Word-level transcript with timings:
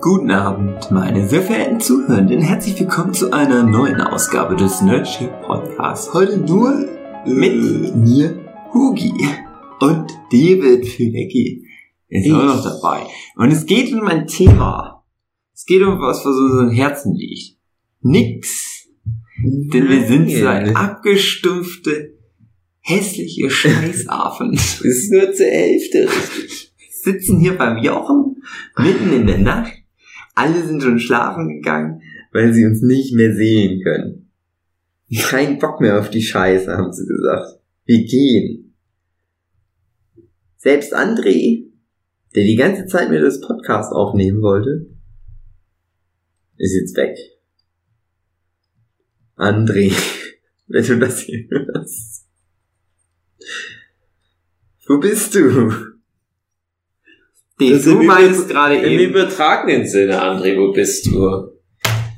Guten 0.00 0.30
Abend, 0.30 0.90
meine 0.90 1.28
sehr 1.28 1.42
verehrten 1.42 1.80
Zuhörenden. 1.80 2.40
Herzlich 2.40 2.78
willkommen 2.80 3.12
zu 3.12 3.32
einer 3.32 3.64
neuen 3.64 4.00
Ausgabe 4.00 4.56
des 4.56 4.80
Nerdship 4.80 5.30
Podcasts. 5.42 6.14
Heute 6.14 6.38
nur 6.38 6.88
mit 7.26 7.96
mir, 7.96 8.38
Hugi 8.72 9.12
und 9.80 10.10
David 10.32 10.86
Filecki 10.86 11.66
ist 12.08 12.26
Ich. 12.26 12.32
auch 12.32 12.44
noch 12.44 12.62
dabei. 12.62 13.02
Und 13.36 13.50
es 13.50 13.66
geht 13.66 13.92
um 13.92 14.06
ein 14.06 14.26
Thema. 14.26 15.04
Es 15.54 15.66
geht 15.66 15.82
um 15.82 16.00
was, 16.00 16.24
was 16.24 16.34
uns 16.34 16.54
am 16.60 16.70
Herzen 16.70 17.14
liegt. 17.14 17.58
Nix. 18.00 18.86
Denn 19.44 19.88
wir 19.88 20.06
sind 20.06 20.30
so 20.30 20.46
ein 20.46 20.74
abgestumpfte, 20.76 22.14
hässliche 22.80 23.50
Scheißaffen. 23.50 24.54
Es 24.54 24.80
ist 24.84 25.12
nur 25.12 25.32
zur 25.32 25.46
Hälfte 25.46 26.08
richtig. 26.08 26.72
sitzen 27.02 27.38
hier 27.40 27.58
beim 27.58 27.76
Jochen 27.82 28.42
mitten 28.78 29.12
in 29.12 29.26
der 29.26 29.38
Nacht. 29.38 29.79
Alle 30.34 30.64
sind 30.64 30.82
schon 30.82 30.98
schlafen 30.98 31.48
gegangen, 31.48 32.02
weil 32.32 32.52
sie 32.52 32.64
uns 32.64 32.82
nicht 32.82 33.14
mehr 33.14 33.34
sehen 33.34 33.82
können. 33.82 34.30
Kein 35.18 35.58
Bock 35.58 35.80
mehr 35.80 35.98
auf 35.98 36.10
die 36.10 36.22
Scheiße, 36.22 36.76
haben 36.76 36.92
sie 36.92 37.06
gesagt. 37.06 37.60
Wir 37.84 38.04
gehen. 38.04 38.74
Selbst 40.56 40.94
André, 40.94 41.64
der 42.34 42.44
die 42.44 42.54
ganze 42.54 42.86
Zeit 42.86 43.10
mir 43.10 43.20
das 43.20 43.40
Podcast 43.40 43.92
aufnehmen 43.92 44.40
wollte, 44.40 44.86
ist 46.58 46.74
jetzt 46.74 46.96
weg. 46.96 47.16
André, 49.36 49.92
wenn 50.68 50.86
du 50.86 50.98
das 50.98 51.20
hier 51.20 51.48
hörst. 51.50 52.26
Wo 54.86 54.98
bist 54.98 55.34
du? 55.34 55.89
Das 57.68 57.84
du 57.84 58.00
im 58.00 58.06
meinst 58.06 58.48
gerade 58.48 58.76
Im 58.76 58.98
eben, 58.98 59.10
übertragenen 59.14 59.86
Sinne, 59.86 60.22
André, 60.22 60.56
wo 60.58 60.72
bist 60.72 61.06
du? 61.06 61.48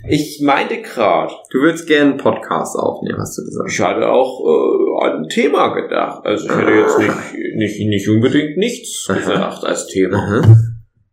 Ich 0.09 0.41
meinte 0.43 0.83
gerade, 0.83 1.33
du 1.51 1.59
würdest 1.61 1.87
gerne 1.87 2.11
einen 2.11 2.17
Podcast 2.19 2.77
aufnehmen, 2.77 3.19
hast 3.21 3.39
du 3.39 3.45
gesagt. 3.45 3.71
ich 3.71 3.81
hatte 3.81 4.09
auch 4.09 4.41
äh, 4.45 5.05
an 5.07 5.23
ein 5.25 5.29
Thema 5.29 5.69
gedacht. 5.69 6.25
Also 6.25 6.47
ich 6.49 6.57
hätte 6.57 6.73
jetzt 6.73 6.99
nicht, 6.99 7.55
nicht, 7.57 7.89
nicht 7.89 8.09
unbedingt 8.09 8.57
nichts 8.57 9.07
Aha. 9.09 9.19
gesagt 9.19 9.65
als 9.65 9.87
Thema. 9.87 10.17
Aha. 10.19 10.57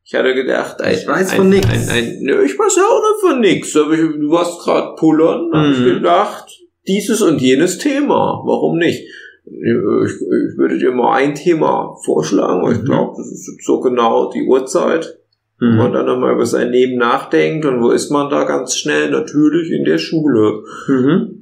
Ich 0.04 0.16
hatte 0.16 0.34
gedacht, 0.34 0.82
ein, 0.82 0.96
Ich 0.96 1.08
weiß 1.08 1.34
von 1.34 1.54
ein, 1.54 2.18
nö, 2.22 2.44
ich 2.44 2.58
weiß 2.58 2.76
ja 2.78 2.84
auch 2.84 3.02
nicht 3.02 3.22
von 3.22 3.40
nix. 3.42 3.76
Aber 3.76 3.94
ich, 3.94 4.00
du 4.00 4.32
warst 4.32 4.60
gerade 4.64 4.96
pullern, 4.96 5.52
hab 5.54 5.72
ich 5.72 5.80
Mhm. 5.80 5.86
gedacht, 5.86 6.46
dieses 6.88 7.22
und 7.22 7.40
jenes 7.42 7.78
Thema. 7.78 8.42
Warum 8.44 8.80
nicht? 8.80 9.04
Ich, 9.52 10.16
ich 10.16 10.58
würde 10.58 10.78
dir 10.78 10.92
mal 10.92 11.16
ein 11.16 11.36
Thema 11.36 11.96
vorschlagen. 12.06 12.64
weil 12.64 12.74
Ich 12.74 12.82
Mhm. 12.82 12.86
glaube, 12.86 13.14
das 13.18 13.32
ist 13.32 13.66
so 13.66 13.80
genau 13.80 14.30
die 14.32 14.44
Uhrzeit, 14.48 15.20
wo 15.60 15.66
man 15.66 15.90
Mhm. 15.90 15.94
dann 15.94 16.06
nochmal 16.06 16.34
über 16.34 16.46
sein 16.46 16.70
Leben 16.72 16.98
nachdenkt. 16.98 17.66
Und 17.66 17.82
wo 17.82 17.90
ist 17.92 18.10
man 18.12 18.30
da 18.30 18.44
ganz 18.46 18.76
schnell? 18.78 19.10
Natürlich 19.12 19.72
in 19.72 19.84
der 19.86 19.98
Schule. 19.98 20.64
Mhm. 20.88 21.36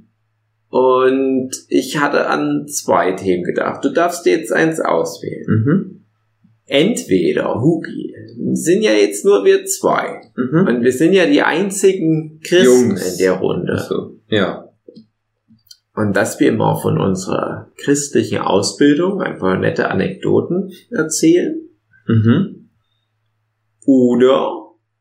Und 0.69 1.51
ich 1.69 1.99
hatte 1.99 2.27
an 2.27 2.67
zwei 2.67 3.13
Themen 3.13 3.43
gedacht. 3.43 3.83
Du 3.85 3.89
darfst 3.89 4.25
dir 4.25 4.37
jetzt 4.37 4.51
eins 4.51 4.79
auswählen. 4.81 5.45
Mhm. 5.47 5.93
Entweder, 6.65 7.61
Hugi, 7.61 8.13
sind 8.51 8.81
ja 8.81 8.91
jetzt 8.91 9.23
nur 9.23 9.45
wir 9.45 9.63
zwei. 9.65 10.21
Mhm. 10.35 10.67
Und 10.67 10.83
wir 10.83 10.91
sind 10.91 11.13
ja 11.13 11.25
die 11.25 11.41
einzigen 11.41 12.41
Christen 12.43 12.89
Jungs. 12.89 13.13
in 13.13 13.17
der 13.19 13.31
Runde. 13.33 13.77
So. 13.87 14.17
Ja. 14.29 14.66
Und 15.97 16.15
dass 16.15 16.39
wir 16.39 16.51
mal 16.51 16.75
von 16.75 16.99
unserer 16.99 17.71
christlichen 17.75 18.37
Ausbildung 18.37 19.19
ein 19.19 19.39
paar 19.39 19.57
nette 19.57 19.89
Anekdoten 19.89 20.71
erzählen. 20.91 21.55
Mhm. 22.07 22.69
Oder 23.85 24.51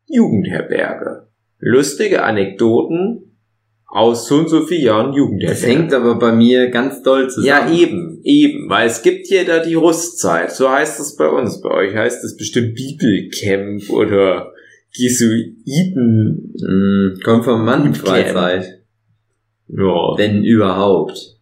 Jugendherberge. 0.06 1.28
Lustige 1.58 2.22
Anekdoten 2.22 3.38
aus 3.88 4.26
so 4.26 4.36
und 4.36 4.48
so 4.48 4.62
vielen 4.64 4.82
Jahren 4.84 5.06
Das 5.10 5.16
Jugendherberge. 5.18 5.66
hängt 5.66 5.92
aber 5.92 6.18
bei 6.18 6.32
mir 6.32 6.70
ganz 6.70 7.02
doll 7.02 7.28
zusammen. 7.28 7.46
ja, 7.46 7.70
eben, 7.70 8.20
eben, 8.24 8.70
weil 8.70 8.86
es 8.86 9.02
gibt 9.02 9.26
hier 9.26 9.44
da 9.44 9.58
die 9.62 9.74
Rustzeit. 9.74 10.50
So 10.52 10.70
heißt 10.70 10.98
es 10.98 11.16
bei 11.16 11.28
uns. 11.28 11.60
Bei 11.60 11.70
euch 11.72 11.94
heißt 11.94 12.24
es 12.24 12.38
bestimmt 12.38 12.74
Bibelcamp 12.74 13.90
oder 13.90 14.52
Jesuiten. 14.92 16.54
Mhm. 16.58 17.20
Konfirmandenfreizeit. 17.22 18.85
Ja. 19.68 20.16
Wenn 20.16 20.44
überhaupt. 20.44 21.36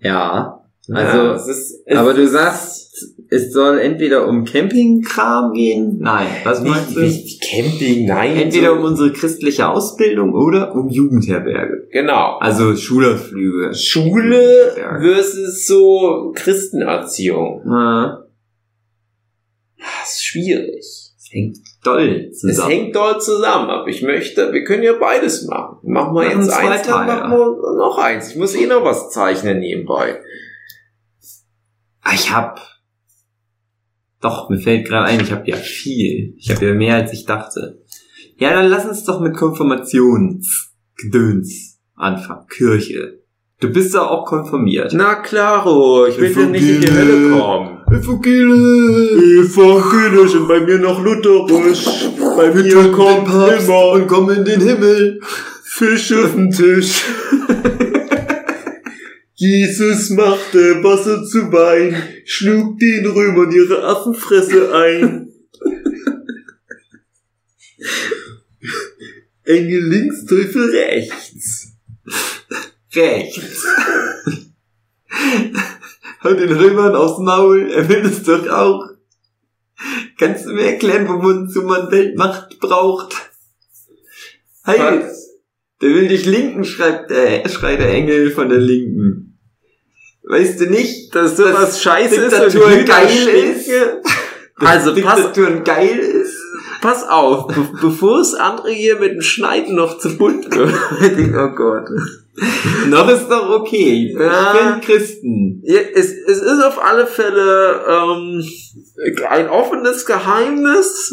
Ja. 0.00 0.64
Also, 0.92 1.18
ja, 1.18 1.34
es 1.34 1.46
ist, 1.46 1.82
es 1.86 1.96
aber 1.96 2.14
du 2.14 2.26
sagst, 2.26 2.90
es 3.30 3.52
soll 3.52 3.78
entweder 3.78 4.26
um 4.26 4.44
Campingkram 4.44 5.52
gehen. 5.52 5.98
Nein, 6.00 6.26
was 6.42 6.62
meinst 6.62 6.96
du? 6.96 7.00
Nicht, 7.00 7.40
Camping, 7.42 8.06
nein. 8.06 8.36
Entweder 8.36 8.72
um 8.72 8.84
unsere 8.84 9.12
christliche 9.12 9.68
Ausbildung 9.68 10.34
oder 10.34 10.74
um 10.74 10.88
Jugendherberge. 10.88 11.86
Genau. 11.92 12.38
Also 12.38 12.74
Schulausflüge. 12.74 13.72
Schule 13.74 14.74
versus 15.00 15.66
so 15.66 16.32
Christenerziehung. 16.34 17.62
Ja. 17.66 18.24
Das 19.78 20.16
ist 20.16 20.24
schwierig. 20.24 20.78
Es 20.80 21.28
hängt 21.30 21.58
doll 21.82 22.28
Es 22.30 22.40
zusammen. 22.40 22.70
hängt 22.70 22.94
dort 22.96 23.22
zusammen, 23.22 23.70
aber 23.70 23.86
ich 23.88 24.02
möchte, 24.02 24.52
wir 24.52 24.64
können 24.64 24.82
ja 24.82 24.92
beides 24.98 25.46
machen. 25.46 25.78
Machen 25.82 26.14
wir 26.14 26.24
Machen 26.24 26.40
jetzt 26.40 26.50
eins, 26.52 26.82
dann 26.86 27.06
machen 27.06 27.30
wir 27.30 27.76
noch 27.78 27.96
eins. 27.98 28.30
Ich 28.30 28.36
muss 28.36 28.54
eh 28.54 28.66
noch 28.66 28.84
was 28.84 29.08
zeichnen 29.10 29.60
nebenbei. 29.60 30.20
Ah, 32.02 32.12
Ich 32.14 32.30
hab. 32.32 32.60
Doch, 34.20 34.50
mir 34.50 34.58
fällt 34.58 34.86
gerade 34.86 35.06
ein, 35.06 35.20
ich 35.20 35.32
habe 35.32 35.48
ja 35.48 35.56
viel. 35.56 36.34
Ich 36.36 36.50
habe 36.50 36.66
ja 36.66 36.74
mehr 36.74 36.96
als 36.96 37.12
ich 37.14 37.24
dachte. 37.24 37.82
Ja, 38.36 38.52
dann 38.52 38.68
lass 38.68 38.84
uns 38.84 39.04
doch 39.04 39.20
mit 39.20 39.34
Konfirmationsgedöns 39.36 41.78
anfangen. 41.94 42.46
Kirche. 42.48 43.22
Du 43.60 43.68
bist 43.68 43.94
da 43.94 44.06
auch 44.06 44.24
konfirmiert. 44.24 44.92
Na 44.94 45.16
klaro, 45.16 46.06
ich 46.06 46.18
will 46.18 46.34
ja 46.34 46.46
nicht 46.46 46.66
in 46.66 46.80
die. 46.80 46.90
Hölle 46.90 47.30
kommen. 47.30 47.82
Evangelisch! 47.90 49.52
Evangelisch 49.52 50.34
und 50.34 50.48
bei 50.48 50.60
mir 50.60 50.78
noch 50.78 51.04
lutherisch. 51.04 51.84
Bei 52.38 52.54
mir 52.54 52.90
kommt 52.90 53.28
immer 53.28 53.90
und 53.90 54.06
komm 54.06 54.30
in 54.30 54.46
den 54.46 54.62
Himmel. 54.62 55.20
Fisch 55.62 56.10
auf 56.14 56.34
den 56.34 56.50
Tisch. 56.50 57.04
Jesus 59.34 60.08
machte 60.10 60.82
Wasser 60.82 61.22
zu 61.24 61.52
Wein, 61.52 61.94
schlug 62.24 62.78
den 62.78 63.04
Römern 63.06 63.52
ihre 63.52 63.84
Affenfresse 63.84 64.74
ein. 64.74 65.28
Engel 69.44 69.84
links, 69.88 70.24
Teufel 70.24 70.70
rechts. 70.70 71.74
Rechts. 72.94 73.66
Hau 76.22 76.32
den 76.34 76.52
Römern 76.52 76.94
aufs 76.94 77.18
Maul, 77.18 77.70
er 77.70 77.88
will 77.88 78.04
es 78.04 78.22
doch 78.22 78.46
auch. 78.48 78.88
Kannst 80.18 80.46
du 80.46 80.52
mir 80.52 80.66
erklären, 80.72 81.08
wozu 81.08 81.62
man 81.62 81.90
Weltmacht 81.90 82.58
braucht? 82.60 83.14
Hey, 84.64 85.02
der 85.80 85.88
will 85.88 86.08
dich 86.08 86.26
linken, 86.26 86.64
schreibt 86.64 87.10
der, 87.10 87.48
schreit 87.48 87.80
der 87.80 87.90
Engel 87.90 88.30
von 88.30 88.50
der 88.50 88.58
Linken. 88.58 89.38
Weißt 90.24 90.60
du 90.60 90.66
nicht, 90.66 91.14
dass 91.14 91.38
sowas 91.38 91.82
scheiße 91.82 92.14
ist 92.16 92.34
und 92.34 92.52
Diktatur 92.52 92.76
geil 92.84 93.28
ist? 93.28 93.70
Also, 94.56 94.90
Also 94.90 95.02
pass- 95.02 95.16
Diktatur 95.16 95.60
geil 95.60 95.98
ist? 95.98 96.36
Pass 96.82 97.08
auf, 97.08 97.46
be 97.48 97.66
bevor 97.80 98.20
es 98.20 98.34
andere 98.34 98.70
hier 98.70 98.98
mit 98.98 99.12
dem 99.12 99.22
Schneiden 99.22 99.74
noch 99.74 99.98
zu 99.98 100.16
bunt 100.16 100.54
wird. 100.54 100.72
oh 101.34 101.54
Gott. 101.56 101.88
Noch 102.88 103.08
ist 103.08 103.28
doch 103.28 103.50
okay. 103.60 104.06
Ich 104.08 104.14
Ja. 104.18 104.52
bin 104.72 104.80
Christen. 104.80 105.62
Es, 105.64 106.12
es 106.12 106.40
ist 106.42 106.64
auf 106.64 106.82
alle 106.82 107.06
Fälle 107.06 107.80
ähm, 107.88 108.44
ein 109.28 109.48
offenes 109.48 110.06
Geheimnis, 110.06 111.12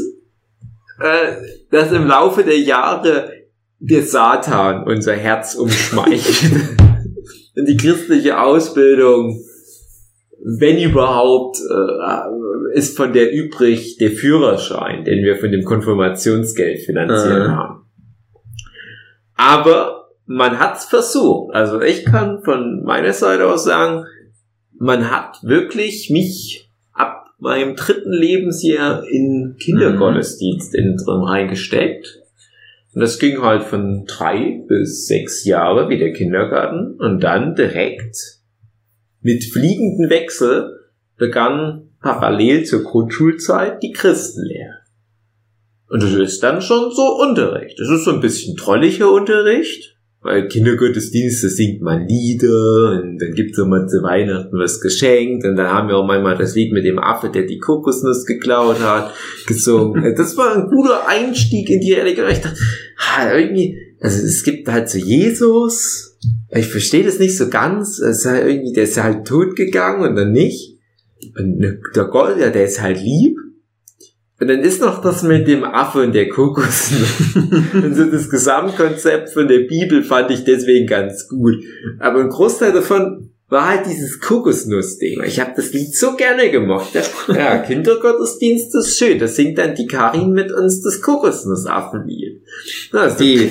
äh, 1.00 1.33
dass 1.71 1.91
im 1.91 2.07
Laufe 2.07 2.44
der 2.44 2.59
Jahre 2.59 3.31
der 3.79 4.03
Satan 4.03 4.83
unser 4.88 5.13
Herz 5.15 5.56
umschmeichelt. 5.56 6.77
Und 7.56 7.65
die 7.68 7.77
christliche 7.77 8.39
Ausbildung, 8.39 9.44
wenn 10.44 10.80
überhaupt, 10.80 11.57
äh, 11.59 12.77
ist 12.77 12.95
von 12.95 13.12
der 13.13 13.31
übrig 13.33 13.97
der 13.97 14.12
Führerschein, 14.12 15.03
den 15.03 15.23
wir 15.23 15.38
von 15.38 15.51
dem 15.51 15.63
Konfirmationsgeld 15.63 16.80
finanziert 16.85 17.47
Äh. 17.47 17.50
haben. 17.50 17.85
Aber 19.35 19.96
man 20.27 20.59
hat's 20.59 20.85
versucht. 20.85 21.56
Also 21.56 21.81
ich 21.81 22.06
kann 22.06 22.44
von 22.44 22.83
meiner 22.83 23.13
Seite 23.13 23.47
aus 23.47 23.63
sagen, 23.63 24.06
man 24.77 25.09
hat 25.09 25.39
wirklich 25.41 26.09
mich 26.09 26.69
ab 26.94 27.31
meinem 27.39 27.75
dritten 27.75 28.12
Lebensjahr 28.12 29.07
in 29.07 29.56
Kindergottesdienst 29.59 30.75
innen 30.75 30.97
drin 30.97 31.24
reingesteckt. 31.24 32.21
Und 32.94 33.01
das 33.01 33.19
ging 33.19 33.41
halt 33.41 33.63
von 33.63 34.06
drei 34.06 34.63
bis 34.68 35.07
sechs 35.07 35.45
Jahre 35.45 35.89
wie 35.89 35.97
der 35.97 36.13
Kindergarten. 36.13 37.00
Und 37.00 37.21
dann 37.23 37.56
direkt 37.56 38.18
mit 39.21 39.45
fliegenden 39.45 40.09
Wechsel 40.09 40.80
begann 41.18 41.89
parallel 42.01 42.65
zur 42.65 42.83
Grundschulzeit 42.83 43.81
die 43.81 43.91
Christenlehre. 43.91 44.80
Und 45.89 46.03
das 46.03 46.13
ist 46.13 46.44
dann 46.44 46.62
schon 46.62 46.91
so 46.91 47.18
Unterricht. 47.21 47.80
Das 47.80 47.89
ist 47.89 48.03
so 48.03 48.12
ein 48.12 48.19
bisschen 48.19 48.57
trolliger 48.57 49.12
Unterricht. 49.12 49.96
Weil 50.27 50.50
Kindergottesdienst, 50.50 51.41
da 51.41 51.47
singt 51.47 51.81
man 51.81 52.06
Lieder 52.06 53.00
und 53.01 53.18
dann 53.18 53.31
gibt's 53.31 53.57
immer 53.57 53.88
zu 53.88 54.03
Weihnachten 54.03 54.59
was 54.59 54.81
geschenkt 54.81 55.45
und 55.45 55.56
dann 55.56 55.71
haben 55.71 55.88
wir 55.88 55.95
auch 55.95 56.06
manchmal 56.06 56.38
das 56.38 56.53
Lied 56.53 56.74
mit 56.74 56.83
dem 56.83 57.00
Affe, 57.00 57.29
der 57.29 57.44
die 57.44 57.59
Kokosnuss 57.59 58.25
geklaut 58.25 58.81
hat, 58.81 59.13
gesungen. 59.47 60.03
Das 60.18 60.35
war 60.35 60.53
ein 60.53 60.68
guter 60.68 61.07
Einstieg 61.07 61.69
in 61.69 61.79
die 61.79 61.94
Religion. 61.94 62.29
Ich 62.29 62.41
dachte, 62.41 62.59
irgendwie, 63.33 63.77
also 64.01 64.21
es 64.21 64.44
gibt 64.44 64.68
halt 64.68 64.89
so 64.89 64.97
Jesus, 64.97 66.18
ich 66.51 66.68
verstehe 66.68 67.06
das 67.06 67.19
nicht 67.19 67.38
so 67.38 67.47
ganz, 67.47 68.00
es 68.00 68.19
ist 68.19 68.25
halt 68.25 68.47
irgendwie, 68.47 68.73
der 68.73 68.83
ist 68.83 69.01
halt 69.01 69.25
tot 69.25 69.56
gegangen 69.56 70.09
und 70.09 70.18
dann 70.18 70.33
nicht. 70.33 70.77
Und 71.38 71.62
der 71.95 72.06
Gott, 72.06 72.38
ja, 72.38 72.50
der 72.50 72.65
ist 72.65 72.81
halt 72.81 73.01
lieb. 73.01 73.38
Und 74.39 74.50
dann 74.50 74.60
ist 74.60 74.81
noch 74.81 75.01
das 75.01 75.24
mit 75.24 75.48
dem 75.48 75.63
Affe 75.63 76.01
und 76.01 76.13
der 76.13 76.30
Kokos. 76.30 76.92
und 77.74 77.95
so 77.95 78.06
das 78.06 78.30
Gesamtkonzept 78.30 79.30
von 79.31 79.48
der 79.48 79.60
Bibel 79.60 80.04
fand 80.04 80.30
ich 80.30 80.44
deswegen 80.44 80.86
ganz 80.86 81.28
gut. 81.28 81.56
Aber 82.00 82.19
ein 82.19 82.30
Großteil 82.30 82.72
davon 82.72 83.31
war 83.50 83.69
halt 83.69 83.86
dieses 83.86 84.19
Kokosnuss-Ding. 84.19 85.24
Ich 85.24 85.39
habe 85.39 85.54
das 85.56 85.72
Lied 85.72 85.95
so 85.95 86.16
gerne 86.16 86.51
gemocht. 86.51 86.89
Ja, 87.30 87.60
Kindergottesdienst 87.60 88.75
ist 88.75 88.98
schön. 88.98 89.19
Da 89.19 89.28
singt 89.28 89.57
dann 89.57 89.74
die 89.74 89.88
Karin 89.88 90.34
mit 90.34 90.51
uns 90.51 90.81
das 90.83 91.01
Kokosnussaffenlied. 91.01 92.42
So, 92.92 93.00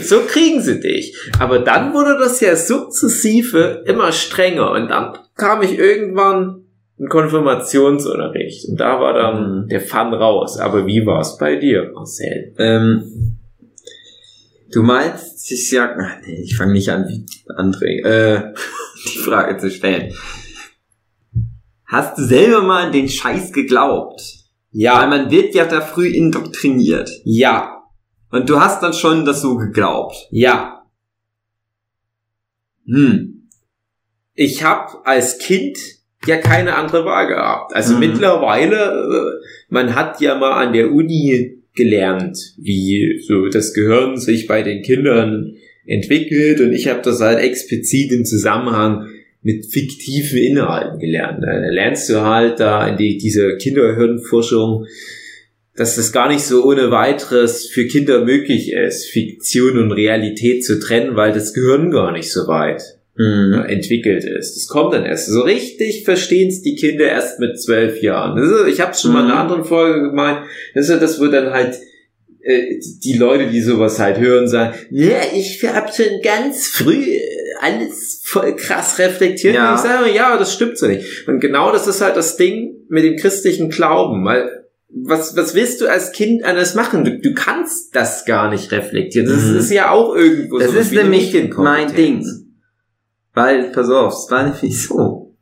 so 0.02 0.20
kriegen 0.26 0.60
sie 0.60 0.80
dich. 0.80 1.16
Aber 1.40 1.60
dann 1.60 1.94
wurde 1.94 2.18
das 2.18 2.40
ja 2.40 2.54
sukzessive 2.54 3.84
immer 3.86 4.12
strenger. 4.12 4.70
Und 4.72 4.88
dann 4.88 5.18
kam 5.34 5.62
ich 5.62 5.78
irgendwann 5.78 6.65
ein 6.98 7.08
Konfirmationsunterricht. 7.08 8.68
Und 8.68 8.80
da 8.80 9.00
war 9.00 9.14
dann 9.14 9.64
mhm. 9.64 9.68
der 9.68 9.80
Fun 9.80 10.14
raus. 10.14 10.58
Aber 10.58 10.86
wie 10.86 11.04
war 11.04 11.20
es 11.20 11.36
bei 11.36 11.56
dir, 11.56 11.92
Marcel? 11.94 12.54
Ähm, 12.58 13.38
du 14.72 14.82
meinst, 14.82 15.50
ich 15.50 15.70
sag, 15.70 15.96
ach 16.00 16.22
nee, 16.26 16.40
ich 16.42 16.56
fange 16.56 16.72
nicht 16.72 16.88
an, 16.88 17.06
wie 17.08 17.26
André, 17.52 18.04
äh, 18.04 18.54
die 19.04 19.18
Frage 19.18 19.58
zu 19.58 19.70
stellen. 19.70 20.12
Hast 21.86 22.18
du 22.18 22.24
selber 22.24 22.62
mal 22.62 22.86
an 22.86 22.92
den 22.92 23.08
Scheiß 23.08 23.52
geglaubt? 23.52 24.20
Ja. 24.72 25.00
Weil 25.00 25.08
man 25.08 25.30
wird 25.30 25.54
ja 25.54 25.66
da 25.66 25.80
früh 25.80 26.08
indoktriniert. 26.08 27.10
Ja. 27.24 27.84
Und 28.30 28.48
du 28.50 28.58
hast 28.58 28.82
dann 28.82 28.92
schon 28.92 29.24
das 29.24 29.40
so 29.40 29.56
geglaubt. 29.56 30.26
Ja. 30.30 30.86
Hm. 32.86 33.48
Ich 34.34 34.64
habe 34.64 35.06
als 35.06 35.38
Kind 35.38 35.78
ja 36.26 36.36
keine 36.36 36.76
andere 36.76 37.04
Wahl 37.04 37.28
gehabt. 37.28 37.74
Also 37.74 37.94
mhm. 37.94 38.00
mittlerweile, 38.00 38.76
äh, 38.76 39.46
man 39.68 39.94
hat 39.94 40.20
ja 40.20 40.36
mal 40.36 40.52
an 40.52 40.72
der 40.72 40.92
Uni 40.92 41.58
gelernt, 41.74 42.38
wie 42.58 43.20
so 43.26 43.48
das 43.48 43.74
Gehirn 43.74 44.16
sich 44.16 44.46
bei 44.46 44.62
den 44.62 44.82
Kindern 44.82 45.56
entwickelt 45.86 46.60
und 46.60 46.72
ich 46.72 46.88
habe 46.88 47.02
das 47.02 47.20
halt 47.20 47.38
explizit 47.38 48.10
im 48.12 48.24
Zusammenhang 48.24 49.08
mit 49.42 49.66
fiktiven 49.66 50.38
Inhalten 50.38 50.98
gelernt. 50.98 51.44
Da 51.44 51.52
lernst 51.70 52.10
du 52.10 52.22
halt 52.22 52.58
da 52.58 52.88
in 52.88 52.96
die, 52.96 53.18
diese 53.18 53.56
Kinderhirnforschung, 53.58 54.86
dass 55.76 55.94
das 55.94 56.10
gar 56.10 56.28
nicht 56.28 56.42
so 56.42 56.64
ohne 56.64 56.90
weiteres 56.90 57.66
für 57.66 57.86
Kinder 57.86 58.24
möglich 58.24 58.72
ist, 58.72 59.06
Fiktion 59.08 59.78
und 59.78 59.92
Realität 59.92 60.64
zu 60.64 60.80
trennen, 60.80 61.14
weil 61.14 61.32
das 61.32 61.54
Gehirn 61.54 61.90
gar 61.90 62.10
nicht 62.10 62.32
so 62.32 62.48
weit 62.48 62.95
mhm. 63.16 63.64
entwickelt 63.66 64.24
ist. 64.24 64.56
Das 64.56 64.66
kommt 64.68 64.94
dann 64.94 65.04
erst. 65.04 65.28
So 65.28 65.42
richtig 65.42 66.04
verstehen 66.04 66.48
es 66.48 66.62
die 66.62 66.76
Kinder 66.76 67.06
erst 67.06 67.40
mit 67.40 67.60
zwölf 67.60 68.02
Jahren. 68.02 68.38
Ist, 68.38 68.72
ich 68.72 68.80
habe 68.80 68.92
es 68.92 69.00
schon 69.00 69.10
mhm. 69.10 69.16
mal 69.16 69.24
in 69.24 69.30
einer 69.30 69.34
mhm. 69.34 69.40
anderen 69.40 69.64
Folge 69.64 70.10
gemeint. 70.10 70.40
Das 70.74 70.88
ist 70.88 71.02
das, 71.02 71.20
wo 71.20 71.26
dann 71.26 71.50
halt 71.52 71.76
äh, 72.42 72.78
die 73.02 73.16
Leute, 73.16 73.46
die 73.48 73.60
sowas 73.60 73.98
halt 73.98 74.18
hören, 74.18 74.48
sagen, 74.48 74.78
ja, 74.90 75.18
ich 75.34 75.64
habe 75.64 75.90
schon 75.92 76.20
ganz 76.22 76.68
früh 76.68 77.18
alles 77.60 78.22
voll 78.24 78.54
krass 78.54 78.98
reflektiert. 78.98 79.54
Ja. 79.54 79.70
Und 79.70 79.76
ich 79.76 79.82
sage, 79.82 80.14
ja, 80.14 80.36
das 80.36 80.52
stimmt 80.52 80.78
so 80.78 80.86
nicht. 80.86 81.26
Und 81.26 81.40
genau 81.40 81.72
das 81.72 81.86
ist 81.86 82.00
halt 82.00 82.16
das 82.16 82.36
Ding 82.36 82.76
mit 82.88 83.04
dem 83.04 83.16
christlichen 83.16 83.70
Glauben, 83.70 84.24
weil 84.24 84.66
was, 84.88 85.36
was 85.36 85.54
willst 85.54 85.80
du 85.80 85.88
als 85.88 86.12
Kind 86.12 86.44
anders 86.44 86.74
machen? 86.74 87.04
Du, 87.04 87.18
du 87.18 87.34
kannst 87.34 87.94
das 87.94 88.24
gar 88.24 88.50
nicht 88.50 88.72
reflektieren. 88.72 89.28
Das 89.28 89.44
mhm. 89.44 89.58
ist 89.58 89.70
ja 89.70 89.90
auch 89.90 90.14
irgendwo 90.14 90.58
das 90.58 90.68
so. 90.68 90.76
Das 90.76 90.86
ist 90.86 90.92
nämlich 90.92 91.34
mein 91.56 91.94
Ding. 91.94 92.24
Weil, 93.36 93.70
pass 93.70 93.90
auf, 93.90 94.14
es 94.14 94.30
war 94.30 94.44
nämlich 94.44 94.82
so. 94.82 95.36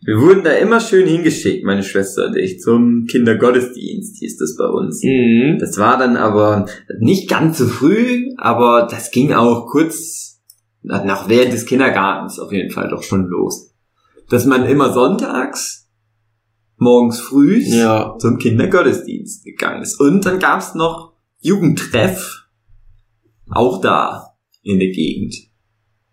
Wir 0.00 0.18
wurden 0.18 0.42
da 0.42 0.52
immer 0.52 0.80
schön 0.80 1.06
hingeschickt, 1.06 1.66
meine 1.66 1.82
Schwester 1.82 2.26
und 2.26 2.36
ich, 2.36 2.60
zum 2.60 3.04
Kindergottesdienst, 3.04 4.16
hieß 4.18 4.38
das 4.38 4.56
bei 4.56 4.64
uns. 4.64 5.02
Mhm. 5.04 5.58
Das 5.60 5.76
war 5.76 5.98
dann 5.98 6.16
aber 6.16 6.64
nicht 6.98 7.28
ganz 7.28 7.58
so 7.58 7.66
früh, 7.66 8.30
aber 8.38 8.88
das 8.90 9.10
ging 9.10 9.34
auch 9.34 9.66
kurz 9.66 10.40
nach 10.82 11.28
während 11.28 11.52
des 11.52 11.66
Kindergartens 11.66 12.38
auf 12.38 12.52
jeden 12.52 12.70
Fall 12.70 12.88
doch 12.88 13.02
schon 13.02 13.26
los. 13.26 13.74
Dass 14.30 14.46
man 14.46 14.64
immer 14.64 14.94
sonntags 14.94 15.90
morgens 16.78 17.20
früh 17.20 17.58
ja. 17.58 18.16
zum 18.18 18.38
Kindergottesdienst 18.38 19.44
gegangen 19.44 19.82
ist. 19.82 20.00
Und 20.00 20.24
dann 20.24 20.38
gab's 20.38 20.74
noch 20.74 21.12
Jugendtreff, 21.40 22.46
auch 23.50 23.82
da 23.82 24.36
in 24.62 24.78
der 24.78 24.88
Gegend. 24.88 25.34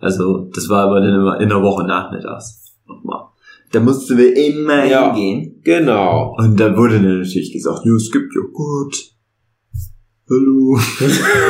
Also, 0.04 0.50
das 0.54 0.70
war 0.70 0.88
aber 0.88 1.02
dann 1.02 1.16
immer 1.16 1.40
in 1.40 1.50
der 1.50 1.62
Woche 1.62 1.86
nachmittags. 1.86 2.76
Nochmal. 2.88 3.28
Da 3.72 3.80
mussten 3.80 4.18
wir 4.18 4.36
immer 4.36 4.86
ja, 4.86 5.14
hingehen. 5.14 5.62
Genau. 5.64 6.36
Und 6.38 6.60
da 6.60 6.76
wurde 6.78 7.02
dann 7.02 7.20
natürlich 7.20 7.54
gesagt, 7.54 7.86
ja, 7.86 7.94
es 7.94 8.12
gibt 8.12 8.34
Joghurt. 8.36 8.96
Hallo. 10.30 10.78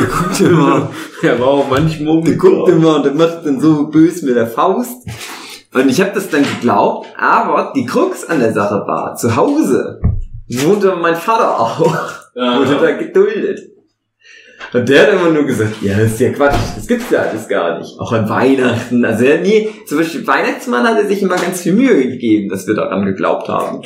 guckt 0.10 0.40
immer. 0.42 0.90
Der 1.22 1.40
war 1.40 1.48
auch 1.48 1.70
manchmal 1.70 2.22
Der 2.22 2.36
guckt 2.36 2.70
immer 2.70 2.98
und 2.98 3.06
der 3.06 3.14
macht 3.14 3.46
dann 3.46 3.60
so 3.60 3.88
böse 3.88 4.26
mit 4.26 4.36
der 4.36 4.48
Faust. 4.48 5.08
Und 5.74 5.90
ich 5.90 6.00
habe 6.00 6.12
das 6.14 6.30
dann 6.30 6.44
geglaubt, 6.44 7.08
aber 7.18 7.74
die 7.76 7.86
Krux 7.86 8.24
an 8.26 8.40
der 8.40 8.54
Sache 8.54 8.76
war, 8.88 9.16
zu 9.16 9.36
Hause 9.36 10.00
wohnte 10.48 10.96
mein 10.96 11.16
Vater 11.16 11.60
auch. 11.60 11.80
Ja. 12.36 12.60
Wurde 12.60 12.78
da 12.80 12.92
geduldet. 12.92 13.60
Und 14.74 14.90
der 14.90 15.04
hat 15.04 15.14
immer 15.14 15.30
nur 15.30 15.46
gesagt, 15.46 15.82
ja, 15.82 16.00
das 16.00 16.14
ist 16.14 16.20
ja 16.20 16.32
Quatsch, 16.32 16.58
das 16.76 16.88
gibt's 16.88 17.12
ja 17.12 17.22
alles 17.22 17.48
gar 17.48 17.80
nicht. 17.80 18.00
Auch 18.00 18.12
an 18.12 18.28
Weihnachten. 18.28 19.06
Also 19.06 19.24
er 19.26 19.42
nie, 19.42 19.70
zum 19.86 20.00
Beispiel 20.00 20.26
Weihnachtsmann 20.26 20.84
hat 20.84 20.98
er 20.98 21.08
sich 21.08 21.22
immer 21.22 21.36
ganz 21.36 21.62
viel 21.62 21.74
Mühe 21.74 22.08
gegeben, 22.08 22.50
dass 22.50 22.66
wir 22.66 22.74
daran 22.74 23.06
geglaubt 23.06 23.48
haben. 23.50 23.84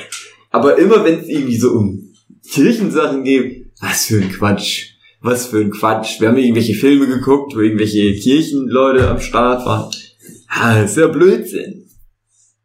Aber 0.50 0.78
immer 0.78 1.04
wenn 1.04 1.20
es 1.20 1.28
irgendwie 1.28 1.58
so 1.58 1.72
um 1.72 2.14
Kirchensachen 2.50 3.24
geht, 3.24 3.68
was 3.82 4.06
für 4.06 4.18
ein 4.18 4.32
Quatsch. 4.32 4.94
Was 5.20 5.48
für 5.48 5.58
ein 5.58 5.72
Quatsch. 5.72 6.22
Wir 6.22 6.30
haben 6.30 6.38
irgendwelche 6.38 6.76
Filme 6.76 7.08
geguckt, 7.08 7.56
wo 7.56 7.60
irgendwelche 7.60 8.14
Kirchenleute 8.14 9.10
am 9.10 9.20
Start 9.20 9.66
waren. 9.66 9.92
Ja, 10.56 10.82
das 10.82 10.92
ist 10.92 10.98
ja 10.98 11.08
Blödsinn. 11.08 11.86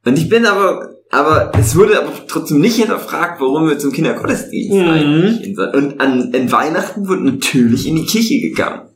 Und 0.05 0.19
ich 0.19 0.29
bin 0.29 0.47
aber 0.47 0.92
aber 1.13 1.53
es 1.59 1.77
wurde 1.77 1.99
aber 2.03 2.11
trotzdem 2.27 2.61
nicht 2.61 2.77
hinterfragt, 2.77 3.39
warum 3.39 3.69
wir 3.69 3.79
zum 3.79 3.93
Kindergottesdienst 3.93 4.73
mhm. 4.73 4.89
eigentlich 4.89 5.45
sind. 5.45 5.59
Und 5.59 6.01
an, 6.01 6.33
an 6.35 6.51
Weihnachten 6.51 7.07
wurde 7.07 7.25
natürlich 7.25 7.87
in 7.87 7.97
die 7.97 8.07
Kirche 8.07 8.41
gegangen. 8.41 8.89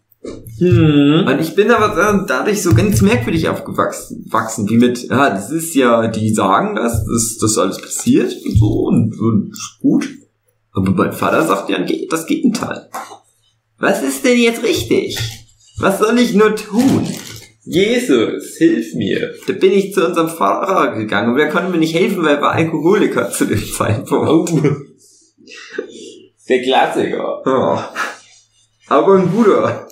Mhm. 0.58 1.26
Und 1.28 1.40
ich 1.40 1.54
bin 1.54 1.70
aber 1.70 2.24
dadurch 2.26 2.62
so 2.62 2.72
ganz 2.72 3.02
merkwürdig 3.02 3.50
aufgewachsen, 3.50 4.24
wachsen, 4.30 4.66
wie 4.70 4.78
mit, 4.78 5.10
ja, 5.10 5.28
das 5.28 5.50
ist 5.50 5.74
ja, 5.74 6.08
die 6.08 6.32
sagen 6.32 6.76
das, 6.76 7.04
dass 7.04 7.36
das 7.38 7.58
alles 7.58 7.82
passiert 7.82 8.34
und 8.46 8.58
so 8.58 8.66
und, 8.66 9.20
und 9.20 9.78
gut. 9.82 10.08
Aber 10.72 10.90
mein 10.92 11.12
Vater 11.12 11.46
sagt 11.46 11.68
ja 11.68 11.84
das 12.08 12.26
Gegenteil. 12.26 12.88
Was 13.78 14.02
ist 14.02 14.24
denn 14.24 14.38
jetzt 14.38 14.62
richtig? 14.62 15.18
Was 15.78 15.98
soll 15.98 16.18
ich 16.18 16.34
nur 16.34 16.56
tun? 16.56 17.06
Jesus, 17.68 18.56
hilf 18.58 18.94
mir. 18.94 19.34
Da 19.48 19.52
bin 19.54 19.72
ich 19.72 19.92
zu 19.92 20.06
unserem 20.06 20.28
Pfarrer 20.28 20.94
gegangen 20.94 21.30
und 21.32 21.36
der 21.36 21.48
konnte 21.48 21.72
mir 21.72 21.78
nicht 21.78 21.96
helfen, 21.96 22.22
weil 22.22 22.36
er 22.36 22.40
war 22.40 22.52
Alkoholiker 22.52 23.28
zu 23.30 23.44
dem 23.44 23.58
Zeitpunkt. 23.64 24.30
Oh. 24.30 24.46
Der 26.48 26.62
Klassiker. 26.62 27.42
Ja. 27.44 27.92
Aber 28.86 29.18
ein 29.18 29.28
guter. 29.32 29.88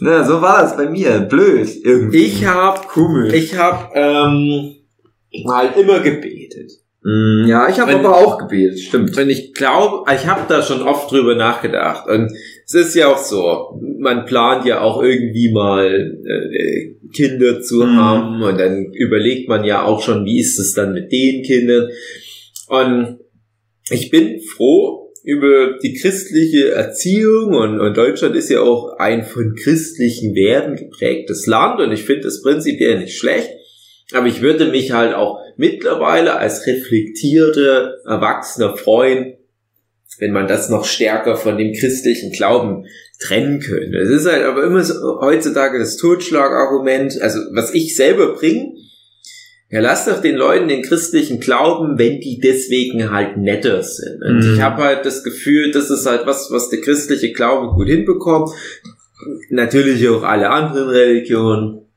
Na, 0.00 0.24
so 0.24 0.40
war 0.40 0.62
das 0.62 0.74
bei 0.74 0.88
mir. 0.88 1.20
Blöd 1.20 1.68
irgendwie. 1.84 2.24
Ich 2.24 2.46
hab, 2.46 2.88
komisch. 2.88 3.34
Ich 3.34 3.54
hab 3.54 3.94
ähm, 3.94 4.76
halt 5.46 5.76
immer 5.76 6.00
gebetet. 6.00 6.72
Mm, 7.08 7.48
ja, 7.48 7.70
ich 7.70 7.80
habe 7.80 7.94
aber 7.94 8.18
auch 8.18 8.36
gebetet, 8.36 8.80
stimmt. 8.80 9.16
Wenn 9.16 9.30
ich 9.30 9.54
glaube, 9.54 10.04
ich 10.12 10.26
habe 10.26 10.42
da 10.46 10.62
schon 10.62 10.82
oft 10.82 11.10
drüber 11.10 11.34
nachgedacht. 11.34 12.06
Und 12.06 12.30
es 12.66 12.74
ist 12.74 12.94
ja 12.94 13.08
auch 13.08 13.16
so, 13.16 13.80
man 13.98 14.26
plant 14.26 14.66
ja 14.66 14.82
auch 14.82 15.02
irgendwie 15.02 15.50
mal 15.50 15.86
äh, 15.86 16.96
Kinder 17.14 17.62
zu 17.62 17.76
mhm. 17.76 17.96
haben 17.96 18.42
und 18.42 18.60
dann 18.60 18.92
überlegt 18.92 19.48
man 19.48 19.64
ja 19.64 19.84
auch 19.84 20.02
schon, 20.02 20.26
wie 20.26 20.38
ist 20.38 20.58
es 20.58 20.74
dann 20.74 20.92
mit 20.92 21.10
den 21.10 21.42
Kindern. 21.44 21.88
Und 22.68 23.20
ich 23.90 24.10
bin 24.10 24.42
froh 24.42 25.10
über 25.24 25.78
die 25.82 25.94
christliche 25.94 26.72
Erziehung 26.72 27.54
und, 27.54 27.80
und 27.80 27.96
Deutschland 27.96 28.36
ist 28.36 28.50
ja 28.50 28.60
auch 28.60 28.98
ein 28.98 29.24
von 29.24 29.54
christlichen 29.54 30.34
Werten 30.34 30.76
geprägtes 30.76 31.46
Land 31.46 31.80
und 31.80 31.90
ich 31.90 32.02
finde 32.02 32.24
das 32.24 32.42
prinzipiell 32.42 32.98
nicht 32.98 33.16
schlecht. 33.16 33.48
Aber 34.12 34.26
ich 34.26 34.42
würde 34.42 34.66
mich 34.66 34.92
halt 34.92 35.14
auch 35.14 35.38
mittlerweile 35.58 36.36
als 36.36 36.66
reflektierte, 36.66 38.00
erwachsener 38.06 38.76
Freund, 38.76 39.36
wenn 40.18 40.32
man 40.32 40.48
das 40.48 40.70
noch 40.70 40.84
stärker 40.84 41.36
von 41.36 41.58
dem 41.58 41.74
christlichen 41.74 42.32
Glauben 42.32 42.86
trennen 43.20 43.60
könnte. 43.60 43.98
Es 43.98 44.08
ist 44.08 44.26
halt 44.26 44.44
aber 44.44 44.64
immer 44.64 44.82
so, 44.82 45.20
heutzutage 45.20 45.78
das 45.78 45.96
Totschlagargument, 45.96 47.20
also 47.20 47.40
was 47.52 47.74
ich 47.74 47.94
selber 47.96 48.34
bringe, 48.34 48.74
ja, 49.70 49.80
lass 49.80 50.06
doch 50.06 50.22
den 50.22 50.36
Leuten 50.36 50.68
den 50.68 50.82
christlichen 50.82 51.40
Glauben, 51.40 51.98
wenn 51.98 52.20
die 52.20 52.38
deswegen 52.38 53.10
halt 53.10 53.36
netter 53.36 53.82
sind. 53.82 54.22
Und 54.22 54.38
mhm. 54.38 54.54
ich 54.54 54.62
habe 54.62 54.82
halt 54.82 55.04
das 55.04 55.22
Gefühl, 55.24 55.72
das 55.72 55.90
ist 55.90 56.06
halt 56.06 56.24
was, 56.24 56.50
was 56.50 56.70
der 56.70 56.80
christliche 56.80 57.32
Glaube 57.32 57.74
gut 57.74 57.88
hinbekommt. 57.88 58.48
Natürlich 59.50 60.08
auch 60.08 60.22
alle 60.22 60.48
anderen 60.48 60.88
Religionen. 60.88 61.87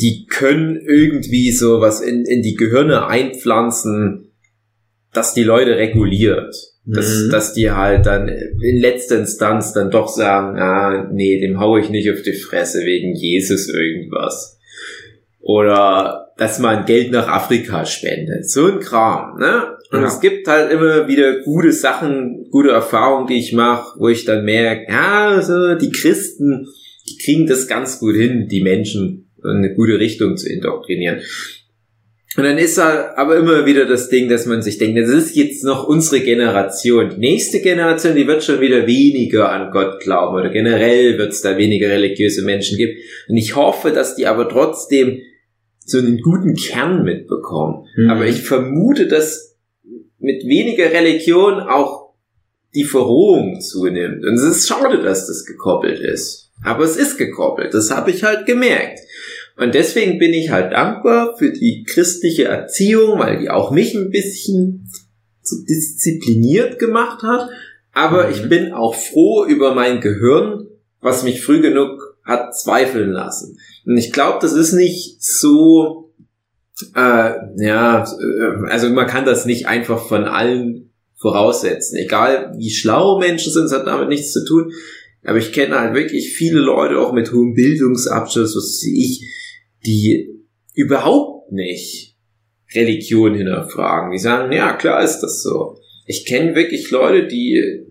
Die 0.00 0.26
können 0.26 0.80
irgendwie 0.86 1.50
so 1.52 1.80
was 1.80 2.00
in, 2.00 2.24
in 2.24 2.42
die 2.42 2.54
Gehirne 2.54 3.06
einpflanzen, 3.06 4.32
dass 5.12 5.34
die 5.34 5.44
Leute 5.44 5.76
reguliert. 5.76 6.54
Dass, 6.84 7.26
mhm. 7.26 7.30
dass 7.30 7.52
die 7.52 7.70
halt 7.70 8.06
dann 8.06 8.28
in 8.28 8.80
letzter 8.80 9.18
Instanz 9.18 9.72
dann 9.72 9.92
doch 9.92 10.08
sagen, 10.08 10.58
ah, 10.58 11.08
nee, 11.12 11.38
dem 11.38 11.60
hau 11.60 11.76
ich 11.76 11.90
nicht 11.90 12.10
auf 12.10 12.22
die 12.22 12.32
Fresse 12.32 12.80
wegen 12.80 13.14
Jesus 13.14 13.68
irgendwas. 13.68 14.58
Oder 15.38 16.32
dass 16.38 16.58
man 16.58 16.84
Geld 16.84 17.12
nach 17.12 17.28
Afrika 17.28 17.86
spendet. 17.86 18.50
So 18.50 18.66
ein 18.66 18.80
Kram, 18.80 19.38
ne? 19.38 19.76
Und 19.92 20.00
ja. 20.00 20.06
es 20.06 20.20
gibt 20.20 20.48
halt 20.48 20.72
immer 20.72 21.06
wieder 21.06 21.40
gute 21.42 21.72
Sachen, 21.72 22.48
gute 22.50 22.70
Erfahrungen, 22.70 23.26
die 23.26 23.38
ich 23.38 23.52
mache, 23.52 24.00
wo 24.00 24.08
ich 24.08 24.24
dann 24.24 24.44
merke, 24.44 24.90
ja, 24.90 25.40
so 25.42 25.74
die 25.74 25.90
Christen, 25.90 26.66
die 27.08 27.18
kriegen 27.22 27.46
das 27.46 27.68
ganz 27.68 28.00
gut 28.00 28.16
hin, 28.16 28.48
die 28.48 28.62
Menschen 28.62 29.30
eine 29.44 29.74
gute 29.74 29.98
Richtung 29.98 30.36
zu 30.36 30.48
indoktrinieren. 30.48 31.20
Und 32.36 32.44
dann 32.44 32.56
ist 32.56 32.78
da 32.78 33.12
aber 33.16 33.36
immer 33.36 33.66
wieder 33.66 33.84
das 33.84 34.08
Ding, 34.08 34.28
dass 34.28 34.46
man 34.46 34.62
sich 34.62 34.78
denkt, 34.78 34.98
das 34.98 35.10
ist 35.10 35.36
jetzt 35.36 35.64
noch 35.64 35.86
unsere 35.86 36.22
Generation. 36.22 37.10
Die 37.10 37.18
nächste 37.18 37.60
Generation, 37.60 38.16
die 38.16 38.26
wird 38.26 38.42
schon 38.42 38.60
wieder 38.60 38.86
weniger 38.86 39.50
an 39.50 39.70
Gott 39.70 40.00
glauben 40.00 40.36
oder 40.36 40.48
generell 40.48 41.18
wird 41.18 41.32
es 41.32 41.42
da 41.42 41.58
weniger 41.58 41.90
religiöse 41.90 42.42
Menschen 42.42 42.78
geben. 42.78 42.98
Und 43.28 43.36
ich 43.36 43.54
hoffe, 43.54 43.90
dass 43.90 44.16
die 44.16 44.26
aber 44.26 44.48
trotzdem 44.48 45.20
so 45.84 45.98
einen 45.98 46.22
guten 46.22 46.54
Kern 46.54 47.04
mitbekommen. 47.04 47.86
Mhm. 47.96 48.08
Aber 48.08 48.26
ich 48.26 48.40
vermute, 48.40 49.08
dass 49.08 49.58
mit 50.18 50.44
weniger 50.44 50.90
Religion 50.90 51.60
auch 51.60 52.14
die 52.74 52.84
Verrohung 52.84 53.60
zunimmt. 53.60 54.24
Und 54.24 54.34
es 54.34 54.44
ist 54.44 54.68
schade, 54.68 55.02
dass 55.02 55.26
das 55.26 55.44
gekoppelt 55.44 56.00
ist. 56.00 56.50
Aber 56.64 56.84
es 56.84 56.96
ist 56.96 57.18
gekoppelt. 57.18 57.74
Das 57.74 57.90
habe 57.90 58.10
ich 58.10 58.22
halt 58.22 58.46
gemerkt. 58.46 59.00
Und 59.56 59.74
deswegen 59.74 60.18
bin 60.18 60.32
ich 60.32 60.50
halt 60.50 60.72
dankbar 60.72 61.36
für 61.36 61.52
die 61.52 61.84
christliche 61.84 62.44
Erziehung, 62.44 63.18
weil 63.18 63.38
die 63.38 63.50
auch 63.50 63.70
mich 63.70 63.94
ein 63.94 64.10
bisschen 64.10 64.88
so 65.42 65.56
diszipliniert 65.68 66.78
gemacht 66.78 67.22
hat. 67.22 67.50
Aber 67.92 68.26
mhm. 68.26 68.32
ich 68.32 68.48
bin 68.48 68.72
auch 68.72 68.94
froh 68.94 69.44
über 69.44 69.74
mein 69.74 70.00
Gehirn, 70.00 70.66
was 71.00 71.24
mich 71.24 71.44
früh 71.44 71.60
genug 71.60 72.16
hat 72.24 72.56
zweifeln 72.56 73.10
lassen. 73.10 73.58
Und 73.84 73.96
ich 73.98 74.12
glaube, 74.12 74.38
das 74.40 74.52
ist 74.52 74.72
nicht 74.72 75.22
so, 75.22 76.12
äh, 76.94 77.32
ja, 77.56 78.06
also 78.68 78.88
man 78.90 79.06
kann 79.06 79.24
das 79.24 79.44
nicht 79.44 79.66
einfach 79.66 80.06
von 80.06 80.24
allen 80.24 80.90
voraussetzen. 81.16 81.96
Egal 81.96 82.52
wie 82.56 82.70
schlau 82.70 83.18
Menschen 83.18 83.52
sind, 83.52 83.64
es 83.64 83.72
hat 83.72 83.86
damit 83.86 84.08
nichts 84.08 84.32
zu 84.32 84.44
tun. 84.44 84.72
Aber 85.24 85.38
ich 85.38 85.52
kenne 85.52 85.78
halt 85.78 85.94
wirklich 85.94 86.32
viele 86.32 86.60
Leute 86.60 86.98
auch 86.98 87.12
mit 87.12 87.32
hohem 87.32 87.54
Bildungsabschluss, 87.54 88.56
was 88.56 88.82
ich, 88.82 89.24
die 89.84 90.28
überhaupt 90.74 91.52
nicht 91.52 92.16
Religion 92.74 93.34
hinterfragen. 93.34 94.12
Die 94.12 94.18
sagen, 94.18 94.52
ja, 94.52 94.72
klar 94.74 95.02
ist 95.02 95.20
das 95.20 95.42
so. 95.42 95.78
Ich 96.06 96.24
kenne 96.24 96.54
wirklich 96.54 96.90
Leute, 96.90 97.26
die 97.26 97.84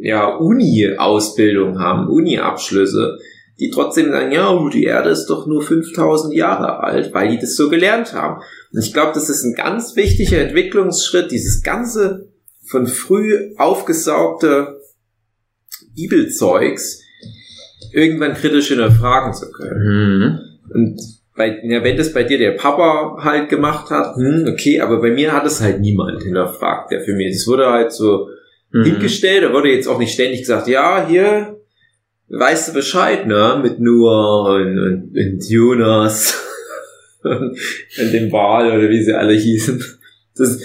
ja 0.00 0.36
Uni-Ausbildung 0.36 1.78
haben, 1.78 2.08
Uni-Abschlüsse, 2.08 3.18
die 3.58 3.70
trotzdem 3.70 4.10
sagen, 4.10 4.30
ja, 4.30 4.56
die 4.72 4.84
Erde 4.84 5.10
ist 5.10 5.26
doch 5.26 5.46
nur 5.46 5.62
5000 5.62 6.34
Jahre 6.34 6.80
alt, 6.80 7.12
weil 7.12 7.30
die 7.30 7.38
das 7.38 7.56
so 7.56 7.68
gelernt 7.68 8.12
haben. 8.12 8.40
Und 8.72 8.84
ich 8.84 8.92
glaube, 8.92 9.12
das 9.14 9.28
ist 9.28 9.42
ein 9.44 9.54
ganz 9.54 9.96
wichtiger 9.96 10.38
Entwicklungsschritt, 10.38 11.32
dieses 11.32 11.62
ganze 11.62 12.28
von 12.64 12.86
früh 12.86 13.54
aufgesaugte 13.56 14.80
Bibelzeugs 15.94 17.02
irgendwann 17.92 18.34
kritisch 18.34 18.68
hinterfragen 18.68 19.32
zu 19.32 19.50
können. 19.50 19.80
Mhm. 19.80 20.47
Und 20.72 21.00
bei, 21.34 21.60
ja, 21.62 21.84
wenn 21.84 21.96
das 21.96 22.12
bei 22.12 22.24
dir 22.24 22.38
der 22.38 22.52
Papa 22.52 23.18
halt 23.22 23.48
gemacht 23.48 23.90
hat, 23.90 24.16
hm, 24.16 24.46
okay, 24.52 24.80
aber 24.80 25.00
bei 25.00 25.10
mir 25.10 25.32
hat 25.32 25.46
es 25.46 25.60
halt 25.60 25.80
niemand 25.80 26.22
hinterfragt, 26.22 26.90
der 26.90 27.00
für 27.00 27.14
mich, 27.14 27.34
es 27.34 27.46
wurde 27.46 27.70
halt 27.70 27.92
so 27.92 28.28
mhm. 28.72 28.84
hingestellt, 28.84 29.44
da 29.44 29.52
wurde 29.52 29.70
jetzt 29.70 29.86
auch 29.86 29.98
nicht 29.98 30.12
ständig 30.12 30.40
gesagt, 30.40 30.66
ja, 30.66 31.06
hier, 31.08 31.60
weißt 32.28 32.68
du 32.68 32.72
Bescheid, 32.74 33.26
ne? 33.26 33.60
Mit 33.62 33.80
Noah 33.80 34.56
und, 34.56 34.78
und, 34.78 35.16
und 35.16 35.48
Jonas 35.48 36.44
und, 37.22 37.58
und 38.00 38.12
dem 38.12 38.32
Wal 38.32 38.76
oder 38.76 38.90
wie 38.90 39.02
sie 39.02 39.16
alle 39.16 39.34
hießen. 39.34 39.82
Das, 40.36 40.60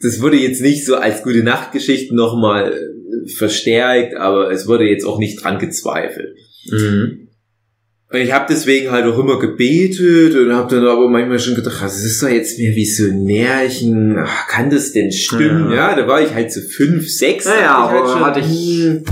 das 0.00 0.20
wurde 0.20 0.36
jetzt 0.36 0.60
nicht 0.60 0.84
so 0.84 0.96
als 0.96 1.22
gute 1.22 1.42
Nachtgeschichte 1.42 2.14
nochmal 2.14 2.72
verstärkt, 3.36 4.16
aber 4.16 4.50
es 4.50 4.66
wurde 4.66 4.84
jetzt 4.84 5.04
auch 5.04 5.18
nicht 5.18 5.42
dran 5.42 5.58
gezweifelt. 5.58 6.36
Mhm. 6.70 7.27
Und 8.10 8.20
ich 8.20 8.32
habe 8.32 8.46
deswegen 8.48 8.90
halt 8.90 9.04
auch 9.04 9.18
immer 9.18 9.38
gebetet 9.38 10.34
und 10.34 10.54
habe 10.54 10.74
dann 10.74 10.86
aber 10.86 11.08
manchmal 11.08 11.38
schon 11.38 11.54
gedacht, 11.54 11.82
das 11.82 12.02
ist 12.02 12.22
doch 12.22 12.28
jetzt 12.28 12.58
mehr 12.58 12.74
wie 12.74 12.86
so 12.86 13.04
ein 13.04 13.24
Märchen. 13.24 14.16
Ach, 14.18 14.48
kann 14.48 14.70
das 14.70 14.92
denn 14.92 15.12
stimmen? 15.12 15.70
Ja, 15.70 15.90
ja 15.90 15.96
da 15.96 16.08
war 16.08 16.22
ich 16.22 16.32
halt 16.32 16.50
so 16.50 16.60
fünf, 16.60 17.08
sechs. 17.08 17.44
Ja, 17.44 17.60
ja 17.60 17.74
aber 17.74 18.00
halt 18.00 18.08
schon, 18.08 18.24
hatte 18.24 18.40
ich 18.40 19.02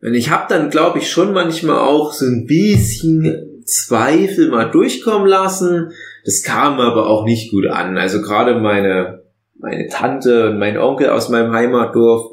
und 0.00 0.14
ich 0.14 0.30
habe 0.30 0.46
dann, 0.48 0.70
glaube 0.70 0.98
ich, 0.98 1.10
schon 1.10 1.32
manchmal 1.32 1.78
auch 1.78 2.12
so 2.12 2.24
ein 2.24 2.46
bisschen 2.46 3.62
Zweifel 3.64 4.48
mal 4.48 4.70
durchkommen 4.70 5.26
lassen. 5.26 5.90
Das 6.24 6.42
kam 6.42 6.78
aber 6.78 7.08
auch 7.08 7.24
nicht 7.24 7.50
gut 7.50 7.66
an. 7.66 7.98
Also 7.98 8.22
gerade 8.22 8.60
meine, 8.60 9.22
meine 9.58 9.88
Tante 9.88 10.50
und 10.50 10.58
mein 10.58 10.78
Onkel 10.78 11.10
aus 11.10 11.28
meinem 11.30 11.52
Heimatdorf, 11.52 12.30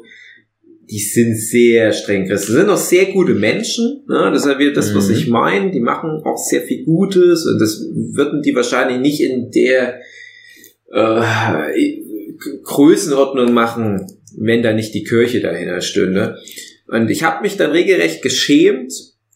die 0.88 1.00
sind 1.00 1.36
sehr 1.36 1.92
streng 1.92 2.26
Christen. 2.26 2.52
sind 2.52 2.70
auch 2.70 2.76
sehr 2.76 3.06
gute 3.06 3.34
Menschen. 3.34 4.04
Ne? 4.08 4.30
Das 4.32 4.44
ist 4.44 4.48
ja 4.48 4.58
wieder 4.58 4.72
das, 4.72 4.94
was 4.94 5.08
mhm. 5.08 5.14
ich 5.14 5.28
meine. 5.28 5.70
Die 5.72 5.80
machen 5.80 6.22
auch 6.24 6.36
sehr 6.36 6.62
viel 6.62 6.84
Gutes 6.84 7.44
und 7.46 7.58
das 7.58 7.84
würden 7.92 8.42
die 8.42 8.54
wahrscheinlich 8.54 9.00
nicht 9.00 9.20
in 9.20 9.50
der 9.50 10.00
äh, 10.92 11.22
Größenordnung 12.62 13.52
machen, 13.52 14.06
wenn 14.36 14.62
da 14.62 14.72
nicht 14.72 14.94
die 14.94 15.04
Kirche 15.04 15.40
dahinter 15.40 15.80
stünde. 15.80 16.38
Und 16.86 17.10
ich 17.10 17.24
habe 17.24 17.42
mich 17.42 17.56
dann 17.56 17.72
regelrecht 17.72 18.22
geschämt, 18.22 18.92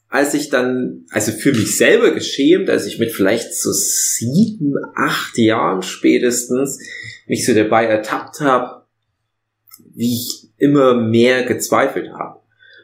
als 0.08 0.34
ich 0.34 0.50
dann, 0.50 1.06
also 1.10 1.32
für 1.32 1.52
mich 1.52 1.76
selber 1.76 2.12
geschämt, 2.12 2.70
als 2.70 2.86
ich 2.86 2.98
mit 2.98 3.10
vielleicht 3.10 3.54
so 3.54 3.72
sieben, 3.72 4.74
acht 4.96 5.36
Jahren 5.38 5.82
spätestens 5.82 6.78
mich 7.26 7.44
so 7.44 7.54
dabei 7.54 7.86
ertappt 7.86 8.40
habe, 8.40 8.82
wie 9.94 10.14
ich 10.14 10.39
immer 10.60 10.94
mehr 10.94 11.44
gezweifelt 11.44 12.12
habe. 12.12 12.40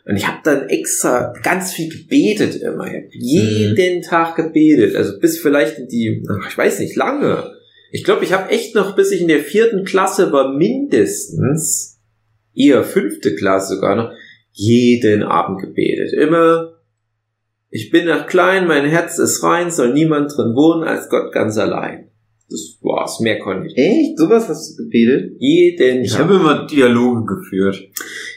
Und 0.07 0.17
ich 0.17 0.29
habe 0.29 0.39
dann 0.45 0.69
extra 0.69 1.33
ganz 1.43 1.73
viel 1.73 1.91
gebetet 1.91 2.63
immer. 2.63 2.89
Jeden 3.11 3.99
mhm. 3.99 4.03
Tag 4.03 4.37
gebetet. 4.37 4.95
Also 4.95 5.19
bis 5.19 5.41
vielleicht 5.41 5.79
in 5.79 5.89
die, 5.89 6.25
ich 6.49 6.57
weiß 6.57 6.79
nicht, 6.79 6.95
lange. 6.95 7.57
Ich 7.91 8.05
glaube, 8.05 8.25
ich 8.25 8.33
habe 8.33 8.51
echt 8.51 8.75
noch, 8.75 8.95
bis 8.95 9.11
ich 9.11 9.23
in 9.23 9.29
der 9.29 9.41
vierten 9.41 9.85
Klasse 9.85 10.31
war, 10.31 10.53
mindestens, 10.53 12.01
eher 12.55 12.85
fünfte 12.85 13.35
Klasse 13.35 13.75
sogar 13.75 13.97
noch, 13.97 14.13
jeden 14.53 15.23
Abend 15.25 15.61
gebetet. 15.61 16.13
Immer, 16.13 16.79
ich 17.71 17.91
bin 17.91 18.07
noch 18.07 18.27
klein, 18.27 18.67
mein 18.67 18.87
Herz 18.87 19.19
ist 19.19 19.43
rein, 19.43 19.71
soll 19.71 19.93
niemand 19.93 20.37
drin 20.37 20.55
wohnen 20.55 20.85
als 20.85 21.09
Gott 21.09 21.33
ganz 21.33 21.59
allein. 21.59 22.11
Das 22.49 22.79
war's, 22.81 23.19
mehr 23.21 23.41
konnte 23.41 23.67
ich. 23.67 23.77
Echt? 23.77 24.19
Sowas 24.19 24.49
hast 24.49 24.79
du 24.79 24.85
gebetet? 24.85 25.33
Jeden 25.41 26.05
Ich 26.05 26.17
habe 26.17 26.35
immer 26.35 26.65
Dialoge 26.67 27.25
geführt. 27.25 27.89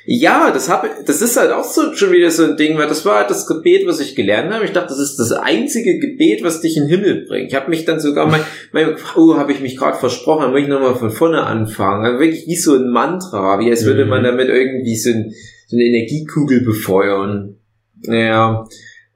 Ja, 0.05 0.49
das 0.51 0.67
habe 0.67 0.89
das 1.05 1.21
ist 1.21 1.37
halt 1.37 1.51
auch 1.51 1.63
so 1.63 1.93
schon 1.93 2.11
wieder 2.11 2.31
so 2.31 2.43
ein 2.43 2.57
Ding, 2.57 2.75
weil 2.77 2.87
das 2.87 3.05
war 3.05 3.19
halt 3.19 3.29
das 3.29 3.45
Gebet, 3.45 3.85
was 3.85 3.99
ich 3.99 4.15
gelernt 4.15 4.51
habe. 4.51 4.65
Ich 4.65 4.71
dachte, 4.71 4.89
das 4.89 4.99
ist 4.99 5.17
das 5.17 5.31
einzige 5.31 5.99
Gebet, 5.99 6.43
was 6.43 6.61
dich 6.61 6.75
in 6.77 6.87
den 6.87 6.89
Himmel 6.89 7.25
bringt. 7.27 7.49
Ich 7.49 7.55
habe 7.55 7.69
mich 7.69 7.85
dann 7.85 7.99
sogar 7.99 8.25
mein, 8.25 8.41
mein 8.71 8.95
oh, 9.15 9.35
habe 9.35 9.51
ich 9.51 9.61
mich 9.61 9.77
gerade 9.77 9.97
versprochen, 9.97 10.41
dann 10.41 10.51
muss 10.51 10.61
ich 10.61 10.67
nochmal 10.67 10.95
von 10.95 11.11
vorne 11.11 11.43
anfangen. 11.43 12.03
Also 12.03 12.19
wirklich 12.19 12.47
wie 12.47 12.55
so 12.55 12.73
ein 12.73 12.89
Mantra, 12.89 13.59
wie 13.59 13.69
als 13.69 13.85
würde 13.85 14.05
mhm. 14.05 14.09
man 14.09 14.23
damit 14.23 14.49
irgendwie 14.49 14.95
so 14.95 15.11
ein 15.11 15.33
so 15.67 15.77
eine 15.77 15.85
Energiekugel 15.85 16.61
befeuern. 16.61 17.57
Ja. 18.01 18.67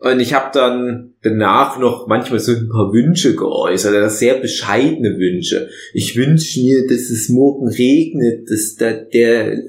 Und 0.04 0.20
ich 0.20 0.34
habe 0.34 0.52
dann 0.54 1.14
danach 1.22 1.80
noch 1.80 2.08
manchmal 2.08 2.42
so 2.42 2.52
ein 2.52 2.68
paar 2.68 2.92
Wünsche 2.92 3.38
geäußert, 3.38 3.96
also 3.96 4.14
sehr 4.14 4.36
bescheidene 4.36 5.18
Wünsche. 5.18 5.70
Ich 5.94 6.18
wünsche 6.18 6.60
mir, 6.60 6.86
dass 6.88 7.10
es 7.10 7.30
morgen 7.30 7.70
regnet, 7.70 8.50
dass 8.52 8.76
da 8.76 8.92
der 8.92 9.54
äh, 9.54 9.60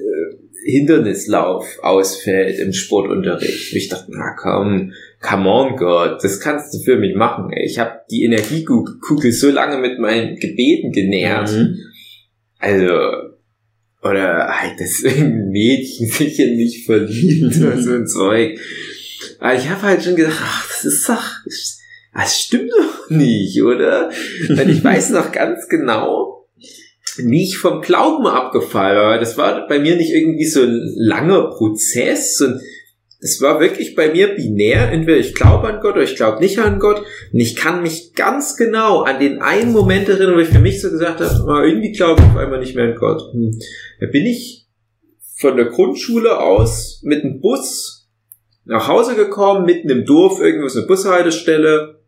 Hindernislauf 0.65 1.79
ausfällt 1.81 2.59
im 2.59 2.73
Sportunterricht. 2.73 3.71
Und 3.71 3.77
ich 3.77 3.87
dachte, 3.87 4.11
na 4.11 4.35
komm, 4.37 4.91
come 5.21 5.49
on 5.49 5.77
Gott, 5.77 6.21
das 6.21 6.41
kannst 6.41 6.73
du 6.73 6.79
für 6.79 6.97
mich 6.97 7.15
machen. 7.15 7.53
Ey. 7.53 7.65
Ich 7.65 7.79
habe 7.79 8.01
die 8.11 8.25
Energiekugel 8.25 9.31
so 9.31 9.49
lange 9.49 9.77
mit 9.77 9.99
meinen 9.99 10.35
Gebeten 10.35 10.91
genährt. 10.91 11.49
Mhm. 11.49 11.77
Also, 12.59 12.89
oder 14.03 14.49
halt, 14.49 14.81
dass 14.81 15.01
ein 15.05 15.47
Mädchen 15.49 16.07
sich 16.07 16.37
in 16.41 16.57
mich 16.57 16.83
verliebt 16.85 17.55
oder 17.55 17.77
so 17.81 17.91
ein 17.93 18.05
Zeug. 18.05 18.59
Aber 19.45 19.53
ich 19.53 19.69
habe 19.69 19.83
halt 19.83 20.03
schon 20.03 20.15
gedacht, 20.15 20.41
ach, 20.41 20.67
das 20.67 20.85
ist 20.85 21.07
doch, 21.07 21.21
das 22.15 22.41
stimmt 22.41 22.71
doch 22.71 23.11
nicht, 23.11 23.61
oder? 23.61 24.09
Und 24.49 24.67
ich 24.67 24.83
weiß 24.83 25.11
noch 25.11 25.31
ganz 25.31 25.69
genau, 25.69 26.47
wie 27.17 27.43
ich 27.43 27.59
vom 27.59 27.81
Glauben 27.81 28.25
abgefallen 28.25 28.97
war. 28.97 29.19
Das 29.19 29.37
war 29.37 29.67
bei 29.67 29.77
mir 29.77 29.97
nicht 29.97 30.11
irgendwie 30.11 30.47
so 30.47 30.63
ein 30.63 30.91
langer 30.95 31.51
Prozess 31.51 32.41
und 32.41 32.59
es 33.19 33.39
war 33.39 33.59
wirklich 33.59 33.93
bei 33.93 34.11
mir 34.11 34.33
binär. 34.33 34.91
Entweder 34.91 35.19
ich 35.19 35.35
glaube 35.35 35.67
an 35.67 35.79
Gott 35.79 35.93
oder 35.93 36.03
ich 36.05 36.15
glaube 36.15 36.39
nicht 36.39 36.57
an 36.57 36.79
Gott. 36.79 37.05
Und 37.31 37.39
ich 37.39 37.55
kann 37.55 37.83
mich 37.83 38.15
ganz 38.15 38.57
genau 38.57 39.03
an 39.03 39.19
den 39.19 39.43
einen 39.43 39.73
Moment 39.73 40.09
erinnern, 40.09 40.37
wo 40.37 40.39
ich 40.39 40.49
für 40.49 40.57
mich 40.57 40.81
so 40.81 40.89
gesagt 40.89 41.21
habe, 41.21 41.45
oh, 41.47 41.63
irgendwie 41.63 41.91
glaube 41.91 42.19
ich 42.19 42.27
auf 42.29 42.37
einmal 42.37 42.61
nicht 42.61 42.75
mehr 42.75 42.85
an 42.85 42.95
Gott. 42.95 43.21
Hm. 43.31 43.59
Da 43.99 44.07
bin 44.07 44.25
ich 44.25 44.65
von 45.35 45.55
der 45.55 45.67
Grundschule 45.67 46.39
aus 46.39 47.01
mit 47.03 47.23
dem 47.23 47.41
Bus 47.41 47.94
nach 48.65 48.87
Hause 48.87 49.15
gekommen, 49.15 49.65
mitten 49.65 49.89
im 49.89 50.05
Dorf, 50.05 50.39
irgendwo 50.39 50.67
ist 50.67 50.77
eine 50.77 50.87
Bushaltestelle. 50.87 51.99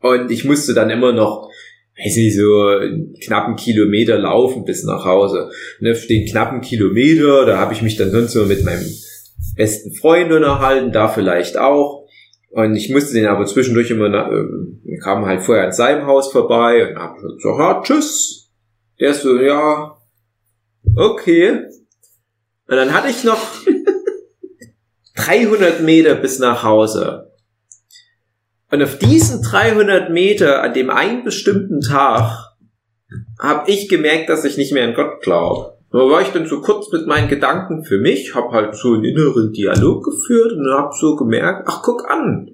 Und 0.00 0.30
ich 0.30 0.44
musste 0.44 0.74
dann 0.74 0.90
immer 0.90 1.12
noch, 1.12 1.50
weiß 1.98 2.16
nicht, 2.16 2.36
so 2.36 2.66
einen 2.66 3.14
knappen 3.22 3.56
Kilometer 3.56 4.18
laufen 4.18 4.64
bis 4.64 4.84
nach 4.84 5.04
Hause. 5.04 5.50
Und 5.80 5.90
auf 5.90 6.06
den 6.06 6.26
knappen 6.26 6.60
Kilometer, 6.60 7.46
da 7.46 7.58
habe 7.58 7.74
ich 7.74 7.82
mich 7.82 7.96
dann 7.96 8.10
sonst 8.10 8.32
so 8.32 8.44
mit 8.44 8.64
meinem 8.64 8.86
besten 9.56 9.92
Freund 9.94 10.32
unterhalten, 10.32 10.92
da 10.92 11.08
vielleicht 11.08 11.58
auch. 11.58 12.06
Und 12.50 12.74
ich 12.76 12.90
musste 12.90 13.14
den 13.14 13.26
aber 13.26 13.46
zwischendurch 13.46 13.90
immer, 13.90 14.06
äh, 14.06 14.98
kamen 15.02 15.26
halt 15.26 15.42
vorher 15.42 15.66
an 15.66 15.72
seinem 15.72 16.06
Haus 16.06 16.32
vorbei 16.32 16.88
und 16.88 16.98
hab 16.98 17.16
so, 17.38 17.58
ja, 17.58 17.80
tschüss. 17.82 18.50
Der 18.98 19.10
ist 19.10 19.22
so, 19.22 19.40
ja, 19.40 19.96
okay. 20.96 21.60
Und 22.66 22.76
dann 22.76 22.92
hatte 22.92 23.08
ich 23.08 23.24
noch 23.24 23.40
300 25.26 25.82
Meter 25.82 26.14
bis 26.14 26.38
nach 26.38 26.62
Hause. 26.62 27.32
Und 28.70 28.82
auf 28.82 28.98
diesen 28.98 29.42
300 29.42 30.10
Meter 30.10 30.62
an 30.62 30.74
dem 30.74 30.90
einen 30.90 31.24
bestimmten 31.24 31.80
Tag 31.80 32.54
habe 33.38 33.70
ich 33.70 33.88
gemerkt, 33.88 34.28
dass 34.28 34.44
ich 34.44 34.56
nicht 34.56 34.72
mehr 34.72 34.84
an 34.84 34.94
Gott 34.94 35.22
glaube. 35.22 35.76
Da 35.92 35.98
war 35.98 36.22
ich 36.22 36.28
dann 36.28 36.46
so 36.46 36.60
kurz 36.60 36.92
mit 36.92 37.06
meinen 37.06 37.28
Gedanken 37.28 37.84
für 37.84 37.98
mich, 37.98 38.34
habe 38.34 38.52
halt 38.52 38.76
so 38.76 38.94
einen 38.94 39.04
inneren 39.04 39.52
Dialog 39.52 40.04
geführt 40.04 40.52
und 40.52 40.70
habe 40.72 40.94
so 40.98 41.16
gemerkt, 41.16 41.64
ach 41.66 41.82
guck 41.82 42.08
an, 42.08 42.50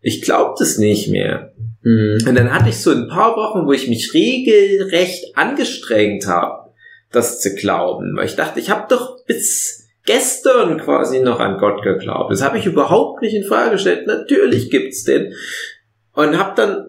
ich 0.00 0.22
glaub 0.22 0.56
das 0.56 0.78
nicht 0.78 1.10
mehr. 1.10 1.52
Mhm. 1.82 2.24
Und 2.26 2.34
dann 2.34 2.52
hatte 2.52 2.70
ich 2.70 2.78
so 2.78 2.90
ein 2.90 3.08
paar 3.08 3.36
Wochen, 3.36 3.66
wo 3.66 3.72
ich 3.72 3.88
mich 3.88 4.14
regelrecht 4.14 5.36
angestrengt 5.36 6.26
habe, 6.26 6.70
das 7.12 7.40
zu 7.40 7.54
glauben, 7.54 8.16
weil 8.16 8.26
ich 8.26 8.36
dachte, 8.36 8.58
ich 8.58 8.70
habe 8.70 8.86
doch 8.88 9.24
bis 9.26 9.79
gestern 10.10 10.78
quasi 10.78 11.20
noch 11.20 11.38
an 11.38 11.58
Gott 11.58 11.82
geglaubt. 11.82 12.32
Das 12.32 12.42
habe 12.42 12.58
ich 12.58 12.66
überhaupt 12.66 13.22
nicht 13.22 13.34
in 13.34 13.44
Frage 13.44 13.72
gestellt. 13.72 14.08
Natürlich 14.08 14.68
gibt's 14.68 15.04
den. 15.04 15.34
Und 16.12 16.36
habe 16.36 16.54
dann 16.56 16.88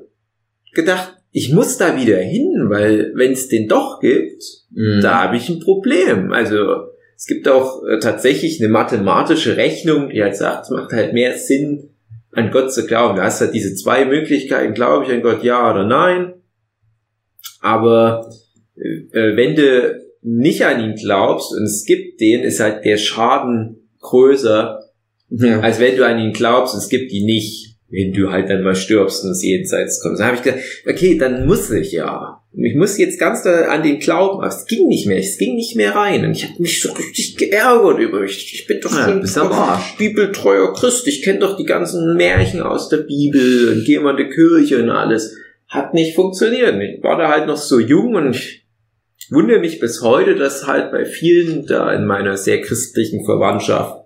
gedacht, 0.74 1.18
ich 1.32 1.54
muss 1.54 1.78
da 1.78 1.96
wieder 1.96 2.18
hin, 2.18 2.66
weil 2.70 3.12
wenn 3.16 3.34
es 3.34 3.48
den 3.48 3.68
doch 3.68 4.00
gibt, 4.00 4.44
mhm. 4.72 5.02
da 5.02 5.24
habe 5.24 5.38
ich 5.38 5.48
ein 5.50 5.60
Problem. 5.60 6.34
Also 6.34 6.88
es 7.16 7.28
gibt 7.28 7.48
auch 7.48 7.84
äh, 7.86 8.00
tatsächlich 8.00 8.60
eine 8.60 8.70
mathematische 8.70 9.56
Rechnung, 9.56 10.10
die 10.10 10.24
halt 10.24 10.36
sagt, 10.36 10.64
es 10.64 10.70
macht 10.72 10.92
halt 10.92 11.14
mehr 11.14 11.38
Sinn, 11.38 11.92
an 12.34 12.50
Gott 12.50 12.74
zu 12.74 12.88
glauben. 12.88 13.18
Da 13.18 13.26
hast 13.26 13.40
du 13.40 13.46
halt 13.46 13.54
diese 13.54 13.76
zwei 13.76 14.06
Möglichkeiten, 14.06 14.74
glaube 14.74 15.06
ich 15.06 15.12
an 15.12 15.22
Gott 15.22 15.44
ja 15.44 15.70
oder 15.70 15.86
nein. 15.86 16.34
Aber 17.60 18.32
äh, 18.78 19.36
wenn 19.36 19.56
du 19.56 20.02
nicht 20.22 20.66
an 20.66 20.84
ihn 20.84 20.96
glaubst 20.96 21.54
und 21.54 21.64
es 21.64 21.86
gibt 21.86 22.22
den, 22.22 22.42
ist 22.42 22.60
halt 22.60 22.86
der 22.86 22.98
Schaden 22.98 23.90
größer, 24.00 24.80
ja. 25.30 25.60
als 25.62 25.80
wenn 25.80 25.98
du 25.98 26.06
an 26.06 26.20
ihn 26.20 26.34
glaubst 26.34 26.74
und 26.74 26.80
es 26.80 26.90
gibt 26.90 27.12
ihn 27.12 27.26
nicht 27.26 27.72
wenn 27.92 28.14
du 28.14 28.32
halt 28.32 28.50
dann 28.50 28.64
mal 28.64 28.76
stirbst 28.76 29.24
und 29.26 29.32
es 29.32 29.44
jenseits 29.44 30.02
kommt. 30.02 30.18
Dann 30.18 30.28
habe 30.28 30.38
ich 30.38 30.44
gesagt, 30.44 30.64
okay, 30.88 31.18
dann 31.18 31.46
muss 31.46 31.70
ich 31.72 31.92
ja. 31.92 32.42
Ich 32.54 32.76
muss 32.76 32.98
jetzt 32.98 33.20
ganz 33.20 33.46
an 33.46 33.84
den 33.84 34.00
glauben, 34.00 34.40
aber 34.40 34.48
es 34.48 34.66
ging 34.66 34.88
nicht 34.88 35.08
mehr, 35.08 35.18
es 35.18 35.38
ging 35.38 35.56
nicht 35.56 35.76
mehr 35.76 35.96
rein. 35.96 36.26
Und 36.26 36.32
ich 36.32 36.44
habe 36.44 36.62
mich 36.62 36.82
so 36.82 36.92
richtig 36.92 37.38
geärgert 37.38 38.00
über 38.00 38.22
mich. 38.22 38.54
Ich 38.54 38.68
bin 38.68 38.80
doch 38.82 38.92
ja, 38.92 39.06
ein 39.06 39.82
bibeltreuer 39.98 40.74
Christ. 40.74 41.08
Ich 41.08 41.22
kenne 41.22 41.40
doch 41.40 41.58
die 41.58 41.66
ganzen 41.66 42.16
Märchen 42.16 42.62
aus 42.62 42.90
der 42.90 42.98
Bibel 42.98 43.74
und 43.74 43.86
gehe 43.86 44.00
mal 44.00 44.20
in 44.20 44.28
die 44.28 44.34
Kirche 44.34 44.82
und 44.82 44.90
alles. 44.90 45.38
Hat 45.68 45.94
nicht 45.94 46.16
funktioniert. 46.16 46.76
Ich 46.82 47.04
war 47.04 47.18
da 47.18 47.30
halt 47.30 47.48
noch 47.48 47.58
so 47.58 47.80
jung 47.80 48.16
und 48.16 48.36
ich 48.36 48.61
wundere 49.32 49.60
mich 49.60 49.80
bis 49.80 50.02
heute, 50.02 50.36
dass 50.36 50.68
halt 50.68 50.92
bei 50.92 51.06
vielen 51.06 51.66
da 51.66 51.92
in 51.94 52.06
meiner 52.06 52.38
sehr 52.38 52.62
christlichen 52.62 53.26
Verwandtschaft 53.26 54.06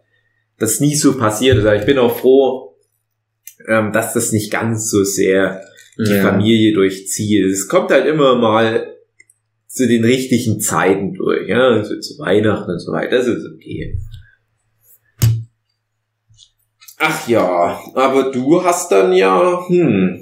das 0.57 0.79
nie 0.79 0.95
so 0.95 1.17
passiert 1.17 1.57
ist. 1.57 1.65
Aber 1.65 1.75
ich 1.75 1.85
bin 1.85 1.97
auch 1.97 2.17
froh, 2.17 2.77
ähm, 3.67 3.91
dass 3.91 4.13
das 4.13 4.31
nicht 4.31 4.51
ganz 4.51 4.89
so 4.89 5.03
sehr 5.03 5.61
die 5.97 6.11
ja. 6.11 6.21
Familie 6.21 6.73
durchzieht. 6.73 7.45
Es 7.45 7.67
kommt 7.67 7.91
halt 7.91 8.05
immer 8.05 8.35
mal 8.35 8.95
zu 9.67 9.88
den 9.88 10.05
richtigen 10.05 10.61
Zeiten 10.61 11.13
durch, 11.13 11.49
ja, 11.49 11.69
also 11.69 11.99
zu 11.99 12.17
Weihnachten 12.19 12.71
und 12.71 12.79
so 12.79 12.93
weiter, 12.93 13.17
das 13.17 13.27
ist 13.27 13.45
okay. 13.45 13.97
Ach 16.97 17.27
ja, 17.27 17.81
aber 17.93 18.31
du 18.31 18.63
hast 18.63 18.91
dann 18.91 19.11
ja, 19.11 19.67
hm. 19.67 20.21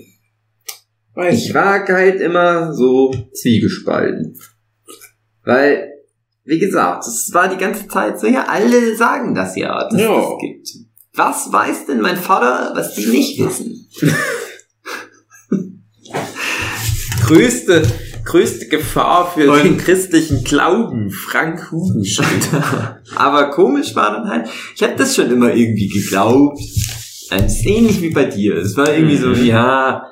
Ich 1.29 1.53
war 1.53 1.87
halt 1.87 2.19
immer 2.21 2.73
so 2.73 3.13
zwiegespalten. 3.33 4.35
Weil, 5.43 5.91
wie 6.45 6.59
gesagt, 6.59 7.05
es 7.07 7.31
war 7.33 7.49
die 7.49 7.57
ganze 7.57 7.87
Zeit 7.87 8.19
so, 8.19 8.27
ja, 8.27 8.45
alle 8.47 8.95
sagen 8.95 9.35
das 9.35 9.55
ja, 9.55 9.87
dass 9.89 9.99
ja. 9.99 10.19
es 10.19 10.39
gibt. 10.39 10.69
Was 11.15 11.51
weiß 11.51 11.85
denn 11.85 12.01
mein 12.01 12.17
Vater, 12.17 12.71
was 12.75 12.95
die 12.95 13.05
nicht 13.05 13.39
wissen? 13.39 13.87
größte, 17.27 17.83
größte 18.25 18.67
Gefahr 18.67 19.31
für 19.31 19.51
Und 19.51 19.63
den 19.63 19.77
christlichen 19.77 20.43
Glauben, 20.43 21.11
Frank 21.11 21.71
Hugenscheider. 21.71 23.01
Aber 23.15 23.51
komisch 23.51 23.95
war 23.95 24.11
dann 24.11 24.27
halt, 24.27 24.49
ich 24.75 24.83
habe 24.83 24.95
das 24.95 25.15
schon 25.15 25.31
immer 25.31 25.53
irgendwie 25.53 25.87
geglaubt. 25.87 26.59
Das 27.29 27.53
ist 27.53 27.65
ähnlich 27.65 28.01
wie 28.01 28.11
bei 28.11 28.25
dir. 28.25 28.57
Es 28.57 28.75
war 28.75 28.93
irgendwie 28.93 29.17
so, 29.17 29.29
mhm. 29.29 29.45
ja, 29.45 30.05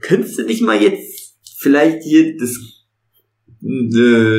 könntest 0.00 0.38
du 0.38 0.44
nicht 0.44 0.62
mal 0.62 0.80
jetzt 0.80 1.34
vielleicht 1.58 2.02
hier 2.02 2.36
das, 2.36 2.56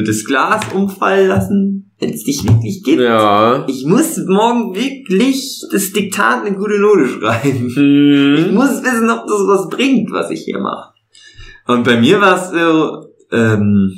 das 0.05 0.23
Glas 0.25 0.61
umfallen 0.73 1.27
lassen? 1.27 1.85
wenn 1.99 2.09
es 2.09 2.23
dich 2.23 2.43
wirklich 2.43 2.83
gibt. 2.83 3.01
Ja. 3.01 3.65
Ich 3.67 3.85
muss 3.85 4.17
morgen 4.27 4.75
wirklich 4.75 5.61
das 5.71 5.91
Diktat 5.93 6.45
eine 6.45 6.55
gute 6.55 6.79
Note 6.79 7.07
schreiben. 7.07 7.69
Hm. 7.73 8.35
Ich 8.37 8.51
muss 8.51 8.83
wissen, 8.83 9.09
ob 9.09 9.25
das 9.27 9.47
was 9.47 9.69
bringt, 9.69 10.11
was 10.11 10.29
ich 10.29 10.41
hier 10.41 10.59
mache. 10.59 10.93
Und 11.67 11.83
bei 11.83 11.99
mir 11.99 12.19
war 12.21 12.35
es 12.35 12.51
so, 12.51 13.07
ähm, 13.31 13.93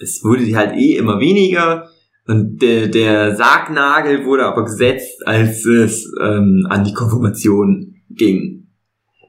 es 0.00 0.24
wurde 0.24 0.56
halt 0.56 0.76
eh 0.76 0.96
immer 0.96 1.20
weniger. 1.20 1.88
Und 2.26 2.62
der, 2.62 2.88
der 2.88 3.36
Sargnagel 3.36 4.24
wurde 4.24 4.46
aber 4.46 4.64
gesetzt, 4.64 5.26
als 5.26 5.66
es 5.66 6.10
ähm, 6.20 6.66
an 6.70 6.84
die 6.84 6.94
Konfirmation 6.94 7.96
ging. 8.10 8.68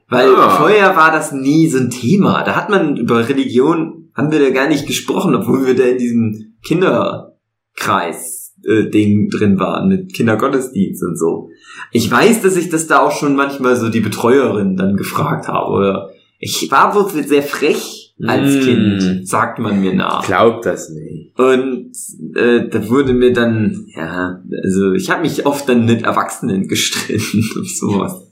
Weil 0.08 0.34
ah. 0.34 0.50
vorher 0.50 0.96
war 0.96 1.10
das 1.10 1.32
nie 1.32 1.68
so 1.68 1.78
ein 1.78 1.90
Thema. 1.90 2.42
Da 2.44 2.56
hat 2.56 2.70
man 2.70 2.96
über 2.96 3.28
Religion, 3.28 4.03
haben 4.14 4.30
wir 4.30 4.38
da 4.38 4.50
gar 4.50 4.68
nicht 4.68 4.86
gesprochen, 4.86 5.34
obwohl 5.34 5.66
wir 5.66 5.74
da 5.74 5.84
in 5.84 5.98
diesem 5.98 6.54
Kinder, 6.62 7.36
Kreis 7.76 8.54
äh, 8.66 8.88
Ding 8.88 9.28
drin 9.30 9.58
war 9.58 9.84
mit 9.84 10.14
Kindergottesdienst 10.14 11.02
und 11.02 11.18
so. 11.18 11.50
Ich 11.90 12.10
weiß, 12.10 12.42
dass 12.42 12.56
ich 12.56 12.68
das 12.68 12.86
da 12.86 13.00
auch 13.00 13.12
schon 13.12 13.36
manchmal 13.36 13.76
so 13.76 13.88
die 13.88 14.00
Betreuerin 14.00 14.76
dann 14.76 14.96
gefragt 14.96 15.48
habe 15.48 15.70
oder 15.72 16.10
ich 16.38 16.70
war 16.70 16.94
wohl 16.94 17.24
sehr 17.24 17.42
frech 17.42 18.14
als 18.22 18.54
mm. 18.54 18.60
Kind, 18.60 19.28
sagt 19.28 19.58
man 19.58 19.80
mir 19.80 19.94
nach. 19.94 20.24
Glaub 20.24 20.62
das 20.62 20.90
nicht. 20.90 21.36
Und 21.38 21.92
äh, 22.36 22.68
da 22.68 22.88
wurde 22.88 23.12
mir 23.12 23.32
dann, 23.32 23.86
ja, 23.94 24.42
also 24.62 24.92
ich 24.92 25.10
habe 25.10 25.22
mich 25.22 25.46
oft 25.46 25.68
dann 25.68 25.84
mit 25.84 26.02
Erwachsenen 26.02 26.68
gestritten 26.68 27.44
und 27.56 27.68
sowas. 27.68 28.30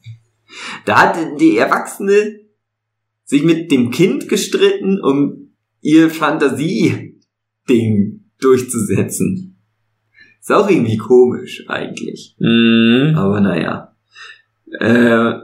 Da 0.84 1.02
hat 1.02 1.40
die 1.40 1.56
Erwachsene 1.56 2.40
sich 3.24 3.42
mit 3.42 3.72
dem 3.72 3.90
Kind 3.90 4.28
gestritten, 4.28 5.00
um 5.00 5.41
ihr 5.82 6.08
Fantasie-Ding 6.08 8.24
durchzusetzen. 8.40 9.58
Ist 10.40 10.50
auch 10.50 10.68
irgendwie 10.68 10.96
komisch 10.96 11.64
eigentlich. 11.68 12.34
Mhm. 12.38 13.14
Aber 13.16 13.40
naja. 13.40 13.94
Äh, 14.80 15.34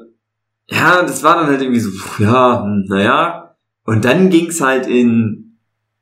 ja, 0.70 1.02
das 1.02 1.22
war 1.22 1.36
dann 1.36 1.46
halt 1.46 1.60
irgendwie 1.60 1.80
so, 1.80 1.90
ja, 2.18 2.64
hm, 2.64 2.86
naja. 2.88 3.56
Und 3.84 4.04
dann 4.04 4.30
ging's 4.30 4.60
halt 4.60 4.86
in 4.86 5.58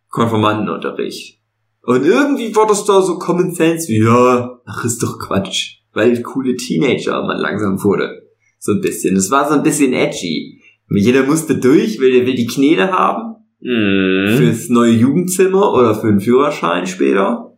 Konformantenunterricht. 0.08 1.40
Und 1.82 2.04
irgendwie 2.04 2.54
war 2.56 2.66
das 2.66 2.84
da 2.84 3.02
so 3.02 3.18
Common 3.18 3.52
Sense 3.52 3.88
wie, 3.88 4.02
ja, 4.02 4.58
ach, 4.64 4.84
ist 4.84 5.02
doch 5.02 5.18
Quatsch. 5.18 5.76
weil 5.96 6.22
coole 6.22 6.56
Teenager 6.56 7.24
man 7.24 7.38
langsam 7.38 7.82
wurde. 7.82 8.28
So 8.58 8.72
ein 8.72 8.80
bisschen. 8.80 9.16
Es 9.16 9.30
war 9.30 9.48
so 9.48 9.54
ein 9.54 9.62
bisschen 9.62 9.92
edgy. 9.92 10.60
Jeder 10.90 11.24
musste 11.24 11.58
durch, 11.58 12.00
weil 12.00 12.12
der 12.12 12.26
will 12.26 12.34
die 12.34 12.46
Knete 12.46 12.92
haben. 12.92 13.35
Mhm. 13.60 14.36
Fürs 14.36 14.68
neue 14.68 14.92
Jugendzimmer 14.92 15.72
oder 15.72 15.94
für 15.94 16.08
den 16.08 16.20
Führerschein 16.20 16.86
später. 16.86 17.56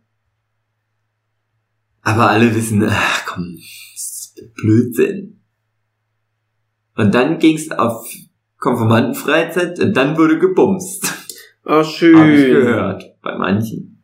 Aber 2.03 2.31
alle 2.31 2.55
wissen, 2.55 2.83
ach 2.89 3.27
komm, 3.27 3.57
das 3.57 4.35
ist 4.37 4.55
Blödsinn. 4.55 5.41
Und 6.97 7.15
dann 7.15 7.39
ging's 7.39 7.71
auf 7.71 8.09
Konformantenfreizeit 8.59 9.79
und 9.79 9.97
dann 9.97 10.17
wurde 10.17 10.39
gebumst. 10.39 11.15
Ach, 11.65 11.85
Hab 11.85 11.85
ich 11.85 11.97
schön. 11.97 12.55
gehört. 12.55 13.05
Bei 13.21 13.37
manchen. 13.37 14.03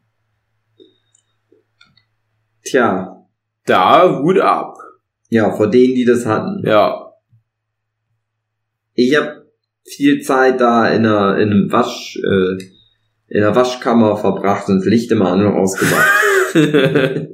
Tja. 2.63 3.27
Da, 3.65 4.19
Hut 4.21 4.39
ab. 4.39 4.77
Ja, 5.31 5.51
vor 5.57 5.69
denen, 5.69 5.95
die 5.95 6.05
das 6.05 6.27
hatten. 6.27 6.63
Ja. 6.67 7.13
Ich 8.93 9.17
habe 9.17 9.34
viel 9.85 10.23
Zeit 10.23 10.61
da 10.61 10.89
in 10.89 11.07
einer 11.07 11.39
in 11.39 11.51
einem 11.51 11.73
Wasch 11.73 12.17
äh, 12.17 12.63
in 13.29 13.41
der 13.41 13.55
Waschkammer 13.55 14.17
verbracht 14.17 14.69
und 14.69 14.79
das 14.79 14.87
Licht 14.87 15.11
immer 15.11 15.33
an 15.33 15.45
und 15.45 15.55
ausgemacht. 15.55 16.09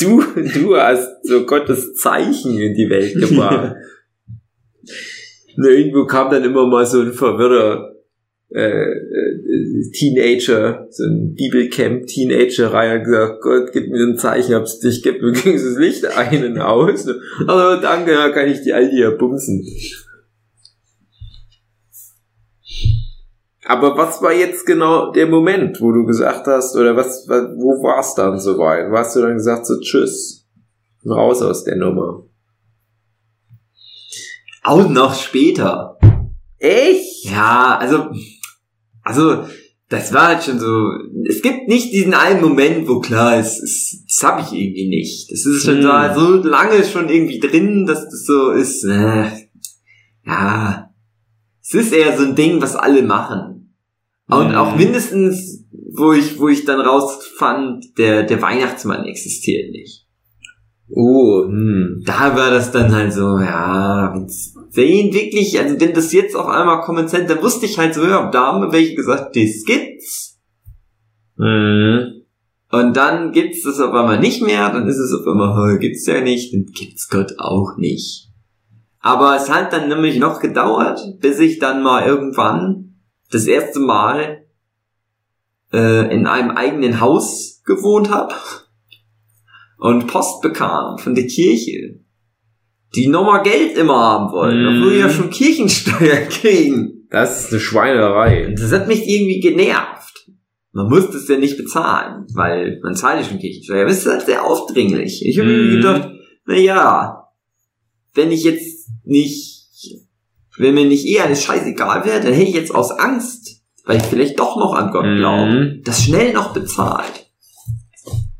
du, 0.00 0.22
du 0.54 0.76
hast 0.76 1.26
so 1.26 1.44
Gottes 1.44 1.94
Zeichen 1.94 2.58
in 2.58 2.74
die 2.74 2.88
Welt 2.88 3.14
gebracht. 3.14 3.76
Na, 5.56 5.68
irgendwo 5.70 6.06
kam 6.06 6.30
dann 6.30 6.44
immer 6.44 6.66
mal 6.66 6.86
so 6.86 7.00
ein 7.00 7.12
verwirrter 7.12 7.96
äh, 8.54 8.60
äh, 8.60 9.90
Teenager, 9.92 10.86
so 10.90 11.04
ein 11.04 11.34
Bibelcamp-Teenager 11.34 12.72
rein 12.72 12.98
und 12.98 13.04
gesagt, 13.04 13.42
Gott, 13.42 13.72
gib 13.72 13.90
mir 13.90 14.06
ein 14.06 14.16
Zeichen, 14.16 14.54
ob's 14.54 14.78
dich 14.78 15.02
gibt. 15.02 15.20
Mir 15.20 15.32
ging 15.42 15.54
das 15.54 15.76
Licht 15.76 16.06
ein 16.06 16.44
und 16.44 16.58
aus. 16.58 17.08
Also 17.46 17.82
danke, 17.82 18.12
ja, 18.12 18.30
kann 18.30 18.48
ich 18.48 18.62
die 18.62 18.72
all 18.72 18.88
hier 18.88 19.10
bumsen. 19.10 19.66
Aber 23.68 23.98
was 23.98 24.22
war 24.22 24.32
jetzt 24.32 24.64
genau 24.64 25.12
der 25.12 25.26
Moment, 25.26 25.78
wo 25.82 25.92
du 25.92 26.06
gesagt 26.06 26.46
hast, 26.46 26.74
oder 26.74 26.96
was, 26.96 27.28
wa- 27.28 27.52
wo 27.54 27.82
war's 27.82 28.14
dann 28.14 28.40
soweit? 28.40 28.90
Warst 28.90 29.14
du 29.14 29.20
dann 29.20 29.34
gesagt 29.34 29.66
so, 29.66 29.78
tschüss, 29.78 30.46
raus 31.04 31.42
aus 31.42 31.64
der 31.64 31.76
Nummer? 31.76 32.24
Auch 34.62 34.88
noch 34.88 35.14
später. 35.14 35.98
Echt? 36.58 37.24
Ja, 37.26 37.76
also 37.78 38.06
also 39.02 39.44
das 39.88 40.12
war 40.12 40.28
halt 40.28 40.42
schon 40.44 40.58
so. 40.58 40.90
Es 41.28 41.40
gibt 41.40 41.68
nicht 41.68 41.92
diesen 41.92 42.12
einen 42.14 42.40
Moment, 42.42 42.88
wo 42.88 43.00
klar 43.00 43.38
ist, 43.38 43.58
ist 43.62 44.04
das 44.08 44.22
habe 44.30 44.40
ich 44.42 44.52
irgendwie 44.52 44.88
nicht. 44.88 45.30
Das 45.30 45.46
ist 45.46 45.64
schon 45.64 45.76
Hm. 45.76 45.82
da 45.82 46.14
so 46.14 46.36
lange 46.36 46.84
schon 46.84 47.08
irgendwie 47.08 47.38
drin, 47.38 47.86
dass 47.86 48.04
das 48.04 48.24
so 48.24 48.50
ist. 48.50 48.84
Äh, 48.84 49.24
ja, 50.26 50.90
es 51.62 51.74
ist 51.74 51.92
eher 51.92 52.16
so 52.18 52.24
ein 52.24 52.34
Ding, 52.34 52.60
was 52.60 52.76
alle 52.76 53.02
machen. 53.02 53.57
Und 54.28 54.54
auch 54.54 54.76
mindestens, 54.76 55.64
wo 55.90 56.12
ich, 56.12 56.38
wo 56.38 56.48
ich 56.48 56.64
dann 56.64 56.80
rausfand, 56.80 57.96
der, 57.96 58.24
der 58.24 58.42
Weihnachtsmann 58.42 59.06
existiert 59.06 59.70
nicht. 59.70 60.06
Oh, 60.90 61.44
hm. 61.44 62.02
Da 62.04 62.36
war 62.36 62.50
das 62.50 62.70
dann 62.70 62.94
halt 62.94 63.12
so, 63.12 63.38
ja, 63.38 64.12
wenn's 64.14 64.54
den 64.76 65.12
wirklich, 65.12 65.58
also 65.58 65.80
wenn 65.80 65.94
das 65.94 66.12
jetzt 66.12 66.36
auf 66.36 66.46
einmal 66.46 66.82
kommentiert, 66.82 67.28
dann 67.28 67.42
wusste 67.42 67.66
ich 67.66 67.78
halt 67.78 67.94
so, 67.94 68.04
ja, 68.04 68.30
da 68.30 68.52
haben 68.52 68.72
welche 68.72 68.94
gesagt, 68.94 69.34
das 69.34 69.64
gibt's. 69.64 70.38
Hm. 71.36 72.22
Und 72.70 72.96
dann 72.96 73.32
gibt's 73.32 73.62
das 73.62 73.80
auf 73.80 73.94
einmal 73.94 74.20
nicht 74.20 74.42
mehr, 74.42 74.68
dann 74.70 74.86
ist 74.88 74.98
es 74.98 75.12
auf 75.12 75.26
einmal, 75.26 75.74
oh, 75.74 75.78
gibt's 75.78 76.06
ja 76.06 76.20
nicht, 76.20 76.52
dann 76.52 76.66
gibt's 76.66 77.08
Gott 77.08 77.34
auch 77.38 77.78
nicht. 77.78 78.28
Aber 79.00 79.36
es 79.36 79.48
hat 79.48 79.72
dann 79.72 79.88
nämlich 79.88 80.18
noch 80.18 80.40
gedauert, 80.40 81.00
bis 81.20 81.38
ich 81.38 81.58
dann 81.58 81.82
mal 81.82 82.06
irgendwann 82.06 82.87
das 83.30 83.46
erste 83.46 83.80
Mal 83.80 84.44
äh, 85.72 86.14
in 86.14 86.26
einem 86.26 86.50
eigenen 86.52 87.00
Haus 87.00 87.62
gewohnt 87.64 88.10
habe 88.10 88.34
und 89.78 90.06
Post 90.06 90.40
bekam 90.42 90.98
von 90.98 91.14
der 91.14 91.26
Kirche, 91.26 92.00
die 92.94 93.06
nochmal 93.08 93.42
Geld 93.42 93.76
immer 93.76 93.96
haben 93.96 94.32
wollen, 94.32 94.60
Mhm. 94.62 94.78
obwohl 94.78 94.92
wir 94.92 94.98
ja 95.00 95.10
schon 95.10 95.30
Kirchensteuer 95.30 96.16
kriegen. 96.30 97.06
Das 97.10 97.44
ist 97.44 97.52
eine 97.52 97.60
Schweinerei. 97.60 98.46
Und 98.48 98.58
das 98.60 98.72
hat 98.72 98.88
mich 98.88 99.06
irgendwie 99.08 99.40
genervt. 99.40 100.30
Man 100.72 100.88
muss 100.88 101.10
das 101.10 101.26
ja 101.28 101.36
nicht 101.38 101.56
bezahlen, 101.56 102.26
weil 102.34 102.78
man 102.82 102.94
zahlt 102.94 103.22
ja 103.22 103.28
schon 103.28 103.38
Kirchensteuer. 103.38 103.82
Aber 103.82 103.90
es 103.90 103.98
ist 104.04 104.06
halt 104.12 104.26
sehr 104.26 104.44
aufdringlich. 104.44 105.24
Ich 105.26 105.38
habe 105.38 105.48
Mhm. 105.48 105.66
mir 105.68 105.76
gedacht, 105.76 106.10
na 106.46 106.56
ja, 106.56 107.28
wenn 108.14 108.30
ich 108.30 108.44
jetzt 108.44 108.90
nicht, 109.04 109.57
wenn 110.58 110.74
mir 110.74 110.86
nicht 110.86 111.06
eher 111.06 111.24
alles 111.24 111.42
scheißegal 111.44 112.04
wäre, 112.04 112.20
dann 112.20 112.32
hätte 112.32 112.48
ich 112.48 112.54
jetzt 112.54 112.74
aus 112.74 112.90
Angst, 112.90 113.62
weil 113.84 113.98
ich 113.98 114.02
vielleicht 114.04 114.38
doch 114.38 114.56
noch 114.56 114.74
an 114.74 114.90
Gott 114.90 115.04
Mhm. 115.04 115.16
glaube, 115.18 115.80
das 115.84 116.02
schnell 116.04 116.32
noch 116.32 116.52
bezahlt. 116.52 117.26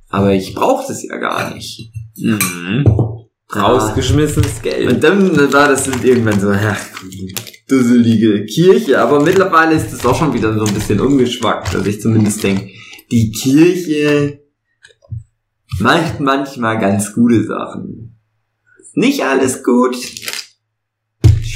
Aber 0.08 0.32
ich 0.32 0.54
brauche 0.54 0.86
das 0.88 1.02
ja 1.02 1.16
gar 1.16 1.54
nicht. 1.54 1.92
Mhm. 2.16 2.84
Ah. 3.50 3.60
Rausgeschmissenes 3.60 4.60
Geld. 4.62 4.92
Und 4.92 5.02
dann 5.02 5.36
war 5.52 5.68
das 5.68 5.86
irgendwann 5.86 6.38
so, 6.40 6.52
ja, 6.52 6.76
dusselige 7.68 8.44
Kirche. 8.46 9.00
Aber 9.00 9.20
mittlerweile 9.20 9.74
ist 9.74 9.92
es 9.92 10.04
auch 10.04 10.18
schon 10.18 10.34
wieder 10.34 10.52
so 10.58 10.64
ein 10.64 10.74
bisschen 10.74 11.00
umgeschwackt, 11.00 11.72
dass 11.74 11.86
ich 11.86 12.00
zumindest 12.00 12.42
denke, 12.42 12.68
die 13.10 13.30
Kirche 13.32 14.40
macht 15.78 16.20
manchmal 16.20 16.78
ganz 16.78 17.14
gute 17.14 17.44
Sachen. 17.44 18.18
Nicht 18.94 19.24
alles 19.24 19.62
gut. 19.62 19.96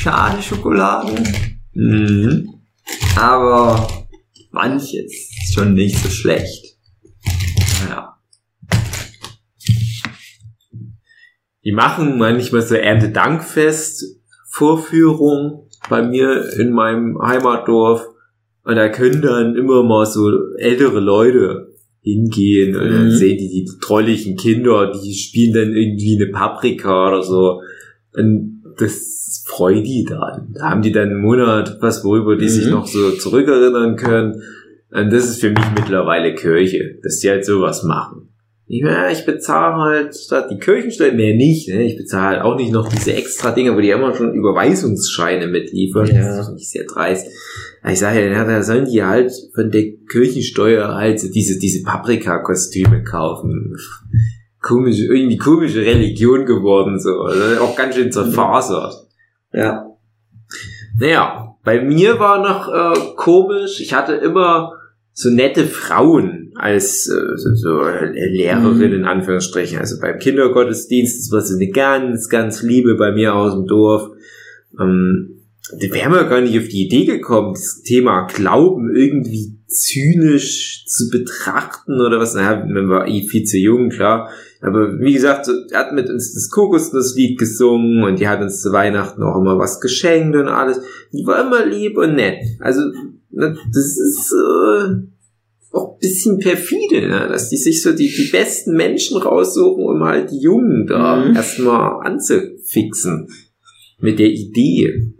Schade 0.02 0.42
Schokolade. 0.42 1.14
Mhm. 1.74 2.48
Aber 3.16 3.86
manches 4.50 4.90
ist 5.12 5.54
schon 5.54 5.74
nicht 5.74 5.96
so 5.96 6.08
schlecht. 6.08 6.76
Naja. 7.84 8.16
Die 11.64 11.70
machen 11.70 12.18
manchmal 12.18 12.62
so 12.62 12.74
Erntedankfest 12.74 14.20
Vorführung 14.50 15.68
bei 15.88 16.02
mir 16.02 16.52
in 16.58 16.72
meinem 16.72 17.16
Heimatdorf 17.22 18.04
und 18.64 18.74
da 18.74 18.88
können 18.88 19.22
dann 19.22 19.54
immer 19.54 19.84
mal 19.84 20.04
so 20.04 20.28
ältere 20.58 20.98
Leute 20.98 21.68
hingehen 22.00 22.74
und 22.74 22.88
dann 22.90 23.06
Mhm. 23.06 23.10
sehen 23.16 23.38
die 23.38 23.48
die 23.64 23.70
trolligen 23.80 24.36
Kinder, 24.36 24.90
die 24.92 25.14
spielen 25.14 25.54
dann 25.54 25.72
irgendwie 25.76 26.16
eine 26.20 26.32
Paprika 26.32 27.06
oder 27.08 27.22
so 27.22 27.60
und 28.14 28.64
das 28.78 29.22
dann. 29.58 30.52
Da 30.54 30.70
haben 30.70 30.82
die 30.82 30.92
dann 30.92 31.10
einen 31.10 31.20
Monat 31.20 31.78
was, 31.80 32.04
worüber 32.04 32.36
die 32.36 32.44
Mhm. 32.46 32.50
sich 32.50 32.66
noch 32.68 32.86
so 32.86 33.10
zurückerinnern 33.12 33.96
können 33.96 34.42
und 34.90 35.12
das 35.12 35.24
ist 35.24 35.40
für 35.40 35.50
mich 35.50 35.64
mittlerweile 35.74 36.34
Kirche, 36.34 36.98
dass 37.02 37.18
die 37.18 37.30
halt 37.30 37.44
sowas 37.44 37.82
machen. 37.82 38.28
Ich, 38.68 38.80
ja, 38.80 39.10
ich 39.10 39.26
bezahle 39.26 39.74
halt 39.76 40.14
statt 40.14 40.46
die 40.50 40.58
Kirchensteuer, 40.58 41.12
mehr 41.12 41.34
nicht, 41.34 41.68
ne? 41.68 41.82
Ich 41.84 41.96
bezahle 41.98 42.36
halt 42.36 42.42
auch 42.42 42.56
nicht 42.56 42.72
noch 42.72 42.88
diese 42.88 43.12
extra 43.12 43.50
Dinge, 43.50 43.76
wo 43.76 43.80
die 43.80 43.90
immer 43.90 44.14
schon 44.14 44.32
Überweisungsscheine 44.34 45.46
mitliefern. 45.48 46.06
Ja. 46.06 46.36
Das 46.36 46.48
ist 46.48 46.54
nicht 46.54 46.70
sehr 46.70 46.84
dreist. 46.84 47.26
Ich 47.90 47.98
sage 47.98 48.30
ja, 48.30 48.44
da 48.44 48.62
sollen 48.62 48.86
die 48.90 49.02
halt 49.02 49.32
von 49.54 49.70
der 49.70 49.92
Kirchensteuer 50.10 50.94
halt 50.94 51.20
diese, 51.34 51.58
diese 51.58 51.82
Paprika-Kostüme 51.82 53.02
kaufen. 53.02 53.76
Komische, 54.60 55.06
irgendwie 55.06 55.38
komische 55.38 55.80
Religion 55.80 56.46
geworden, 56.46 57.00
so. 57.00 57.22
Also 57.22 57.60
auch 57.62 57.74
ganz 57.76 57.96
schön 57.96 58.12
zerfasert. 58.12 58.94
Ja. 59.52 59.86
Naja, 60.98 61.56
bei 61.64 61.82
mir 61.82 62.18
war 62.18 62.42
noch 62.42 62.68
äh, 62.68 63.14
komisch, 63.16 63.80
ich 63.80 63.94
hatte 63.94 64.14
immer 64.14 64.72
so 65.12 65.30
nette 65.30 65.64
Frauen 65.64 66.52
als 66.56 67.08
äh, 67.08 67.36
so, 67.36 67.54
so 67.54 67.80
äh, 67.82 68.28
Lehrerin 68.28 68.92
in 68.92 69.04
Anführungsstrichen. 69.04 69.78
Also 69.78 70.00
beim 70.00 70.18
Kindergottesdienst, 70.18 71.18
das 71.18 71.32
war 71.32 71.40
so 71.42 71.54
eine 71.54 71.68
ganz, 71.68 72.28
ganz 72.28 72.62
Liebe 72.62 72.96
bei 72.96 73.12
mir 73.12 73.34
aus 73.34 73.54
dem 73.54 73.66
Dorf. 73.66 74.10
Ähm, 74.80 75.42
da 75.70 75.94
wären 75.94 76.12
wir 76.12 76.24
gar 76.24 76.40
nicht 76.40 76.58
auf 76.58 76.68
die 76.68 76.86
Idee 76.86 77.04
gekommen, 77.04 77.54
das 77.54 77.82
Thema 77.82 78.26
Glauben 78.26 78.94
irgendwie 78.94 79.58
zynisch 79.72 80.84
zu 80.86 81.08
betrachten 81.10 82.00
oder 82.00 82.18
was. 82.18 82.34
Naja, 82.34 82.64
man 82.66 82.88
war 82.88 83.08
eh 83.08 83.22
viel 83.26 83.44
zu 83.44 83.58
jung, 83.58 83.90
klar. 83.90 84.30
Aber 84.60 85.00
wie 85.00 85.12
gesagt, 85.12 85.46
so, 85.46 85.52
er 85.70 85.80
hat 85.80 85.92
mit 85.92 86.08
uns 86.08 86.34
das 86.34 86.48
Kokosnusslied 86.50 87.38
gesungen 87.38 88.04
und 88.04 88.20
die 88.20 88.28
hat 88.28 88.40
uns 88.40 88.60
zu 88.62 88.72
Weihnachten 88.72 89.22
auch 89.22 89.36
immer 89.40 89.58
was 89.58 89.80
geschenkt 89.80 90.36
und 90.36 90.48
alles. 90.48 90.80
Die 91.12 91.26
war 91.26 91.44
immer 91.44 91.66
lieb 91.66 91.96
und 91.98 92.14
nett. 92.14 92.38
Also, 92.60 92.82
das 93.30 93.98
ist 93.98 94.32
äh, 94.32 94.94
auch 95.72 95.94
ein 95.94 95.98
bisschen 96.00 96.38
perfide, 96.38 97.08
ne? 97.08 97.28
dass 97.28 97.48
die 97.48 97.56
sich 97.56 97.82
so 97.82 97.92
die, 97.92 98.12
die 98.14 98.30
besten 98.30 98.76
Menschen 98.76 99.16
raussuchen, 99.16 99.84
um 99.84 100.04
halt 100.04 100.30
die 100.30 100.40
Jungen 100.40 100.86
da 100.86 101.16
Mhm. 101.16 101.34
erstmal 101.36 102.06
anzufixen. 102.06 103.28
Mit 103.98 104.18
der 104.18 104.30
Idee. 104.30 105.11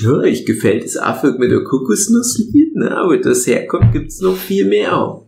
Ja, 0.00 0.22
ich 0.22 0.46
gefällt 0.46 0.84
das 0.84 0.96
Affe 0.96 1.36
mit 1.38 1.50
der 1.50 1.64
Kokosnusslied, 1.64 2.76
ne? 2.76 2.96
aber 2.96 3.18
das 3.18 3.46
herkommt, 3.46 3.92
gibt's 3.92 4.20
noch 4.20 4.36
viel 4.36 4.66
mehr. 4.66 5.22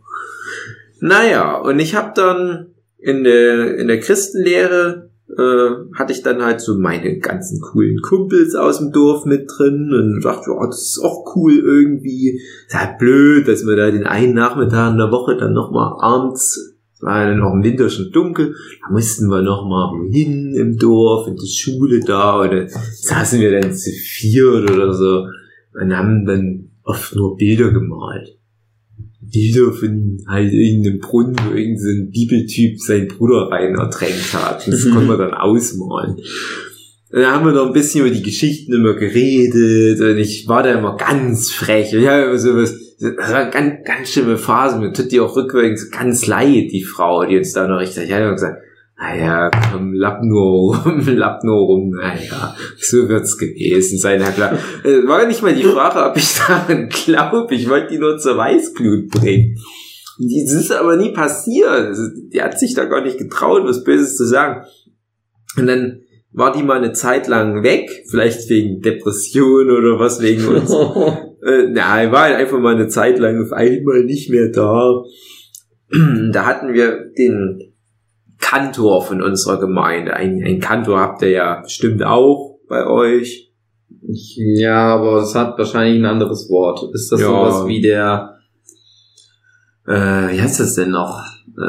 Naja, 1.00 1.58
und 1.58 1.78
ich 1.80 1.94
habe 1.94 2.12
dann 2.14 2.74
in 2.98 3.24
der, 3.24 3.76
in 3.76 3.88
der 3.88 4.00
Christenlehre 4.00 5.10
äh, 5.36 5.70
hatte 5.94 6.12
ich 6.12 6.22
dann 6.22 6.42
halt 6.42 6.60
so 6.60 6.78
meine 6.78 7.18
ganzen 7.18 7.60
coolen 7.60 8.00
Kumpels 8.00 8.54
aus 8.54 8.78
dem 8.78 8.92
Dorf 8.92 9.24
mit 9.24 9.50
drin 9.50 9.92
und 9.92 10.24
dachte, 10.24 10.50
oh, 10.50 10.66
das 10.66 10.82
ist 10.82 11.00
auch 11.02 11.36
cool 11.36 11.58
irgendwie. 11.58 12.40
Ist 12.66 12.78
halt 12.78 12.98
blöd, 12.98 13.48
dass 13.48 13.66
wir 13.66 13.76
da 13.76 13.90
den 13.90 14.06
einen 14.06 14.34
Nachmittag 14.34 14.92
in 14.92 14.98
der 14.98 15.10
Woche 15.10 15.36
dann 15.36 15.52
nochmal 15.52 15.94
abends, 16.00 16.73
war 17.04 17.28
ja 17.28 17.34
noch 17.34 17.52
im 17.52 17.62
Winter 17.62 17.88
schon 17.90 18.10
dunkel, 18.12 18.54
da 18.82 18.92
mussten 18.92 19.28
wir 19.28 19.42
nochmal 19.42 19.92
wohin 19.92 20.54
im 20.54 20.76
Dorf, 20.78 21.28
in 21.28 21.36
die 21.36 21.48
Schule 21.48 22.00
da 22.00 22.40
oder 22.40 22.66
saßen 22.68 23.40
wir 23.40 23.60
dann 23.60 23.74
zu 23.74 23.90
viert 23.90 24.70
oder 24.70 24.92
so 24.92 25.26
und 25.80 25.96
haben 25.96 26.24
dann 26.24 26.70
oft 26.82 27.14
nur 27.14 27.36
Bilder 27.36 27.70
gemalt. 27.72 28.36
Bilder 29.20 29.72
von 29.72 30.18
halt 30.28 30.52
irgendeinem 30.52 31.00
Brunnen, 31.00 31.36
wo 31.44 31.54
irgendein 31.54 32.10
Bibeltyp 32.10 32.78
seinen 32.80 33.08
Bruder 33.08 33.50
rein 33.50 33.74
ertränkt 33.74 34.32
hat. 34.34 34.66
Das 34.68 34.84
Mhm. 34.84 34.90
konnte 34.92 35.06
man 35.08 35.18
dann 35.18 35.34
ausmalen. 35.34 36.16
Und 36.16 37.20
dann 37.20 37.32
haben 37.32 37.46
wir 37.46 37.52
noch 37.52 37.66
ein 37.66 37.72
bisschen 37.72 38.04
über 38.06 38.14
die 38.14 38.22
Geschichten 38.22 38.72
immer 38.74 38.94
geredet 38.94 40.00
und 40.00 40.18
ich 40.18 40.46
war 40.48 40.62
da 40.62 40.78
immer 40.78 40.96
ganz 40.96 41.50
frech. 41.50 41.92
Ich 41.92 42.06
habe 42.06 42.24
immer 42.24 42.38
sowas, 42.38 42.74
ganz, 42.98 43.84
ganz 43.84 44.10
schlimme 44.10 44.38
Phase. 44.38 44.78
Mir 44.78 44.92
tut 44.92 45.12
die 45.12 45.20
auch 45.20 45.36
rückwärts 45.36 45.90
ganz 45.90 46.26
leid, 46.26 46.70
die 46.72 46.84
Frau, 46.84 47.24
die 47.24 47.36
uns 47.36 47.52
da 47.52 47.66
noch 47.66 47.80
richtig, 47.80 48.04
ich 48.04 48.12
habe 48.12 48.24
immer 48.24 48.32
gesagt, 48.34 48.58
naja, 48.96 49.50
komm, 49.72 49.92
lapp 49.92 50.22
nur 50.22 50.76
rum, 50.76 51.02
lapp 51.06 51.42
nur 51.42 51.66
rum, 51.66 51.90
naja, 51.90 52.54
so 52.78 53.08
wird's 53.08 53.36
gewesen 53.36 53.98
sein, 53.98 54.20
ja 54.20 54.30
klar. 54.30 54.52
Äh, 54.84 55.06
War 55.06 55.26
nicht 55.26 55.42
mal 55.42 55.54
die 55.54 55.64
Frage, 55.64 56.08
ob 56.08 56.16
ich 56.16 56.34
daran 56.46 56.88
glaube, 56.88 57.54
ich 57.54 57.68
wollte 57.68 57.88
die 57.88 57.98
nur 57.98 58.18
zur 58.18 58.36
Weißglut 58.36 59.10
bringen. 59.10 59.58
Das 60.18 60.52
ist 60.52 60.70
aber 60.70 60.96
nie 60.96 61.10
passiert. 61.10 61.68
Also, 61.68 62.02
Die 62.32 62.40
hat 62.40 62.58
sich 62.58 62.74
da 62.74 62.84
gar 62.84 63.02
nicht 63.02 63.18
getraut, 63.18 63.62
was 63.64 63.82
Böses 63.82 64.16
zu 64.16 64.24
sagen. 64.24 64.64
Und 65.56 65.66
dann 65.66 66.02
war 66.30 66.52
die 66.52 66.62
mal 66.62 66.78
eine 66.78 66.92
Zeit 66.92 67.26
lang 67.26 67.64
weg, 67.64 67.90
vielleicht 68.08 68.48
wegen 68.48 68.80
Depression 68.80 69.70
oder 69.70 69.98
was 69.98 70.20
wegen 70.20 70.46
uns. 70.46 70.70
Äh, 71.44 71.68
nein, 71.68 72.10
war 72.10 72.22
halt 72.22 72.36
einfach 72.36 72.58
mal 72.58 72.74
eine 72.74 72.88
Zeit 72.88 73.18
lang 73.18 73.42
auf 73.42 73.52
einmal 73.52 74.04
nicht 74.04 74.30
mehr 74.30 74.48
da. 74.48 75.02
Da 76.32 76.46
hatten 76.46 76.72
wir 76.72 77.10
den 77.16 77.72
Kantor 78.40 79.04
von 79.04 79.22
unserer 79.22 79.60
Gemeinde. 79.60 80.14
Ein, 80.14 80.42
ein 80.44 80.58
Kantor 80.58 80.98
habt 81.00 81.22
ihr 81.22 81.30
ja 81.30 81.60
bestimmt 81.60 82.02
auch 82.02 82.58
bei 82.68 82.86
euch. 82.86 83.52
ja, 84.00 84.94
aber 84.96 85.18
es 85.22 85.34
hat 85.34 85.56
wahrscheinlich 85.58 86.00
ein 86.02 86.06
anderes 86.06 86.48
Wort. 86.50 86.92
Ist 86.94 87.12
das 87.12 87.20
Ja. 87.20 87.26
sowas 87.28 87.66
wie 87.68 87.80
der, 87.80 88.38
äh, 89.86 89.92
wie 90.32 90.40
heißt 90.40 90.60
das 90.60 90.74
denn 90.74 90.90
noch? 90.90 91.22
Äh, 91.56 91.62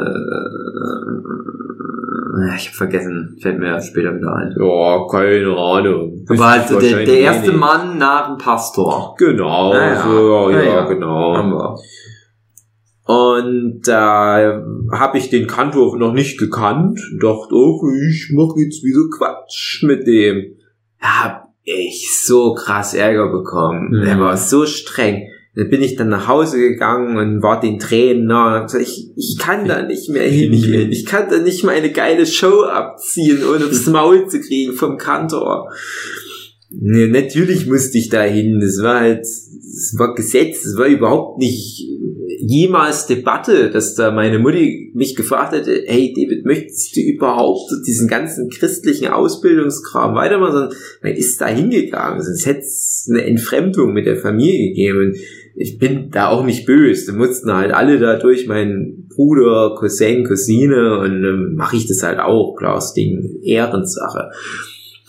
ich 2.54 2.66
habe 2.68 2.76
vergessen, 2.76 3.38
fällt 3.40 3.58
mir 3.58 3.80
später 3.80 4.14
wieder 4.14 4.32
ein. 4.34 4.54
Ja, 4.58 5.06
keine 5.10 5.56
Ahnung. 5.56 6.24
Aber 6.28 6.50
halt 6.50 6.70
der, 6.70 7.04
der 7.04 7.18
erste 7.20 7.48
wenig. 7.48 7.60
Mann 7.60 7.98
nach 7.98 8.28
dem 8.28 8.38
Pastor. 8.38 9.14
Genau, 9.18 9.72
Ah, 9.72 9.76
ja. 9.86 10.02
so, 10.02 10.50
ja, 10.50 10.58
Ah, 10.58 10.62
ja, 10.62 10.74
ja. 10.74 10.84
genau. 10.86 11.36
Haben 11.36 11.50
wir. 11.52 11.76
Und 13.08 13.82
da 13.86 14.62
habe 14.92 15.18
ich 15.18 15.30
den 15.30 15.46
Kantor 15.46 15.96
noch 15.96 16.12
nicht 16.12 16.38
gekannt. 16.38 16.98
Dachte, 17.20 17.54
oh, 17.54 17.80
ich 18.10 18.30
mache 18.34 18.58
jetzt 18.60 18.82
wieder 18.82 19.04
Quatsch 19.16 19.82
mit 19.84 20.06
dem. 20.06 20.56
Da 21.00 21.24
hab 21.24 21.48
ich 21.62 22.08
so 22.24 22.54
krass 22.54 22.94
Ärger 22.94 23.28
bekommen. 23.30 23.90
Mhm. 23.90 24.04
Der 24.04 24.20
war 24.20 24.36
so 24.36 24.66
streng. 24.66 25.28
Da 25.56 25.64
bin 25.64 25.80
ich 25.80 25.96
dann 25.96 26.10
nach 26.10 26.28
Hause 26.28 26.58
gegangen 26.58 27.16
und 27.16 27.42
war 27.42 27.58
den 27.58 27.78
Tränen 27.78 28.26
nah 28.26 28.64
gesagt, 28.64 28.82
ich, 28.82 29.10
ich 29.16 29.38
kann 29.38 29.66
da 29.66 29.82
nicht 29.82 30.10
mehr 30.10 30.28
hingehen. 30.28 30.92
Ich 30.92 31.06
kann 31.06 31.30
da 31.30 31.38
nicht 31.38 31.64
mal 31.64 31.74
eine 31.74 31.90
geile 31.90 32.26
Show 32.26 32.64
abziehen, 32.64 33.40
ohne 33.42 33.64
aufs 33.64 33.86
Maul 33.86 34.28
zu 34.28 34.38
kriegen 34.40 34.74
vom 34.74 34.98
Kantor. 34.98 35.72
Nee, 36.70 37.06
natürlich 37.06 37.66
musste 37.66 37.96
ich 37.96 38.10
da 38.10 38.22
hin. 38.22 38.60
Das 38.60 38.82
war 38.82 39.00
halt, 39.00 39.20
das 39.20 39.94
war 39.96 40.14
Gesetz, 40.14 40.62
das 40.62 40.76
war 40.76 40.86
überhaupt 40.86 41.38
nicht 41.38 41.86
jemals 42.38 43.06
Debatte, 43.06 43.70
dass 43.70 43.94
da 43.94 44.10
meine 44.10 44.38
Mutti 44.38 44.92
mich 44.94 45.16
gefragt 45.16 45.52
hätte, 45.52 45.84
hey 45.86 46.12
David, 46.14 46.44
möchtest 46.44 46.94
du 46.96 47.00
überhaupt 47.00 47.70
diesen 47.86 48.08
ganzen 48.08 48.50
christlichen 48.50 49.08
Ausbildungskram 49.08 50.14
weitermachen? 50.14 50.52
Sondern 50.52 50.78
man 51.02 51.12
ist 51.14 51.40
da 51.40 51.46
hingegangen, 51.46 52.22
sonst 52.22 52.46
hätte 52.46 52.60
es 52.60 53.08
eine 53.10 53.24
Entfremdung 53.24 53.92
mit 53.92 54.06
der 54.06 54.16
Familie 54.16 54.68
gegeben. 54.68 54.98
Und 54.98 55.16
ich 55.56 55.78
bin 55.78 56.10
da 56.10 56.28
auch 56.28 56.44
nicht 56.44 56.66
böse. 56.66 57.12
Da 57.12 57.18
mussten 57.18 57.52
halt 57.52 57.72
alle 57.72 57.98
da 57.98 58.16
durch, 58.16 58.46
mein 58.46 59.08
Bruder, 59.08 59.74
Cousin, 59.78 60.24
Cousine 60.24 60.98
und 60.98 61.24
ähm, 61.24 61.54
mache 61.54 61.76
ich 61.76 61.86
das 61.86 62.02
halt 62.02 62.18
auch, 62.18 62.54
klar, 62.56 62.74
das 62.74 62.92
Ding, 62.92 63.40
Ehrensache. 63.42 64.30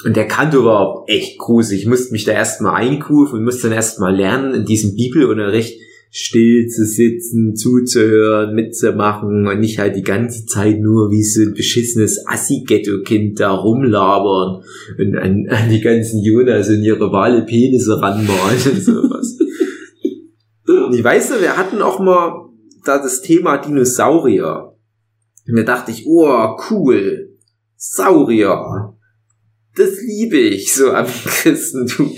Und 0.06 0.16
der 0.16 0.28
Kanto 0.28 0.64
war 0.64 1.04
echt 1.08 1.38
gruselig. 1.38 1.82
Ich 1.82 1.88
musste 1.88 2.14
mich 2.14 2.24
da 2.24 2.32
erstmal 2.32 2.76
einkufen 2.76 3.40
und 3.40 3.46
musste 3.46 3.64
dann 3.64 3.76
erstmal 3.76 4.16
lernen, 4.16 4.54
in 4.54 4.66
diesem 4.66 4.96
Bibelunterricht 4.96 5.80
still 6.10 6.68
zu 6.68 6.86
sitzen, 6.86 7.56
zuzuhören, 7.56 8.56
mitzumachen 8.56 9.46
und 9.48 9.60
nicht 9.60 9.80
halt 9.80 9.96
die 9.96 10.04
ganze 10.04 10.46
Zeit 10.46 10.80
nur 10.80 11.12
wie 11.12 11.24
so 11.24 11.42
ein 11.42 11.54
beschissenes 11.54 12.26
Assi-Ghetto-Kind 12.26 13.40
da 13.40 13.52
rumlabern 13.52 14.64
und 14.98 15.16
an, 15.18 15.48
an 15.50 15.70
die 15.70 15.82
ganzen 15.82 16.24
Jonas 16.24 16.70
und 16.70 16.84
ihre 16.84 17.12
wale 17.12 17.44
Penisse 17.44 18.02
ranmalen 18.02 18.60
und 18.72 18.82
sowas. 18.82 19.37
Und 20.88 20.96
ich 20.96 21.04
weiß 21.04 21.40
wir 21.42 21.58
hatten 21.58 21.82
auch 21.82 22.00
mal 22.00 22.50
da 22.86 22.98
das 22.98 23.22
Thema 23.22 23.58
Dinosaurier. 23.58 24.74
Und 25.48 25.56
da 25.56 25.64
dachte 25.64 25.92
ich, 25.92 26.06
oh, 26.06 26.58
cool, 26.70 27.38
Saurier. 27.76 28.94
Das 29.76 30.02
liebe 30.02 30.38
ich 30.38 30.74
so 30.74 30.92
am 30.94 31.06
Christentum. 31.06 32.12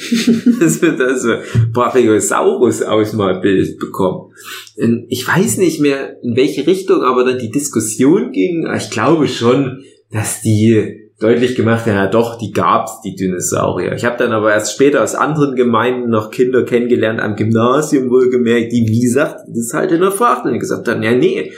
dass 0.59 0.81
wir 0.81 0.93
da 0.93 1.17
so 1.17 1.35
Brachiosaurus 1.73 2.81
ausmalbild 2.81 3.77
bekommen. 3.79 4.31
Und 4.77 5.05
ich 5.09 5.27
weiß 5.27 5.57
nicht 5.57 5.81
mehr, 5.81 6.21
in 6.23 6.35
welche 6.35 6.65
Richtung 6.65 7.01
aber 7.01 7.25
dann 7.25 7.39
die 7.39 7.51
Diskussion 7.51 8.31
ging. 8.31 8.67
Ich 8.77 8.89
glaube 8.89 9.27
schon, 9.27 9.83
dass 10.11 10.41
die 10.41 10.98
deutlich 11.19 11.55
gemacht 11.55 11.85
ja 11.85 12.07
doch, 12.07 12.37
die 12.37 12.51
gab's, 12.51 13.01
die 13.01 13.15
Dinosaurier. 13.15 13.93
Ich 13.93 14.05
habe 14.05 14.17
dann 14.17 14.31
aber 14.31 14.53
erst 14.53 14.73
später 14.73 15.03
aus 15.03 15.15
anderen 15.15 15.55
Gemeinden 15.55 16.09
noch 16.09 16.31
Kinder 16.31 16.63
kennengelernt, 16.63 17.19
am 17.19 17.35
Gymnasium 17.35 18.09
wohlgemerkt, 18.09 18.71
die, 18.71 18.85
wie 18.87 19.01
gesagt, 19.01 19.41
das 19.47 19.73
halt 19.73 19.91
hinterfragt 19.91 20.45
und 20.45 20.59
gesagt 20.59 20.87
haben, 20.87 21.03
ja 21.03 21.13
nee, 21.13 21.51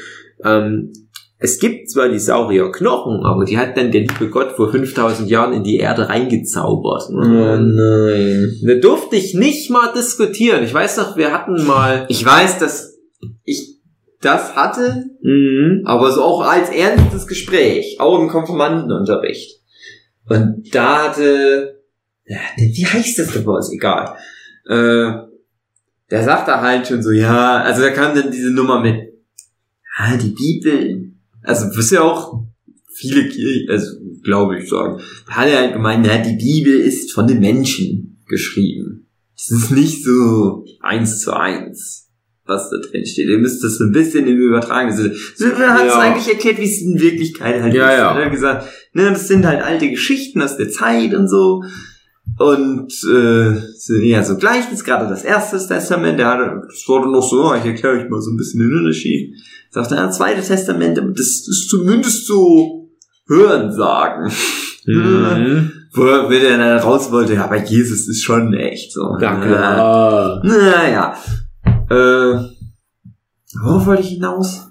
ähm, 0.43 0.91
es 1.43 1.57
gibt 1.57 1.89
zwar 1.89 2.07
die 2.07 2.19
Saurierknochen, 2.19 3.25
aber 3.25 3.45
die 3.45 3.57
hat 3.57 3.75
dann 3.75 3.91
der 3.91 4.01
liebe 4.01 4.29
Gott 4.29 4.51
vor 4.51 4.71
5000 4.71 5.27
Jahren 5.27 5.53
in 5.53 5.63
die 5.63 5.77
Erde 5.77 6.07
reingezaubert. 6.07 7.09
Oh 7.09 7.15
nein. 7.15 8.59
Da 8.63 8.75
durfte 8.75 9.15
ich 9.15 9.33
nicht 9.33 9.71
mal 9.71 9.91
diskutieren. 9.91 10.63
Ich 10.63 10.71
weiß 10.71 10.97
noch, 10.97 11.17
wir 11.17 11.33
hatten 11.33 11.65
mal... 11.65 12.05
Ich 12.09 12.23
weiß, 12.23 12.59
dass 12.59 12.95
ich 13.43 13.80
das 14.21 14.55
hatte, 14.55 15.05
Mhm. 15.21 15.81
aber 15.85 16.11
so 16.11 16.21
auch 16.23 16.41
als 16.41 16.69
ernstes 16.69 17.27
Gespräch, 17.27 17.99
auch 17.99 18.19
im 18.19 18.27
Konfirmandenunterricht. 18.27 19.59
Und 20.29 20.73
da 20.73 21.09
hatte, 21.09 21.81
ja, 22.25 22.37
wie 22.57 22.85
heißt 22.85 23.19
das 23.19 23.33
denn 23.33 23.43
bei 23.43 23.51
uns? 23.51 23.71
Egal. 23.71 24.15
Äh, 24.67 25.11
der 26.09 26.23
sagte 26.23 26.59
halt 26.61 26.87
schon 26.87 27.01
so, 27.01 27.11
ja, 27.11 27.57
also 27.61 27.81
da 27.81 27.89
kam 27.89 28.15
dann 28.15 28.31
diese 28.31 28.51
Nummer 28.51 28.79
mit, 28.81 29.13
ja, 29.99 30.17
die 30.17 30.29
Bibel, 30.29 31.13
also 31.43 31.65
was 31.75 31.89
ja 31.91 32.01
auch 32.01 32.43
viele 32.93 33.27
Kirchen, 33.27 33.69
also 33.69 33.97
glaube 34.23 34.59
ich 34.59 34.69
sagen, 34.69 35.01
da 35.27 35.33
hat 35.33 35.47
er 35.49 35.59
halt 35.59 35.73
gemeint, 35.73 36.05
ja, 36.05 36.17
die 36.17 36.35
Bibel 36.37 36.73
ist 36.79 37.11
von 37.13 37.27
den 37.27 37.39
Menschen 37.39 38.23
geschrieben. 38.27 39.07
Das 39.35 39.49
ist 39.49 39.71
nicht 39.71 40.03
so 40.03 40.65
eins 40.81 41.19
zu 41.21 41.33
eins, 41.33 42.10
was 42.51 42.69
da 42.69 42.77
drin 42.77 43.05
steht. 43.05 43.27
Ihr 43.29 43.37
müsst 43.39 43.63
das 43.63 43.77
so 43.77 43.85
ein 43.85 43.91
bisschen 43.91 44.27
im 44.27 44.37
übertragenen 44.37 44.95
Sinne. 44.95 45.13
Er 45.59 45.73
hat 45.73 45.85
es 45.87 45.93
Ja. 45.93 45.99
eigentlich 45.99 46.27
erklärt, 46.33 46.59
wie 46.59 46.65
es 46.65 46.81
in 46.81 46.99
Wirklichkeit 46.99 47.61
halt 47.61 47.73
Ja, 47.73 47.89
ist. 47.89 47.97
ja. 47.97 48.17
Er 48.19 48.25
hat 48.25 48.31
gesagt, 48.31 48.67
ne, 48.93 49.09
das 49.11 49.27
sind 49.27 49.45
halt 49.45 49.61
alte 49.63 49.89
Geschichten 49.89 50.41
aus 50.41 50.57
der 50.57 50.69
Zeit 50.69 51.13
und 51.13 51.27
so. 51.29 51.63
Und 52.37 52.91
äh, 53.11 53.55
so, 53.77 53.95
ja, 53.95 54.23
so 54.23 54.37
gleich 54.37 54.71
ist 54.71 54.85
gerade 54.85 55.07
das 55.09 55.23
erste 55.23 55.57
Testament, 55.67 56.17
der 56.19 56.27
hatte, 56.27 56.61
das 56.67 56.87
wurde 56.87 57.11
noch 57.11 57.27
so, 57.27 57.53
ich 57.55 57.65
erkläre 57.65 57.97
euch 57.97 58.09
mal 58.09 58.21
so 58.21 58.31
ein 58.31 58.37
bisschen 58.37 58.59
den 58.61 58.77
Unterschied. 58.77 59.35
Sagt 59.71 59.91
er, 59.91 59.97
ja, 59.97 60.11
zweite 60.11 60.41
Testament, 60.41 60.97
das 60.97 61.27
ist 61.47 61.67
zumindest 61.69 62.27
so 62.27 62.89
Hörensagen. 63.27 64.31
Mhm. 64.85 65.71
Wo 65.93 66.03
er 66.05 66.29
wenn 66.29 66.41
er 66.45 66.57
dann 66.57 66.79
raus 66.79 67.11
wollte, 67.11 67.33
ja, 67.33 67.43
aber 67.43 67.57
Jesus 67.57 68.07
ist 68.07 68.23
schon 68.23 68.53
echt 68.53 68.93
so. 68.93 69.17
Ja, 69.19 69.35
klar. 69.41 70.41
Naja. 70.45 71.17
Äh, 71.91 72.39
worauf 73.61 73.85
wollte 73.85 74.03
ich 74.03 74.09
hinaus? 74.09 74.67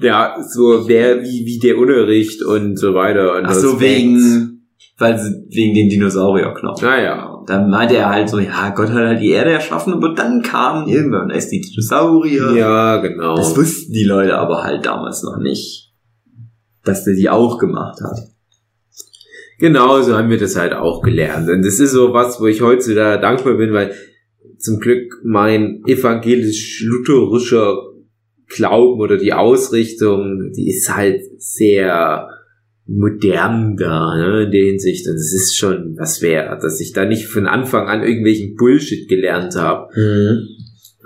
Ja, 0.00 0.36
so 0.42 0.86
wer, 0.86 1.22
wie, 1.22 1.46
wie 1.46 1.58
der 1.58 1.78
Unterricht 1.78 2.42
und 2.42 2.76
so 2.78 2.94
weiter. 2.94 3.36
Und 3.36 3.46
Ach 3.46 3.54
so, 3.54 3.80
wegen, 3.80 4.68
weil 4.98 5.18
sie, 5.18 5.46
wegen 5.48 5.74
den 5.74 5.88
Dinosaurierknochen. 5.88 6.86
Naja. 6.86 7.32
Dann 7.46 7.70
meinte 7.70 7.96
er 7.96 8.10
halt 8.10 8.28
so, 8.28 8.38
ja, 8.38 8.70
Gott 8.70 8.88
hat 8.90 8.96
halt 8.96 9.20
die 9.20 9.30
Erde 9.30 9.52
erschaffen, 9.52 9.94
aber 9.94 10.14
dann 10.14 10.42
kamen 10.42 10.88
irgendwann 10.88 11.30
erst 11.30 11.52
die 11.52 11.60
Dinosaurier. 11.60 12.52
Ja, 12.52 12.96
genau. 12.98 13.36
Das 13.36 13.56
wussten 13.56 13.92
die 13.92 14.04
Leute 14.04 14.36
aber 14.36 14.64
halt 14.64 14.84
damals 14.84 15.22
noch 15.22 15.38
nicht. 15.38 15.92
dass 16.84 17.04
der 17.04 17.14
die 17.14 17.28
auch 17.30 17.58
gemacht 17.58 17.98
hat. 18.02 18.18
Genau, 19.58 20.02
so 20.02 20.16
haben 20.16 20.28
wir 20.28 20.38
das 20.38 20.56
halt 20.56 20.74
auch 20.74 21.02
gelernt. 21.02 21.48
Und 21.48 21.64
das 21.64 21.80
ist 21.80 21.92
so 21.92 22.12
was, 22.12 22.40
wo 22.40 22.46
ich 22.46 22.60
heute 22.60 22.94
da 22.94 23.16
dankbar 23.16 23.54
bin, 23.54 23.72
weil 23.72 23.94
zum 24.58 24.80
Glück 24.80 25.20
mein 25.24 25.82
evangelisch-lutherischer 25.86 27.82
Glauben 28.48 29.00
oder 29.00 29.16
die 29.16 29.32
Ausrichtung, 29.32 30.52
die 30.56 30.70
ist 30.70 30.94
halt 30.94 31.22
sehr 31.38 32.28
modern 32.86 33.76
da, 33.76 34.16
ne, 34.16 34.44
in 34.44 34.50
der 34.50 34.64
Hinsicht. 34.64 35.08
Und 35.08 35.16
es 35.16 35.32
ist 35.32 35.56
schon 35.56 35.96
was 35.98 36.22
wert, 36.22 36.62
dass 36.62 36.80
ich 36.80 36.92
da 36.92 37.04
nicht 37.04 37.26
von 37.26 37.46
Anfang 37.46 37.88
an 37.88 38.02
irgendwelchen 38.02 38.54
Bullshit 38.54 39.08
gelernt 39.08 39.56
habe. 39.56 39.88
Mhm. 39.94 40.48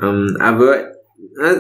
Ähm, 0.03 0.37
aber, 0.39 0.79
äh, 0.79 1.57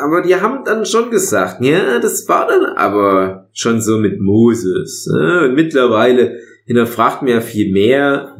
aber 0.00 0.22
die 0.22 0.36
haben 0.36 0.64
dann 0.64 0.86
schon 0.86 1.10
gesagt, 1.10 1.64
ja, 1.64 1.98
das 1.98 2.28
war 2.28 2.46
dann 2.46 2.64
aber 2.76 3.48
schon 3.52 3.80
so 3.80 3.98
mit 3.98 4.20
Moses. 4.20 5.08
Ne? 5.12 5.48
Und 5.48 5.54
mittlerweile 5.54 6.38
hinterfragt 6.66 7.22
man 7.22 7.32
ja 7.32 7.40
viel 7.40 7.72
mehr. 7.72 8.36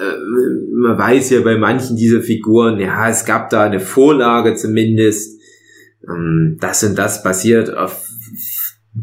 Äh, 0.00 0.16
man 0.72 0.96
weiß 0.96 1.30
ja 1.30 1.40
bei 1.40 1.56
manchen 1.58 1.96
dieser 1.96 2.22
Figuren, 2.22 2.80
ja, 2.80 3.08
es 3.08 3.24
gab 3.24 3.50
da 3.50 3.64
eine 3.64 3.80
Vorlage 3.80 4.54
zumindest. 4.54 5.38
Ähm, 6.08 6.56
das 6.60 6.82
und 6.84 6.96
das 6.96 7.22
basiert 7.22 7.76
auf 7.76 8.06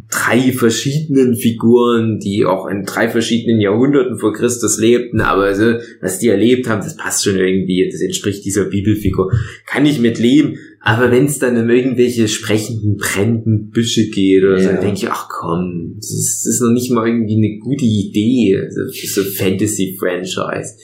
drei 0.09 0.51
verschiedenen 0.51 1.35
Figuren, 1.35 2.19
die 2.19 2.45
auch 2.45 2.67
in 2.67 2.83
drei 2.83 3.09
verschiedenen 3.09 3.61
Jahrhunderten 3.61 4.17
vor 4.17 4.33
Christus 4.33 4.79
lebten, 4.79 5.21
aber 5.21 5.55
so, 5.55 5.75
was 6.01 6.19
die 6.19 6.27
erlebt 6.27 6.67
haben, 6.67 6.81
das 6.81 6.97
passt 6.97 7.23
schon 7.23 7.37
irgendwie, 7.37 7.89
das 7.89 8.01
entspricht 8.01 8.43
dieser 8.43 8.65
Bibelfigur. 8.65 9.31
Kann 9.65 9.85
ich 9.85 9.99
mit 9.99 10.19
leben, 10.19 10.57
aber 10.87 11.11
wenn 11.11 11.25
es 11.25 11.37
dann 11.37 11.57
um 11.57 11.69
irgendwelche 11.69 12.29
sprechenden, 12.29 12.95
brennenden 12.95 13.71
Büsche 13.71 14.09
geht 14.09 14.41
oder 14.41 14.57
ja. 14.57 14.73
so, 14.73 14.81
denke 14.81 14.93
ich, 14.93 15.09
ach 15.09 15.27
komm, 15.27 15.95
das 15.97 16.11
ist, 16.11 16.45
das 16.45 16.53
ist 16.53 16.61
noch 16.61 16.71
nicht 16.71 16.91
mal 16.91 17.05
irgendwie 17.05 17.35
eine 17.35 17.59
gute 17.59 17.83
Idee 17.83 18.69
für 18.93 19.07
so 19.07 19.21
Fantasy-Franchise. 19.21 20.75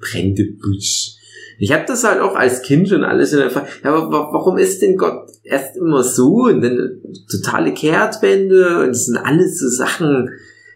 Brennende 0.00 0.46
Büsch. 0.60 1.12
Ich 1.60 1.70
habe 1.70 1.84
das 1.86 2.02
halt 2.02 2.20
auch 2.20 2.34
als 2.34 2.62
Kind 2.62 2.88
schon 2.88 3.04
alles 3.04 3.32
in 3.32 3.38
der 3.38 3.50
Frage, 3.50 3.68
ja, 3.84 3.94
aber 3.94 4.32
warum 4.32 4.58
ist 4.58 4.82
denn 4.82 4.96
Gott 4.96 5.30
erst 5.44 5.76
immer 5.76 6.02
so 6.02 6.46
und 6.46 6.60
dann 6.60 7.00
totale 7.30 7.72
Kehrtwende 7.72 8.80
und 8.80 8.88
das 8.88 9.04
sind 9.04 9.16
alles 9.16 9.60
so 9.60 9.68
Sachen, 9.68 10.28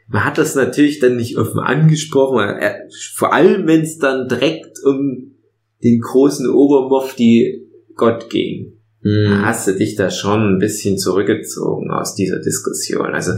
man 0.07 0.25
hat 0.25 0.39
das 0.39 0.55
natürlich 0.55 1.01
dann 1.01 1.17
nicht 1.17 1.39
offen 1.39 1.59
angesprochen, 1.59 2.39
er, 2.39 2.87
vor 3.17 3.33
allem 3.33 3.67
wenn 3.67 3.81
es 3.81 3.99
dann 3.99 4.29
direkt 4.29 4.79
um 4.85 5.33
den 5.83 5.99
großen 5.99 6.49
Obermofti 6.49 7.67
Gott 7.97 8.31
ging. 8.31 8.76
Mhm. 9.07 9.45
Hast 9.45 9.69
du 9.69 9.73
dich 9.73 9.95
da 9.95 10.11
schon 10.11 10.57
ein 10.57 10.59
bisschen 10.59 10.99
zurückgezogen 10.99 11.93
aus 11.93 12.17
dieser 12.17 12.41
Diskussion. 12.41 13.15
Also 13.15 13.33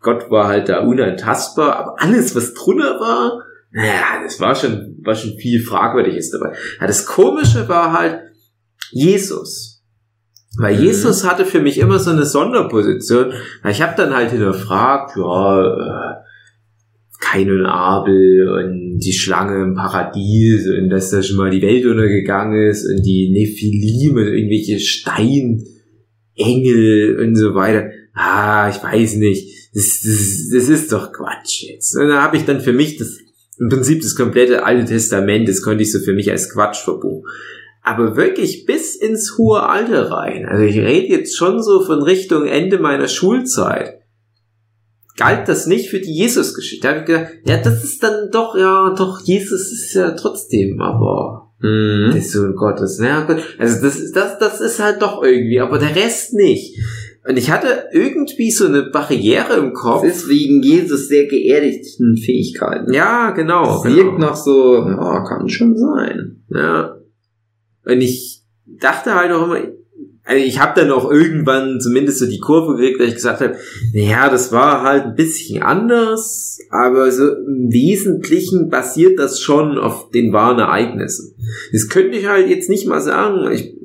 Gott 0.00 0.30
war 0.30 0.48
halt 0.48 0.68
da 0.68 0.80
unantastbar, 0.80 1.76
aber 1.76 1.94
alles, 1.98 2.36
was 2.36 2.52
drunter 2.52 3.00
war, 3.00 3.42
naja, 3.70 4.22
das 4.22 4.38
war 4.38 4.54
schon, 4.54 4.98
war 5.02 5.14
schon 5.14 5.38
viel 5.38 5.62
Fragwürdiges 5.62 6.30
dabei. 6.30 6.54
Ja, 6.78 6.86
das 6.86 7.06
Komische 7.06 7.66
war 7.68 7.98
halt 7.98 8.20
Jesus. 8.90 9.82
Weil 10.58 10.76
mhm. 10.76 10.82
Jesus 10.82 11.26
hatte 11.26 11.46
für 11.46 11.60
mich 11.60 11.78
immer 11.78 11.98
so 11.98 12.10
eine 12.10 12.26
Sonderposition. 12.26 13.32
Ich 13.68 13.80
habe 13.80 13.94
dann 13.96 14.14
halt 14.14 14.30
hinterfragt, 14.30 15.16
ja, 15.16 15.64
äh, 15.64 16.23
Kain 17.24 17.50
und 17.50 17.64
Abel 17.66 18.48
und 18.48 18.98
die 18.98 19.12
Schlange 19.12 19.62
im 19.62 19.74
Paradies 19.74 20.68
und 20.68 20.90
dass 20.90 21.10
da 21.10 21.22
schon 21.22 21.38
mal 21.38 21.50
die 21.50 21.62
Welt 21.62 21.86
untergegangen 21.86 22.68
ist 22.68 22.84
und 22.84 23.02
die 23.02 23.30
Nephilim 23.30 24.16
und 24.16 24.26
irgendwelche 24.26 24.78
Steinengel 24.78 25.58
und 27.18 27.34
so 27.36 27.54
weiter. 27.54 27.90
Ah, 28.12 28.68
ich 28.68 28.82
weiß 28.82 29.16
nicht. 29.16 29.70
Das, 29.74 30.02
das, 30.04 30.50
das 30.52 30.68
ist 30.68 30.92
doch 30.92 31.12
Quatsch 31.12 31.62
jetzt. 31.62 31.96
Und 31.96 32.08
da 32.08 32.22
habe 32.22 32.36
ich 32.36 32.44
dann 32.44 32.60
für 32.60 32.72
mich 32.72 32.96
das 32.98 33.18
im 33.58 33.68
Prinzip 33.68 34.02
das 34.02 34.16
komplette 34.16 34.64
Alte 34.64 34.84
Testament, 34.84 35.48
das 35.48 35.62
konnte 35.62 35.82
ich 35.82 35.92
so 35.92 36.00
für 36.00 36.12
mich 36.12 36.30
als 36.30 36.50
Quatsch 36.50 36.82
verbuchen. 36.82 37.28
Aber 37.82 38.16
wirklich 38.16 38.66
bis 38.66 38.96
ins 38.96 39.38
hohe 39.38 39.62
Alter 39.62 40.10
rein. 40.10 40.46
Also 40.46 40.64
ich 40.64 40.76
rede 40.78 41.08
jetzt 41.08 41.36
schon 41.36 41.62
so 41.62 41.84
von 41.84 42.02
Richtung 42.02 42.46
Ende 42.46 42.78
meiner 42.78 43.08
Schulzeit. 43.08 44.00
Galt 45.16 45.48
das 45.48 45.66
nicht 45.66 45.90
für 45.90 46.00
die 46.00 46.12
Jesus-Geschichte? 46.12 46.82
Da 46.82 46.94
habe 46.94 47.00
ich 47.00 47.06
gedacht, 47.06 47.32
ja, 47.46 47.56
das 47.58 47.84
ist 47.84 48.02
dann 48.02 48.30
doch, 48.32 48.56
ja, 48.56 48.94
doch, 48.96 49.20
Jesus 49.20 49.70
ist 49.72 49.94
ja 49.94 50.10
trotzdem, 50.12 50.80
aber 50.80 51.52
mhm. 51.60 52.10
der 52.12 52.22
Sohn 52.22 52.56
Gottes. 52.56 52.98
Ja, 52.98 53.24
gut. 53.24 53.38
Also 53.58 53.80
das, 53.82 54.12
das, 54.12 54.38
das 54.38 54.60
ist 54.60 54.80
halt 54.80 55.02
doch 55.02 55.22
irgendwie, 55.22 55.60
aber 55.60 55.78
der 55.78 55.94
Rest 55.94 56.34
nicht. 56.34 56.78
Und 57.26 57.38
ich 57.38 57.50
hatte 57.50 57.88
irgendwie 57.92 58.50
so 58.50 58.66
eine 58.66 58.90
Barriere 58.90 59.54
im 59.54 59.72
Kopf. 59.72 60.02
Das 60.02 60.16
ist 60.16 60.28
wegen 60.28 60.62
Jesus 60.62 61.08
sehr 61.08 61.26
geerdigten 61.26 62.16
Fähigkeiten. 62.16 62.92
Ja, 62.92 63.30
genau. 63.30 63.64
Das 63.64 63.82
genau. 63.84 63.96
wirkt 63.96 64.18
noch 64.18 64.36
so, 64.36 64.76
ja, 64.86 65.24
kann 65.26 65.48
schon 65.48 65.76
sein. 65.76 66.44
Ja. 66.50 66.96
Und 67.86 68.00
ich 68.00 68.42
dachte 68.66 69.14
halt 69.14 69.32
auch 69.32 69.44
immer, 69.44 69.58
also 70.26 70.42
ich 70.42 70.58
habe 70.58 70.80
dann 70.80 70.90
auch 70.90 71.10
irgendwann 71.10 71.80
zumindest 71.80 72.18
so 72.18 72.26
die 72.26 72.38
Kurve 72.38 72.76
gekriegt, 72.76 72.98
dass 72.98 73.08
ich 73.08 73.14
gesagt 73.16 73.42
habe, 73.42 73.56
naja, 73.92 74.30
das 74.30 74.52
war 74.52 74.82
halt 74.82 75.04
ein 75.04 75.14
bisschen 75.14 75.62
anders, 75.62 76.58
aber 76.70 77.12
so 77.12 77.28
im 77.28 77.70
Wesentlichen 77.70 78.70
basiert 78.70 79.18
das 79.18 79.38
schon 79.38 79.76
auf 79.76 80.10
den 80.10 80.32
wahren 80.32 80.58
Ereignissen. 80.58 81.34
Das 81.72 81.90
könnte 81.90 82.16
ich 82.16 82.26
halt 82.26 82.48
jetzt 82.48 82.70
nicht 82.70 82.86
mal 82.86 83.02
sagen. 83.02 83.52
Ich, 83.52 83.76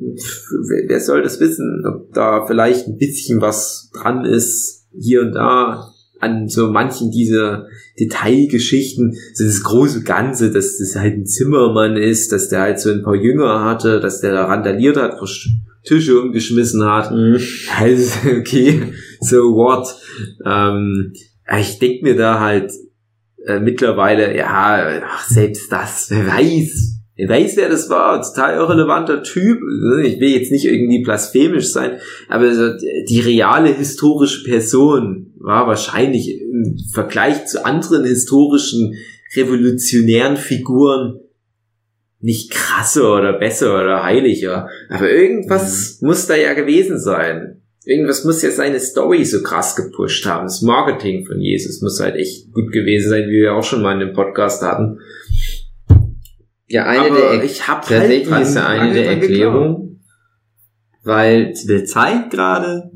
wer 0.87 1.01
soll 1.01 1.23
das 1.23 1.41
wissen, 1.41 1.83
ob 1.85 2.13
da 2.13 2.45
vielleicht 2.45 2.87
ein 2.87 2.97
bisschen 2.97 3.41
was 3.41 3.91
dran 3.93 4.23
ist, 4.23 4.87
hier 4.97 5.21
und 5.21 5.33
da 5.33 5.91
an 6.21 6.47
so 6.47 6.67
manchen 6.67 7.11
dieser 7.11 7.67
Detailgeschichten, 7.99 9.17
so 9.33 9.43
das 9.43 9.63
große 9.63 10.03
Ganze, 10.03 10.51
dass 10.51 10.77
das 10.77 10.95
halt 10.95 11.15
ein 11.15 11.25
Zimmermann 11.25 11.97
ist, 11.97 12.31
dass 12.31 12.49
der 12.49 12.61
halt 12.61 12.79
so 12.79 12.91
ein 12.91 13.03
paar 13.03 13.15
Jünger 13.15 13.63
hatte, 13.63 13.99
dass 13.99 14.21
der 14.21 14.33
da 14.33 14.45
randaliert 14.45 14.97
hat, 14.97 15.17
Tische 15.89 16.21
umgeschmissen 16.21 16.85
hat. 16.85 17.11
Mhm. 17.11 17.39
Also, 17.79 18.29
okay, 18.39 18.93
so 19.21 19.55
what? 19.55 19.87
Ähm, 20.45 21.13
ich 21.59 21.79
denke 21.79 22.03
mir 22.03 22.15
da 22.15 22.39
halt 22.39 22.71
äh, 23.45 23.59
mittlerweile, 23.59 24.37
ja, 24.37 25.01
ach, 25.03 25.27
selbst 25.27 25.71
das, 25.71 26.11
wer 26.11 26.27
weiß, 26.27 26.99
wer 27.15 27.29
weiß, 27.29 27.57
wer 27.57 27.69
das 27.69 27.89
war, 27.89 28.21
total 28.21 28.55
irrelevanter 28.55 29.23
Typ. 29.23 29.59
Ich 30.03 30.19
will 30.19 30.29
jetzt 30.29 30.51
nicht 30.51 30.65
irgendwie 30.65 31.01
blasphemisch 31.03 31.71
sein, 31.71 31.99
aber 32.27 32.77
die 33.09 33.19
reale 33.19 33.73
historische 33.73 34.43
Person 34.43 35.33
war 35.39 35.67
wahrscheinlich 35.67 36.39
im 36.39 36.77
Vergleich 36.93 37.47
zu 37.47 37.65
anderen 37.65 38.05
historischen 38.05 38.95
revolutionären 39.35 40.37
Figuren 40.37 41.19
nicht 42.19 42.51
krasser 42.51 43.15
oder 43.15 43.33
besser 43.33 43.81
oder 43.81 44.03
heiliger. 44.03 44.67
Aber 44.89 45.09
irgendwas 45.09 45.99
mhm. 46.01 46.09
muss 46.09 46.27
da 46.27 46.35
ja 46.35 46.53
gewesen 46.53 46.99
sein. 46.99 47.61
Irgendwas 47.85 48.25
muss 48.25 48.41
ja 48.41 48.51
seine 48.51 48.79
Story 48.79 49.23
so 49.23 49.41
krass 49.41 49.75
gepusht 49.75 50.25
haben. 50.25 50.45
Das 50.45 50.61
Marketing 50.61 51.25
von 51.25 51.39
Jesus 51.39 51.81
muss 51.81 51.99
halt 51.99 52.15
echt 52.15 52.51
gut 52.51 52.71
gewesen 52.71 53.09
sein, 53.09 53.29
wie 53.29 53.41
wir 53.41 53.55
auch 53.55 53.63
schon 53.63 53.81
mal 53.81 53.93
in 53.93 54.07
dem 54.07 54.13
Podcast 54.13 54.61
hatten. 54.61 54.99
Ja, 56.67 56.85
eine 56.85 57.01
Aber 57.01 57.15
der 57.15 57.43
ich 57.43 57.67
hab 57.67 57.81
tatsächlich 57.81 58.31
halt 58.31 58.45
ist 58.45 58.55
ja 58.55 58.67
eine 58.67 58.93
der 58.93 59.07
Erklärungen, 59.07 60.05
weil 61.03 61.53
zu 61.53 61.67
der 61.67 61.85
Zeit 61.85 62.29
gerade 62.29 62.91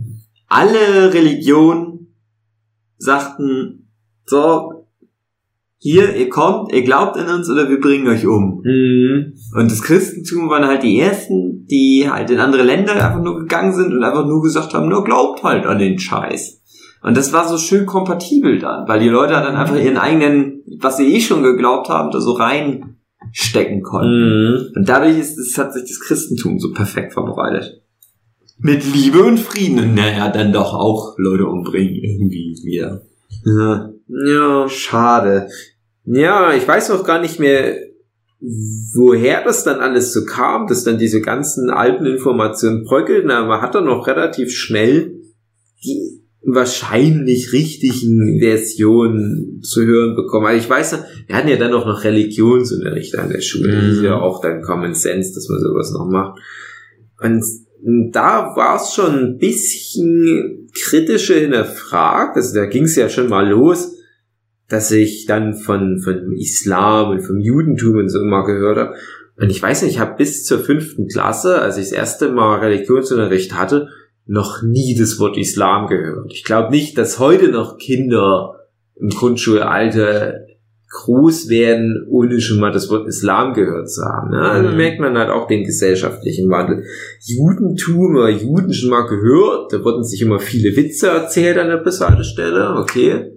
alle 0.48 1.14
Religionen 1.14 2.14
sagten, 2.98 3.90
so, 4.26 4.83
hier, 5.84 6.16
ihr 6.16 6.30
kommt, 6.30 6.72
ihr 6.72 6.84
glaubt 6.84 7.18
an 7.18 7.28
uns 7.28 7.50
oder 7.50 7.68
wir 7.70 7.82
bringen 7.82 8.08
euch 8.08 8.26
um. 8.26 8.62
Mhm. 8.64 9.34
Und 9.54 9.70
das 9.70 9.82
Christentum 9.82 10.50
waren 10.50 10.66
halt 10.66 10.82
die 10.82 10.98
ersten, 10.98 11.68
die 11.68 12.10
halt 12.10 12.30
in 12.30 12.40
andere 12.40 12.64
Länder 12.64 12.94
einfach 12.94 13.22
nur 13.22 13.38
gegangen 13.38 13.74
sind 13.74 13.94
und 13.94 14.02
einfach 14.02 14.26
nur 14.26 14.42
gesagt 14.42 14.74
haben, 14.74 14.88
nur 14.88 15.04
glaubt 15.04 15.44
halt 15.44 15.66
an 15.66 15.80
den 15.80 16.00
Scheiß. 16.00 16.62
Und 17.02 17.18
das 17.18 17.34
war 17.34 17.50
so 17.50 17.58
schön 17.58 17.86
kompatibel 17.86 18.60
dann, 18.60 18.88
weil 18.88 19.02
die 19.02 19.10
Leute 19.10 19.34
dann 19.34 19.58
einfach 19.58 19.76
ihren 19.76 19.98
eigenen, 19.98 20.64
was 20.80 20.96
sie 20.96 21.16
eh 21.16 21.20
schon 21.20 21.44
geglaubt 21.44 21.90
haben, 21.90 22.12
da 22.12 22.22
so 22.22 22.32
reinstecken 22.32 23.82
konnten. 23.82 24.52
Mhm. 24.52 24.72
Und 24.78 24.88
dadurch 24.88 25.20
ist, 25.20 25.38
es, 25.38 25.58
hat 25.58 25.74
sich 25.74 25.84
das 25.84 26.00
Christentum 26.00 26.60
so 26.60 26.72
perfekt 26.72 27.12
verbreitet. 27.12 27.82
Mit 28.58 28.86
Liebe 28.86 29.22
und 29.22 29.38
Frieden. 29.38 29.80
Und 29.80 29.96
naja, 29.96 30.30
dann 30.30 30.54
doch 30.54 30.74
auch 30.74 31.16
Leute 31.18 31.46
umbringen 31.46 31.96
irgendwie 31.96 32.56
wieder. 32.64 33.02
Ja. 33.44 33.90
Ja, 34.08 34.70
schade. 34.70 35.50
Ja, 36.06 36.54
ich 36.54 36.68
weiß 36.68 36.92
auch 36.92 37.06
gar 37.06 37.22
nicht 37.22 37.40
mehr, 37.40 37.76
woher 38.94 39.44
das 39.44 39.64
dann 39.64 39.80
alles 39.80 40.12
so 40.12 40.26
kam, 40.26 40.68
dass 40.68 40.84
dann 40.84 40.98
diese 40.98 41.22
ganzen 41.22 41.70
alten 41.70 42.06
Informationen 42.06 42.84
bröckelten, 42.84 43.32
aber 43.32 43.48
man 43.48 43.62
hat 43.62 43.76
dann 43.76 43.86
noch 43.86 44.08
relativ 44.08 44.52
schnell 44.52 45.22
die 45.84 46.24
wahrscheinlich 46.46 47.54
richtigen 47.54 48.40
Versionen 48.42 49.62
zu 49.62 49.86
hören 49.86 50.16
bekommen. 50.16 50.48
Also 50.48 50.60
ich 50.60 50.70
weiß, 50.70 50.98
wir 51.28 51.36
hatten 51.36 51.48
ja 51.48 51.56
dann 51.56 51.74
auch 51.74 51.86
noch 51.86 52.04
Religionsunterricht 52.04 53.18
an 53.18 53.30
der 53.30 53.42
Schule. 53.42 53.70
Mhm. 53.70 53.80
Das 53.80 53.98
ist 53.98 54.04
ja 54.04 54.20
auch 54.20 54.42
dann 54.42 54.62
Common 54.62 54.94
Sense, 54.94 55.34
dass 55.34 55.48
man 55.48 55.60
sowas 55.62 55.94
noch 55.94 56.06
macht. 56.10 56.42
Und 57.22 57.46
da 58.12 58.56
war 58.56 58.76
es 58.76 58.94
schon 58.94 59.16
ein 59.16 59.38
bisschen 59.38 60.70
kritischer 60.74 61.36
hinterfragt. 61.36 62.36
Also 62.36 62.56
da 62.56 62.66
ging 62.66 62.84
es 62.84 62.98
ja 62.98 63.08
schon 63.08 63.30
mal 63.30 63.48
los, 63.48 63.96
dass 64.74 64.90
ich 64.90 65.28
dann 65.28 65.54
von, 65.54 66.00
von 66.00 66.32
Islam 66.32 67.12
und 67.12 67.22
vom 67.22 67.40
Judentum 67.40 67.98
und 67.98 68.10
so 68.10 68.20
immer 68.20 68.44
gehört 68.44 68.78
habe. 68.78 68.96
Und 69.40 69.52
ich 69.52 69.62
weiß 69.62 69.84
nicht, 69.84 69.94
ich 69.94 70.00
habe 70.00 70.16
bis 70.18 70.46
zur 70.46 70.60
fünften 70.60 71.08
Klasse, 71.08 71.62
als 71.62 71.78
ich 71.78 71.90
das 71.90 71.92
erste 71.92 72.32
Mal 72.32 72.60
Religionsunterricht 72.60 73.54
hatte, 73.54 73.90
noch 74.26 74.64
nie 74.64 74.96
das 74.98 75.20
Wort 75.20 75.38
Islam 75.38 75.86
gehört. 75.86 76.34
Ich 76.34 76.44
glaube 76.44 76.72
nicht, 76.72 76.98
dass 76.98 77.20
heute 77.20 77.50
noch 77.50 77.78
Kinder 77.78 78.56
im 78.96 79.10
Grundschulalter 79.10 80.40
groß 80.90 81.50
werden, 81.50 82.08
ohne 82.10 82.42
schon 82.42 82.60
mal 82.60 82.72
das 82.72 82.90
Wort 82.90 83.08
Islam 83.08 83.54
gehört 83.54 83.92
zu 83.92 84.04
haben. 84.04 84.32
Ne? 84.32 84.42
Also 84.42 84.70
mhm. 84.70 84.78
merkt 84.78 85.00
man 85.00 85.16
halt 85.20 85.30
auch 85.30 85.46
den 85.48 85.66
gesellschaftlichen 85.66 86.50
Wandel. 86.50 86.84
Judentum 87.22 88.16
oder 88.16 88.30
Juden 88.30 88.74
schon 88.74 88.90
mal 88.90 89.06
gehört, 89.08 89.72
da 89.72 89.84
wurden 89.84 90.04
sich 90.04 90.22
immer 90.24 90.40
viele 90.40 90.76
Witze 90.76 91.10
erzählt 91.10 91.60
an 91.60 91.68
der 91.68 91.78
Besatzstelle, 91.78 92.76
okay. 92.78 93.34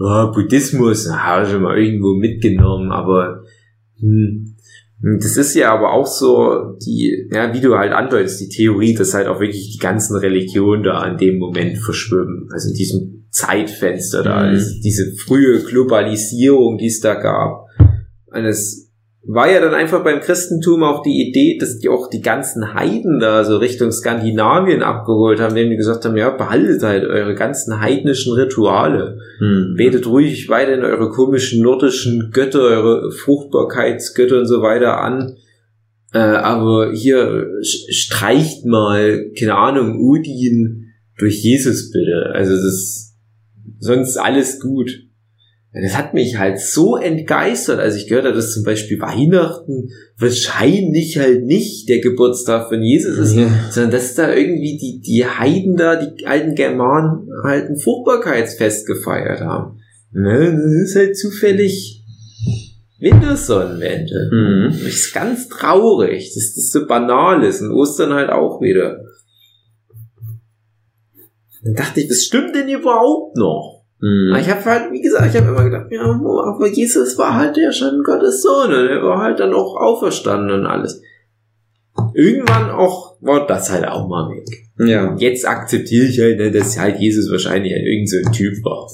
Ja, 0.00 0.26
Buddhismus, 0.26 1.10
habe 1.10 1.46
ich 1.46 1.58
mal 1.58 1.78
irgendwo 1.78 2.14
mitgenommen, 2.14 2.90
aber 2.90 3.44
hm, 3.98 4.56
das 5.02 5.36
ist 5.36 5.54
ja 5.54 5.72
aber 5.72 5.92
auch 5.92 6.06
so 6.06 6.76
die, 6.84 7.28
ja, 7.30 7.54
wie 7.54 7.60
du 7.60 7.76
halt 7.76 7.92
andeutest, 7.92 8.40
die 8.40 8.48
Theorie, 8.48 8.94
dass 8.94 9.14
halt 9.14 9.28
auch 9.28 9.40
wirklich 9.40 9.72
die 9.72 9.78
ganzen 9.78 10.16
Religionen 10.16 10.82
da 10.82 10.98
an 10.98 11.16
dem 11.16 11.38
Moment 11.38 11.78
verschwimmen. 11.78 12.48
Also 12.52 12.68
in 12.68 12.74
diesem 12.74 13.26
Zeitfenster 13.30 14.22
da 14.22 14.46
mhm. 14.46 14.56
ist, 14.56 14.80
diese 14.80 15.14
frühe 15.16 15.60
Globalisierung, 15.60 16.76
die 16.76 16.88
es 16.88 17.00
da 17.00 17.14
gab. 17.14 17.66
Und 18.26 18.44
es 18.44 18.89
war 19.22 19.50
ja 19.50 19.60
dann 19.60 19.74
einfach 19.74 20.02
beim 20.02 20.20
Christentum 20.20 20.82
auch 20.82 21.02
die 21.02 21.28
Idee, 21.28 21.58
dass 21.58 21.78
die 21.78 21.90
auch 21.90 22.08
die 22.08 22.22
ganzen 22.22 22.72
Heiden 22.72 23.20
da 23.20 23.44
so 23.44 23.58
Richtung 23.58 23.92
Skandinavien 23.92 24.82
abgeholt 24.82 25.40
haben, 25.40 25.50
indem 25.50 25.70
die 25.70 25.76
gesagt 25.76 26.04
haben, 26.04 26.16
ja, 26.16 26.30
behaltet 26.30 26.82
halt 26.82 27.04
eure 27.04 27.34
ganzen 27.34 27.80
heidnischen 27.80 28.32
Rituale. 28.32 29.18
Mhm. 29.40 29.74
Betet 29.76 30.06
ruhig 30.06 30.48
weiter 30.48 30.72
in 30.72 30.84
eure 30.84 31.10
komischen 31.10 31.62
nordischen 31.62 32.30
Götter, 32.32 32.60
eure 32.60 33.12
Fruchtbarkeitsgötter 33.12 34.38
und 34.38 34.46
so 34.46 34.62
weiter 34.62 35.00
an. 35.00 35.36
Äh, 36.14 36.18
aber 36.18 36.92
hier 36.92 37.46
streicht 37.62 38.64
mal, 38.64 39.30
keine 39.38 39.54
Ahnung, 39.56 40.00
Udin 40.00 40.86
durch 41.18 41.42
Jesus 41.42 41.90
bitte. 41.92 42.30
Also 42.32 42.54
das 42.54 43.14
sonst 43.78 44.16
alles 44.16 44.60
gut. 44.60 44.90
Das 45.72 45.96
hat 45.96 46.14
mich 46.14 46.36
halt 46.36 46.58
so 46.58 46.96
entgeistert, 46.96 47.78
als 47.78 47.94
ich 47.94 48.08
gehört 48.08 48.24
habe, 48.24 48.34
dass 48.34 48.54
zum 48.54 48.64
Beispiel 48.64 49.00
Weihnachten 49.00 49.90
wahrscheinlich 50.18 51.16
halt 51.16 51.44
nicht 51.44 51.88
der 51.88 52.00
Geburtstag 52.00 52.68
von 52.68 52.82
Jesus 52.82 53.16
ist, 53.16 53.36
ja. 53.36 53.48
sondern 53.70 53.92
dass 53.92 54.16
da 54.16 54.34
irgendwie 54.34 54.78
die, 54.78 55.00
die 55.00 55.24
Heiden 55.24 55.76
da, 55.76 55.94
die 55.94 56.26
alten 56.26 56.56
Germanen 56.56 57.28
halt 57.44 57.68
ein 57.68 57.78
Fruchtbarkeitsfest 57.78 58.84
gefeiert 58.84 59.42
haben. 59.42 59.78
Ne, 60.12 60.52
das 60.52 60.90
ist 60.90 60.96
halt 60.96 61.16
zufällig 61.16 62.02
Wintersonnenwende. 62.98 64.28
Mhm. 64.32 64.70
Das 64.72 64.92
ist 64.92 65.14
ganz 65.14 65.48
traurig, 65.48 66.34
dass 66.34 66.54
das 66.54 66.70
so 66.72 66.86
banal 66.86 67.44
ist 67.44 67.62
und 67.62 67.70
Ostern 67.70 68.12
halt 68.12 68.30
auch 68.30 68.60
wieder. 68.60 69.04
Dann 71.62 71.74
dachte 71.74 72.00
ich, 72.00 72.10
was 72.10 72.24
stimmt 72.24 72.56
denn 72.56 72.68
überhaupt 72.68 73.36
noch? 73.36 73.79
Mhm. 74.00 74.34
Ich 74.40 74.48
habe 74.48 74.64
halt, 74.64 74.92
wie 74.92 75.02
gesagt, 75.02 75.34
ich 75.34 75.40
habe 75.40 75.50
immer 75.50 75.64
gedacht, 75.64 75.86
ja, 75.90 76.02
aber 76.02 76.66
Jesus 76.68 77.18
war 77.18 77.34
halt 77.34 77.56
ja 77.56 77.70
schon 77.70 78.02
Gottes 78.02 78.42
Sohn 78.42 78.72
und 78.72 78.86
er 78.86 79.02
war 79.02 79.20
halt 79.20 79.40
dann 79.40 79.52
auch 79.52 79.76
auferstanden 79.76 80.60
und 80.60 80.66
alles. 80.66 81.02
Irgendwann 82.14 82.70
auch 82.70 83.16
war 83.20 83.46
das 83.46 83.70
halt 83.70 83.86
auch 83.86 84.08
mal 84.08 84.30
weg. 84.30 84.46
Ja. 84.78 85.14
Jetzt 85.18 85.46
akzeptiere 85.46 86.06
ich 86.06 86.18
halt, 86.18 86.38
ne, 86.38 86.50
dass 86.50 86.78
halt 86.78 86.98
Jesus 86.98 87.30
wahrscheinlich 87.30 87.72
halt 87.72 87.84
irgend 87.84 88.08
so 88.08 88.16
ein 88.24 88.32
Typ 88.32 88.64
war. 88.64 88.90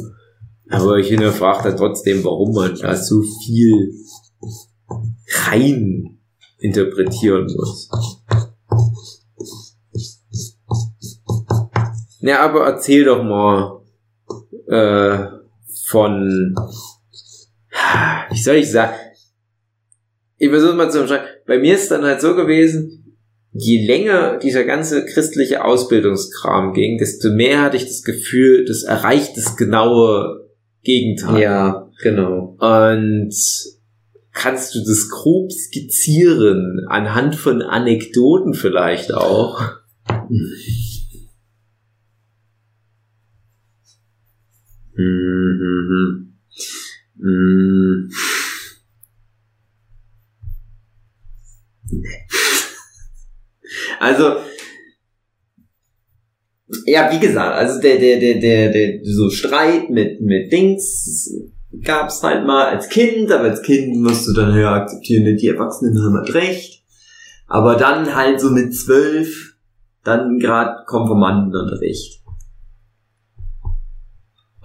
Aber 0.68 0.96
ich 0.96 1.08
hinterfrage 1.08 1.70
da 1.70 1.76
trotzdem, 1.76 2.24
warum 2.24 2.52
man 2.52 2.74
da 2.74 2.96
so 2.96 3.22
viel 3.22 3.92
rein 5.46 6.18
interpretieren 6.58 7.44
muss. 7.44 7.88
Ja, 12.20 12.40
aber 12.40 12.66
erzähl 12.66 13.04
doch 13.04 13.22
mal 13.22 13.80
äh, 14.68 15.26
von, 15.86 16.54
wie 18.30 18.38
soll 18.38 18.56
ich 18.56 18.70
sagen, 18.70 18.94
ich 20.38 20.50
versuche 20.50 20.74
mal 20.74 20.90
zu 20.90 21.02
beschreiben. 21.02 21.24
Bei 21.46 21.58
mir 21.58 21.74
ist 21.74 21.90
dann 21.90 22.04
halt 22.04 22.20
so 22.20 22.34
gewesen, 22.34 23.16
je 23.52 23.86
länger 23.86 24.38
dieser 24.38 24.64
ganze 24.64 25.04
christliche 25.06 25.64
Ausbildungskram 25.64 26.74
ging, 26.74 26.98
desto 26.98 27.30
mehr 27.30 27.62
hatte 27.62 27.76
ich 27.76 27.86
das 27.86 28.02
Gefühl, 28.02 28.64
das 28.66 28.82
erreicht 28.82 29.36
das 29.36 29.56
genaue 29.56 30.50
Gegenteil. 30.82 31.42
Ja, 31.42 31.90
genau. 32.02 32.56
Und 32.58 33.34
kannst 34.32 34.74
du 34.74 34.80
das 34.80 35.08
grob 35.08 35.52
skizzieren, 35.52 36.86
anhand 36.88 37.36
von 37.36 37.62
Anekdoten 37.62 38.54
vielleicht 38.54 39.14
auch? 39.14 39.60
Mhm. 44.96 46.32
Mhm. 47.16 48.10
Also, 54.00 54.36
ja, 56.84 57.10
wie 57.12 57.20
gesagt, 57.20 57.54
also 57.54 57.80
der, 57.80 57.98
der, 57.98 58.18
der, 58.20 58.40
der, 58.40 58.72
der, 58.72 59.00
so 59.04 59.30
Streit 59.30 59.90
mit, 59.90 60.20
mit 60.20 60.52
Dings 60.52 61.30
gab's 61.82 62.22
halt 62.22 62.46
mal 62.46 62.66
als 62.66 62.88
Kind, 62.88 63.30
aber 63.30 63.44
als 63.44 63.62
Kind 63.62 63.96
musst 63.96 64.26
du 64.26 64.32
dann 64.32 64.58
ja 64.58 64.74
akzeptieren, 64.74 65.36
die 65.36 65.48
Erwachsenen 65.48 66.02
haben 66.02 66.16
halt 66.16 66.34
recht. 66.34 66.82
Aber 67.46 67.76
dann 67.76 68.14
halt 68.14 68.40
so 68.40 68.50
mit 68.50 68.74
zwölf, 68.74 69.54
dann 70.02 70.38
grad 70.38 70.86
Konformantenunterricht. 70.86 72.22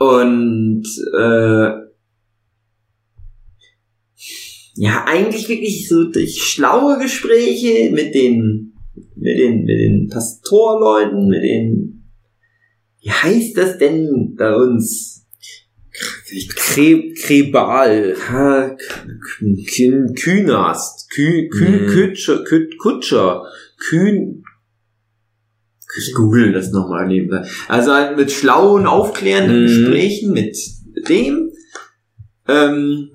Und 0.02 0.84
äh, 1.16 1.70
ja, 4.74 5.06
eigentlich 5.06 5.48
wirklich 5.48 5.88
so 5.88 6.06
durch 6.06 6.42
schlaue 6.42 6.98
Gespräche 6.98 7.92
mit 7.92 8.16
den 8.16 8.74
mit 9.16 9.38
den 9.38 9.60
mit 9.60 9.80
den 9.80 10.08
Pastorleuten, 10.10 11.28
mit 11.28 11.44
den 11.44 12.04
wie 13.02 13.12
heißt 13.12 13.56
das 13.56 13.78
denn 13.78 14.34
bei 14.36 14.56
uns? 14.56 15.28
Kre 16.56 17.14
Krebal, 17.14 18.16
Künast, 20.16 21.12
Kü 21.12 21.48
Kü 21.48 21.94
Kutscher, 21.94 22.44
Kutscher, 22.80 23.46
Kühn, 23.78 24.41
ich 25.98 26.14
google 26.14 26.54
das 26.54 26.72
nochmal 26.72 27.08
nebenbei. 27.08 27.46
Also 27.68 27.94
halt 27.94 28.18
mit 28.18 28.32
schlauen, 28.32 28.86
aufklärenden 28.86 29.64
mhm. 29.64 29.68
Gesprächen 29.68 30.34
mit 30.34 30.58
dem, 31.08 31.52
ähm, 32.48 33.12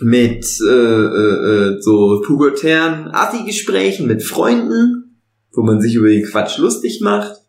mit 0.00 0.46
äh, 0.60 0.70
äh, 0.70 1.76
äh, 1.76 1.80
so 1.80 2.22
pubertären 2.24 3.08
Assi-Gesprächen 3.08 4.06
mit 4.06 4.22
Freunden, 4.22 5.20
wo 5.52 5.62
man 5.62 5.80
sich 5.80 5.94
über 5.94 6.08
den 6.08 6.24
Quatsch 6.24 6.58
lustig 6.58 7.00
macht. 7.00 7.40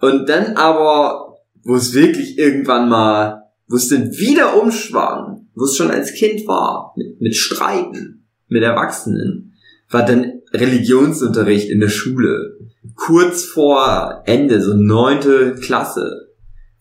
Und 0.00 0.28
dann 0.28 0.56
aber, 0.56 1.38
wo 1.62 1.76
es 1.76 1.94
wirklich 1.94 2.38
irgendwann 2.38 2.88
mal, 2.88 3.44
wo 3.68 3.76
es 3.76 3.88
dann 3.88 4.10
wieder 4.12 4.60
umschwang, 4.60 5.46
wo 5.54 5.64
es 5.64 5.76
schon 5.76 5.90
als 5.90 6.14
Kind 6.14 6.46
war, 6.48 6.92
mit, 6.96 7.20
mit 7.20 7.36
Streiten, 7.36 8.26
mit 8.48 8.62
Erwachsenen, 8.62 9.54
war 9.88 10.04
dann 10.04 10.41
Religionsunterricht 10.52 11.68
in 11.68 11.80
der 11.80 11.88
Schule. 11.88 12.58
Kurz 12.94 13.44
vor 13.44 14.22
Ende, 14.26 14.60
so 14.60 14.74
neunte 14.74 15.54
Klasse, 15.60 16.28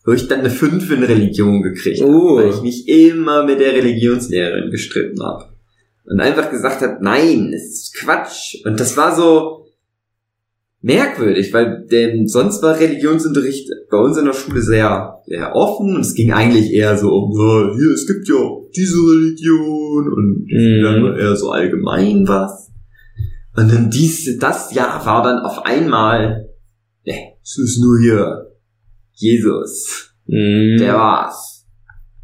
wo 0.05 0.11
ich 0.11 0.27
dann 0.27 0.39
eine 0.39 0.49
5 0.49 0.91
in 0.91 1.03
Religion 1.03 1.61
gekriegt 1.61 2.01
oh. 2.01 2.37
weil 2.37 2.49
ich 2.49 2.61
mich 2.61 2.87
immer 2.87 3.45
mit 3.45 3.59
der 3.59 3.73
Religionslehrerin 3.73 4.71
gestritten 4.71 5.23
habe. 5.23 5.45
Und 6.05 6.19
einfach 6.19 6.49
gesagt 6.49 6.81
habe, 6.81 6.97
nein, 7.01 7.53
es 7.53 7.71
ist 7.71 7.95
Quatsch. 7.95 8.57
Und 8.65 8.79
das 8.79 8.97
war 8.97 9.15
so 9.15 9.61
merkwürdig, 10.81 11.53
weil 11.53 11.85
denn 11.91 12.27
sonst 12.27 12.63
war 12.63 12.79
Religionsunterricht 12.79 13.69
bei 13.89 13.97
uns 13.97 14.17
in 14.17 14.25
der 14.25 14.33
Schule 14.33 14.61
sehr, 14.61 15.21
sehr 15.27 15.55
offen 15.55 15.95
und 15.95 16.01
es 16.01 16.15
ging 16.15 16.33
eigentlich 16.33 16.73
eher 16.73 16.97
so 16.97 17.09
um, 17.09 17.31
ja, 17.37 17.73
hier, 17.75 17.93
es 17.93 18.07
gibt 18.07 18.27
ja 18.27 18.35
diese 18.75 18.97
Religion 18.97 20.11
und 20.11 20.45
mhm. 20.47 20.83
dann 20.83 21.17
eher 21.17 21.35
so 21.35 21.51
allgemein 21.51 22.27
was. 22.27 22.70
Und 23.55 23.71
dann 23.71 23.89
dies, 23.89 24.37
das 24.39 24.73
Jahr 24.73 25.05
war 25.05 25.23
dann 25.23 25.39
auf 25.39 25.65
einmal, 25.65 26.49
ne, 27.05 27.33
es 27.41 27.57
ist 27.57 27.81
nur 27.81 27.99
hier 27.99 28.51
Jesus. 29.13 30.13
Mm. 30.25 30.77
Der 30.77 30.95
war's. 30.95 31.67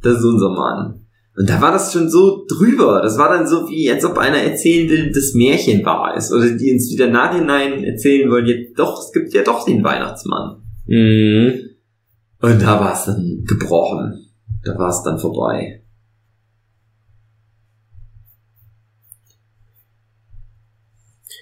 Das 0.02 0.20
ist 0.20 0.24
unser 0.24 0.50
Mann. 0.50 1.06
Und 1.36 1.50
da 1.50 1.62
war 1.62 1.72
das 1.72 1.94
schon 1.94 2.10
so 2.10 2.46
drüber. 2.48 3.02
Das 3.04 3.18
war 3.18 3.30
dann 3.30 3.46
so 3.46 3.70
wie, 3.70 3.92
als 3.92 4.04
ob 4.04 4.18
einer 4.18 4.38
erzählen 4.38 4.90
will, 4.90 5.12
das 5.12 5.34
Märchen 5.36 5.86
wahr 5.86 6.16
ist. 6.18 6.32
Oder 6.32 6.50
die 6.50 6.72
uns 6.72 6.92
wieder 6.92 7.10
nachhinein 7.10 7.84
erzählen 7.84 8.30
wollen, 8.32 8.48
jetzt 8.48 8.80
doch, 8.80 9.00
es 9.00 9.12
gibt 9.12 9.34
ja 9.34 9.44
doch 9.44 9.64
den 9.66 9.84
Weihnachtsmann. 9.84 10.64
Mhm. 10.88 11.54
Und 12.42 12.62
da 12.62 12.80
war 12.80 12.94
es 12.94 13.06
dann 13.06 13.44
gebrochen. 13.46 14.26
Da 14.64 14.78
war 14.80 14.90
es 14.90 15.04
dann 15.04 15.20
vorbei. 15.20 15.84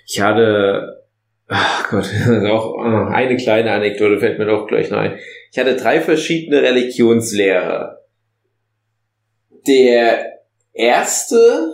Ich 0.08 0.22
hatte, 0.22 1.04
ach 1.48 1.90
Gott, 1.90 2.06
auch 2.50 2.78
eine 2.78 3.38
kleine 3.38 3.72
Anekdote 3.72 4.20
fällt 4.20 4.40
mir 4.40 4.46
doch 4.46 4.68
gleich 4.68 4.90
noch 4.92 5.00
ein. 5.00 5.18
Ich 5.52 5.60
hatte 5.60 5.76
drei 5.76 6.02
verschiedene 6.02 6.62
Religionslehrer. 6.62 8.00
Der 9.68 10.34
erste, 10.74 11.72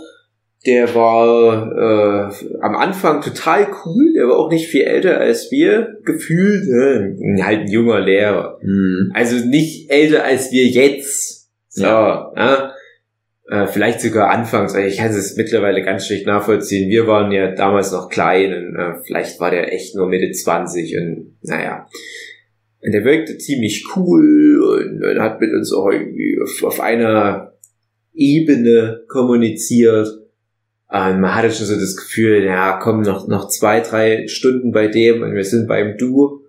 der 0.65 0.93
war 0.95 2.29
äh, 2.29 2.34
am 2.61 2.75
Anfang 2.75 3.21
total 3.21 3.67
cool, 3.84 4.13
der 4.15 4.27
war 4.27 4.38
auch 4.38 4.49
nicht 4.49 4.67
viel 4.67 4.84
älter 4.84 5.19
als 5.19 5.51
wir, 5.51 5.97
gefühlt, 6.05 6.63
äh, 6.69 7.41
halt 7.41 7.61
ein 7.61 7.71
junger 7.71 7.99
Lehrer. 7.99 8.59
Hm. 8.61 9.11
Also 9.13 9.45
nicht 9.45 9.89
älter 9.91 10.23
als 10.23 10.51
wir 10.51 10.67
jetzt. 10.67 11.49
So, 11.69 11.84
Ja. 11.84 12.32
ja. 12.36 12.70
Äh, 13.52 13.68
vielleicht 13.68 13.99
sogar 13.99 14.30
anfangs, 14.30 14.76
ich 14.76 14.95
kann 14.95 15.12
es 15.12 15.36
mittlerweile 15.36 15.84
ganz 15.84 16.08
schlecht 16.08 16.26
nachvollziehen. 16.26 16.89
Wir 16.89 17.06
waren 17.06 17.34
ja 17.34 17.52
damals 17.52 17.91
noch 17.91 18.08
klein 18.08 18.54
und 18.54 18.76
äh, 18.78 19.04
vielleicht 19.04 19.41
war 19.41 19.52
der 19.52 19.74
echt 19.74 19.93
nur 19.93 20.08
Mitte 20.08 20.32
20 20.32 20.97
und 20.97 21.36
naja. 21.41 21.86
Und 22.82 22.93
der 22.93 23.04
wirkte 23.04 23.38
ziemlich 23.38 23.86
cool 23.97 24.64
und, 24.64 25.04
und 25.04 25.20
hat 25.20 25.41
mit 25.41 25.52
uns 25.52 25.74
auch 25.74 25.91
irgendwie 25.91 26.39
auf, 26.41 26.64
auf 26.64 26.80
einer 26.80 27.58
Ebene 28.14 29.04
kommuniziert. 29.10 30.08
Und 30.88 31.20
man 31.20 31.36
hatte 31.36 31.52
schon 31.52 31.66
so 31.66 31.76
das 31.76 31.97
Gefühl, 31.97 32.45
ja, 32.45 32.80
komm, 32.82 33.02
noch, 33.02 33.28
noch 33.28 33.49
zwei, 33.49 33.82
drei 33.82 34.28
Stunden 34.28 34.72
bei 34.72 34.88
dem 34.88 35.24
und 35.24 35.36
wir 35.36 35.43
sind 35.43 35.68
beim 35.68 35.97
Du. 35.97 36.45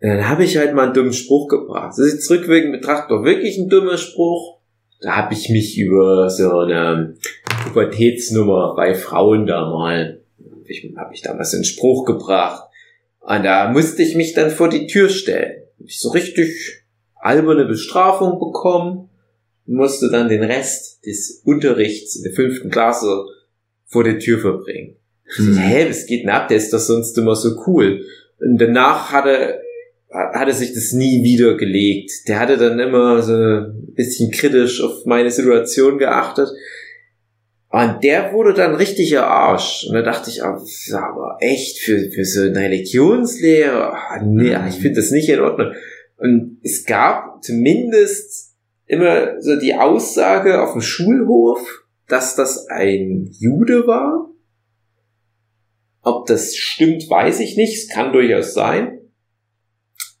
Und 0.00 0.08
dann 0.08 0.28
habe 0.28 0.44
ich 0.44 0.58
halt 0.58 0.76
mal 0.76 0.84
einen 0.84 0.94
dummen 0.94 1.12
Spruch 1.12 1.48
gebracht. 1.48 1.94
Das 1.98 2.06
ist 2.06 2.14
jetzt 2.14 2.30
rückwirkend 2.30 2.70
betrachtet 2.70 3.10
doch 3.10 3.24
wirklich 3.24 3.58
ein 3.58 3.68
dummer 3.68 3.98
Spruch. 3.98 4.57
Da 5.00 5.16
habe 5.16 5.34
ich 5.34 5.48
mich 5.48 5.78
über 5.78 6.28
so 6.28 6.50
eine 6.58 7.16
Pubertätsnummer 7.64 8.74
bei 8.74 8.94
Frauen 8.94 9.46
da 9.46 9.70
mal, 9.70 10.20
habe 10.38 10.64
ich, 10.66 10.92
hab 10.96 11.12
ich 11.12 11.22
damals 11.22 11.54
einen 11.54 11.64
Spruch 11.64 12.04
gebracht. 12.04 12.64
Und 13.20 13.44
da 13.44 13.70
musste 13.70 14.02
ich 14.02 14.16
mich 14.16 14.34
dann 14.34 14.50
vor 14.50 14.68
die 14.68 14.86
Tür 14.86 15.08
stellen. 15.08 15.62
Hab 15.78 15.86
ich 15.86 16.00
so 16.00 16.10
richtig 16.10 16.82
alberne 17.14 17.64
Bestrafung 17.64 18.38
bekommen 18.38 19.08
musste 19.68 20.10
dann 20.10 20.28
den 20.28 20.42
Rest 20.42 21.04
des 21.04 21.42
Unterrichts 21.44 22.16
in 22.16 22.22
der 22.24 22.32
fünften 22.32 22.70
Klasse 22.70 23.26
vor 23.84 24.02
der 24.02 24.18
Tür 24.18 24.38
verbringen. 24.38 24.96
Mhm. 25.36 25.56
Hä, 25.56 25.86
was 25.88 26.06
geht 26.06 26.22
denn 26.22 26.30
ab? 26.30 26.48
Der 26.48 26.56
ist 26.56 26.72
doch 26.72 26.78
sonst 26.78 27.16
immer 27.18 27.36
so 27.36 27.62
cool. 27.66 28.04
Und 28.40 28.58
danach 28.58 29.12
hatte, 29.12 29.60
hatte 30.10 30.52
sich 30.52 30.72
das 30.72 30.92
nie 30.92 31.22
wieder 31.22 31.56
gelegt. 31.56 32.10
Der 32.28 32.40
hatte 32.40 32.56
dann 32.56 32.78
immer 32.78 33.22
so 33.22 33.34
ein 33.34 33.92
bisschen 33.94 34.30
kritisch 34.30 34.82
auf 34.82 35.04
meine 35.04 35.30
Situation 35.30 35.98
geachtet. 35.98 36.48
Und 37.70 38.02
der 38.02 38.32
wurde 38.32 38.54
dann 38.54 38.74
richtiger 38.74 39.26
Arsch. 39.26 39.84
Und 39.86 39.94
da 39.94 40.02
dachte 40.02 40.30
ich, 40.30 40.42
ah, 40.42 40.58
aber 40.94 41.36
echt 41.40 41.80
für, 41.80 42.10
für 42.10 42.24
so 42.24 42.40
einen 42.40 42.56
Religionslehrer, 42.56 43.92
ah, 43.92 44.22
nee, 44.24 44.56
ich 44.68 44.76
finde 44.76 45.00
das 45.00 45.10
nicht 45.10 45.28
in 45.28 45.40
Ordnung. 45.40 45.72
Und 46.16 46.58
es 46.62 46.84
gab 46.86 47.44
zumindest 47.44 48.54
immer 48.86 49.40
so 49.42 49.56
die 49.56 49.74
Aussage 49.74 50.62
auf 50.62 50.72
dem 50.72 50.80
Schulhof, 50.80 51.84
dass 52.08 52.34
das 52.34 52.66
ein 52.68 53.28
Jude 53.38 53.86
war. 53.86 54.30
Ob 56.00 56.26
das 56.26 56.56
stimmt, 56.56 57.08
weiß 57.10 57.40
ich 57.40 57.56
nicht. 57.56 57.76
Es 57.76 57.88
kann 57.88 58.14
durchaus 58.14 58.54
sein. 58.54 58.97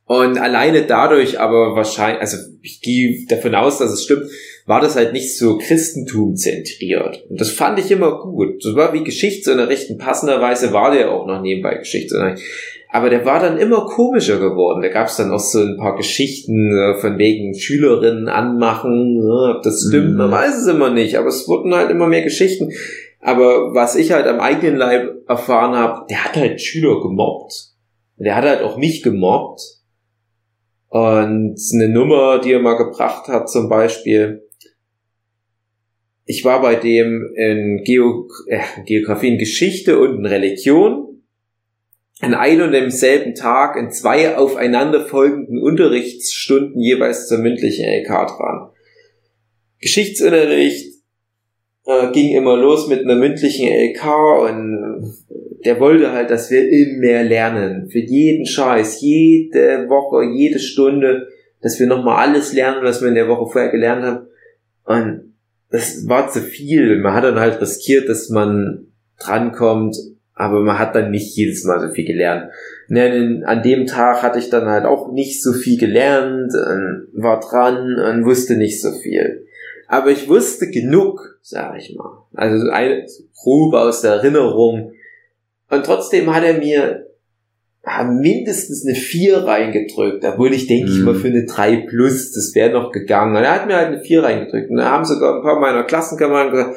Und 0.08 0.38
alleine 0.38 0.86
dadurch 0.86 1.38
aber 1.38 1.76
wahrscheinlich, 1.76 2.22
also 2.22 2.38
ich 2.62 2.80
gehe 2.80 3.26
davon 3.28 3.54
aus, 3.54 3.78
dass 3.78 3.92
es 3.92 4.04
stimmt, 4.04 4.24
war 4.64 4.80
das 4.80 4.96
halt 4.96 5.12
nicht 5.12 5.36
so 5.36 5.58
Christentum 5.58 6.34
zentriert. 6.34 7.24
Und 7.28 7.38
das 7.38 7.50
fand 7.50 7.78
ich 7.78 7.90
immer 7.90 8.18
gut. 8.22 8.64
Das 8.64 8.74
war 8.74 8.94
wie 8.94 9.04
Geschichtsunterricht. 9.04 9.90
In 9.90 9.98
passenderweise 9.98 10.72
war 10.72 10.92
der 10.92 11.10
auch 11.12 11.26
noch 11.26 11.42
nebenbei 11.42 11.74
Geschichtsunterricht. 11.74 12.42
Aber 12.90 13.10
der 13.10 13.26
war 13.26 13.38
dann 13.38 13.58
immer 13.58 13.84
komischer 13.84 14.38
geworden. 14.38 14.80
Da 14.80 14.88
gab 14.88 15.08
es 15.08 15.16
dann 15.16 15.30
auch 15.30 15.38
so 15.40 15.60
ein 15.60 15.76
paar 15.76 15.94
Geschichten 15.96 16.72
äh, 16.74 16.94
von 16.98 17.18
wegen 17.18 17.54
Schülerinnen 17.54 18.28
anmachen. 18.28 19.18
ne, 19.18 19.54
Ob 19.58 19.62
das 19.62 19.88
stimmt, 19.88 20.12
Mhm. 20.12 20.16
man 20.16 20.30
weiß 20.30 20.56
es 20.56 20.66
immer 20.68 20.88
nicht. 20.88 21.18
Aber 21.18 21.28
es 21.28 21.46
wurden 21.46 21.74
halt 21.74 21.90
immer 21.90 22.06
mehr 22.06 22.22
Geschichten. 22.22 22.72
Aber 23.20 23.74
was 23.74 23.94
ich 23.94 24.12
halt 24.12 24.26
am 24.26 24.40
eigenen 24.40 24.76
Leib 24.76 25.16
erfahren 25.28 25.74
habe, 25.76 26.06
der 26.08 26.24
hat 26.24 26.34
halt 26.36 26.62
Schüler 26.62 26.98
gemobbt. 27.02 27.52
Der 28.16 28.34
hat 28.36 28.44
halt 28.44 28.62
auch 28.62 28.78
mich 28.78 29.02
gemobbt. 29.02 29.60
Und 30.88 31.56
eine 31.74 31.88
Nummer, 31.88 32.40
die 32.40 32.52
er 32.52 32.60
mal 32.60 32.76
gebracht 32.76 33.28
hat, 33.28 33.50
zum 33.50 33.68
Beispiel, 33.68 34.42
ich 36.24 36.44
war 36.44 36.62
bei 36.62 36.76
dem 36.76 37.32
in 37.36 37.82
Geo 37.84 38.28
äh, 38.46 38.60
Geografie, 38.84 39.28
in 39.28 39.38
Geschichte 39.38 39.98
und 39.98 40.18
in 40.18 40.26
Religion 40.26 41.22
an 42.20 42.34
einem 42.34 42.66
und 42.66 42.72
demselben 42.72 43.34
Tag 43.34 43.76
in 43.76 43.90
zwei 43.90 44.36
aufeinanderfolgenden 44.36 45.62
Unterrichtsstunden 45.62 46.80
jeweils 46.80 47.28
zur 47.28 47.38
mündlichen 47.38 47.84
LK 47.86 48.08
dran. 48.08 48.70
Geschichtsunterricht 49.80 50.94
äh, 51.86 52.10
ging 52.12 52.34
immer 52.34 52.56
los 52.56 52.88
mit 52.88 53.00
einer 53.00 53.14
mündlichen 53.14 53.68
LK 53.68 54.04
und 54.42 55.14
der 55.64 55.80
wollte 55.80 56.12
halt, 56.12 56.30
dass 56.30 56.50
wir 56.50 56.68
immer 56.68 56.98
mehr 56.98 57.24
lernen. 57.24 57.88
Für 57.90 57.98
jeden 57.98 58.46
Scheiß, 58.46 59.00
jede 59.00 59.88
Woche, 59.88 60.24
jede 60.24 60.58
Stunde, 60.58 61.28
dass 61.60 61.80
wir 61.80 61.86
nochmal 61.86 62.28
alles 62.28 62.52
lernen, 62.52 62.82
was 62.82 63.00
wir 63.00 63.08
in 63.08 63.14
der 63.14 63.28
Woche 63.28 63.50
vorher 63.50 63.70
gelernt 63.70 64.04
haben. 64.04 64.26
Und 64.84 65.34
das 65.70 66.08
war 66.08 66.28
zu 66.28 66.40
viel. 66.40 66.98
Man 66.98 67.14
hat 67.14 67.24
dann 67.24 67.40
halt 67.40 67.60
riskiert, 67.60 68.08
dass 68.08 68.30
man 68.30 68.86
drankommt, 69.18 69.96
aber 70.34 70.60
man 70.60 70.78
hat 70.78 70.94
dann 70.94 71.10
nicht 71.10 71.36
jedes 71.36 71.64
Mal 71.64 71.80
so 71.80 71.92
viel 71.92 72.06
gelernt. 72.06 72.50
Ne, 72.88 73.42
an 73.44 73.62
dem 73.62 73.86
Tag 73.86 74.22
hatte 74.22 74.38
ich 74.38 74.50
dann 74.50 74.66
halt 74.66 74.84
auch 74.84 75.12
nicht 75.12 75.42
so 75.42 75.52
viel 75.52 75.78
gelernt, 75.78 76.52
und 76.54 77.08
war 77.12 77.40
dran 77.40 77.96
und 77.98 78.24
wusste 78.24 78.56
nicht 78.56 78.80
so 78.80 78.92
viel. 78.92 79.44
Aber 79.88 80.10
ich 80.10 80.28
wusste 80.28 80.70
genug, 80.70 81.38
sag 81.42 81.76
ich 81.76 81.94
mal. 81.96 82.22
Also 82.34 82.64
so 82.64 82.70
eine 82.70 83.06
grob 83.34 83.74
aus 83.74 84.02
der 84.02 84.12
Erinnerung. 84.12 84.92
Und 85.70 85.84
trotzdem 85.84 86.34
hat 86.34 86.44
er 86.44 86.58
mir 86.58 87.06
ah, 87.82 88.04
mindestens 88.04 88.84
eine 88.86 88.94
4 88.94 89.38
reingedrückt, 89.38 90.24
obwohl 90.24 90.52
ich 90.52 90.66
denke 90.66 90.90
ich 90.90 90.98
Mhm. 90.98 91.04
mal 91.04 91.14
für 91.14 91.28
eine 91.28 91.46
3 91.46 91.86
plus, 91.88 92.32
das 92.32 92.54
wäre 92.54 92.72
noch 92.72 92.92
gegangen. 92.92 93.36
Und 93.36 93.42
er 93.42 93.54
hat 93.54 93.66
mir 93.66 93.76
halt 93.76 93.88
eine 93.88 94.00
4 94.00 94.22
reingedrückt. 94.22 94.70
Und 94.70 94.76
da 94.76 94.90
haben 94.90 95.04
sogar 95.04 95.36
ein 95.36 95.42
paar 95.42 95.58
meiner 95.60 95.84
Klassenkameraden 95.84 96.52
gesagt, 96.52 96.76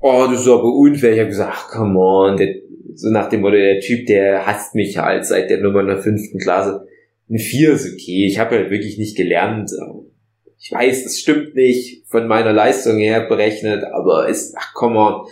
oh, 0.00 0.26
das 0.30 0.40
ist 0.40 0.48
aber 0.48 0.64
unfair. 0.64 1.12
Ich 1.12 1.18
habe 1.18 1.28
gesagt, 1.28 1.52
ach, 1.54 1.68
come 1.70 1.98
on, 1.98 2.36
der, 2.36 2.56
so 2.94 3.10
nach 3.10 3.28
dem 3.28 3.40
Motto, 3.40 3.56
der 3.56 3.80
Typ, 3.80 4.06
der 4.06 4.46
hasst 4.46 4.74
mich 4.74 4.98
halt 4.98 5.24
seit 5.24 5.48
der 5.50 5.60
Nummer 5.60 5.80
in 5.80 5.88
der 5.88 5.98
fünften 5.98 6.38
Klasse. 6.38 6.86
Eine 7.28 7.38
4 7.38 7.72
ist 7.72 7.92
okay. 7.92 8.26
Ich 8.26 8.38
habe 8.38 8.56
halt 8.56 8.70
wirklich 8.70 8.98
nicht 8.98 9.16
gelernt. 9.16 9.70
Ich 10.58 10.72
weiß, 10.72 11.04
das 11.04 11.18
stimmt 11.18 11.54
nicht 11.54 12.04
von 12.08 12.26
meiner 12.26 12.52
Leistung 12.52 12.98
her 12.98 13.26
berechnet, 13.28 13.84
aber 13.84 14.28
ist, 14.28 14.54
ach, 14.58 14.74
come 14.74 14.98
on. 14.98 15.26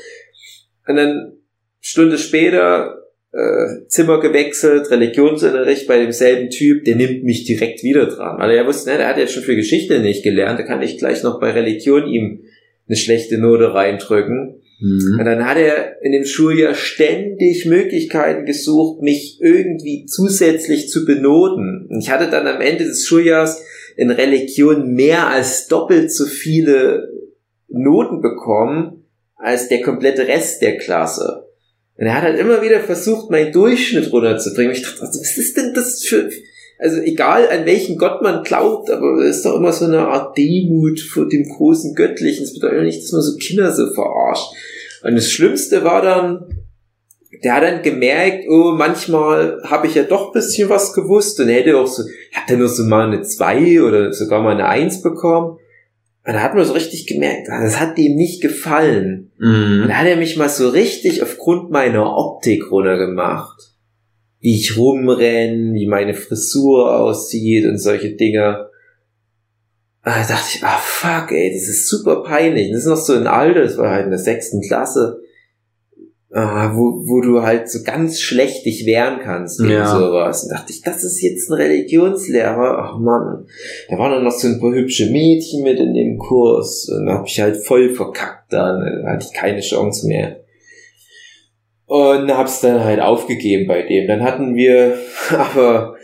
Und 0.87 0.97
dann 0.97 1.33
Stunde 1.81 2.17
später 2.17 2.98
äh, 3.33 3.87
Zimmer 3.89 4.21
gewechselt, 4.21 4.91
Religionsunterricht 4.91 5.87
bei 5.87 5.99
demselben 5.99 6.51
Typ, 6.51 6.85
der 6.85 6.97
nimmt 6.97 7.25
mich 7.25 7.45
direkt 7.45 7.83
wieder 7.83 8.07
dran. 8.07 8.39
Weil 8.39 8.53
er 8.53 8.67
wusste, 8.67 8.91
ne, 8.91 8.99
der 8.99 9.09
hat 9.09 9.19
ja 9.19 9.27
schon 9.27 9.43
für 9.43 9.57
Geschichte 9.57 10.01
nicht 10.01 10.23
gelernt, 10.23 10.59
da 10.59 10.65
kann 10.65 10.83
ich 10.83 10.99
gleich 10.99 11.23
noch 11.23 11.41
bei 11.41 11.51
Religion 11.51 12.07
ihm 12.07 12.45
eine 12.87 12.97
schlechte 12.97 13.39
Note 13.39 13.75
reindrücken. 13.75 14.61
Mhm. 14.81 15.17
Und 15.19 15.25
dann 15.25 15.45
hat 15.45 15.59
er 15.59 16.01
in 16.03 16.13
dem 16.13 16.25
Schuljahr 16.25 16.75
ständig 16.75 17.67
Möglichkeiten 17.67 18.47
gesucht, 18.47 19.03
mich 19.03 19.39
irgendwie 19.41 20.07
zusätzlich 20.07 20.89
zu 20.89 21.05
benoten. 21.05 21.87
Und 21.91 22.01
ich 22.01 22.11
hatte 22.11 22.31
dann 22.31 22.47
am 22.47 22.61
Ende 22.61 22.85
des 22.85 23.07
Schuljahrs 23.07 23.63
in 23.97 24.11
Religion 24.11 24.95
mehr 24.95 25.27
als 25.27 25.67
doppelt 25.67 26.13
so 26.13 26.25
viele 26.25 27.11
Noten 27.69 28.23
bekommen 28.23 29.05
als 29.37 29.69
der 29.69 29.83
komplette 29.83 30.29
Rest 30.29 30.63
der 30.63 30.79
Klasse. 30.79 31.48
Und 31.99 32.07
er 32.07 32.15
hat 32.15 32.23
halt 32.23 32.39
immer 32.39 32.63
wieder 32.63 32.81
versucht, 32.81 33.29
meinen 33.31 33.53
Durchschnitt 33.53 34.13
runterzubringen. 34.13 34.73
Ich 34.73 34.83
dachte, 34.83 35.01
was 35.01 35.37
ist 35.37 35.57
denn 35.57 35.75
das 35.75 36.05
für, 36.05 36.31
also 36.79 37.01
egal 37.01 37.49
an 37.49 37.67
welchen 37.67 37.99
Gott 37.99 38.23
man 38.23 38.45
glaubt, 38.45 38.89
aber 38.89 39.25
es 39.25 39.39
ist 39.39 39.45
doch 39.45 39.57
immer 39.57 39.73
so 39.73 39.85
eine 39.87 40.07
Art 40.07 40.39
Demut 40.39 41.01
vor 41.01 41.29
dem 41.29 41.49
großen 41.49 41.97
Göttlichen. 41.97 42.45
Es 42.45 42.55
bedeutet 42.55 42.85
nicht, 42.85 43.03
dass 43.03 43.11
man 43.11 43.23
so 43.23 43.37
Kinder 43.37 43.73
so 43.73 43.93
verarscht. 43.93 44.53
Und 45.03 45.17
das 45.17 45.31
Schlimmste 45.31 45.83
war 45.83 46.01
dann, 46.03 46.65
der 47.43 47.55
hat 47.55 47.63
dann 47.65 47.83
gemerkt, 47.83 48.45
oh, 48.49 48.73
manchmal 48.77 49.61
habe 49.65 49.89
ich 49.89 49.97
ja 49.97 50.05
doch 50.05 50.29
ein 50.29 50.33
bisschen 50.33 50.69
was 50.69 50.93
gewusst 50.93 51.41
und 51.41 51.49
er 51.49 51.57
hätte 51.57 51.77
auch 51.77 51.89
so, 51.89 52.05
habe 52.33 52.47
dann 52.49 52.59
nur 52.61 52.69
so 52.69 52.85
mal 52.85 53.09
eine 53.09 53.23
2 53.23 53.83
oder 53.83 54.13
sogar 54.13 54.41
mal 54.41 54.53
eine 54.53 54.67
1 54.67 55.03
bekommen. 55.03 55.59
Und 56.29 56.35
da 56.35 56.43
hat 56.43 56.55
man 56.55 56.63
so 56.67 56.75
richtig 56.75 57.07
gemerkt, 57.07 57.49
ah, 57.49 57.63
das 57.63 57.81
hat 57.81 57.97
dem 57.97 58.15
nicht 58.15 58.43
gefallen. 58.43 59.33
Mhm. 59.39 59.81
Und 59.85 59.89
da 59.89 59.95
hat 59.95 60.07
er 60.07 60.17
mich 60.17 60.37
mal 60.37 60.51
so 60.51 60.69
richtig 60.69 61.23
aufgrund 61.23 61.71
meiner 61.71 62.19
Optik 62.19 62.71
runtergemacht. 62.71 63.73
Wie 64.39 64.55
ich 64.57 64.77
rumrenn, 64.77 65.73
wie 65.73 65.87
meine 65.87 66.13
Frisur 66.13 66.95
aussieht 66.95 67.65
und 67.65 67.79
solche 67.79 68.11
Dinge. 68.11 68.69
Ah, 70.03 70.21
Da 70.21 70.35
dachte 70.35 70.51
ich, 70.55 70.63
ah 70.63 70.77
fuck, 70.77 71.33
ey, 71.33 71.51
das 71.55 71.67
ist 71.67 71.89
super 71.89 72.23
peinlich. 72.23 72.73
Das 72.73 72.81
ist 72.81 72.89
noch 72.89 72.97
so 72.99 73.15
ein 73.15 73.27
Alter, 73.27 73.63
das 73.63 73.79
war 73.79 73.91
halt 73.91 74.05
in 74.05 74.11
der 74.11 74.19
sechsten 74.19 74.61
Klasse, 74.61 75.23
ah, 76.33 76.73
wo, 76.75 77.07
wo 77.09 77.21
du 77.21 77.43
halt 77.43 77.71
so 77.71 77.83
ganz 77.83 78.21
schlecht 78.21 78.67
dich 78.67 78.85
wehren 78.87 79.21
kannst 79.23 79.59
gegen 79.61 79.73
Ja. 79.73 79.87
sowas. 79.99 80.45
Und 80.45 80.53
dachte 80.53 80.73
ich, 80.73 80.83
das 80.83 81.05
ist 81.05 81.23
jetzt 81.23 81.51
ein 81.51 81.55
Religionslehrer. 81.55 82.79
Ach 82.79 82.99
man, 82.99 83.47
da 83.89 83.99
waren 83.99 84.13
dann 84.13 84.25
noch 84.25 84.33
so 84.33 84.49
ein 84.49 84.61
paar 84.61 84.73
hübsche 84.75 85.11
Mädchen 85.11 85.63
mit 85.63 85.79
in 85.79 85.95
dem 85.95 86.19
Kurs. 86.19 86.89
Und 86.89 87.07
da 87.07 87.15
hab 87.15 87.27
ich 87.27 87.41
halt 87.41 87.57
voll 87.65 87.91
verkackt 87.91 88.53
dann. 88.53 89.03
Da 89.03 89.11
hatte 89.13 89.27
ich 89.31 89.35
keine 89.39 89.61
Chance 89.61 90.07
mehr. 90.07 90.41
Und 91.87 92.31
hab's 92.37 92.61
dann 92.61 92.85
halt 92.85 93.01
aufgegeben 93.01 93.67
bei 93.67 93.83
dem. 93.83 94.07
Dann 94.07 94.23
hatten 94.23 94.55
wir 94.55 94.99
aber 95.31 95.95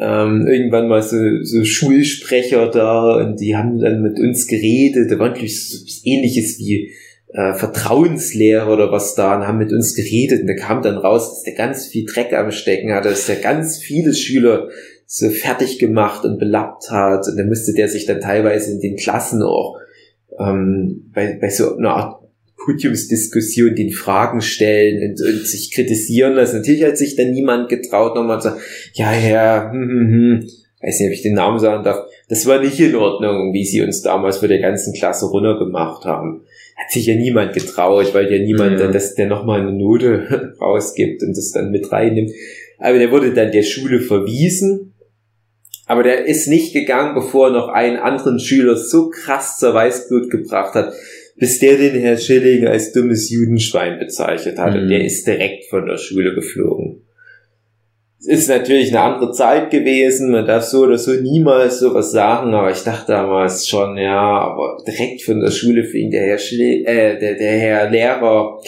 ähm, 0.00 0.46
irgendwann 0.46 0.88
mal 0.88 1.02
so, 1.02 1.16
so 1.42 1.64
Schulsprecher 1.64 2.70
da 2.70 3.16
und 3.16 3.36
die 3.40 3.54
haben 3.56 3.78
dann 3.78 4.00
mit 4.00 4.18
uns 4.18 4.46
geredet. 4.46 5.10
Da 5.10 5.18
war 5.18 5.28
natürlich 5.28 5.68
so 5.68 5.84
ähnliches 6.04 6.58
wie 6.58 6.92
äh, 7.32 7.54
Vertrauenslehrer 7.54 8.72
oder 8.72 8.90
was 8.90 9.14
da 9.14 9.36
und 9.36 9.46
haben 9.46 9.58
mit 9.58 9.72
uns 9.72 9.94
geredet. 9.94 10.42
Und 10.42 10.46
da 10.46 10.54
kam 10.54 10.82
dann 10.82 10.96
raus, 10.96 11.30
dass 11.30 11.42
der 11.42 11.54
ganz 11.54 11.86
viel 11.86 12.06
Dreck 12.06 12.32
am 12.32 12.50
Stecken 12.50 12.92
hatte, 12.92 13.10
dass 13.10 13.26
der 13.26 13.36
ganz 13.36 13.78
viele 13.78 14.14
Schüler 14.14 14.68
so 15.06 15.30
fertig 15.30 15.78
gemacht 15.78 16.24
und 16.24 16.38
belappt 16.38 16.90
hat. 16.90 17.26
Und 17.28 17.36
dann 17.36 17.48
musste 17.48 17.72
der 17.72 17.88
sich 17.88 18.06
dann 18.06 18.20
teilweise 18.20 18.72
in 18.72 18.80
den 18.80 18.96
Klassen 18.96 19.42
auch 19.42 19.78
ähm, 20.38 21.10
bei, 21.14 21.38
bei 21.40 21.50
so 21.50 21.76
einer 21.76 21.90
Art 21.90 22.22
Podiumsdiskussion 22.64 23.74
den 23.74 23.90
Fragen 23.90 24.40
stellen 24.40 25.10
und, 25.10 25.26
und 25.26 25.46
sich 25.46 25.72
kritisieren 25.72 26.34
lassen. 26.34 26.56
Natürlich 26.56 26.84
hat 26.84 26.98
sich 26.98 27.16
dann 27.16 27.30
niemand 27.30 27.68
getraut, 27.68 28.14
nochmal 28.14 28.40
zu 28.40 28.48
sagen, 28.48 28.60
ja, 28.94 29.14
ja, 29.14 29.70
hm, 29.72 29.88
hm, 29.88 30.10
hm. 30.10 30.50
weiß 30.82 31.00
nicht, 31.00 31.08
ob 31.08 31.14
ich 31.14 31.22
den 31.22 31.34
Namen 31.34 31.58
sagen 31.58 31.84
darf. 31.84 32.06
Das 32.28 32.44
war 32.46 32.60
nicht 32.60 32.78
in 32.78 32.94
Ordnung, 32.94 33.54
wie 33.54 33.64
sie 33.64 33.80
uns 33.80 34.02
damals 34.02 34.38
für 34.38 34.48
der 34.48 34.60
ganzen 34.60 34.92
Klasse 34.92 35.26
runtergemacht 35.26 36.04
haben. 36.04 36.42
Hat 36.80 36.90
sich 36.92 37.06
ja 37.06 37.14
niemand 37.16 37.52
getraut, 37.54 38.14
weil 38.14 38.30
ja 38.32 38.38
niemand, 38.38 38.74
Mhm. 38.74 38.78
dann, 38.78 38.92
dass 38.92 39.14
der 39.14 39.26
nochmal 39.26 39.60
eine 39.62 39.72
Note 39.72 40.54
rausgibt 40.60 41.22
und 41.22 41.36
das 41.36 41.50
dann 41.52 41.70
mit 41.70 41.90
reinnimmt. 41.90 42.30
Aber 42.78 42.98
der 42.98 43.10
wurde 43.10 43.32
dann 43.34 43.50
der 43.50 43.64
Schule 43.64 44.00
verwiesen. 44.00 44.94
Aber 45.86 46.02
der 46.02 46.26
ist 46.26 46.46
nicht 46.48 46.72
gegangen, 46.74 47.14
bevor 47.14 47.48
er 47.48 47.52
noch 47.52 47.68
einen 47.68 47.96
anderen 47.96 48.38
Schüler 48.38 48.76
so 48.76 49.08
krass 49.10 49.58
zur 49.58 49.74
Weißblut 49.74 50.30
gebracht 50.30 50.74
hat, 50.74 50.92
bis 51.36 51.58
der 51.60 51.76
den 51.78 51.94
Herr 52.00 52.16
Schilling 52.18 52.66
als 52.66 52.92
dummes 52.92 53.30
Judenschwein 53.30 53.98
bezeichnet 53.98 54.58
hat. 54.58 54.74
Und 54.74 54.84
Mhm. 54.84 54.88
der 54.90 55.04
ist 55.04 55.26
direkt 55.26 55.64
von 55.70 55.86
der 55.86 55.96
Schule 55.96 56.34
geflogen. 56.34 57.02
Es 58.20 58.26
ist 58.26 58.48
natürlich 58.48 58.88
eine 58.88 59.00
andere 59.00 59.32
Zeit 59.32 59.70
gewesen, 59.70 60.32
man 60.32 60.44
darf 60.44 60.64
so 60.64 60.82
oder 60.82 60.98
so 60.98 61.12
niemals 61.12 61.78
sowas 61.78 62.10
sagen, 62.10 62.52
aber 62.52 62.70
ich 62.72 62.82
dachte 62.82 63.12
damals 63.12 63.68
schon, 63.68 63.96
ja, 63.96 64.40
aber 64.40 64.82
direkt 64.86 65.22
von 65.22 65.40
der 65.40 65.52
Schule 65.52 65.84
fing 65.84 66.10
der 66.10 66.22
Herr 66.26 66.38
Schilling, 66.38 66.84
äh, 66.84 67.18
der, 67.18 67.34
der 67.36 67.58
Herr 67.58 67.90
Lehrer, 67.90 68.60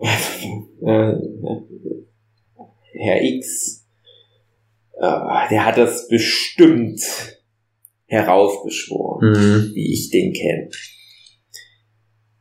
äh, 0.00 1.12
Herr 2.94 3.22
X, 3.22 3.86
äh, 4.98 5.48
der 5.50 5.66
hat 5.66 5.76
das 5.76 6.08
bestimmt 6.08 7.00
heraufbeschworen 8.06 9.30
Mhm. 9.32 9.70
wie 9.74 9.92
ich 9.92 10.10
den 10.10 10.32
kenne. 10.32 10.68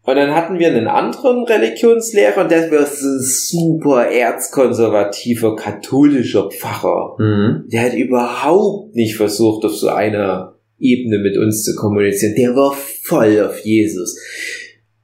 Und 0.04 0.16
dann 0.16 0.34
hatten 0.34 0.58
wir 0.58 0.68
einen 0.68 0.88
anderen 0.88 1.44
Religionslehrer 1.44 2.42
und 2.42 2.52
der 2.52 2.72
war 2.72 2.88
so 2.88 3.08
ein 3.08 3.20
super 3.22 4.08
erzkonservativer 4.08 5.56
katholischer 5.56 6.50
Pfarrer. 6.50 7.16
Mhm. 7.20 7.66
Der 7.72 7.84
hat 7.84 7.94
überhaupt 7.94 8.96
nicht 8.96 9.16
versucht, 9.16 9.64
auf 9.64 9.76
so 9.76 9.90
einer 9.90 10.56
Ebene 10.80 11.20
mit 11.20 11.38
uns 11.38 11.64
zu 11.64 11.76
kommunizieren. 11.76 12.34
Der 12.36 12.56
war 12.56 12.76
voll 13.04 13.40
auf 13.48 13.60
Jesus. 13.60 14.20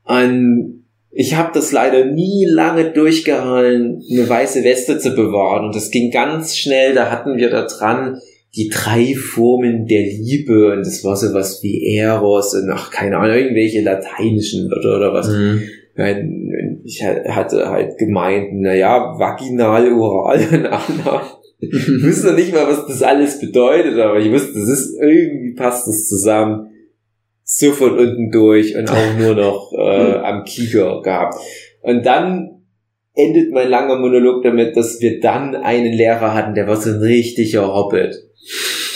Und 0.03 0.85
ich 1.11 1.35
habe 1.35 1.51
das 1.53 1.71
leider 1.71 2.05
nie 2.05 2.45
lange 2.47 2.91
durchgehalten, 2.91 4.03
eine 4.11 4.27
weiße 4.27 4.63
Weste 4.63 4.97
zu 4.97 5.11
bewahren. 5.11 5.65
Und 5.65 5.75
das 5.75 5.91
ging 5.91 6.09
ganz 6.09 6.57
schnell. 6.57 6.95
Da 6.95 7.11
hatten 7.11 7.37
wir 7.37 7.51
da 7.51 7.67
dran 7.67 8.19
die 8.55 8.69
drei 8.69 9.13
Formen 9.15 9.85
der 9.85 10.03
Liebe. 10.03 10.71
Und 10.71 10.79
das 10.79 11.03
war 11.03 11.15
sowas 11.15 11.59
wie 11.63 11.95
Eros 11.97 12.53
und 12.55 12.69
ach, 12.71 12.91
keine 12.91 13.17
Ahnung, 13.17 13.35
irgendwelche 13.35 13.81
lateinischen 13.81 14.69
Wörter 14.69 14.97
oder 14.97 15.13
was. 15.13 15.29
Mhm. 15.29 15.61
Wenn- 15.95 16.81
Ich 16.83 17.03
hatte 17.03 17.69
halt 17.69 17.97
gemeint, 17.97 18.53
naja, 18.53 19.15
vaginal, 19.19 19.91
oral 19.91 20.39
und 20.51 20.65
anal. 20.65 21.21
Ich 21.59 21.73
wusste 22.03 22.33
nicht 22.33 22.53
mal, 22.53 22.67
was 22.67 22.85
das 22.87 23.01
alles 23.03 23.39
bedeutet, 23.39 23.97
aber 23.99 24.19
ich 24.19 24.31
wusste, 24.31 24.53
das 24.53 24.69
ist 24.69 24.95
irgendwie 25.01 25.53
passt 25.55 25.87
das 25.87 26.07
zusammen. 26.07 26.67
So 27.43 27.71
von 27.71 27.97
unten 27.97 28.29
durch 28.31 28.75
und 28.75 28.89
auch 28.91 29.17
nur 29.17 29.33
noch 29.35 29.71
äh, 29.77 30.15
am 30.17 30.43
Kieger 30.43 31.01
gehabt. 31.01 31.35
Und 31.81 32.05
dann 32.05 32.61
endet 33.15 33.51
mein 33.51 33.69
langer 33.69 33.97
Monolog 33.97 34.43
damit, 34.43 34.77
dass 34.77 35.01
wir 35.01 35.19
dann 35.19 35.55
einen 35.55 35.93
Lehrer 35.93 36.33
hatten, 36.33 36.53
der 36.53 36.67
war 36.67 36.75
so 36.77 36.91
ein 36.91 36.99
richtiger 37.01 37.73
Hobbit. 37.73 38.15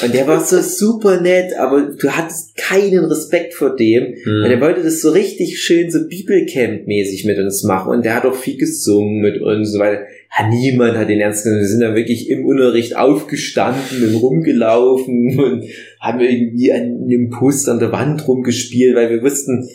Und 0.04 0.14
der 0.14 0.28
war 0.28 0.44
so 0.44 0.60
super 0.62 1.22
nett, 1.22 1.54
aber 1.58 1.92
du 2.00 2.10
hattest 2.10 2.56
keinen 2.58 3.06
Respekt 3.06 3.54
vor 3.54 3.76
dem. 3.76 4.16
Mhm. 4.26 4.44
Und 4.44 4.52
er 4.52 4.62
wollte 4.62 4.84
das 4.84 5.02
so 5.02 5.12
richtig 5.12 5.60
schön 5.62 5.92
so 5.92 6.00
Bibelcamp-mäßig 6.00 7.26
mit 7.26 7.38
uns 7.38 7.64
machen. 7.64 7.92
Und 7.92 8.06
der 8.06 8.16
hat 8.16 8.26
auch 8.26 8.36
viel 8.36 8.58
gesungen 8.58 9.22
mit 9.22 9.42
uns 9.42 9.60
und 9.60 9.66
so 9.66 9.80
weiter. 9.80 10.02
Ja, 10.38 10.48
niemand 10.48 10.98
hat 10.98 11.10
den 11.10 11.20
ernst 11.20 11.44
genommen. 11.44 11.62
Wir 11.62 11.68
sind 11.68 11.82
da 11.82 11.96
wirklich 11.96 12.30
im 12.30 12.46
Unterricht 12.46 12.96
aufgestanden 12.96 14.04
und 14.08 14.16
rumgelaufen 14.16 15.40
und 15.40 15.66
haben 16.00 16.20
irgendwie 16.22 16.72
an 16.72 17.04
einem 17.04 17.30
Poster 17.30 17.74
an 17.74 17.80
der 17.80 17.92
Wand 17.92 18.28
rumgespielt, 18.28 18.96
weil 18.96 19.10
wir 19.10 19.22
wussten, 19.22 19.68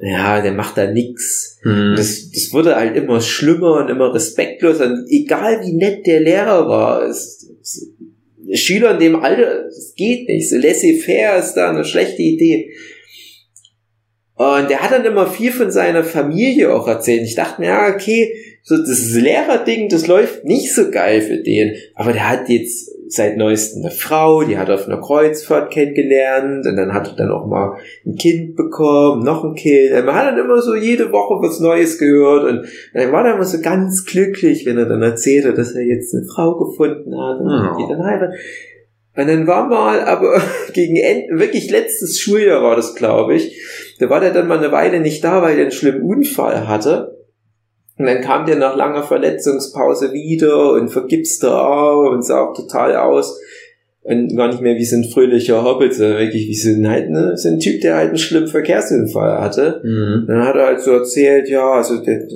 ja, 0.00 0.40
der 0.40 0.52
macht 0.52 0.76
da 0.76 0.90
nix. 0.90 1.58
Und 1.64 1.94
Das, 1.96 2.30
das 2.30 2.52
wurde 2.52 2.76
halt 2.76 2.96
immer 2.96 3.20
schlimmer 3.20 3.82
und 3.82 3.88
immer 3.88 4.14
respektloser. 4.14 4.86
Und 4.86 5.06
egal 5.08 5.60
wie 5.64 5.72
nett 5.72 6.06
der 6.06 6.20
Lehrer 6.20 6.68
war, 6.68 7.02
es, 7.08 7.48
es, 7.60 7.92
Schüler 8.54 8.92
in 8.92 8.98
dem 8.98 9.16
Alter, 9.16 9.64
das 9.64 9.94
geht 9.96 10.28
nicht. 10.28 10.48
So 10.48 10.56
laissez-faire 10.56 11.38
ist 11.38 11.54
da 11.54 11.70
eine 11.70 11.84
schlechte 11.84 12.22
Idee. 12.22 12.72
Und 14.34 14.70
der 14.70 14.80
hat 14.80 14.92
dann 14.92 15.04
immer 15.04 15.26
viel 15.26 15.52
von 15.52 15.70
seiner 15.70 16.04
Familie 16.04 16.74
auch 16.74 16.88
erzählt. 16.88 17.22
Ich 17.22 17.34
dachte 17.34 17.60
mir, 17.60 17.68
ja, 17.68 17.94
okay, 17.94 18.34
so 18.62 18.76
das 18.76 19.12
Lehrerding, 19.12 19.88
das 19.88 20.06
läuft 20.06 20.44
nicht 20.44 20.74
so 20.74 20.90
geil 20.90 21.20
für 21.20 21.38
den. 21.38 21.76
Aber 21.94 22.12
der 22.12 22.28
hat 22.28 22.48
jetzt 22.48 22.90
seit 23.14 23.36
neuestem 23.36 23.82
eine 23.82 23.90
Frau, 23.90 24.42
die 24.42 24.58
hat 24.58 24.68
er 24.68 24.76
auf 24.76 24.86
einer 24.86 25.00
Kreuzfahrt 25.00 25.70
kennengelernt 25.70 26.66
und 26.66 26.76
dann 26.76 26.92
hat 26.92 27.08
er 27.08 27.16
dann 27.16 27.30
auch 27.30 27.46
mal 27.46 27.76
ein 28.06 28.16
Kind 28.16 28.56
bekommen, 28.56 29.22
noch 29.22 29.44
ein 29.44 29.54
Kind. 29.54 29.92
Man 30.04 30.14
hat 30.14 30.26
dann 30.32 30.38
immer 30.38 30.60
so 30.62 30.74
jede 30.74 31.12
Woche 31.12 31.34
was 31.46 31.60
Neues 31.60 31.98
gehört 31.98 32.44
und 32.44 32.66
dann 32.94 33.12
war 33.12 33.26
er 33.26 33.34
immer 33.34 33.44
so 33.44 33.60
ganz 33.60 34.04
glücklich, 34.04 34.66
wenn 34.66 34.78
er 34.78 34.86
dann 34.86 35.02
erzählte, 35.02 35.52
dass 35.54 35.72
er 35.72 35.82
jetzt 35.82 36.14
eine 36.14 36.24
Frau 36.24 36.56
gefunden 36.56 37.12
hat 37.16 37.40
und 37.40 37.48
Ja. 37.50 37.76
die 37.78 37.88
dann 37.92 38.04
heiratet. 38.04 38.38
Und 39.14 39.28
dann 39.28 39.46
war 39.46 39.68
mal, 39.68 40.00
aber 40.00 40.40
gegen 40.72 40.96
Ende, 40.96 41.38
wirklich 41.38 41.70
letztes 41.70 42.18
Schuljahr 42.18 42.62
war 42.62 42.76
das, 42.76 42.94
glaube 42.94 43.34
ich, 43.34 43.60
da 43.98 44.08
war 44.08 44.20
der 44.20 44.32
dann 44.32 44.48
mal 44.48 44.58
eine 44.58 44.72
Weile 44.72 45.00
nicht 45.00 45.22
da, 45.22 45.42
weil 45.42 45.54
der 45.56 45.64
einen 45.64 45.70
schlimmen 45.72 46.02
Unfall 46.02 46.66
hatte. 46.66 47.21
Und 48.02 48.08
dann 48.08 48.20
kam 48.20 48.46
der 48.46 48.56
nach 48.56 48.76
langer 48.76 49.04
Verletzungspause 49.04 50.12
wieder 50.12 50.72
und 50.72 50.88
vergipste 50.88 51.52
Arme 51.52 52.10
und 52.10 52.24
sah 52.24 52.40
auch 52.40 52.52
total 52.52 52.96
aus. 52.96 53.40
Und 54.02 54.36
gar 54.36 54.48
nicht 54.48 54.60
mehr 54.60 54.74
wie 54.74 54.84
so 54.84 54.96
ein 54.96 55.04
fröhlicher 55.04 55.62
Hobbit, 55.62 55.94
sondern 55.94 56.18
wirklich 56.18 56.48
wie 56.48 56.56
so 56.56 56.70
ein, 56.70 56.88
halt, 56.88 57.10
ne, 57.10 57.36
so 57.36 57.48
ein 57.48 57.60
Typ, 57.60 57.80
der 57.80 57.94
halt 57.94 58.08
einen 58.08 58.18
schlimmen 58.18 58.48
Verkehrsunfall 58.48 59.40
hatte. 59.40 59.80
Mhm. 59.84 60.24
Dann 60.26 60.44
hat 60.44 60.56
er 60.56 60.66
halt 60.66 60.80
so 60.80 60.90
erzählt, 60.90 61.48
ja, 61.48 61.70
also 61.74 62.02
der, 62.02 62.26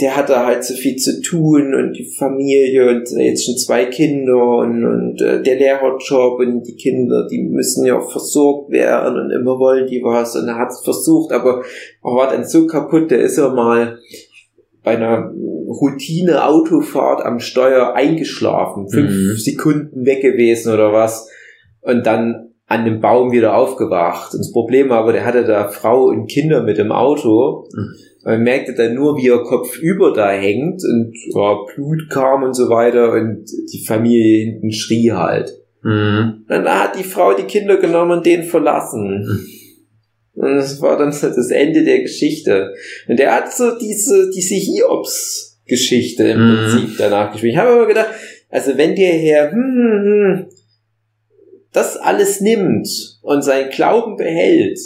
der 0.00 0.16
hatte 0.16 0.44
halt 0.44 0.64
so 0.64 0.74
viel 0.74 0.96
zu 0.96 1.20
tun 1.22 1.72
und 1.74 1.92
die 1.92 2.10
Familie 2.18 2.90
und 2.90 3.08
jetzt 3.16 3.44
schon 3.44 3.56
zwei 3.56 3.84
Kinder 3.84 4.58
und, 4.58 4.84
und 4.84 5.22
äh, 5.22 5.40
der 5.40 5.54
Lehrerjob 5.54 6.40
und 6.40 6.64
die 6.64 6.74
Kinder, 6.74 7.28
die 7.30 7.44
müssen 7.44 7.86
ja 7.86 8.00
auch 8.00 8.10
versorgt 8.10 8.72
werden 8.72 9.16
und 9.16 9.30
immer 9.30 9.60
wollen 9.60 9.86
die 9.86 10.02
was 10.02 10.34
und 10.34 10.48
er 10.48 10.58
hat 10.58 10.70
es 10.70 10.80
versucht, 10.80 11.30
aber 11.30 11.62
er 12.02 12.10
war 12.10 12.28
dann 12.32 12.44
so 12.44 12.66
kaputt, 12.66 13.12
der 13.12 13.20
ist 13.20 13.38
er 13.38 13.54
mal 13.54 13.98
bei 14.84 14.92
einer 14.96 15.32
Routine-Autofahrt 15.34 17.24
am 17.24 17.40
Steuer 17.40 17.94
eingeschlafen, 17.94 18.88
fünf 18.88 19.10
Mhm. 19.10 19.36
Sekunden 19.36 20.06
weg 20.06 20.22
gewesen 20.22 20.72
oder 20.72 20.92
was 20.92 21.28
und 21.80 22.06
dann 22.06 22.50
an 22.66 22.84
dem 22.84 23.00
Baum 23.00 23.32
wieder 23.32 23.56
aufgewacht. 23.56 24.32
Und 24.32 24.40
das 24.40 24.52
Problem 24.52 24.88
war 24.88 24.98
aber, 24.98 25.12
der 25.12 25.24
hatte 25.24 25.44
da 25.44 25.68
Frau 25.68 26.04
und 26.06 26.30
Kinder 26.30 26.62
mit 26.62 26.78
im 26.78 26.92
Auto. 26.92 27.68
Mhm. 27.74 27.94
Man 28.24 28.42
merkte 28.42 28.74
dann 28.74 28.94
nur, 28.94 29.18
wie 29.18 29.28
er 29.28 29.42
kopfüber 29.42 30.12
da 30.14 30.30
hängt 30.30 30.82
und 30.82 31.12
ja, 31.34 31.58
Blut 31.74 32.08
kam 32.08 32.42
und 32.42 32.54
so 32.54 32.70
weiter 32.70 33.12
und 33.12 33.44
die 33.72 33.84
Familie 33.86 34.46
hinten 34.46 34.72
schrie 34.72 35.12
halt. 35.12 35.52
Mhm. 35.82 36.44
Dann 36.48 36.66
hat 36.66 36.98
die 36.98 37.04
Frau 37.04 37.34
die 37.34 37.42
Kinder 37.42 37.76
genommen 37.76 38.12
und 38.12 38.26
den 38.26 38.44
verlassen. 38.44 39.26
Und 40.34 40.56
das 40.56 40.80
war 40.80 40.98
dann 40.98 41.10
das 41.10 41.50
Ende 41.50 41.84
der 41.84 42.00
Geschichte. 42.00 42.74
Und 43.08 43.20
er 43.20 43.34
hat 43.36 43.52
so 43.54 43.78
diese, 43.78 44.30
diese 44.30 44.54
Hiobs-Geschichte 44.56 46.24
im 46.24 46.38
Mhm. 46.40 46.56
Prinzip 46.56 46.98
danach 46.98 47.32
gespielt. 47.32 47.52
Ich 47.54 47.58
habe 47.58 47.70
aber 47.70 47.86
gedacht, 47.86 48.10
also 48.50 48.76
wenn 48.76 48.94
der 48.96 49.12
Herr 49.12 49.52
hm, 49.52 49.58
hm, 49.58 50.04
hm, 50.04 50.46
das 51.72 51.96
alles 51.96 52.40
nimmt 52.40 52.88
und 53.22 53.42
seinen 53.42 53.70
Glauben 53.70 54.16
behält, 54.16 54.78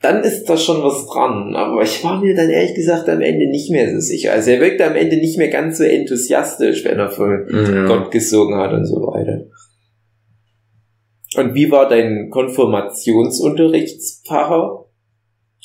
dann 0.00 0.24
ist 0.24 0.46
da 0.46 0.56
schon 0.56 0.82
was 0.82 1.06
dran. 1.06 1.54
Aber 1.54 1.80
ich 1.82 2.02
war 2.02 2.20
mir 2.20 2.34
dann 2.34 2.50
ehrlich 2.50 2.74
gesagt 2.74 3.08
am 3.08 3.20
Ende 3.20 3.48
nicht 3.48 3.70
mehr 3.70 3.88
so 3.94 4.00
sicher. 4.00 4.32
Also 4.32 4.50
er 4.50 4.60
wirkte 4.60 4.84
am 4.84 4.96
Ende 4.96 5.16
nicht 5.16 5.38
mehr 5.38 5.48
ganz 5.48 5.78
so 5.78 5.84
enthusiastisch, 5.84 6.84
wenn 6.84 6.98
er 6.98 7.08
von 7.10 7.46
Ja. 7.52 7.86
Gott 7.86 8.10
gesungen 8.10 8.58
hat 8.58 8.72
und 8.72 8.84
so 8.84 8.96
weiter. 8.96 9.44
Und 11.36 11.54
wie 11.54 11.70
war 11.70 11.88
dein 11.88 12.30
Konfirmationsunterrichtspfarrer? 12.30 14.86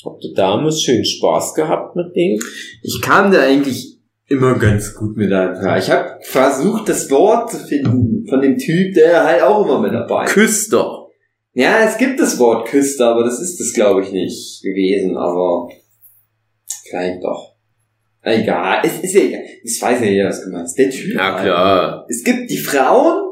Habt 0.04 0.24
ihr 0.24 0.34
damals 0.34 0.82
schön 0.82 1.04
Spaß 1.04 1.54
gehabt 1.54 1.96
mit 1.96 2.14
dem? 2.14 2.38
Ich 2.82 3.00
kam 3.02 3.32
da 3.32 3.40
eigentlich 3.40 3.98
immer 4.28 4.58
ganz 4.58 4.94
gut 4.94 5.16
mit 5.16 5.32
einfach. 5.32 5.76
Ich 5.76 5.90
habe 5.90 6.18
versucht, 6.22 6.88
das 6.88 7.10
Wort 7.10 7.50
zu 7.50 7.58
finden 7.58 8.26
von 8.28 8.40
dem 8.40 8.56
Typ, 8.56 8.94
der 8.94 9.24
halt 9.24 9.42
auch 9.42 9.64
immer 9.64 9.80
mit 9.80 9.92
dabei 9.92 10.24
ist. 10.24 10.32
Küster. 10.32 11.06
Ja, 11.54 11.82
es 11.84 11.98
gibt 11.98 12.20
das 12.20 12.38
Wort 12.38 12.68
Küster, 12.68 13.08
aber 13.08 13.24
das 13.24 13.40
ist 13.40 13.60
es, 13.60 13.72
glaube 13.72 14.02
ich, 14.02 14.12
nicht 14.12 14.62
gewesen, 14.62 15.16
aber 15.16 15.68
vielleicht 16.88 17.24
doch. 17.24 17.56
Egal, 18.22 18.82
es 18.84 19.00
ist 19.00 19.14
ja 19.14 19.22
egal. 19.22 19.42
Ich 19.64 19.80
weiß 19.80 20.00
ja 20.00 20.06
jeder, 20.06 20.28
was 20.28 20.44
gemeint 20.44 20.66
ist. 20.66 20.78
Der 20.78 20.90
Typ. 20.90 21.18
halt. 21.18 21.44
klar. 21.44 22.06
Es 22.08 22.22
gibt 22.22 22.50
die 22.50 22.58
Frauen, 22.58 23.27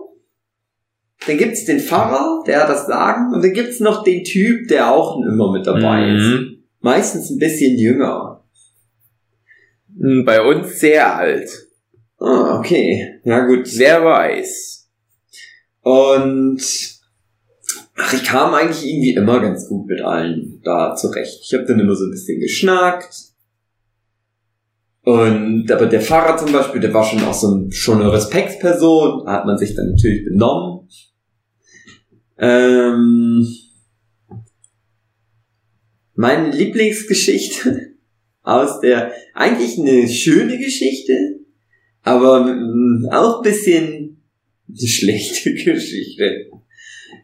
dann 1.26 1.38
gibt's 1.38 1.64
den 1.64 1.80
Pfarrer, 1.80 2.44
der 2.46 2.62
hat 2.62 2.68
das 2.68 2.86
Sagen, 2.86 3.34
und 3.34 3.42
dann 3.42 3.52
gibt's 3.52 3.80
noch 3.80 4.04
den 4.04 4.24
Typ, 4.24 4.68
der 4.68 4.92
auch 4.92 5.20
immer 5.24 5.52
mit 5.52 5.66
dabei 5.66 6.14
ist. 6.14 6.22
Mhm. 6.22 6.56
Meistens 6.80 7.30
ein 7.30 7.38
bisschen 7.38 7.76
jünger. 7.78 8.44
Hm, 9.98 10.24
Bei 10.24 10.42
uns 10.42 10.78
sehr 10.78 11.16
alt. 11.16 11.50
Ah, 12.18 12.58
okay. 12.58 13.20
Ja 13.24 13.44
gut. 13.46 13.68
Wer 13.76 14.04
weiß. 14.04 14.88
Und 15.82 16.62
ach, 17.96 18.12
ich 18.12 18.24
kam 18.24 18.54
eigentlich 18.54 18.86
irgendwie 18.88 19.14
immer 19.14 19.40
ganz 19.40 19.68
gut 19.68 19.86
mit 19.86 20.00
allen 20.00 20.60
da 20.64 20.94
zurecht. 20.94 21.40
Ich 21.42 21.54
habe 21.54 21.64
dann 21.64 21.80
immer 21.80 21.94
so 21.94 22.04
ein 22.04 22.10
bisschen 22.10 22.40
geschnackt. 22.40 23.14
Und 25.02 25.70
aber 25.70 25.86
der 25.86 26.00
Fahrer 26.00 26.36
zum 26.36 26.52
Beispiel, 26.52 26.80
der 26.80 26.92
war 26.92 27.04
schon 27.04 27.22
auch 27.22 27.34
so 27.34 27.54
ein, 27.54 27.70
schon 27.70 28.00
eine 28.00 28.12
Respektsperson, 28.12 29.24
da 29.24 29.32
hat 29.34 29.46
man 29.46 29.56
sich 29.56 29.74
dann 29.76 29.90
natürlich 29.90 30.24
benommen. 30.24 30.88
Ähm, 32.38 33.46
meine 36.14 36.50
Lieblingsgeschichte 36.50 37.94
aus 38.42 38.80
der 38.80 39.12
eigentlich 39.34 39.78
eine 39.78 40.08
schöne 40.08 40.58
Geschichte, 40.58 41.40
aber 42.02 42.46
auch 43.10 43.38
ein 43.38 43.42
bisschen 43.42 44.22
eine 44.68 44.88
schlechte 44.88 45.54
Geschichte. 45.54 46.50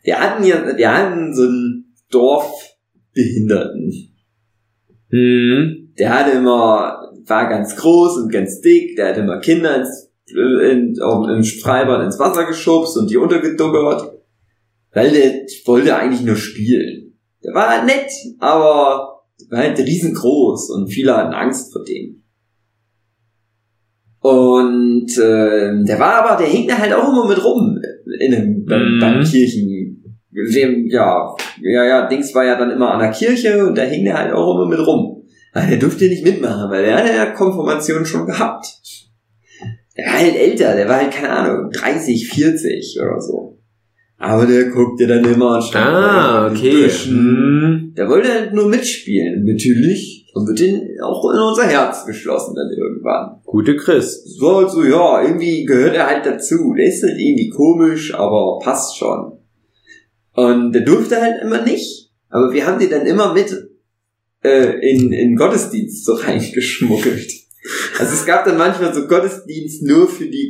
Wir 0.03 0.21
hatten 0.21 0.45
ja, 0.45 0.77
wir 0.77 0.93
hatten 0.93 1.35
so 1.35 1.43
einen 1.43 1.95
Dorfbehinderten. 2.11 4.15
Hm. 5.11 5.93
Der 5.99 6.11
hatte 6.11 6.39
immer, 6.39 7.13
war 7.27 7.49
ganz 7.49 7.77
groß 7.77 8.19
und 8.19 8.33
ganz 8.33 8.61
dick, 8.61 8.97
der 8.97 9.11
hat 9.11 9.19
immer 9.19 9.41
Kinder 9.41 9.77
ins, 9.77 10.11
in, 10.27 11.01
auch 11.03 11.29
im 11.29 11.45
Freibad 11.45 12.05
ins 12.05 12.19
Wasser 12.19 12.47
geschubst 12.47 12.97
und 12.97 13.11
die 13.11 13.17
untergeduckert. 13.17 14.22
Weil 14.93 15.11
der 15.11 15.33
wollte 15.65 15.97
eigentlich 15.97 16.23
nur 16.23 16.37
spielen. 16.37 17.19
Der 17.45 17.55
war 17.55 17.69
halt 17.71 17.87
nett, 17.87 18.11
aber 18.39 19.23
war 19.51 19.59
halt 19.59 19.79
riesengroß 19.79 20.71
und 20.71 20.89
viele 20.89 21.17
hatten 21.17 21.35
Angst 21.35 21.73
vor 21.73 21.83
dem. 21.85 22.23
Und 24.21 25.11
äh, 25.19 25.85
der 25.85 25.99
war 25.99 26.25
aber, 26.25 26.37
der 26.43 26.47
hing 26.51 26.69
da 26.69 26.79
halt 26.79 26.93
auch 26.93 27.09
immer 27.09 27.29
mit 27.29 27.45
rum 27.45 27.77
in 28.21 28.31
den 28.31 28.65
beim, 28.65 28.97
Mhm. 28.97 29.01
beim 29.01 29.25
Kirchen. 29.25 29.99
Dem, 30.31 30.87
ja, 30.89 31.35
ja, 31.61 31.85
ja, 31.85 32.07
Dings 32.09 32.35
war 32.35 32.45
ja 32.45 32.57
dann 32.57 32.71
immer 32.71 32.93
an 32.93 33.01
der 33.01 33.11
Kirche 33.11 33.67
und 33.67 33.77
da 33.77 33.83
hing 33.83 34.05
der 34.05 34.17
halt 34.17 34.33
auch 34.33 34.55
immer 34.55 34.67
mit 34.69 34.87
rum. 34.87 35.25
Aber 35.53 35.67
der 35.67 35.77
durfte 35.77 36.07
nicht 36.09 36.25
mitmachen, 36.25 36.71
weil 36.71 36.85
der 36.85 36.97
hatte 36.97 37.13
ja 37.13 37.27
Konfirmation 37.33 38.07
schon 38.07 38.27
gehabt. 38.27 38.67
Der 39.97 40.07
war 40.07 40.15
halt 40.15 40.35
älter, 40.35 40.75
der 40.75 40.89
war 40.89 40.97
halt, 41.01 41.11
keine 41.13 41.29
Ahnung, 41.31 41.71
30, 41.71 42.31
40 42.31 42.99
oder 43.03 43.21
so. 43.21 43.59
Aber 44.23 44.47
der 44.47 44.67
guckte 44.67 45.09
dann 45.09 45.25
immer 45.25 45.57
und 45.57 45.65
stand 45.65 45.85
Ah, 45.85 46.49
den 46.49 46.57
okay. 46.57 46.83
Büschen. 46.85 47.17
Hm. 47.17 47.95
Der 47.97 48.09
wollte 48.09 48.33
halt 48.33 48.55
nur 48.55 48.69
mitspielen, 48.69 49.45
natürlich. 49.45 50.31
Und 50.33 50.47
wird 50.47 50.61
den 50.61 51.01
auch 51.03 51.29
in 51.29 51.41
unser 51.41 51.65
Herz 51.65 52.07
geschlossen 52.07 52.55
dann 52.55 52.71
irgendwann. 52.71 53.41
Gute 53.45 53.75
Christ. 53.75 54.39
So 54.39 54.59
halt 54.59 54.71
so, 54.71 54.85
ja, 54.85 55.23
irgendwie 55.25 55.65
gehört 55.65 55.97
er 55.97 56.07
halt 56.07 56.25
dazu. 56.25 56.73
Der 56.79 56.87
ist 56.87 57.03
halt 57.03 57.19
irgendwie 57.19 57.51
komisch, 57.51 58.15
aber 58.15 58.61
passt 58.63 58.97
schon. 58.97 59.39
Und 60.35 60.73
der 60.73 60.83
durfte 60.83 61.21
halt 61.21 61.43
immer 61.43 61.63
nicht. 61.63 62.13
Aber 62.31 62.53
wir 62.53 62.65
haben 62.65 62.79
den 62.79 62.91
dann 62.91 63.07
immer 63.07 63.35
mit 63.35 63.53
äh, 64.45 64.89
in, 64.89 65.13
in 65.13 65.35
Gottesdienst 65.35 66.05
so 66.05 66.13
reingeschmuggelt. 66.15 67.33
Also 67.99 68.13
es 68.13 68.25
gab 68.25 68.45
dann 68.45 68.57
manchmal 68.57 68.95
so 68.95 69.09
Gottesdienst 69.09 69.83
nur 69.83 70.07
für 70.07 70.27
die 70.27 70.49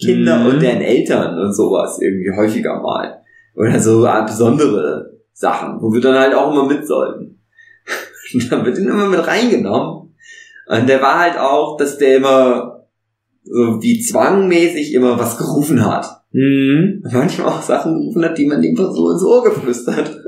Konfirmandenkinder 0.00 0.38
Mhm. 0.38 0.46
und 0.46 0.62
deren 0.62 0.80
Eltern 0.80 1.38
und 1.38 1.52
sowas 1.52 1.98
irgendwie 2.00 2.30
häufiger 2.36 2.80
mal. 2.80 3.20
Oder 3.54 3.78
so 3.78 4.06
besondere 4.26 5.12
Sachen, 5.32 5.80
wo 5.80 5.92
wir 5.92 6.00
dann 6.00 6.18
halt 6.18 6.34
auch 6.34 6.52
immer 6.52 6.66
mit 6.66 6.86
sollten. 6.86 7.40
Und 8.34 8.50
dann 8.50 8.64
wird 8.64 8.78
ihn 8.78 8.88
immer 8.88 9.08
mit 9.08 9.24
reingenommen. 9.26 10.14
Und 10.66 10.88
der 10.88 11.00
war 11.00 11.20
halt 11.20 11.38
auch, 11.38 11.76
dass 11.76 11.98
der 11.98 12.16
immer 12.16 12.86
so 13.44 13.82
wie 13.82 14.00
zwangmäßig 14.00 14.94
immer 14.94 15.18
was 15.18 15.36
gerufen 15.36 15.84
hat. 15.84 16.06
Hm. 16.32 17.02
Und 17.04 17.12
manchmal 17.12 17.48
auch 17.48 17.62
Sachen 17.62 17.94
gerufen 17.94 18.24
hat, 18.24 18.38
die 18.38 18.46
man 18.46 18.62
dem 18.62 18.76
so 18.76 19.10
ins 19.10 19.22
Ohr 19.22 19.44
geflüstert. 19.44 20.08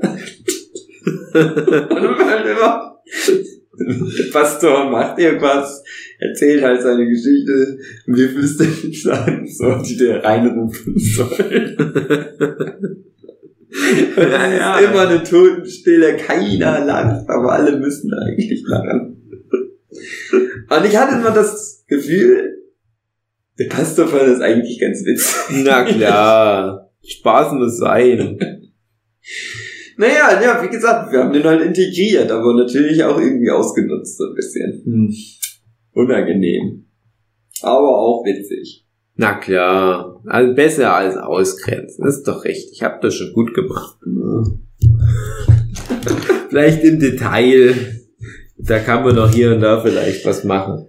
Und 1.35 1.35
dann 1.35 2.19
war 2.19 2.31
halt 2.31 2.47
immer, 2.47 2.97
Pastor 4.33 4.91
macht 4.91 5.19
irgendwas, 5.19 5.83
erzählt 6.19 6.63
halt 6.63 6.83
seine 6.83 7.07
Geschichte 7.07 7.79
und 8.07 8.17
wir 8.17 8.29
flüstern 8.29 8.69
ihm 8.85 8.93
Sachen 8.93 9.47
so, 9.47 9.77
die 9.83 9.97
der 9.97 10.23
reinrufen 10.25 10.95
soll. 10.99 11.77
Es 13.69 14.17
Ja, 14.17 14.51
ja. 14.51 14.79
ist 14.79 14.91
immer 14.91 15.09
eine 15.09 15.23
Totenstille, 15.23 16.17
keiner 16.17 16.85
lacht, 16.85 17.29
aber 17.29 17.53
alle 17.53 17.79
müssen 17.79 18.11
eigentlich 18.15 18.63
lachen. 18.67 19.17
Und 20.71 20.85
ich 20.87 20.97
hatte 20.97 21.17
immer 21.17 21.31
das 21.33 21.85
Gefühl, 21.87 22.57
der 23.59 23.67
Pastor 23.67 24.09
fand 24.09 24.29
das 24.29 24.41
eigentlich 24.41 24.81
ganz 24.81 25.05
witzig. 25.05 25.65
Na 25.65 25.85
klar. 25.85 26.91
Spaß 27.05 27.53
muss 27.53 27.79
sein. 27.79 28.39
Naja, 29.99 30.41
ja, 30.43 30.63
wie 30.63 30.69
gesagt, 30.69 31.11
wir 31.11 31.21
haben 31.21 31.33
den 31.33 31.45
halt 31.45 31.63
integriert, 31.63 32.31
aber 32.31 32.55
natürlich 32.55 33.03
auch 33.03 33.19
irgendwie 33.19 33.51
ausgenutzt, 33.51 34.19
so 34.19 34.25
ein 34.27 34.35
bisschen. 34.35 34.83
Hm. 34.85 35.15
Unangenehm. 35.97 36.85
Aber 37.63 37.99
auch 37.99 38.23
witzig. 38.27 38.85
Na 39.15 39.33
klar. 39.33 40.21
Also 40.27 40.55
besser 40.55 40.95
als 40.95 41.17
ausgrenzen. 41.17 42.05
Das 42.05 42.19
ist 42.19 42.29
doch 42.29 42.45
recht. 42.45 42.69
Ich 42.73 42.83
habe 42.83 42.99
das 43.01 43.15
schon 43.15 43.33
gut 43.33 43.55
gemacht. 43.55 43.97
Vielleicht 46.51 46.85
im 46.85 47.01
Detail. 47.01 48.03
Da 48.59 48.79
kann 48.81 49.05
man 49.05 49.15
noch 49.15 49.31
hier 49.31 49.55
und 49.55 49.63
da 49.63 49.81
vielleicht 49.81 50.27
was 50.27 50.45
machen. 50.45 50.87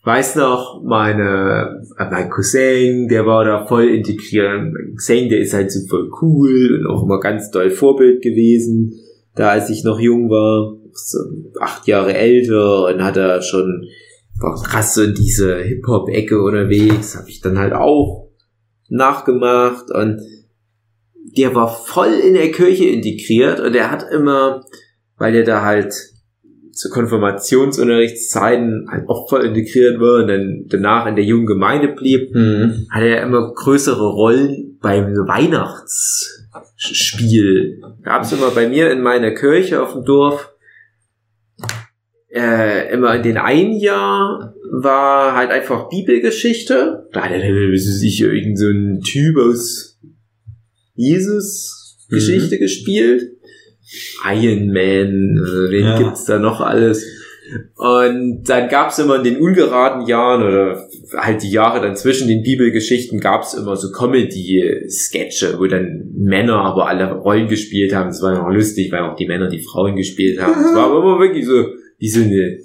Weiß 0.03 0.35
noch, 0.37 0.81
meine, 0.83 1.83
äh, 1.97 2.05
mein 2.09 2.29
Cousin, 2.29 3.07
der 3.07 3.25
war 3.25 3.43
da 3.45 3.65
voll 3.65 3.89
integriert. 3.89 4.61
Mein 4.73 4.95
Cousin, 4.95 5.29
der 5.29 5.39
ist 5.39 5.53
halt 5.53 5.71
so 5.71 5.85
voll 5.87 6.09
cool 6.21 6.79
und 6.79 6.87
auch 6.87 7.03
immer 7.03 7.19
ganz 7.19 7.51
doll 7.51 7.69
Vorbild 7.71 8.21
gewesen, 8.21 8.99
da 9.35 9.49
als 9.49 9.69
ich 9.69 9.83
noch 9.83 9.99
jung 9.99 10.29
war, 10.29 10.77
so 10.93 11.19
acht 11.59 11.87
Jahre 11.87 12.13
älter 12.13 12.87
und 12.87 13.03
hat 13.03 13.17
er 13.17 13.41
schon, 13.41 13.85
war 14.39 14.61
krass 14.61 14.95
so 14.95 15.03
in 15.03 15.13
diese 15.13 15.57
Hip-Hop-Ecke 15.57 16.41
unterwegs, 16.41 17.15
habe 17.15 17.29
ich 17.29 17.41
dann 17.41 17.57
halt 17.57 17.73
auch 17.73 18.29
nachgemacht 18.89 19.91
und 19.91 20.19
der 21.37 21.53
war 21.55 21.69
voll 21.69 22.13
in 22.13 22.33
der 22.33 22.51
Kirche 22.51 22.85
integriert 22.85 23.59
und 23.59 23.75
er 23.75 23.91
hat 23.91 24.05
immer, 24.11 24.65
weil 25.17 25.35
er 25.35 25.43
da 25.43 25.63
halt 25.63 25.93
zu 26.79 26.89
Konfirmationsunterrichtszeiten 26.89 28.87
halt 28.89 29.09
auch 29.09 29.27
voll 29.27 29.43
integriert 29.43 29.99
war 29.99 30.21
und 30.21 30.29
dann 30.29 30.63
danach 30.69 31.07
in 31.07 31.17
der 31.17 31.25
jungen 31.25 31.45
Gemeinde 31.45 31.89
blieb, 31.89 32.33
Mhm. 32.33 32.87
hatte 32.89 33.07
er 33.07 33.23
immer 33.23 33.53
größere 33.53 34.07
Rollen 34.07 34.77
beim 34.81 35.13
Weihnachtsspiel. 35.27 37.81
Gab 38.01 38.23
es 38.23 38.31
immer 38.31 38.51
bei 38.51 38.69
mir 38.69 38.91
in 38.91 39.01
meiner 39.01 39.31
Kirche 39.31 39.83
auf 39.83 39.91
dem 39.93 40.05
Dorf. 40.05 40.53
äh, 42.31 42.93
immer 42.93 43.15
in 43.15 43.23
den 43.23 43.37
einen 43.37 43.79
Jahr 43.79 44.53
war 44.71 45.35
halt 45.35 45.49
einfach 45.49 45.89
Bibelgeschichte. 45.89 47.09
Da 47.11 47.23
hat 47.23 47.31
er 47.31 47.39
dann, 47.39 47.75
sich 47.75 48.21
irgend 48.21 48.55
so 48.57 48.67
ein 48.67 49.01
Typ 49.01 49.35
aus 49.37 49.97
Jesus 50.93 51.97
Geschichte 52.07 52.55
mhm. 52.55 52.59
gespielt. 52.59 53.38
Iron 54.25 54.67
Man, 54.67 55.37
äh, 55.37 55.71
wen 55.71 55.85
ja. 55.85 55.97
gibt's 55.97 56.25
da 56.25 56.39
noch 56.39 56.61
alles? 56.61 57.05
Und 57.75 58.43
dann 58.43 58.69
gab's 58.69 58.99
immer 58.99 59.15
in 59.15 59.23
den 59.23 59.37
ungeraden 59.37 60.05
Jahren 60.05 60.43
oder 60.43 60.87
halt 61.17 61.41
die 61.41 61.49
Jahre 61.49 61.81
dann 61.81 61.95
zwischen 61.95 62.27
den 62.27 62.43
Bibelgeschichten 62.43 63.19
gab's 63.19 63.53
immer 63.53 63.75
so 63.75 63.91
Comedy-Sketche, 63.91 65.57
wo 65.57 65.65
dann 65.65 66.11
Männer 66.15 66.57
aber 66.57 66.87
alle 66.87 67.11
Rollen 67.11 67.47
gespielt 67.47 67.93
haben. 67.93 68.09
Das 68.09 68.21
war 68.21 68.45
auch 68.45 68.53
lustig, 68.53 68.91
weil 68.91 69.01
auch 69.01 69.15
die 69.15 69.27
Männer 69.27 69.49
die 69.49 69.63
Frauen 69.63 69.95
gespielt 69.95 70.39
haben. 70.39 70.63
Es 70.63 70.75
war 70.75 70.91
aber 70.91 70.99
immer 70.99 71.19
wirklich 71.19 71.45
so 71.45 71.65
wie 71.97 72.09
so 72.09 72.21
eine 72.21 72.59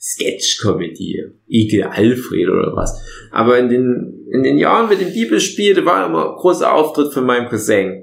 Sketch-Comedy. 0.00 1.24
Igel 1.48 1.84
Alfred 1.84 2.48
oder 2.48 2.74
was. 2.74 3.00
Aber 3.30 3.58
in 3.58 3.68
den, 3.68 4.26
in 4.32 4.42
den 4.42 4.58
Jahren 4.58 4.88
mit 4.88 5.00
dem 5.00 5.12
Bibelspiel, 5.12 5.74
da 5.74 5.84
war 5.84 6.06
immer 6.06 6.30
ein 6.30 6.36
großer 6.36 6.72
Auftritt 6.72 7.12
von 7.12 7.24
meinem 7.24 7.48
Cousin. 7.48 8.01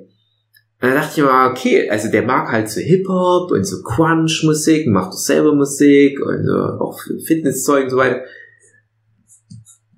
Und 0.82 0.88
dann 0.88 0.96
dachte 0.96 1.20
ich 1.20 1.24
mir, 1.26 1.50
okay, 1.52 1.90
also 1.90 2.10
der 2.10 2.24
mag 2.24 2.52
halt 2.52 2.70
so 2.70 2.80
Hip-Hop 2.80 3.52
und 3.52 3.66
so 3.66 3.84
Crunch-Musik, 3.84 4.88
macht 4.88 5.12
doch 5.12 5.18
selber 5.18 5.54
Musik 5.54 6.20
und 6.22 6.46
so 6.46 6.56
auch 6.56 7.00
Fitnesszeug 7.26 7.86
und 7.86 7.90
so 7.90 7.98
weiter. 7.98 8.22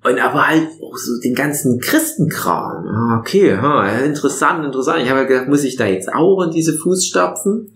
Und 0.04 0.18
aber 0.18 0.48
halt 0.48 0.66
auch 0.82 0.96
so 0.96 1.20
den 1.20 1.34
ganzen 1.34 1.78
Christenkram. 1.78 2.84
Ah, 2.88 3.18
okay, 3.20 3.56
ha, 3.56 3.88
interessant, 4.00 4.64
interessant. 4.64 5.02
Ich 5.04 5.10
habe 5.10 5.26
gedacht, 5.26 5.48
muss 5.48 5.62
ich 5.62 5.76
da 5.76 5.86
jetzt 5.86 6.12
auch 6.12 6.42
in 6.42 6.50
diese 6.50 6.76
Fußstapfen? 6.76 7.72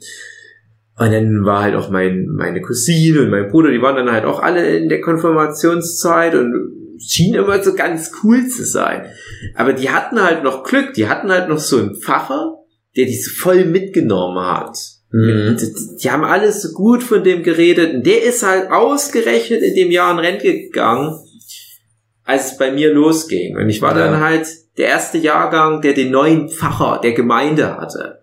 Und 0.98 1.12
dann 1.12 1.44
war 1.44 1.62
halt 1.62 1.76
auch 1.76 1.90
mein, 1.90 2.26
meine 2.26 2.60
Cousine 2.60 3.20
und 3.20 3.30
mein 3.30 3.48
Bruder, 3.48 3.70
die 3.70 3.82
waren 3.82 3.96
dann 3.96 4.10
halt 4.10 4.24
auch 4.24 4.42
alle 4.42 4.76
in 4.76 4.88
der 4.88 5.00
Konfirmationszeit 5.00 6.34
und 6.34 6.96
schienen 6.98 7.44
immer 7.44 7.62
so 7.62 7.74
ganz 7.74 8.10
cool 8.24 8.48
zu 8.48 8.64
sein. 8.64 9.04
Aber 9.54 9.74
die 9.74 9.90
hatten 9.90 10.20
halt 10.20 10.42
noch 10.42 10.64
Glück, 10.64 10.94
die 10.94 11.08
hatten 11.08 11.30
halt 11.30 11.48
noch 11.48 11.58
so 11.58 11.78
einen 11.78 11.94
Pfarrer, 11.94 12.55
der 12.96 13.06
die 13.06 13.16
so 13.16 13.30
voll 13.30 13.64
mitgenommen 13.64 14.44
hat. 14.44 14.78
Mhm. 15.12 15.56
Die, 15.58 15.96
die, 16.02 16.10
haben 16.10 16.24
alles 16.24 16.62
so 16.62 16.72
gut 16.72 17.02
von 17.02 17.22
dem 17.22 17.42
geredet 17.42 17.94
und 17.94 18.06
der 18.06 18.22
ist 18.24 18.42
halt 18.42 18.70
ausgerechnet 18.70 19.62
in 19.62 19.74
dem 19.74 19.90
Jahr 19.90 20.12
in 20.12 20.18
Rente 20.18 20.52
gegangen, 20.52 21.18
als 22.24 22.52
es 22.52 22.58
bei 22.58 22.72
mir 22.72 22.92
losging. 22.92 23.56
Und 23.56 23.68
ich 23.68 23.80
war 23.82 23.96
ja. 23.96 24.06
dann 24.06 24.20
halt 24.20 24.46
der 24.78 24.88
erste 24.88 25.18
Jahrgang, 25.18 25.80
der 25.80 25.94
den 25.94 26.10
neuen 26.10 26.48
Pfarrer 26.48 27.00
der 27.00 27.12
Gemeinde 27.12 27.76
hatte. 27.76 28.20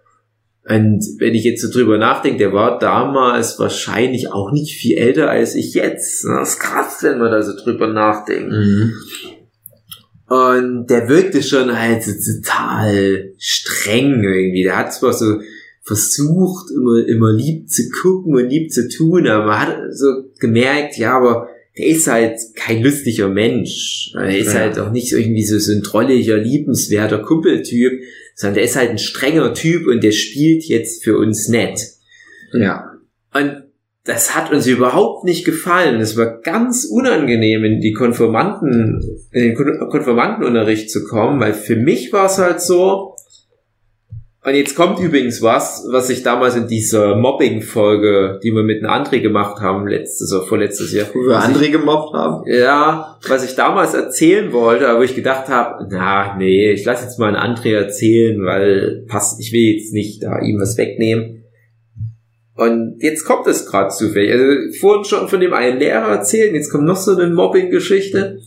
Und 0.65 1.03
wenn 1.19 1.35
ich 1.35 1.43
jetzt 1.43 1.61
so 1.61 1.71
drüber 1.71 1.97
nachdenke, 1.97 2.37
der 2.37 2.53
war 2.53 2.79
damals 2.79 3.59
wahrscheinlich 3.59 4.31
auch 4.31 4.51
nicht 4.51 4.77
viel 4.77 4.97
älter 4.97 5.29
als 5.29 5.55
ich 5.55 5.73
jetzt. 5.73 6.23
Das 6.23 6.51
ist 6.51 6.59
krass, 6.59 6.99
wenn 7.01 7.19
man 7.19 7.31
da 7.31 7.41
so 7.41 7.53
drüber 7.61 7.87
nachdenkt. 7.87 8.51
Mhm. 8.51 8.93
Und 10.27 10.87
der 10.87 11.09
wirkte 11.09 11.43
schon 11.43 11.77
halt 11.77 12.03
so 12.03 12.11
total 12.11 13.33
streng 13.37 14.23
irgendwie. 14.23 14.63
Der 14.63 14.77
hat 14.77 14.93
zwar 14.93 15.13
so 15.13 15.39
versucht, 15.83 16.71
immer, 16.71 17.05
immer 17.07 17.33
lieb 17.33 17.69
zu 17.69 17.89
gucken 17.89 18.35
und 18.35 18.49
lieb 18.49 18.71
zu 18.71 18.87
tun, 18.87 19.27
aber 19.27 19.45
man 19.45 19.59
hat 19.59 19.77
so 19.91 20.07
gemerkt, 20.39 20.97
ja, 20.97 21.17
aber 21.17 21.49
der 21.77 21.87
ist 21.87 22.07
halt 22.07 22.39
kein 22.55 22.81
lustiger 22.81 23.27
Mensch. 23.29 24.13
Er 24.15 24.37
ist 24.37 24.53
ja. 24.53 24.59
halt 24.61 24.79
auch 24.79 24.91
nicht 24.91 25.11
irgendwie 25.11 25.43
so, 25.43 25.59
so 25.59 25.73
ein 25.73 25.83
trolliger, 25.83 26.37
liebenswerter 26.37 27.19
Kumpeltyp, 27.19 28.01
sondern 28.35 28.55
der 28.55 28.63
ist 28.63 28.75
halt 28.75 28.91
ein 28.91 28.97
strenger 28.97 29.53
Typ 29.53 29.87
und 29.87 30.03
der 30.03 30.11
spielt 30.11 30.63
jetzt 30.63 31.03
für 31.03 31.17
uns 31.17 31.49
nett. 31.49 31.79
Ja. 32.53 32.93
Und 33.33 33.62
das 34.05 34.35
hat 34.35 34.51
uns 34.51 34.67
überhaupt 34.67 35.23
nicht 35.23 35.45
gefallen. 35.45 36.01
Es 36.01 36.17
war 36.17 36.41
ganz 36.41 36.85
unangenehm, 36.85 37.63
in 37.63 37.79
die 37.79 37.93
Konformanten, 37.93 39.01
in 39.31 39.55
den 39.55 39.55
Konformantenunterricht 39.55 40.91
zu 40.91 41.05
kommen, 41.05 41.39
weil 41.39 41.53
für 41.53 41.77
mich 41.77 42.11
war 42.11 42.25
es 42.25 42.37
halt 42.37 42.59
so, 42.61 43.15
und 44.45 44.55
jetzt 44.55 44.75
kommt 44.75 44.99
übrigens 44.99 45.41
was, 45.41 45.87
was 45.89 46.09
ich 46.09 46.21
damals 46.21 46.57
in 46.57 46.67
dieser 46.67 47.15
Mobbing-Folge, 47.15 48.41
die 48.43 48.51
wir 48.51 48.63
mit 48.63 48.83
einem 48.83 48.91
André 48.91 49.21
gemacht 49.21 49.61
haben, 49.61 49.87
letztes 49.87 50.33
oder 50.33 50.45
vorletztes 50.45 50.91
Jahr. 50.91 51.07
Wo 51.13 51.19
wir 51.19 51.39
André 51.39 51.71
gemobbt 51.71 52.13
haben? 52.13 52.43
Ja, 52.45 53.17
was 53.25 53.45
ich 53.45 53.55
damals 53.55 53.93
erzählen 53.93 54.51
wollte, 54.51 54.89
aber 54.89 54.99
wo 54.99 55.03
ich 55.03 55.15
gedacht 55.15 55.47
habe, 55.47 55.87
na, 55.89 56.35
nee, 56.37 56.71
ich 56.71 56.83
lasse 56.83 57.05
jetzt 57.05 57.19
mal 57.19 57.33
einen 57.33 57.55
André 57.55 57.73
erzählen, 57.73 58.43
weil 58.43 59.05
passt, 59.07 59.39
ich 59.39 59.53
will 59.53 59.77
jetzt 59.77 59.93
nicht 59.93 60.21
da 60.21 60.39
ihm 60.41 60.59
was 60.59 60.77
wegnehmen. 60.77 61.42
Und 62.55 62.97
jetzt 62.99 63.25
kommt 63.25 63.47
es 63.47 63.65
gerade 63.65 63.89
zufällig. 63.89 64.31
Also 64.31 64.77
vorhin 64.79 65.05
schon 65.05 65.27
von 65.27 65.39
dem 65.39 65.53
einen 65.53 65.79
Lehrer 65.79 66.09
erzählen, 66.09 66.53
jetzt 66.53 66.69
kommt 66.71 66.85
noch 66.85 66.97
so 66.97 67.17
eine 67.17 67.33
Mobbing-Geschichte. 67.33 68.41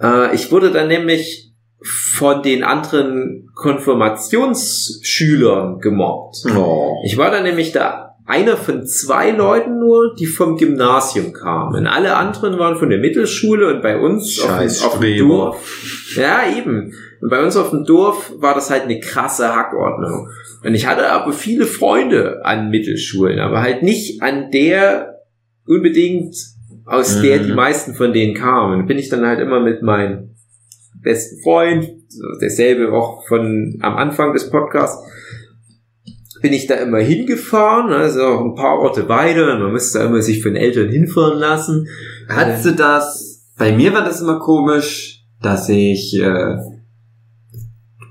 Äh, 0.00 0.34
ich 0.34 0.52
wurde 0.52 0.70
dann 0.70 0.88
nämlich 0.88 1.54
von 1.80 2.42
den 2.42 2.64
anderen 2.64 3.50
Konfirmationsschülern 3.54 5.80
gemobbt. 5.80 6.44
Oh. 6.54 7.00
Ich 7.04 7.16
war 7.16 7.30
dann 7.30 7.44
nämlich 7.44 7.72
da 7.72 8.07
einer 8.28 8.58
von 8.58 8.86
zwei 8.86 9.30
Leuten 9.30 9.78
nur, 9.80 10.14
die 10.14 10.26
vom 10.26 10.58
Gymnasium 10.58 11.32
kamen. 11.32 11.86
Alle 11.86 12.14
anderen 12.14 12.58
waren 12.58 12.76
von 12.76 12.90
der 12.90 12.98
Mittelschule 12.98 13.74
und 13.74 13.82
bei 13.82 13.98
uns 13.98 14.34
Scheiß 14.34 14.84
auf, 14.84 14.94
auf 14.94 15.00
dem 15.00 15.26
Dorf. 15.26 16.14
Ja, 16.14 16.42
eben. 16.54 16.92
Und 17.22 17.30
bei 17.30 17.42
uns 17.42 17.56
auf 17.56 17.70
dem 17.70 17.86
Dorf 17.86 18.30
war 18.36 18.54
das 18.54 18.70
halt 18.70 18.82
eine 18.82 19.00
krasse 19.00 19.56
Hackordnung. 19.56 20.28
Und 20.62 20.74
ich 20.74 20.86
hatte 20.86 21.10
aber 21.10 21.32
viele 21.32 21.64
Freunde 21.64 22.44
an 22.44 22.68
Mittelschulen, 22.68 23.38
aber 23.38 23.62
halt 23.62 23.82
nicht 23.82 24.22
an 24.22 24.50
der 24.50 25.22
unbedingt, 25.66 26.36
aus 26.84 27.16
mhm. 27.16 27.22
der 27.22 27.38
die 27.38 27.54
meisten 27.54 27.94
von 27.94 28.12
denen 28.12 28.34
kamen. 28.34 28.86
Bin 28.86 28.98
ich 28.98 29.08
dann 29.08 29.26
halt 29.26 29.40
immer 29.40 29.60
mit 29.60 29.80
meinen 29.80 30.36
besten 31.02 31.40
Freund, 31.42 31.88
derselbe 32.42 32.92
auch 32.92 33.26
von 33.26 33.78
am 33.80 33.96
Anfang 33.96 34.34
des 34.34 34.50
Podcasts, 34.50 35.02
bin 36.40 36.52
ich 36.52 36.66
da 36.66 36.74
immer 36.76 36.98
hingefahren, 36.98 37.92
also 37.92 38.22
auch 38.22 38.44
ein 38.44 38.54
paar 38.54 38.78
Orte 38.78 39.08
weiter, 39.08 39.58
man 39.58 39.72
müsste 39.72 39.98
da 39.98 40.06
immer 40.06 40.22
sich 40.22 40.42
von 40.42 40.56
Eltern 40.56 40.88
hinfahren 40.88 41.38
lassen. 41.38 41.86
Hattest 42.28 42.64
du 42.66 42.72
das, 42.72 43.46
bei 43.58 43.72
mir 43.72 43.92
war 43.92 44.04
das 44.04 44.20
immer 44.20 44.38
komisch, 44.38 45.24
dass 45.42 45.68
ich, 45.68 46.18
äh, 46.20 46.56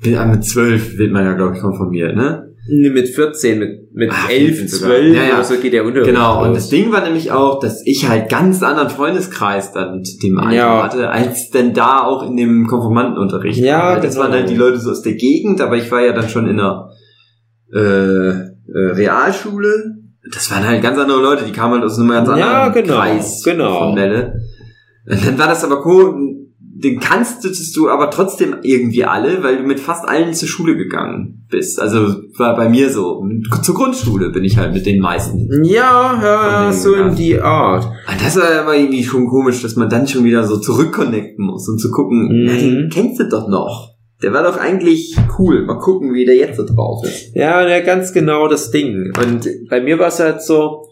mit 0.03 0.45
zwölf 0.45 0.97
wird 0.97 1.11
man 1.11 1.25
ja, 1.25 1.33
glaube 1.33 1.55
ich, 1.55 1.61
konformiert, 1.61 2.15
ne? 2.15 2.43
Mit 2.69 3.07
14, 3.07 3.59
mit, 3.59 3.93
mit 3.93 4.09
Ach, 4.11 4.29
11, 4.29 4.67
12 4.67 5.15
ja, 5.15 5.23
ja. 5.23 5.43
so 5.43 5.55
geht 5.55 5.71
der 5.71 5.85
Unterricht. 5.85 6.09
Genau, 6.09 6.43
und 6.43 6.53
das 6.53 6.67
Ding 6.67 6.91
war 6.91 7.01
nämlich 7.01 7.31
auch, 7.31 7.61
dass 7.61 7.81
ich 7.85 8.09
halt 8.09 8.29
ganz 8.29 8.61
anderen 8.61 8.89
Freundeskreis 8.89 9.71
dann 9.71 10.03
dem 10.21 10.37
Alter 10.37 10.53
ja. 10.53 10.83
hatte, 10.83 11.09
als 11.09 11.49
denn 11.49 11.73
da 11.73 12.03
auch 12.03 12.27
in 12.27 12.35
dem 12.35 12.67
Konformantenunterricht. 12.67 13.59
Ja, 13.59 13.79
war. 13.79 14.01
das 14.01 14.15
genau. 14.15 14.25
waren 14.25 14.33
halt 14.33 14.49
die 14.49 14.55
Leute 14.55 14.79
so 14.79 14.91
aus 14.91 15.01
der 15.01 15.13
Gegend, 15.13 15.61
aber 15.61 15.77
ich 15.77 15.89
war 15.91 16.01
ja 16.05 16.11
dann 16.11 16.27
schon 16.27 16.45
in 16.45 16.59
einer 16.59 16.91
äh, 17.73 17.77
äh, 17.77 18.91
Realschule. 18.93 19.95
Das 20.33 20.51
waren 20.51 20.67
halt 20.67 20.81
ganz 20.81 20.97
andere 20.97 21.21
Leute, 21.21 21.45
die 21.45 21.51
kamen 21.51 21.75
halt 21.75 21.83
aus 21.83 21.97
einem 21.97 22.09
ganz 22.09 22.27
anderen 22.27 22.51
ja, 22.51 22.69
genau, 22.69 22.95
Kreis 22.95 23.43
genau. 23.43 23.79
von 23.79 23.95
Melle. 23.95 24.41
Und 25.09 25.25
dann 25.25 25.39
war 25.39 25.47
das 25.47 25.63
aber 25.63 25.85
cool, 25.85 26.37
den 26.79 26.99
kannst 26.99 27.43
du 27.75 27.89
aber 27.89 28.11
trotzdem 28.11 28.57
irgendwie 28.61 29.03
alle, 29.03 29.43
weil 29.43 29.57
du 29.57 29.63
mit 29.63 29.79
fast 29.79 30.07
allen 30.07 30.33
zur 30.33 30.47
Schule 30.47 30.77
gegangen 30.77 31.45
bist. 31.49 31.79
Also 31.79 32.21
war 32.37 32.55
bei 32.55 32.69
mir 32.69 32.91
so. 32.91 33.23
Zur 33.63 33.73
Grundschule 33.73 34.29
bin 34.29 34.43
ich 34.43 34.57
halt 34.57 34.73
mit 34.73 34.85
den 34.85 35.01
meisten. 35.01 35.63
Ja, 35.63 36.19
ja, 36.21 36.73
so 36.73 36.91
gegangen. 36.91 37.09
in 37.09 37.15
die 37.15 37.39
Art. 37.39 37.85
Ah, 38.05 38.13
das 38.21 38.35
war 38.37 38.61
aber 38.61 38.75
irgendwie 38.77 39.03
schon 39.03 39.27
komisch, 39.27 39.61
dass 39.61 39.75
man 39.75 39.89
dann 39.89 40.07
schon 40.07 40.23
wieder 40.23 40.43
so 40.45 40.57
zurückconnecten 40.57 41.43
muss 41.43 41.67
und 41.67 41.79
zu 41.79 41.89
gucken, 41.89 42.43
mhm. 42.43 42.47
ja, 42.47 42.53
den 42.53 42.89
kennst 42.91 43.19
du 43.19 43.27
doch 43.27 43.47
noch. 43.47 43.96
Der 44.21 44.33
war 44.33 44.43
doch 44.43 44.57
eigentlich 44.57 45.15
cool. 45.37 45.63
Mal 45.65 45.77
gucken, 45.77 46.13
wie 46.13 46.25
der 46.25 46.35
jetzt 46.35 46.57
so 46.57 46.65
drauf 46.65 47.05
ist. 47.05 47.35
Ja, 47.35 47.67
ja, 47.67 47.79
ganz 47.81 48.13
genau 48.13 48.47
das 48.47 48.71
Ding. 48.71 49.13
Und 49.21 49.47
bei 49.69 49.79
mir 49.79 49.99
war 49.99 50.07
es 50.07 50.19
halt 50.19 50.41
so, 50.41 50.89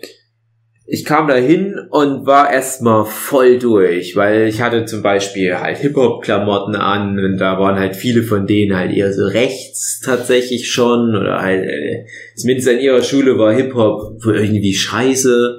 ich 0.87 1.03
kam 1.03 1.27
da 1.27 1.35
hin 1.35 1.75
und 1.89 2.27
war 2.27 2.51
erstmal 2.51 3.05
voll 3.05 3.57
durch, 3.57 4.15
weil 4.15 4.47
ich 4.47 4.61
hatte 4.61 4.85
zum 4.85 5.01
Beispiel 5.01 5.59
halt 5.59 5.77
Hip-Hop-Klamotten 5.77 6.75
an 6.75 7.17
und 7.17 7.37
da 7.39 7.59
waren 7.59 7.79
halt 7.79 7.95
viele 7.95 8.21
von 8.21 8.45
denen 8.45 8.77
halt 8.77 8.95
eher 8.95 9.11
so 9.11 9.25
rechts 9.25 10.01
tatsächlich 10.05 10.69
schon 10.69 11.15
oder 11.15 11.41
halt, 11.41 11.65
äh, 11.65 12.05
zumindest 12.35 12.69
an 12.69 12.79
ihrer 12.79 13.01
Schule 13.01 13.39
war 13.39 13.53
Hip-Hop 13.53 14.23
irgendwie 14.25 14.75
scheiße 14.75 15.57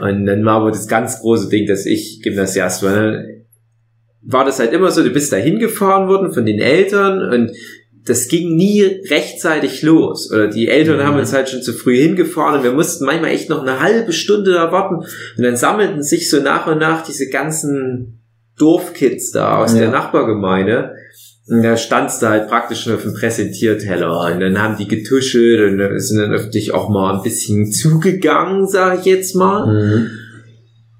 und 0.00 0.26
dann 0.26 0.44
war 0.44 0.60
aber 0.60 0.70
das 0.70 0.88
ganz 0.88 1.20
große 1.20 1.48
Ding, 1.48 1.66
dass 1.66 1.86
ich 1.86 2.20
Gymnasiast 2.22 2.82
war, 2.82 2.96
ne? 2.96 3.37
War 4.22 4.44
das 4.44 4.58
halt 4.58 4.72
immer 4.72 4.90
so, 4.90 5.02
du 5.02 5.10
bist 5.10 5.32
da 5.32 5.36
hingefahren 5.36 6.08
worden 6.08 6.32
von 6.32 6.44
den 6.44 6.60
Eltern 6.60 7.32
und 7.32 7.52
das 8.08 8.28
ging 8.28 8.56
nie 8.56 8.82
rechtzeitig 9.10 9.82
los. 9.82 10.30
Oder 10.32 10.48
die 10.48 10.68
Eltern 10.68 10.98
mhm. 10.98 11.02
haben 11.02 11.18
uns 11.18 11.32
halt 11.32 11.50
schon 11.50 11.62
zu 11.62 11.72
früh 11.72 11.96
hingefahren 11.96 12.58
und 12.58 12.64
wir 12.64 12.72
mussten 12.72 13.04
manchmal 13.04 13.30
echt 13.30 13.50
noch 13.50 13.62
eine 13.62 13.80
halbe 13.80 14.12
Stunde 14.12 14.52
da 14.52 14.72
warten. 14.72 14.96
Und 14.96 15.42
dann 15.42 15.56
sammelten 15.56 16.02
sich 16.02 16.30
so 16.30 16.40
nach 16.40 16.66
und 16.66 16.78
nach 16.78 17.04
diese 17.04 17.28
ganzen 17.28 18.20
Dorfkids 18.58 19.30
da 19.30 19.58
aus 19.58 19.74
ja. 19.74 19.80
der 19.80 19.90
Nachbargemeinde. 19.90 20.94
Und 21.48 21.62
da 21.62 21.76
standst 21.76 22.20
du 22.20 22.28
halt 22.28 22.48
praktisch 22.48 22.82
schon 22.82 22.94
auf 22.94 23.02
dem 23.02 23.14
Präsentierteller. 23.14 24.32
Und 24.32 24.40
dann 24.40 24.60
haben 24.60 24.76
die 24.76 24.88
getuschelt 24.88 25.72
und 25.72 25.78
dann 25.78 25.98
sind 25.98 26.18
dann 26.18 26.50
dich 26.50 26.72
auch 26.72 26.88
mal 26.88 27.16
ein 27.16 27.22
bisschen 27.22 27.72
zugegangen, 27.72 28.66
sag 28.66 29.00
ich 29.00 29.04
jetzt 29.06 29.34
mal. 29.34 29.66
Mhm. 29.66 30.10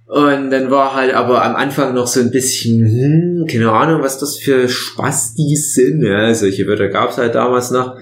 Und 0.08 0.50
dann 0.50 0.70
war 0.70 0.94
halt 0.94 1.12
aber 1.12 1.44
am 1.44 1.54
Anfang 1.54 1.92
noch 1.94 2.06
so 2.06 2.20
ein 2.20 2.30
bisschen, 2.30 2.80
hm, 2.80 3.46
keine 3.46 3.70
Ahnung, 3.70 4.02
was 4.02 4.18
das 4.18 4.38
für 4.38 4.66
Spastis 4.66 5.74
sind. 5.74 6.02
Ja, 6.02 6.32
solche 6.32 6.66
Wörter 6.66 6.88
gab's 6.88 7.18
halt 7.18 7.34
damals 7.34 7.70
noch. 7.70 7.94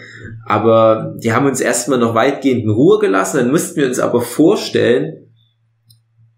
Aber 0.44 1.16
die 1.20 1.32
haben 1.32 1.46
uns 1.46 1.60
erstmal 1.60 1.98
noch 1.98 2.14
weitgehend 2.14 2.62
in 2.62 2.70
Ruhe 2.70 3.00
gelassen. 3.00 3.38
Dann 3.38 3.50
mussten 3.50 3.80
wir 3.80 3.88
uns 3.88 3.98
aber 3.98 4.20
vorstellen, 4.20 5.26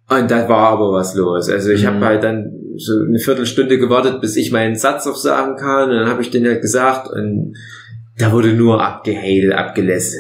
und 0.09 0.31
da 0.31 0.49
war 0.49 0.71
aber 0.71 0.93
was 0.93 1.15
los. 1.15 1.51
Also 1.51 1.69
ich 1.71 1.83
Mhm. 1.83 1.87
habe 1.87 2.07
halt 2.07 2.25
dann 2.25 2.51
so 2.77 2.93
eine 3.07 3.19
Viertelstunde 3.19 3.79
gewartet, 3.79 4.23
bis 4.23 4.37
ich 4.37 4.51
meinen 4.51 4.77
Satz 4.77 5.07
auch 5.07 5.17
sagen 5.17 5.57
kann. 5.57 5.91
Und 5.91 5.97
dann 5.97 6.09
habe 6.09 6.23
ich 6.23 6.31
den 6.31 6.47
halt 6.47 6.63
gesagt 6.63 7.11
und 7.11 7.55
da 8.17 8.33
wurde 8.33 8.55
nur 8.55 8.83
abgehatet, 8.83 9.53
abgelässt. 9.53 10.17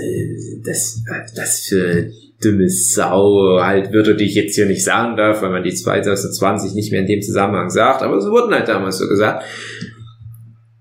Das, 0.66 1.02
das 1.34 1.60
für 1.60 2.10
dumme 2.42 2.68
Sau, 2.68 3.58
halt 3.60 3.92
Wörter, 3.92 4.14
die 4.14 4.26
ich 4.26 4.34
jetzt 4.34 4.54
hier 4.54 4.66
nicht 4.66 4.84
sagen 4.84 5.16
darf, 5.16 5.42
weil 5.42 5.50
man 5.50 5.64
die 5.64 5.74
2020 5.74 6.74
nicht 6.74 6.92
mehr 6.92 7.00
in 7.00 7.06
dem 7.06 7.22
Zusammenhang 7.22 7.70
sagt. 7.70 8.02
Aber 8.02 8.20
so 8.20 8.30
wurden 8.30 8.54
halt 8.54 8.68
damals 8.68 8.98
so 8.98 9.08
gesagt. 9.08 9.44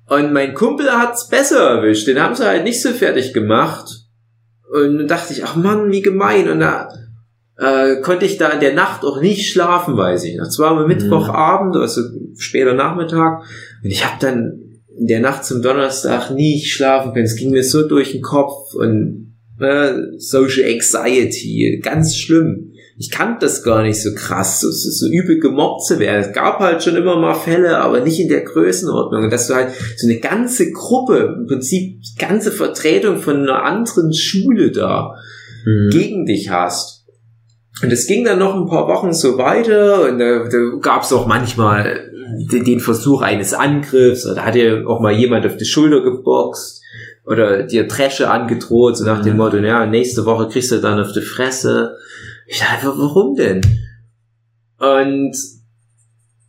Und 0.08 0.34
mein 0.34 0.53
Kumpel 0.53 0.89
hat's 0.91 1.28
besser 1.28 1.60
erwischt. 1.60 2.08
Den 2.08 2.22
haben 2.22 2.36
sie 2.36 2.45
halt 2.45 2.64
nicht 2.64 2.82
so 2.82 2.89
fertig 2.89 3.34
gemacht. 3.34 3.89
Und 4.72 4.97
dann 4.97 5.08
dachte 5.08 5.34
ich, 5.34 5.43
ach 5.43 5.55
Mann, 5.55 5.91
wie 5.91 6.01
gemein. 6.01 6.47
Und 6.49 6.60
da 6.60 6.89
äh, 7.58 8.01
konnte 8.01 8.26
ich 8.26 8.38
da 8.38 8.49
in 8.49 8.60
der 8.60 8.74
Nacht 8.74 9.03
auch 9.03 9.20
nicht 9.20 9.51
schlafen, 9.51 9.97
weiß 9.97 10.26
ich 10.26 10.38
noch. 10.38 10.47
Es 10.47 10.60
war 10.60 10.78
am 10.78 10.88
Mittwochabend, 10.88 11.76
also 11.76 12.01
später 12.38 12.74
Nachmittag. 12.74 13.43
Und 13.84 13.89
ich 13.89 14.05
habe 14.05 14.18
dann 14.20 14.62
in 14.97 15.08
der 15.08 15.20
Nacht 15.20 15.45
zum 15.45 15.62
Donnerstag 15.62 16.32
nicht 16.32 16.72
schlafen 16.72 17.14
können. 17.14 17.26
Es 17.26 17.36
ging 17.36 17.51
mir 17.51 17.64
so 17.64 17.88
durch 17.88 18.12
den 18.12 18.22
Kopf 18.22 18.74
und 18.76 19.27
äh, 19.60 19.93
Social 20.18 20.66
Anxiety, 20.66 21.80
ganz 21.84 22.16
schlimm. 22.16 22.74
Ich 22.99 23.12
kannte 23.12 23.45
das 23.45 23.62
gar 23.64 23.84
nicht 23.84 24.01
so 24.01 24.16
krass, 24.16 24.60
so, 24.62 24.72
so, 24.72 24.89
so 24.89 25.08
übel 25.12 25.39
gemobbt 25.39 25.86
zu 25.86 25.99
werden. 25.99 26.22
Es 26.22 26.34
gab 26.34 26.60
halt 26.60 26.82
schon 26.84 26.95
immer 26.95 27.16
mal 27.20 27.36
Fälle, 27.36 27.78
aber 27.78 27.99
nicht 27.99 28.20
in 28.20 28.28
der 28.28 28.41
Größenordnung. 28.41 29.26
Und 29.26 29.32
dass 29.32 29.47
du 29.47 29.53
halt 29.53 29.70
so 29.97 30.08
eine 30.08 30.20
ganze 30.20 30.72
Gruppe, 30.72 31.36
im 31.38 31.45
Prinzip 31.45 32.01
die 32.01 32.20
ganze 32.20 32.51
Vertretung 32.51 33.18
von 33.18 33.38
einer 33.38 33.64
anderen 33.64 34.14
Schule 34.14 34.72
da 34.72 35.14
Mhm. 35.68 35.89
gegen 35.89 36.26
dich 36.26 36.49
hast. 36.49 37.05
Und 37.84 37.91
es 37.91 38.08
ging 38.08 38.24
dann 38.24 38.39
noch 38.39 38.55
ein 38.55 38.68
paar 38.68 38.88
Wochen 38.88 39.14
so 39.14 39.38
weiter 39.38 40.10
und 40.10 40.18
da, 40.18 40.47
da 40.49 40.58
gab 40.82 41.03
es 41.03 41.14
auch 41.14 41.28
manchmal 41.28 42.10
den, 42.52 42.80
Versuch 42.80 43.22
eines 43.22 43.54
Angriffs 43.54 44.26
oder 44.26 44.46
hat 44.46 44.56
dir 44.56 44.88
auch 44.88 45.00
mal 45.00 45.14
jemand 45.14 45.46
auf 45.46 45.58
die 45.58 45.66
Schulter 45.66 46.02
geboxt 46.02 46.82
oder 47.26 47.64
dir 47.64 47.88
Dresche 47.88 48.30
angedroht, 48.30 48.98
so 48.98 49.06
nach 49.06 49.22
dem 49.22 49.34
Mhm. 49.34 49.38
Motto, 49.38 49.58
ja, 49.58 49.86
nächste 49.86 50.26
Woche 50.26 50.48
kriegst 50.50 50.72
du 50.72 50.80
dann 50.80 51.00
auf 51.00 51.12
die 51.14 51.22
Fresse. 51.22 51.96
Ich 52.48 52.60
dachte, 52.60 52.88
warum 52.98 53.36
denn? 53.36 53.62
Und 54.80 55.36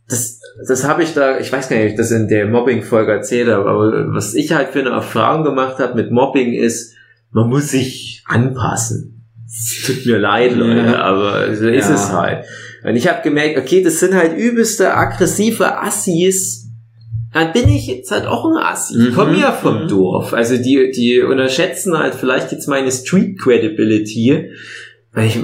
das, 0.07 0.39
das 0.67 0.83
habe 0.87 1.03
ich 1.03 1.13
da, 1.13 1.39
ich 1.39 1.51
weiß 1.51 1.69
gar 1.69 1.75
nicht, 1.77 1.85
ob 1.85 1.91
ich 1.91 1.97
das 1.97 2.11
in 2.11 2.27
der 2.27 2.47
Mobbing-Folge 2.47 3.11
erzählt 3.11 3.47
habe, 3.49 3.69
aber 3.69 4.13
was 4.13 4.33
ich 4.33 4.53
halt 4.53 4.69
für 4.69 4.79
eine 4.79 4.89
Erfahrung 4.89 5.43
gemacht 5.43 5.77
habe 5.79 5.95
mit 5.95 6.11
Mobbing 6.11 6.53
ist, 6.53 6.95
man 7.31 7.49
muss 7.49 7.69
sich 7.71 8.23
anpassen. 8.27 9.25
Es 9.47 9.83
tut 9.85 10.05
mir 10.05 10.17
leid, 10.17 10.55
Leute, 10.55 10.77
Ja. 10.91 11.01
aber 11.03 11.55
so 11.55 11.67
ist 11.67 11.89
Ja. 11.89 11.95
es 11.95 12.11
halt. 12.11 12.45
Und 12.83 12.95
ich 12.95 13.07
habe 13.07 13.21
gemerkt, 13.23 13.57
okay, 13.57 13.83
das 13.83 13.99
sind 13.99 14.13
halt 14.15 14.37
übelste 14.37 14.93
aggressive 14.95 15.79
Assis. 15.81 16.65
Dann 17.33 17.51
bin 17.53 17.69
ich 17.69 17.87
jetzt 17.87 18.09
halt 18.11 18.25
auch 18.25 18.45
ein 18.45 18.57
Assi. 18.57 19.09
Ich 19.09 19.13
komme 19.15 19.37
ja 19.39 19.51
vom 19.51 19.83
Mhm. 19.83 19.87
Dorf. 19.87 20.33
Also 20.33 20.57
die, 20.57 20.91
die 20.95 21.19
unterschätzen 21.21 21.97
halt 21.97 22.15
vielleicht 22.15 22.51
jetzt 22.51 22.67
meine 22.67 22.91
Street 22.91 23.39
Credibility. 23.39 24.51
Weil 25.11 25.25
ich 25.27 25.39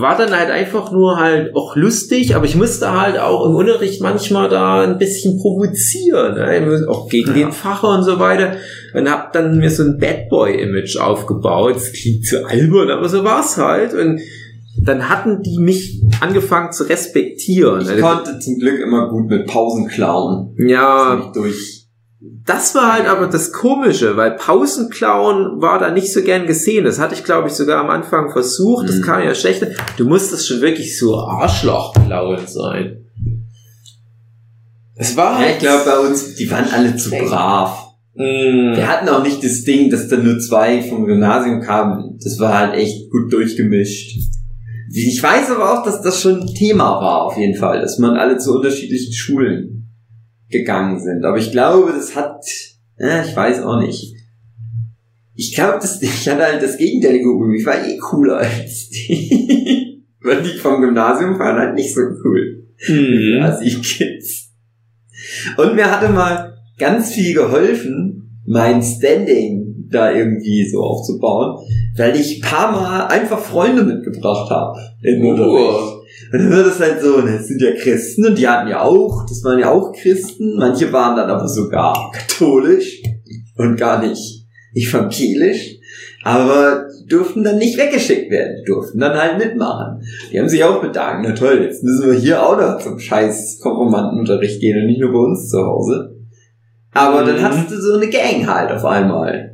war 0.00 0.16
dann 0.16 0.30
halt 0.36 0.50
einfach 0.50 0.92
nur 0.92 1.18
halt 1.18 1.54
auch 1.54 1.76
lustig, 1.76 2.34
aber 2.34 2.46
ich 2.46 2.56
musste 2.56 2.98
halt 2.98 3.18
auch 3.18 3.46
im 3.46 3.54
Unterricht 3.54 4.00
manchmal 4.00 4.48
da 4.48 4.82
ein 4.82 4.96
bisschen 4.96 5.38
provozieren, 5.38 6.36
ne? 6.36 6.86
auch 6.88 7.06
gegen 7.08 7.28
Ja. 7.28 7.34
den 7.34 7.52
Facher 7.52 7.90
und 7.90 8.02
so 8.02 8.18
weiter. 8.18 8.56
Und 8.94 9.10
hab 9.10 9.32
dann 9.34 9.58
mir 9.58 9.70
so 9.70 9.82
ein 9.82 9.98
Bad 9.98 10.30
Boy-Image 10.30 10.96
aufgebaut. 10.96 11.76
Das 11.76 11.92
klingt 11.92 12.26
so 12.26 12.38
albern, 12.44 12.90
aber 12.90 13.08
so 13.10 13.22
war's 13.22 13.56
halt. 13.58 13.92
Und 13.92 14.20
dann 14.78 15.08
hatten 15.08 15.42
die 15.42 15.58
mich 15.58 16.00
angefangen 16.20 16.72
zu 16.72 16.84
respektieren. 16.84 17.80
Ich 17.82 18.00
konnte 18.00 18.38
zum 18.38 18.58
Glück 18.58 18.80
immer 18.80 19.08
gut 19.08 19.28
mit 19.28 19.46
Pausen 19.46 19.88
klauen. 19.88 20.54
ja, 20.58 21.10
Ziemlich 21.16 21.32
durch. 21.32 21.86
das 22.46 22.74
war 22.74 22.92
halt 22.94 23.06
aber 23.06 23.26
das 23.26 23.52
Komische, 23.52 24.16
weil 24.16 24.32
Pausenklauen 24.36 25.60
war 25.60 25.78
da 25.78 25.90
nicht 25.90 26.12
so 26.12 26.22
gern 26.22 26.46
gesehen. 26.46 26.84
Das 26.84 26.98
hatte 26.98 27.14
ich, 27.14 27.24
glaube 27.24 27.48
ich, 27.48 27.54
sogar 27.54 27.80
am 27.82 27.90
Anfang 27.90 28.30
versucht. 28.30 28.88
Das 28.88 28.96
Mhm. 28.96 29.02
kam 29.02 29.22
ja 29.22 29.34
schlecht. 29.34 29.66
Du 29.96 30.04
musstest 30.06 30.46
schon 30.48 30.60
wirklich 30.60 30.98
so 30.98 31.16
Arschlochklauen 31.16 32.46
sein. 32.46 32.96
Es 34.94 35.16
war 35.16 35.32
Ja, 35.32 35.38
halt... 35.38 35.52
ich 35.54 35.58
glaube 35.60 35.84
bei 35.84 35.98
uns, 36.08 36.34
die 36.36 36.50
waren 36.50 36.66
alle 36.72 36.94
zu 36.96 37.10
brav. 37.10 37.86
Mm, 38.14 38.76
Wir 38.76 38.86
hatten 38.88 39.08
auch 39.08 39.22
nicht 39.22 39.42
das 39.42 39.62
Ding, 39.64 39.88
dass 39.90 40.08
da 40.08 40.16
nur 40.16 40.38
zwei 40.40 40.82
vom 40.82 41.06
Gymnasium 41.06 41.60
kamen. 41.60 42.18
Das 42.22 42.38
war 42.38 42.58
halt 42.58 42.74
echt 42.74 43.10
gut 43.10 43.32
durchgemischt. 43.32 44.18
Ich 44.92 45.22
weiß 45.22 45.50
aber 45.50 45.72
auch, 45.72 45.84
dass 45.84 46.02
das 46.02 46.20
schon 46.20 46.40
ein 46.40 46.54
Thema 46.54 47.00
war, 47.00 47.22
auf 47.22 47.36
jeden 47.36 47.54
Fall, 47.54 47.80
dass 47.80 47.98
man 47.98 48.16
alle 48.16 48.38
zu 48.38 48.56
unterschiedlichen 48.56 49.12
Schulen 49.12 49.88
gegangen 50.48 50.98
sind. 50.98 51.24
Aber 51.24 51.38
ich 51.38 51.52
glaube, 51.52 51.92
das 51.92 52.16
hat, 52.16 52.42
ja, 52.98 53.22
ich 53.22 53.34
weiß 53.34 53.62
auch 53.62 53.80
nicht. 53.80 54.16
Ich 55.36 55.54
glaube, 55.54 55.78
das, 55.80 56.02
ich 56.02 56.28
hatte 56.28 56.42
halt 56.42 56.62
das 56.62 56.76
gegenteilige 56.76 57.24
Problem. 57.24 57.54
Ich 57.54 57.66
war 57.66 57.86
eh 57.86 57.96
cooler 57.98 58.38
als 58.38 58.88
die. 58.88 60.02
Weil 60.22 60.42
die 60.42 60.58
vom 60.58 60.82
Gymnasium 60.82 61.38
waren 61.38 61.58
halt 61.58 61.74
nicht 61.74 61.94
so 61.94 62.00
cool. 62.24 62.66
Also 63.40 63.64
die 63.64 63.80
Kids. 63.80 64.50
Und 65.56 65.76
mir 65.76 65.90
hatte 65.90 66.12
mal 66.12 66.58
ganz 66.78 67.12
viel 67.12 67.34
geholfen, 67.34 68.40
mein 68.46 68.82
Standing 68.82 69.59
da 69.90 70.12
irgendwie 70.12 70.68
so 70.68 70.82
aufzubauen, 70.82 71.58
weil 71.96 72.16
ich 72.16 72.36
ein 72.38 72.48
paar 72.48 72.72
Mal 72.72 73.06
einfach 73.08 73.38
Freunde 73.38 73.82
mitgebracht 73.82 74.50
habe 74.50 74.78
in 75.02 75.20
den 75.22 75.24
Oh. 75.26 75.30
Unterricht. 75.32 75.96
Und 76.32 76.38
dann 76.38 76.50
wird 76.50 76.66
es 76.66 76.80
halt 76.80 77.00
so, 77.00 77.20
das 77.22 77.48
sind 77.48 77.60
ja 77.60 77.72
Christen 77.72 78.26
und 78.26 78.38
die 78.38 78.46
hatten 78.48 78.68
ja 78.68 78.82
auch, 78.82 79.24
das 79.28 79.42
waren 79.42 79.58
ja 79.58 79.70
auch 79.70 79.92
Christen, 79.92 80.56
manche 80.56 80.92
waren 80.92 81.16
dann 81.16 81.28
aber 81.30 81.48
sogar 81.48 82.10
katholisch 82.12 83.02
und 83.56 83.76
gar 83.76 84.00
nicht 84.06 84.46
evangelisch, 84.74 85.78
aber 86.22 86.86
durften 87.08 87.42
dann 87.42 87.58
nicht 87.58 87.76
weggeschickt 87.78 88.30
werden, 88.30 88.56
die 88.60 88.64
durften 88.70 89.00
dann 89.00 89.16
halt 89.18 89.38
mitmachen. 89.38 90.02
Die 90.30 90.38
haben 90.38 90.48
sich 90.48 90.62
auch 90.62 90.80
bedankt, 90.80 91.26
na 91.26 91.34
toll, 91.34 91.62
jetzt 91.62 91.82
müssen 91.82 92.06
wir 92.12 92.18
hier 92.18 92.46
auch 92.46 92.56
noch 92.60 92.78
zum 92.78 92.98
scheiß 92.98 93.58
Konfirmandenunterricht 93.60 94.60
gehen 94.60 94.78
und 94.80 94.86
nicht 94.86 95.00
nur 95.00 95.12
bei 95.12 95.18
uns 95.18 95.48
zu 95.48 95.58
Hause. 95.64 96.16
Aber 96.92 97.24
dann 97.24 97.36
Mhm. 97.38 97.42
hattest 97.42 97.70
du 97.70 97.80
so 97.80 97.94
eine 97.96 98.08
Gang 98.08 98.46
halt 98.46 98.70
auf 98.70 98.84
einmal. 98.84 99.49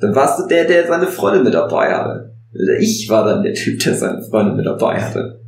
Dann 0.00 0.14
warst 0.14 0.40
du 0.40 0.46
der, 0.46 0.64
der 0.64 0.86
seine 0.86 1.06
Freunde 1.06 1.44
mit 1.44 1.54
dabei 1.54 1.92
hatte. 1.92 2.34
Oder 2.54 2.78
ich 2.78 3.08
war 3.08 3.24
dann 3.24 3.42
der 3.42 3.54
Typ, 3.54 3.78
der 3.80 3.94
seine 3.94 4.22
Freunde 4.22 4.54
mit 4.54 4.66
dabei 4.66 5.00
hatte. 5.00 5.40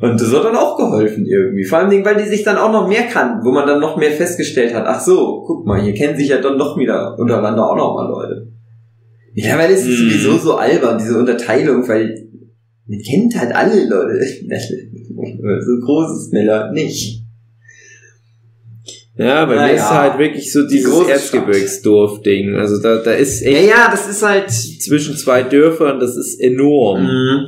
Und 0.00 0.20
das 0.20 0.34
hat 0.34 0.44
dann 0.44 0.56
auch 0.56 0.76
geholfen 0.76 1.24
irgendwie. 1.24 1.64
Vor 1.64 1.78
allem, 1.78 2.04
weil 2.04 2.16
die 2.16 2.28
sich 2.28 2.42
dann 2.42 2.56
auch 2.56 2.72
noch 2.72 2.88
mehr 2.88 3.04
kannten, 3.04 3.44
wo 3.44 3.52
man 3.52 3.66
dann 3.66 3.80
noch 3.80 3.96
mehr 3.96 4.10
festgestellt 4.10 4.74
hat, 4.74 4.84
ach 4.86 5.00
so, 5.00 5.44
guck 5.46 5.66
mal, 5.66 5.80
hier 5.80 5.94
kennen 5.94 6.16
sich 6.16 6.28
ja 6.28 6.40
dann 6.40 6.58
doch 6.58 6.76
wieder 6.76 7.16
untereinander 7.18 7.70
auch 7.70 7.76
noch 7.76 7.94
mal 7.94 8.08
Leute. 8.08 8.48
Mittlerweile 9.34 9.72
ist 9.72 9.86
es 9.86 10.00
Mhm. 10.00 10.10
sowieso 10.10 10.36
so 10.36 10.56
albern, 10.56 10.98
diese 10.98 11.18
Unterteilung, 11.18 11.86
weil 11.88 12.28
man 12.86 12.98
kennt 12.98 13.38
halt 13.38 13.54
alle 13.54 13.88
Leute. 13.88 14.20
so 15.60 15.86
groß 15.86 16.18
ist 16.18 16.32
Miller 16.32 16.70
nicht. 16.72 17.23
Ja, 19.16 19.44
bei 19.44 19.54
mir 19.54 19.74
ist 19.74 19.88
halt 19.88 20.18
wirklich 20.18 20.52
so 20.52 20.66
dieses 20.66 20.90
große 20.90 21.12
Erzgebirgsdorf-Ding. 21.12 22.56
Also 22.56 22.82
da, 22.82 22.96
da 22.96 23.12
ist 23.12 23.42
Ja, 23.42 23.50
echt 23.50 23.68
ja, 23.70 23.88
das 23.90 24.08
ist 24.08 24.22
halt. 24.22 24.50
zwischen 24.50 25.16
zwei 25.16 25.42
Dörfern, 25.44 26.00
das 26.00 26.16
ist 26.16 26.40
enorm. 26.40 27.02
Mhm. 27.04 27.46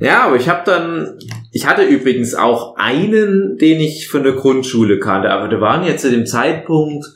Ja, 0.00 0.24
aber 0.26 0.36
ich 0.36 0.48
habe 0.48 0.62
dann, 0.66 1.18
ich 1.52 1.66
hatte 1.66 1.84
übrigens 1.84 2.34
auch 2.34 2.74
einen, 2.76 3.56
den 3.58 3.80
ich 3.80 4.08
von 4.08 4.24
der 4.24 4.32
Grundschule 4.32 4.98
kannte, 4.98 5.30
aber 5.30 5.48
da 5.48 5.60
waren 5.60 5.86
jetzt 5.86 6.02
zu 6.02 6.10
dem 6.10 6.26
Zeitpunkt 6.26 7.06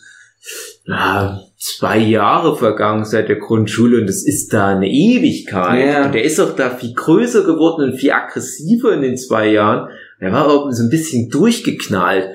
na, 0.84 1.42
zwei 1.58 1.98
Jahre 1.98 2.56
vergangen 2.56 3.04
seit 3.04 3.28
der 3.28 3.36
Grundschule 3.40 4.00
und 4.00 4.06
das 4.06 4.24
ist 4.24 4.52
da 4.52 4.68
eine 4.68 4.88
Ewigkeit. 4.88 5.84
Ja. 5.84 6.06
Und 6.06 6.14
der 6.14 6.22
ist 6.22 6.38
auch 6.38 6.54
da 6.54 6.70
viel 6.70 6.94
größer 6.94 7.42
geworden 7.42 7.90
und 7.90 7.98
viel 7.98 8.12
aggressiver 8.12 8.92
in 8.94 9.02
den 9.02 9.16
zwei 9.16 9.48
Jahren. 9.48 9.88
Der 10.20 10.32
war 10.32 10.46
auch 10.48 10.70
so 10.70 10.84
ein 10.84 10.90
bisschen 10.90 11.28
durchgeknallt. 11.28 12.28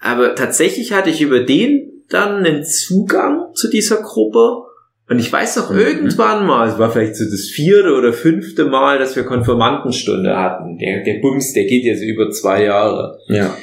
Aber 0.00 0.34
tatsächlich 0.34 0.92
hatte 0.92 1.10
ich 1.10 1.20
über 1.20 1.40
den 1.40 2.04
dann 2.08 2.44
einen 2.44 2.64
Zugang 2.64 3.54
zu 3.54 3.68
dieser 3.68 4.02
Gruppe. 4.02 4.62
Und 5.08 5.18
ich 5.18 5.32
weiß 5.32 5.56
noch 5.56 5.70
Mhm. 5.70 5.78
irgendwann 5.78 6.46
mal, 6.46 6.68
es 6.68 6.78
war 6.78 6.90
vielleicht 6.90 7.16
so 7.16 7.24
das 7.24 7.46
vierte 7.46 7.94
oder 7.94 8.12
fünfte 8.12 8.66
Mal, 8.66 8.98
dass 8.98 9.16
wir 9.16 9.24
Konfirmandenstunde 9.24 10.36
hatten. 10.36 10.78
Der, 10.78 11.02
der 11.02 11.20
Bums, 11.20 11.52
der 11.52 11.64
geht 11.64 11.98
so 11.98 12.04
über 12.04 12.30
zwei 12.30 12.64
Jahre. 12.64 13.18
Ja. 13.28 13.56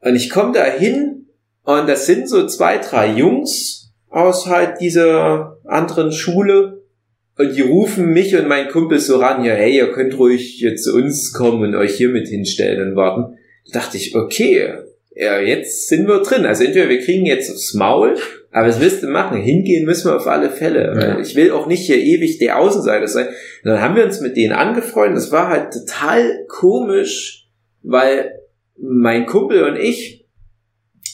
Und 0.00 0.16
ich 0.16 0.30
komme 0.30 0.52
da 0.52 0.64
hin 0.64 1.16
Und 1.62 1.88
das 1.88 2.06
sind 2.06 2.28
so 2.28 2.46
zwei, 2.46 2.78
drei 2.78 3.12
Jungs 3.12 3.92
aus 4.08 4.46
halt 4.46 4.80
dieser 4.80 5.58
anderen 5.64 6.10
Schule. 6.10 6.82
Und 7.38 7.54
die 7.54 7.62
rufen 7.62 8.06
mich 8.06 8.34
und 8.36 8.48
meinen 8.48 8.70
Kumpel 8.70 8.98
so 8.98 9.18
ran, 9.18 9.44
ja, 9.44 9.54
hey, 9.54 9.76
ihr 9.76 9.92
könnt 9.92 10.18
ruhig 10.18 10.60
jetzt 10.60 10.84
zu 10.84 10.94
uns 10.94 11.32
kommen 11.32 11.62
und 11.62 11.74
euch 11.74 11.94
hier 11.94 12.08
mit 12.08 12.28
hinstellen 12.28 12.90
und 12.90 12.96
warten. 12.96 13.36
Da 13.72 13.80
dachte 13.80 13.98
ich, 13.98 14.14
okay, 14.16 14.74
ja, 15.20 15.38
jetzt 15.38 15.88
sind 15.88 16.08
wir 16.08 16.22
drin. 16.22 16.46
Also 16.46 16.64
entweder 16.64 16.88
wir 16.88 17.00
kriegen 17.00 17.26
jetzt 17.26 17.50
aufs 17.50 17.74
Maul, 17.74 18.16
aber 18.50 18.68
was 18.68 18.80
willst 18.80 19.02
du 19.02 19.08
machen? 19.08 19.38
Hingehen 19.42 19.84
müssen 19.84 20.10
wir 20.10 20.16
auf 20.16 20.26
alle 20.26 20.48
Fälle. 20.48 20.94
Ja. 20.98 21.20
Ich 21.20 21.36
will 21.36 21.52
auch 21.52 21.66
nicht 21.66 21.84
hier 21.84 21.98
ewig 21.98 22.38
der 22.38 22.58
Außenseiter 22.58 23.06
sein. 23.06 23.26
Und 23.26 23.70
dann 23.70 23.82
haben 23.82 23.96
wir 23.96 24.04
uns 24.04 24.22
mit 24.22 24.36
denen 24.38 24.54
angefreundet. 24.54 25.18
Das 25.18 25.30
war 25.30 25.48
halt 25.48 25.74
total 25.74 26.46
komisch, 26.48 27.48
weil 27.82 28.32
mein 28.78 29.26
Kumpel 29.26 29.64
und 29.64 29.76
ich, 29.76 30.26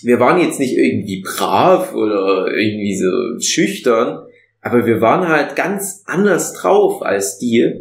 wir 0.03 0.21
waren 0.21 0.41
jetzt 0.41 0.61
nicht 0.61 0.77
irgendwie 0.77 1.25
brav 1.27 1.93
oder 1.93 2.47
irgendwie 2.53 2.97
so 2.97 3.41
schüchtern, 3.41 4.25
aber 4.61 4.87
wir 4.87 5.01
waren 5.01 5.27
halt 5.27 5.57
ganz 5.57 6.05
anders 6.07 6.53
drauf 6.53 7.03
als 7.03 7.39
die. 7.39 7.75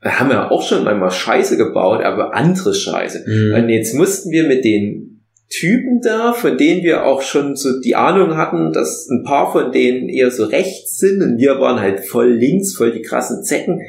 Wir 0.00 0.18
haben 0.18 0.30
ja 0.30 0.50
auch 0.50 0.66
schon 0.66 0.88
einmal 0.88 1.10
Scheiße 1.10 1.58
gebaut, 1.58 2.02
aber 2.02 2.34
andere 2.34 2.74
Scheiße. 2.74 3.24
Mhm. 3.26 3.54
Und 3.54 3.68
jetzt 3.68 3.94
mussten 3.94 4.30
wir 4.30 4.44
mit 4.44 4.64
den 4.64 5.11
Typen 5.52 6.00
da, 6.00 6.32
von 6.32 6.56
denen 6.56 6.82
wir 6.82 7.04
auch 7.04 7.22
schon 7.22 7.56
so 7.56 7.80
die 7.80 7.94
Ahnung 7.94 8.36
hatten, 8.36 8.72
dass 8.72 9.08
ein 9.08 9.22
paar 9.22 9.52
von 9.52 9.70
denen 9.72 10.08
eher 10.08 10.30
so 10.30 10.44
rechts 10.44 10.98
sind 10.98 11.22
und 11.22 11.38
wir 11.38 11.60
waren 11.60 11.80
halt 11.80 12.00
voll 12.00 12.32
links, 12.32 12.74
voll 12.74 12.92
die 12.92 13.02
krassen 13.02 13.44
Zecken. 13.44 13.80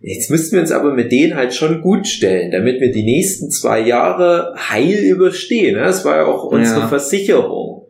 Jetzt 0.00 0.30
müssten 0.30 0.52
wir 0.54 0.60
uns 0.60 0.72
aber 0.72 0.94
mit 0.94 1.12
denen 1.12 1.34
halt 1.34 1.52
schon 1.52 1.82
gut 1.82 2.06
stellen, 2.06 2.50
damit 2.50 2.80
wir 2.80 2.90
die 2.90 3.02
nächsten 3.02 3.50
zwei 3.50 3.80
Jahre 3.80 4.54
heil 4.56 4.98
überstehen. 4.98 5.76
ne? 5.76 5.82
Das 5.82 6.04
war 6.04 6.16
ja 6.16 6.24
auch 6.26 6.44
unsere 6.44 6.80
Ja. 6.80 6.88
Versicherung. 6.88 7.86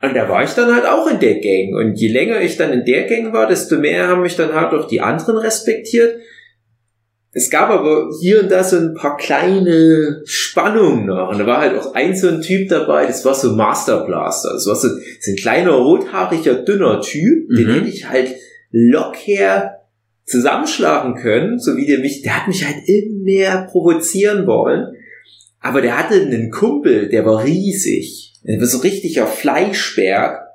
Und 0.00 0.14
da 0.14 0.28
war 0.28 0.44
ich 0.44 0.50
dann 0.50 0.72
halt 0.72 0.86
auch 0.86 1.10
in 1.10 1.18
der 1.18 1.40
Gang. 1.40 1.74
Und 1.74 1.96
je 1.96 2.08
länger 2.08 2.40
ich 2.40 2.56
dann 2.56 2.72
in 2.72 2.84
der 2.84 3.04
Gang 3.04 3.32
war, 3.32 3.48
desto 3.48 3.76
mehr 3.76 4.06
haben 4.06 4.22
mich 4.22 4.36
dann 4.36 4.54
halt 4.54 4.72
auch 4.72 4.86
die 4.86 5.00
anderen 5.00 5.38
respektiert. 5.38 6.14
Es 7.32 7.50
gab 7.50 7.68
aber 7.68 8.08
hier 8.20 8.42
und 8.42 8.50
da 8.50 8.64
so 8.64 8.76
ein 8.76 8.94
paar 8.94 9.16
kleine 9.16 10.22
Spannungen 10.24 11.06
noch. 11.06 11.30
Und 11.30 11.38
da 11.38 11.46
war 11.46 11.60
halt 11.60 11.78
auch 11.78 11.94
ein 11.94 12.16
so 12.16 12.28
ein 12.28 12.40
Typ 12.40 12.68
dabei, 12.68 13.06
das 13.06 13.24
war 13.24 13.34
so 13.34 13.52
Master 13.52 14.04
Blaster. 14.06 14.54
Das 14.54 14.66
war 14.66 14.74
so, 14.76 14.88
so 14.88 15.30
ein 15.30 15.36
kleiner 15.36 15.72
rothaariger, 15.72 16.54
dünner 16.54 17.00
Typ. 17.00 17.48
Den 17.50 17.66
Mhm. 17.66 17.74
hätte 17.74 17.88
ich 17.88 18.08
halt 18.08 18.34
locker 18.70 19.72
zusammenschlagen 20.24 21.14
können, 21.14 21.58
so 21.58 21.76
wie 21.76 21.86
der 21.86 21.98
mich, 22.00 22.22
der 22.22 22.36
hat 22.40 22.48
mich 22.48 22.64
halt 22.64 22.76
immer 22.86 23.24
mehr 23.24 23.68
provozieren 23.70 24.46
wollen. 24.46 24.94
Aber 25.60 25.80
der 25.82 25.98
hatte 25.98 26.14
einen 26.14 26.50
Kumpel, 26.50 27.08
der 27.08 27.26
war 27.26 27.44
riesig. 27.44 28.34
Der 28.42 28.58
war 28.58 28.66
so 28.66 28.78
richtiger 28.78 29.26
Fleischberg. 29.26 30.47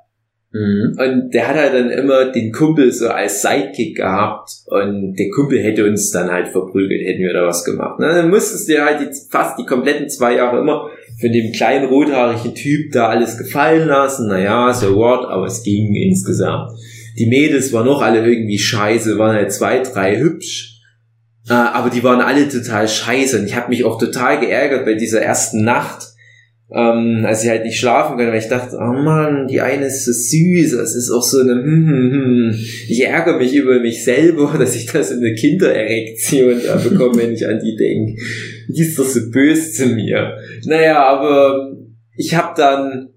Mhm. 0.53 0.95
Und 0.99 1.33
der 1.33 1.47
hat 1.47 1.55
halt 1.55 1.73
dann 1.73 1.89
immer 1.89 2.31
den 2.31 2.51
Kumpel 2.51 2.91
so 2.91 3.09
als 3.09 3.41
Sidekick 3.41 3.97
gehabt 3.97 4.51
und 4.67 5.15
der 5.15 5.29
Kumpel 5.31 5.59
hätte 5.59 5.83
uns 5.85 6.11
dann 6.11 6.31
halt 6.31 6.49
verprügelt, 6.49 7.01
hätten 7.05 7.23
wir 7.23 7.33
da 7.33 7.47
was 7.47 7.65
gemacht. 7.65 7.95
Na, 7.99 8.13
dann 8.13 8.29
musstest 8.29 8.69
du 8.69 8.85
halt 8.85 9.01
jetzt 9.01 9.31
fast 9.31 9.57
die 9.57 9.65
kompletten 9.65 10.09
zwei 10.09 10.35
Jahre 10.35 10.59
immer 10.59 10.89
von 11.19 11.31
dem 11.31 11.51
kleinen 11.51 11.87
rothaarigen 11.87 12.53
Typ 12.53 12.91
da 12.91 13.07
alles 13.07 13.37
gefallen 13.37 13.87
lassen. 13.87 14.27
Naja, 14.27 14.71
so 14.73 14.95
what, 14.95 15.25
aber 15.25 15.47
es 15.47 15.63
ging 15.63 15.95
insgesamt. 15.95 16.71
Die 17.17 17.25
Mädels 17.25 17.73
waren 17.73 17.85
noch 17.85 18.01
alle 18.01 18.25
irgendwie 18.25 18.59
scheiße, 18.59 19.17
waren 19.17 19.35
halt 19.35 19.51
zwei, 19.51 19.79
drei 19.79 20.19
hübsch. 20.19 20.81
Äh, 21.49 21.53
aber 21.53 21.89
die 21.89 22.03
waren 22.03 22.21
alle 22.21 22.47
total 22.47 22.87
scheiße 22.87 23.39
und 23.39 23.45
ich 23.45 23.55
habe 23.55 23.69
mich 23.69 23.83
auch 23.83 23.99
total 23.99 24.39
geärgert 24.39 24.85
bei 24.85 24.93
dieser 24.93 25.21
ersten 25.21 25.63
Nacht, 25.63 26.12
ähm, 26.76 27.24
als 27.24 27.43
ich 27.43 27.49
halt 27.49 27.65
nicht 27.65 27.80
schlafen 27.80 28.17
konnte, 28.17 28.32
weil 28.32 28.39
ich 28.39 28.47
dachte, 28.47 28.76
oh 28.78 28.93
Mann, 28.93 29.47
die 29.47 29.61
eine 29.61 29.86
ist 29.86 30.05
so 30.05 30.11
süß, 30.11 30.74
es 30.74 30.95
ist 30.95 31.11
auch 31.11 31.21
so 31.21 31.39
eine, 31.39 31.53
hm, 31.53 31.88
hm, 31.88 32.11
hm. 32.11 32.59
ich 32.88 33.05
ärgere 33.05 33.38
mich 33.38 33.55
über 33.55 33.80
mich 33.80 34.03
selber, 34.03 34.55
dass 34.59 34.76
ich 34.76 34.88
da 34.88 35.03
so 35.03 35.13
eine 35.13 35.36
Kindererektion 35.36 36.61
da 36.65 36.76
bekomme, 36.78 37.17
wenn 37.21 37.34
ich 37.34 37.47
an 37.47 37.59
die 37.63 37.76
denke. 37.76 38.19
Die 38.69 38.82
ist 38.82 38.97
doch 38.97 39.05
so 39.05 39.30
böse 39.30 39.71
zu 39.71 39.86
mir. 39.88 40.38
Naja, 40.65 41.05
aber 41.05 41.78
ich 42.15 42.34
habe 42.34 42.53
dann 42.57 43.09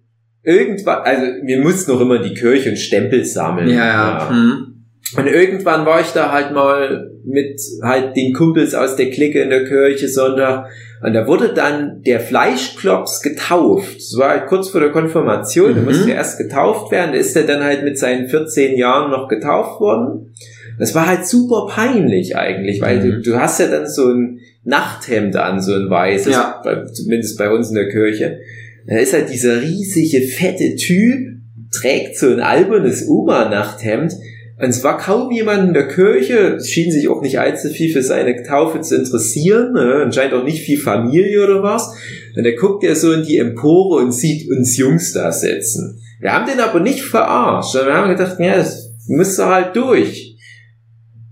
irgendwann, 0.42 1.02
also 1.02 1.26
wir 1.42 1.58
mussten 1.60 1.92
noch 1.92 2.00
immer 2.02 2.18
die 2.18 2.34
Kirche 2.34 2.70
und 2.70 2.76
Stempel 2.76 3.24
sammeln. 3.24 3.70
Ja, 3.70 3.86
ja. 3.86 4.30
Mhm. 4.30 4.75
Und 5.16 5.26
irgendwann 5.28 5.86
war 5.86 6.00
ich 6.00 6.08
da 6.08 6.32
halt 6.32 6.52
mal 6.52 7.10
mit 7.24 7.60
halt 7.82 8.16
den 8.16 8.32
Kumpels 8.32 8.74
aus 8.74 8.96
der 8.96 9.10
Clique 9.10 9.40
in 9.40 9.50
der 9.50 9.64
Kirche 9.64 10.08
Sonntag. 10.08 10.68
Und 11.02 11.12
da 11.12 11.26
wurde 11.28 11.52
dann 11.54 12.02
der 12.02 12.18
Fleischklops 12.20 13.22
getauft. 13.22 13.96
Das 13.96 14.14
war 14.18 14.30
halt 14.30 14.46
kurz 14.46 14.70
vor 14.70 14.80
der 14.80 14.90
Konfirmation. 14.90 15.74
Mhm. 15.78 15.84
musste 15.84 16.10
erst 16.10 16.38
getauft 16.38 16.90
werden. 16.90 17.12
Da 17.12 17.18
ist 17.18 17.36
er 17.36 17.44
dann 17.44 17.62
halt 17.62 17.84
mit 17.84 17.98
seinen 17.98 18.28
14 18.28 18.76
Jahren 18.76 19.10
noch 19.10 19.28
getauft 19.28 19.80
worden. 19.80 20.34
Das 20.78 20.94
war 20.94 21.06
halt 21.06 21.26
super 21.26 21.68
peinlich 21.70 22.36
eigentlich, 22.36 22.80
weil 22.80 22.98
Mhm. 22.98 23.10
du, 23.22 23.30
du 23.30 23.40
hast 23.40 23.60
ja 23.60 23.66
dann 23.68 23.86
so 23.86 24.08
ein 24.12 24.40
Nachthemd 24.64 25.36
an, 25.36 25.60
so 25.60 25.72
ein 25.72 25.88
weißes, 25.88 26.32
Ja. 26.32 26.60
bei, 26.64 26.84
zumindest 26.86 27.38
bei 27.38 27.50
uns 27.50 27.68
in 27.68 27.76
der 27.76 27.88
Kirche. 27.88 28.40
Da 28.88 28.96
ist 28.98 29.12
halt 29.12 29.30
dieser 29.30 29.62
riesige, 29.62 30.22
fette 30.26 30.74
Typ, 30.76 31.36
trägt 31.72 32.16
so 32.18 32.28
ein 32.28 32.40
albernes 32.40 33.08
Oma-Nachthemd 33.08 34.12
und 34.58 34.70
es 34.70 34.82
war 34.82 34.96
kaum 34.96 35.30
jemand 35.30 35.68
in 35.68 35.74
der 35.74 35.86
Kirche, 35.86 36.54
es 36.56 36.70
schien 36.70 36.90
sich 36.90 37.08
auch 37.08 37.20
nicht 37.20 37.38
allzu 37.38 37.68
viel 37.68 37.92
für 37.92 38.02
seine 38.02 38.42
Taufe 38.42 38.80
zu 38.80 38.96
interessieren, 38.96 39.74
ne? 39.74 40.00
anscheinend 40.04 40.32
auch 40.32 40.44
nicht 40.44 40.62
viel 40.62 40.78
Familie 40.78 41.44
oder 41.44 41.62
was. 41.62 41.94
Und 42.34 42.42
da 42.42 42.50
guckt 42.52 42.82
er 42.82 42.96
so 42.96 43.12
in 43.12 43.22
die 43.22 43.36
Empore 43.36 44.02
und 44.02 44.12
sieht 44.12 44.50
uns 44.50 44.78
Jungs 44.78 45.12
da 45.12 45.30
sitzen. 45.30 46.00
Wir 46.20 46.32
haben 46.32 46.46
den 46.46 46.60
aber 46.60 46.80
nicht 46.80 47.02
verarscht, 47.02 47.72
sondern 47.72 47.90
wir 47.90 47.96
haben 47.98 48.16
gedacht, 48.16 48.40
ja, 48.40 48.56
das 48.56 48.94
müsste 49.08 49.46
halt 49.46 49.76
durch. 49.76 50.38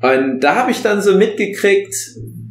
Und 0.02 0.40
da 0.40 0.56
habe 0.56 0.70
ich 0.70 0.82
dann 0.82 1.00
so 1.00 1.16
mitgekriegt, 1.16 1.94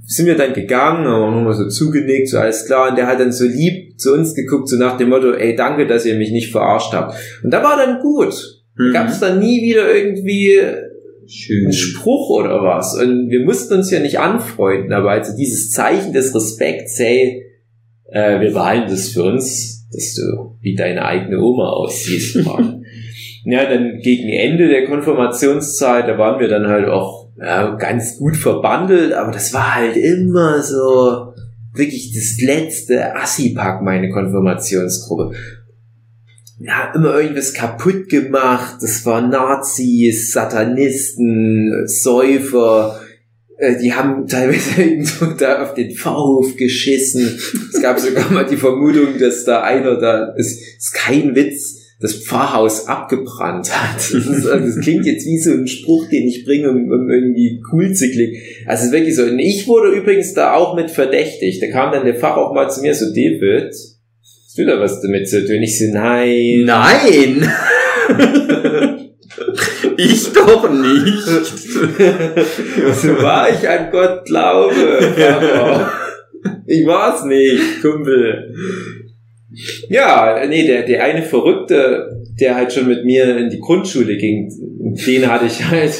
sind 0.05 0.25
wir 0.25 0.35
dann 0.35 0.53
gegangen, 0.53 1.07
haben 1.07 1.35
nochmal 1.35 1.53
so 1.53 1.67
zugenickt, 1.67 2.29
so 2.29 2.39
alles 2.39 2.65
klar. 2.65 2.89
Und 2.89 2.97
der 2.97 3.05
hat 3.05 3.19
dann 3.19 3.31
so 3.31 3.45
lieb 3.45 3.99
zu 3.99 4.11
uns 4.11 4.33
geguckt, 4.33 4.69
so 4.69 4.77
nach 4.77 4.97
dem 4.97 5.09
Motto, 5.09 5.33
ey, 5.33 5.55
danke, 5.55 5.85
dass 5.85 6.07
ihr 6.07 6.15
mich 6.15 6.31
nicht 6.31 6.51
verarscht 6.51 6.93
habt. 6.93 7.15
Und 7.43 7.51
da 7.51 7.63
war 7.63 7.77
dann 7.77 8.01
gut. 8.01 8.62
Mhm. 8.75 8.93
Gab 8.93 9.09
es 9.09 9.19
dann 9.19 9.39
nie 9.39 9.61
wieder 9.61 9.93
irgendwie 9.93 10.59
Schön. 11.27 11.65
einen 11.65 11.73
Spruch 11.73 12.29
oder 12.29 12.61
was. 12.63 12.95
Und 12.95 13.29
wir 13.29 13.41
mussten 13.45 13.75
uns 13.75 13.91
ja 13.91 13.99
nicht 13.99 14.19
anfreunden, 14.19 14.93
aber 14.93 15.11
also 15.11 15.35
dieses 15.35 15.71
Zeichen 15.71 16.13
des 16.13 16.33
Respekts, 16.33 16.99
hey, 16.99 17.45
äh, 18.11 18.39
wir 18.39 18.51
behalten 18.51 18.89
das 18.89 19.09
für 19.09 19.23
uns, 19.23 19.87
dass 19.91 20.15
du 20.15 20.55
wie 20.61 20.75
deine 20.75 21.05
eigene 21.05 21.39
Oma 21.39 21.69
aussiehst. 21.69 22.39
Ja, 23.45 23.65
dann 23.65 23.99
gegen 23.99 24.29
Ende 24.29 24.69
der 24.69 24.85
Konfirmationszeit, 24.85 26.07
da 26.07 26.17
waren 26.17 26.39
wir 26.39 26.47
dann 26.47 26.67
halt 26.67 26.87
auch 26.87 27.27
ja, 27.37 27.75
ganz 27.75 28.17
gut 28.17 28.37
verbandelt, 28.37 29.11
aber 29.11 29.33
das 29.33 29.53
war 29.53 29.75
halt 29.75 29.97
immer 29.97 30.61
so 30.61 31.33
wirklich 31.73 32.13
das 32.13 32.41
letzte 32.41 33.13
Assi-Pack, 33.15 33.81
meine 33.81 34.09
Konfirmationsgruppe 34.11 35.35
ja, 36.59 36.91
immer 36.95 37.19
irgendwas 37.19 37.53
kaputt 37.53 38.09
gemacht. 38.09 38.77
Das 38.81 39.05
waren 39.05 39.29
Nazis, 39.29 40.31
Satanisten, 40.31 41.87
Säufer. 41.87 42.99
Äh, 43.57 43.77
Die 43.81 43.93
haben 43.93 44.27
teilweise 44.27 44.81
irgendwo 44.81 45.25
da 45.37 45.63
auf 45.63 45.73
den 45.73 45.91
Pfarrhof 45.91 46.55
geschissen. 46.55 47.39
Es 47.73 47.81
gab 47.81 47.99
sogar 47.99 48.31
mal 48.31 48.45
die 48.45 48.57
Vermutung, 48.57 49.17
dass 49.19 49.45
da 49.45 49.61
einer 49.63 49.97
da, 49.97 50.33
es 50.37 50.59
ist 50.77 50.93
kein 50.93 51.35
Witz, 51.35 51.79
das 51.99 52.15
Pfarrhaus 52.15 52.87
abgebrannt 52.87 53.71
hat. 53.73 53.95
Das, 53.95 54.13
ist, 54.13 54.45
also 54.45 54.65
das 54.65 54.79
klingt 54.81 55.05
jetzt 55.05 55.25
wie 55.25 55.39
so 55.39 55.51
ein 55.51 55.67
Spruch, 55.67 56.09
den 56.09 56.27
ich 56.27 56.43
bringe, 56.43 56.69
um, 56.69 56.91
um 56.91 57.09
irgendwie 57.09 57.61
cool 57.71 57.93
zu 57.93 58.09
klingen. 58.09 58.35
Also 58.65 58.81
es 58.81 58.87
ist 58.87 58.93
wirklich 58.93 59.15
so. 59.15 59.23
Und 59.23 59.39
ich 59.39 59.67
wurde 59.67 59.95
übrigens 59.95 60.33
da 60.33 60.53
auch 60.53 60.75
mit 60.75 60.91
verdächtigt. 60.91 61.63
Da 61.63 61.67
kam 61.67 61.93
dann 61.93 62.05
der 62.05 62.15
Pfarrer 62.15 62.45
auch 62.45 62.53
mal 62.53 62.69
zu 62.69 62.81
mir 62.81 62.93
so, 62.93 63.05
David, 63.05 63.73
hast 64.53 64.59
du 64.59 64.65
da 64.65 64.79
was 64.79 65.01
damit 65.01 65.27
zu 65.27 65.43
tun? 65.43 65.63
Ich 65.63 65.79
so, 65.79 65.85
nein. 65.91 66.65
Nein! 66.65 67.49
ich 69.97 70.31
doch 70.31 70.69
nicht. 70.69 71.23
so 71.23 73.23
war 73.23 73.49
ich 73.49 73.67
an 73.67 73.89
Gott 73.91 74.25
glaube. 74.25 74.75
Papa. 75.17 75.91
Ich 76.67 76.85
war's 76.85 77.25
nicht, 77.25 77.81
Kumpel. 77.81 78.53
Ja, 79.89 80.45
nee, 80.47 80.67
der, 80.67 80.83
der 80.83 81.03
eine 81.03 81.23
Verrückte, 81.23 82.23
der 82.39 82.53
halt 82.53 82.73
schon 82.73 82.87
mit 82.87 83.05
mir 83.05 83.35
in 83.35 83.49
die 83.49 83.59
Grundschule 83.59 84.17
ging, 84.17 84.51
den 85.07 85.31
hatte 85.31 85.47
ich 85.47 85.65
halt 85.65 85.95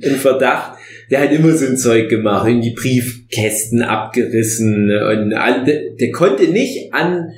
in 0.00 0.14
Verdacht. 0.14 0.78
Der 1.10 1.20
hat 1.20 1.32
immer 1.32 1.52
so 1.52 1.66
ein 1.66 1.76
Zeug 1.76 2.08
gemacht, 2.08 2.48
irgendwie 2.48 2.72
Briefkästen 2.72 3.82
abgerissen 3.82 4.84
und 4.84 5.30
der, 5.66 5.90
der 6.00 6.10
konnte 6.12 6.48
nicht 6.48 6.94
an 6.94 7.30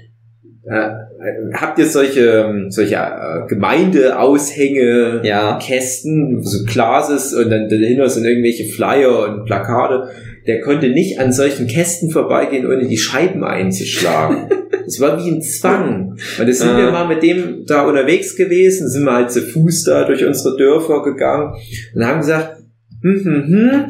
äh, 0.72 1.54
habt 1.54 1.78
ihr 1.78 1.86
solche 1.86 2.66
solche 2.68 2.96
äh, 2.96 3.46
Gemeindeaushänge 3.48 5.20
Ja. 5.24 5.58
Kästen, 5.60 6.42
so 6.42 6.64
Glases 6.64 7.34
und 7.34 7.50
dann 7.50 7.68
dahinter 7.68 8.08
sind 8.08 8.24
irgendwelche 8.24 8.64
Flyer 8.64 9.28
und 9.28 9.44
Plakate. 9.44 10.10
Der 10.46 10.60
konnte 10.60 10.88
nicht 10.88 11.20
an 11.20 11.32
solchen 11.32 11.66
Kästen 11.66 12.10
vorbeigehen, 12.10 12.66
ohne 12.66 12.88
die 12.88 12.98
Scheiben 12.98 13.44
einzuschlagen. 13.44 14.48
Es 14.84 15.00
war 15.00 15.24
wie 15.24 15.30
ein 15.30 15.40
Zwang. 15.40 16.16
Und 16.38 16.48
da 16.48 16.52
sind 16.52 16.76
wir 16.76 16.90
mal 16.90 17.06
mit 17.06 17.22
dem 17.22 17.64
da 17.66 17.86
unterwegs 17.86 18.36
gewesen, 18.36 18.88
sind 18.88 19.04
wir 19.04 19.12
halt 19.12 19.30
zu 19.30 19.40
Fuß 19.40 19.84
da 19.84 20.04
durch 20.04 20.26
unsere 20.26 20.56
Dörfer 20.56 21.02
gegangen 21.02 21.54
und 21.94 22.04
haben 22.04 22.18
gesagt, 22.18 22.58
hm, 23.00 23.24
hm, 23.24 23.46
hm, 23.46 23.84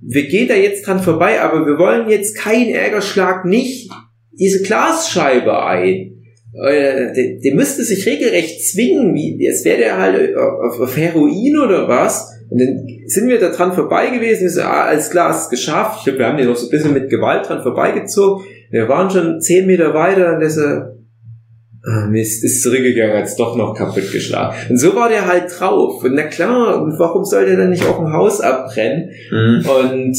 wir 0.00 0.26
gehen 0.26 0.48
da 0.48 0.54
jetzt 0.54 0.86
dran 0.86 0.98
vorbei, 0.98 1.40
aber 1.40 1.66
wir 1.66 1.78
wollen 1.78 2.08
jetzt 2.08 2.36
keinen 2.36 2.70
Ärgerschlag, 2.70 3.44
nicht 3.44 3.90
diese 4.32 4.62
Glasscheibe 4.62 5.64
ein. 5.64 6.09
Äh, 6.52 7.12
der, 7.12 7.38
der 7.42 7.54
müsste 7.54 7.84
sich 7.84 8.06
regelrecht 8.06 8.66
zwingen, 8.66 9.14
wie, 9.14 9.48
als 9.48 9.64
wäre 9.64 9.78
der 9.78 9.98
halt 9.98 10.36
auf, 10.36 10.80
auf 10.80 10.96
Heroin 10.96 11.56
oder 11.56 11.88
was. 11.88 12.28
Und 12.50 12.58
dann 12.58 12.86
sind 13.06 13.28
wir 13.28 13.38
da 13.38 13.50
dran 13.50 13.72
vorbei 13.72 14.10
gewesen, 14.10 14.46
ist 14.46 14.58
ah, 14.58 14.86
alles 14.86 15.10
klar, 15.10 15.30
ist 15.30 15.50
geschafft. 15.50 15.98
Ich 15.98 16.04
glaube, 16.04 16.18
wir 16.18 16.26
haben 16.26 16.36
den 16.36 16.48
noch 16.48 16.56
so 16.56 16.66
ein 16.66 16.70
bisschen 16.70 16.92
mit 16.92 17.08
Gewalt 17.08 17.48
dran 17.48 17.62
vorbeigezogen. 17.62 18.44
Wir 18.70 18.88
waren 18.88 19.08
schon 19.10 19.40
zehn 19.40 19.66
Meter 19.66 19.94
weiter 19.94 20.34
und 20.34 20.40
der 20.40 20.50
so, 20.50 20.60
ah, 20.62 22.06
Mist, 22.10 22.42
ist 22.42 22.62
zurückgegangen, 22.62 23.16
hat's 23.16 23.36
doch 23.36 23.56
noch 23.56 23.76
kaputt 23.76 24.10
geschlagen. 24.10 24.56
Und 24.68 24.78
so 24.78 24.96
war 24.96 25.08
der 25.08 25.26
halt 25.26 25.44
drauf. 25.56 26.02
Und 26.02 26.14
na 26.14 26.24
klar, 26.24 26.82
und 26.82 26.98
warum 26.98 27.24
soll 27.24 27.46
der 27.46 27.56
dann 27.56 27.70
nicht 27.70 27.86
auch 27.86 28.00
ein 28.00 28.12
Haus 28.12 28.40
abbrennen? 28.40 29.10
Mhm. 29.30 29.64
Und 29.68 30.18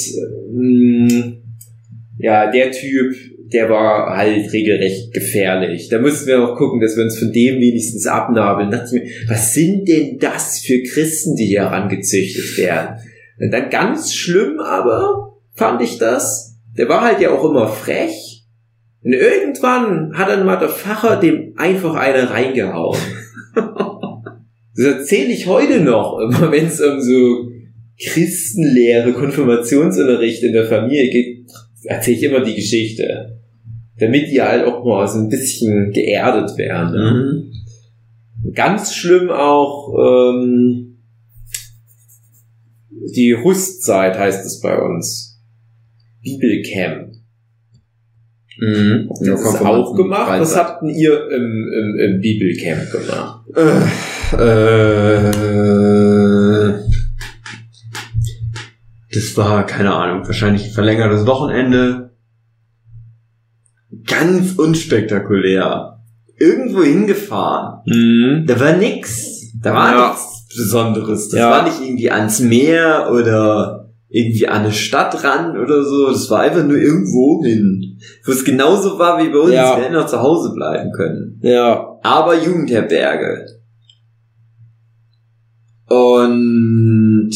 mh, 0.53 1.34
ja, 2.18 2.49
der 2.49 2.72
Typ, 2.72 3.14
der 3.53 3.69
war 3.69 4.15
halt 4.15 4.52
regelrecht 4.53 5.14
gefährlich. 5.14 5.90
Da 5.90 5.99
mussten 5.99 6.28
wir 6.28 6.41
auch 6.41 6.57
gucken, 6.57 6.80
dass 6.80 6.95
wir 6.95 7.03
uns 7.03 7.19
von 7.19 7.32
dem 7.32 7.60
wenigstens 7.60 8.07
abnabeln. 8.07 8.72
Da 8.72 8.78
dachte 8.78 8.98
ich 8.98 9.03
mir, 9.03 9.11
was 9.28 9.53
sind 9.53 9.88
denn 9.88 10.18
das 10.19 10.60
für 10.60 10.82
Christen, 10.84 11.36
die 11.36 11.45
hier 11.45 11.61
herangezüchtet 11.61 12.57
werden? 12.57 12.98
Und 13.40 13.52
dann 13.52 13.69
ganz 13.69 14.14
schlimm 14.14 14.60
aber 14.60 15.38
fand 15.53 15.82
ich 15.82 15.98
das. 15.98 16.56
Der 16.78 16.88
war 16.88 17.02
halt 17.02 17.19
ja 17.19 17.32
auch 17.32 17.44
immer 17.49 17.68
frech. 17.68 18.45
Und 19.03 19.14
irgendwann 19.14 20.14
hat 20.15 20.30
dann 20.30 20.45
mal 20.45 20.57
der 20.57 20.69
Pfarrer 20.69 21.19
dem 21.19 21.53
einfach 21.57 21.95
eine 21.95 22.30
reingehauen. 22.30 22.99
Das 24.73 24.86
erzähle 24.86 25.34
ich 25.34 25.48
heute 25.48 25.82
noch, 25.82 26.18
immer 26.18 26.49
wenn 26.49 26.68
es 26.68 26.80
um 26.80 27.02
so 27.02 27.52
Christenlehre, 28.02 29.11
Konfirmationsunterricht 29.11 30.44
in 30.44 30.53
der 30.53 30.65
Familie 30.65 31.10
geht, 31.10 31.45
erzähle 31.84 32.18
ich 32.18 32.23
immer 32.23 32.40
die 32.40 32.56
Geschichte. 32.56 33.41
Damit 34.02 34.30
die 34.32 34.41
halt 34.41 34.65
auch 34.65 34.84
mal 34.84 35.07
so 35.07 35.19
ein 35.19 35.30
bisschen 35.30 35.91
geerdet 35.91 36.57
werden. 36.57 36.91
Ne? 36.91 37.52
Mhm. 38.44 38.53
Ganz 38.53 38.94
schlimm 38.94 39.30
auch 39.30 39.94
ähm, 39.98 40.91
die 43.15 43.32
Rüstzeit 43.32 44.18
heißt 44.18 44.45
es 44.45 44.60
bei 44.61 44.78
uns. 44.78 45.40
Bibelcamp. 46.22 47.14
Mhm. 48.57 49.10
Das 49.10 49.22
ist 49.22 49.61
auch 49.61 49.95
gemacht. 49.95 50.40
Was 50.40 50.56
habt 50.56 50.84
ihr 50.84 51.30
im, 51.32 51.72
im, 51.73 51.99
im 51.99 52.22
Bibelcamp 52.22 52.91
gemacht? 52.91 53.48
Äh, 54.34 54.41
das 59.14 59.36
war, 59.36 59.65
keine 59.65 59.94
Ahnung, 59.94 60.26
wahrscheinlich 60.28 60.65
ein 60.65 60.72
verlängertes 60.72 61.26
Wochenende. 61.26 62.11
Ganz 64.07 64.53
unspektakulär. 64.57 65.99
Irgendwo 66.38 66.84
hingefahren. 66.84 67.82
Mhm. 67.86 68.45
Da 68.48 68.60
war 68.60 68.73
nix. 68.78 69.52
Da 69.61 69.73
war 69.73 69.91
Ja. 69.94 70.07
nichts 70.10 70.48
Besonderes. 70.56 71.30
Das 71.30 71.40
Ja. 71.40 71.49
war 71.52 71.64
nicht 71.64 71.80
irgendwie 71.82 72.11
ans 72.11 72.40
Meer 72.40 73.10
oder 73.14 73.90
irgendwie 74.10 74.48
an 74.48 74.64
eine 74.64 74.72
Stadt 74.73 75.23
ran 75.23 75.57
oder 75.57 75.84
so. 75.86 76.07
Das 76.10 76.30
war 76.30 76.41
einfach 76.41 76.65
nur 76.65 76.78
irgendwo 76.78 77.44
hin. 77.44 77.98
Wo 78.26 78.32
es 78.32 78.44
genauso 78.44 78.98
war 78.99 79.23
wie 79.23 79.30
bei 79.30 79.38
uns. 79.40 79.53
Ja. 79.53 79.78
Wir 79.78 79.86
hätten 79.86 79.95
auch 79.95 80.07
zu 80.07 80.19
Hause 80.22 80.53
bleiben 80.53 80.91
können. 80.91 81.40
Ja. 81.44 81.88
aber 82.03 82.36
Jugendherberge. 82.44 83.45
Und 85.88 87.32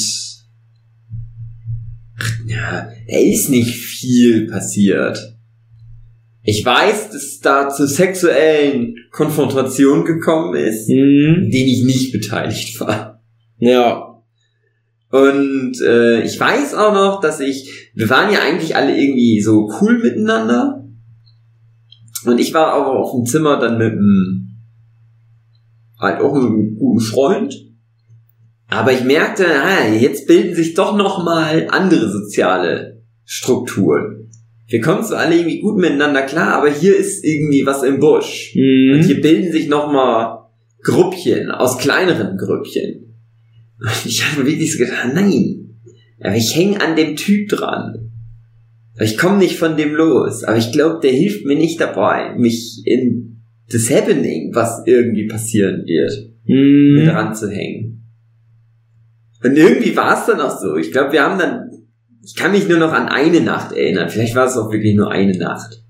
ja, 2.47 2.87
da 3.07 3.17
ist 3.17 3.49
nicht 3.49 3.75
viel 3.75 4.47
passiert. 4.49 5.34
Ich 6.47 6.63
weiß, 6.63 7.09
dass 7.09 7.23
es 7.23 7.39
da 7.39 7.69
zu 7.69 7.87
sexuellen 7.87 8.95
Konfrontationen 9.11 10.05
gekommen 10.05 10.53
ist, 10.55 10.87
Mhm. 10.87 11.45
in 11.45 11.49
denen 11.51 11.67
ich 11.69 11.83
nicht 11.83 12.11
beteiligt 12.11 12.79
war. 12.79 13.23
Ja. 13.57 14.21
Und 15.09 15.81
äh, 15.81 16.21
ich 16.21 16.39
weiß 16.39 16.75
auch 16.75 16.93
noch, 16.93 17.19
dass 17.19 17.39
ich, 17.39 17.89
wir 17.95 18.09
waren 18.09 18.31
ja 18.31 18.39
eigentlich 18.41 18.75
alle 18.75 18.95
irgendwie 18.95 19.41
so 19.41 19.71
cool 19.81 19.97
miteinander. 19.97 20.85
Und 22.25 22.39
ich 22.39 22.53
war 22.53 22.73
aber 22.73 22.99
auf 22.99 23.11
dem 23.11 23.25
Zimmer 23.25 23.59
dann 23.59 23.77
mit 23.79 23.93
einem, 23.93 24.57
halt 25.99 26.21
auch 26.21 26.33
mit 26.33 26.43
einem 26.43 26.75
guten 26.77 26.99
Freund. 26.99 27.55
Aber 28.67 28.91
ich 28.91 29.03
merkte, 29.03 29.45
ah, 29.47 29.87
jetzt 29.87 30.27
bilden 30.27 30.53
sich 30.55 30.73
doch 30.75 30.95
noch 30.95 31.23
mal 31.23 31.67
andere 31.69 32.11
soziale 32.11 33.03
Strukturen. 33.23 34.14
Wir 34.67 34.81
kommen 34.81 35.03
zwar 35.03 35.19
alle 35.19 35.35
irgendwie 35.37 35.59
gut 35.59 35.77
miteinander 35.77 36.23
klar, 36.23 36.53
aber 36.55 36.69
hier 36.71 36.95
ist 36.97 37.23
irgendwie 37.23 37.65
was 37.65 37.83
im 37.83 37.99
Busch. 37.99 38.53
Und 38.55 38.61
Mhm. 38.99 39.03
hier 39.03 39.21
bilden 39.21 39.51
sich 39.51 39.67
nochmal 39.67 40.39
Gruppchen 40.81 41.51
aus 41.51 41.77
kleineren 41.77 42.37
Grüppchen. 42.37 43.15
Und 43.79 44.05
ich 44.05 44.23
habe 44.25 44.47
wirklich 44.47 44.71
so 44.71 44.79
gedacht, 44.79 45.09
nein, 45.13 45.75
aber 46.19 46.35
ich 46.35 46.55
hänge 46.55 46.81
an 46.81 46.95
dem 46.95 47.15
Typ 47.15 47.49
dran. 47.49 48.11
Ich 48.99 49.17
komme 49.17 49.37
nicht 49.39 49.57
von 49.57 49.75
dem 49.77 49.93
los, 49.93 50.43
aber 50.43 50.57
ich 50.57 50.71
glaube, 50.71 50.99
der 51.03 51.11
hilft 51.11 51.45
mir 51.45 51.55
nicht 51.57 51.79
dabei, 51.81 52.33
mich 52.37 52.81
in 52.85 53.41
das 53.69 53.89
Happening, 53.91 54.55
was 54.55 54.81
irgendwie 54.85 55.27
passieren 55.27 55.83
wird, 55.85 56.31
mit 56.45 57.03
Mhm. 57.03 57.09
ranzuhängen. 57.09 58.03
Und 59.43 59.57
irgendwie 59.57 59.95
war 59.95 60.17
es 60.19 60.25
dann 60.25 60.39
auch 60.39 60.57
so. 60.57 60.75
Ich 60.77 60.91
glaube, 60.91 61.11
wir 61.11 61.21
haben 61.23 61.37
dann, 61.37 61.64
ich 62.25 62.35
kann 62.35 62.51
mich 62.51 62.67
nur 62.67 62.79
noch 62.79 62.91
an 62.91 63.07
eine 63.07 63.39
Nacht 63.41 63.71
erinnern. 63.71 64.09
Vielleicht 64.09 64.35
war 64.35 64.47
es 64.47 64.57
auch 64.57 64.71
wirklich 64.71 64.95
nur 64.95 65.11
eine 65.11 65.37
Nacht. 65.37 65.81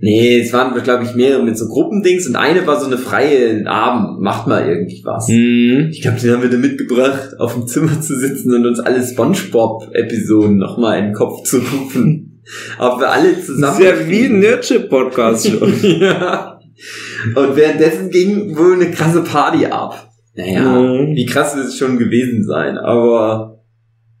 Nee, 0.00 0.38
es 0.38 0.52
waren, 0.52 0.80
glaube 0.84 1.02
ich, 1.04 1.14
mehrere 1.16 1.42
mit 1.42 1.58
so 1.58 1.66
Gruppendings 1.66 2.28
und 2.28 2.36
eine 2.36 2.64
war 2.68 2.78
so 2.80 2.86
eine 2.86 2.98
freie 2.98 3.66
Abend, 3.66 4.20
macht 4.20 4.46
mal 4.46 4.68
irgendwie 4.68 5.02
was. 5.04 5.26
Mhm. 5.28 5.88
Ich 5.90 6.02
glaube, 6.02 6.20
den 6.20 6.30
haben 6.32 6.42
wir 6.42 6.50
dann 6.50 6.60
mitgebracht, 6.60 7.30
auf 7.40 7.54
dem 7.54 7.66
Zimmer 7.66 8.00
zu 8.00 8.16
sitzen 8.16 8.54
und 8.54 8.64
uns 8.64 8.78
alle 8.78 9.04
Spongebob-Episoden 9.04 10.56
nochmal 10.56 10.98
in 11.00 11.04
den 11.06 11.14
Kopf 11.14 11.42
zu 11.42 11.58
rufen. 11.58 12.42
Ob 12.78 13.00
wir 13.00 13.10
alle 13.10 13.32
Das 13.34 13.46
zusammen. 13.46 13.80
ist 13.82 13.84
ja 13.84 14.08
wie 14.08 14.24
ein 14.26 14.38
Nerdship-Podcast 14.38 15.48
schon. 15.58 15.74
ja. 16.00 16.60
Und 17.34 17.56
währenddessen 17.56 18.10
ging 18.10 18.56
wohl 18.56 18.74
eine 18.74 18.90
krasse 18.92 19.22
Party 19.24 19.66
ab. 19.66 20.12
Naja, 20.36 20.62
Mhm. 20.80 21.16
wie 21.16 21.26
krass 21.26 21.56
wird 21.56 21.66
es 21.66 21.76
schon 21.76 21.98
gewesen 21.98 22.44
sein, 22.44 22.78
aber 22.78 23.57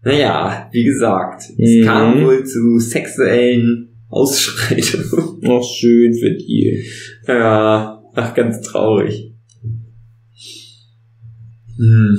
naja, 0.02 0.68
wie 0.72 0.84
gesagt, 0.84 1.44
Mhm. 1.56 1.64
es 1.64 1.86
kam 1.86 2.24
wohl 2.24 2.44
zu 2.44 2.78
sexuellen 2.78 3.88
Ausschreitungen. 4.08 5.40
Ach, 5.46 5.62
schön 5.62 6.14
für 6.14 6.34
die. 6.34 6.84
Ja, 7.26 8.02
ach, 8.14 8.34
ganz 8.34 8.60
traurig. 8.62 9.34
Hm. 11.76 12.18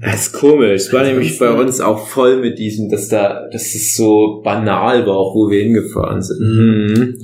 Das 0.00 0.26
ist 0.26 0.32
komisch. 0.32 0.82
Es 0.82 0.92
war 0.92 1.04
nämlich 1.04 1.38
bei 1.38 1.50
uns 1.52 1.80
auch 1.80 2.06
voll 2.08 2.40
mit 2.40 2.58
diesem, 2.58 2.90
dass 2.90 3.08
da, 3.08 3.48
dass 3.52 3.74
es 3.74 3.96
so 3.96 4.42
banal 4.44 5.06
war, 5.06 5.16
auch 5.16 5.34
wo 5.34 5.48
wir 5.50 5.62
hingefahren 5.62 6.22
sind. 6.22 6.40
Mhm. 6.40 7.14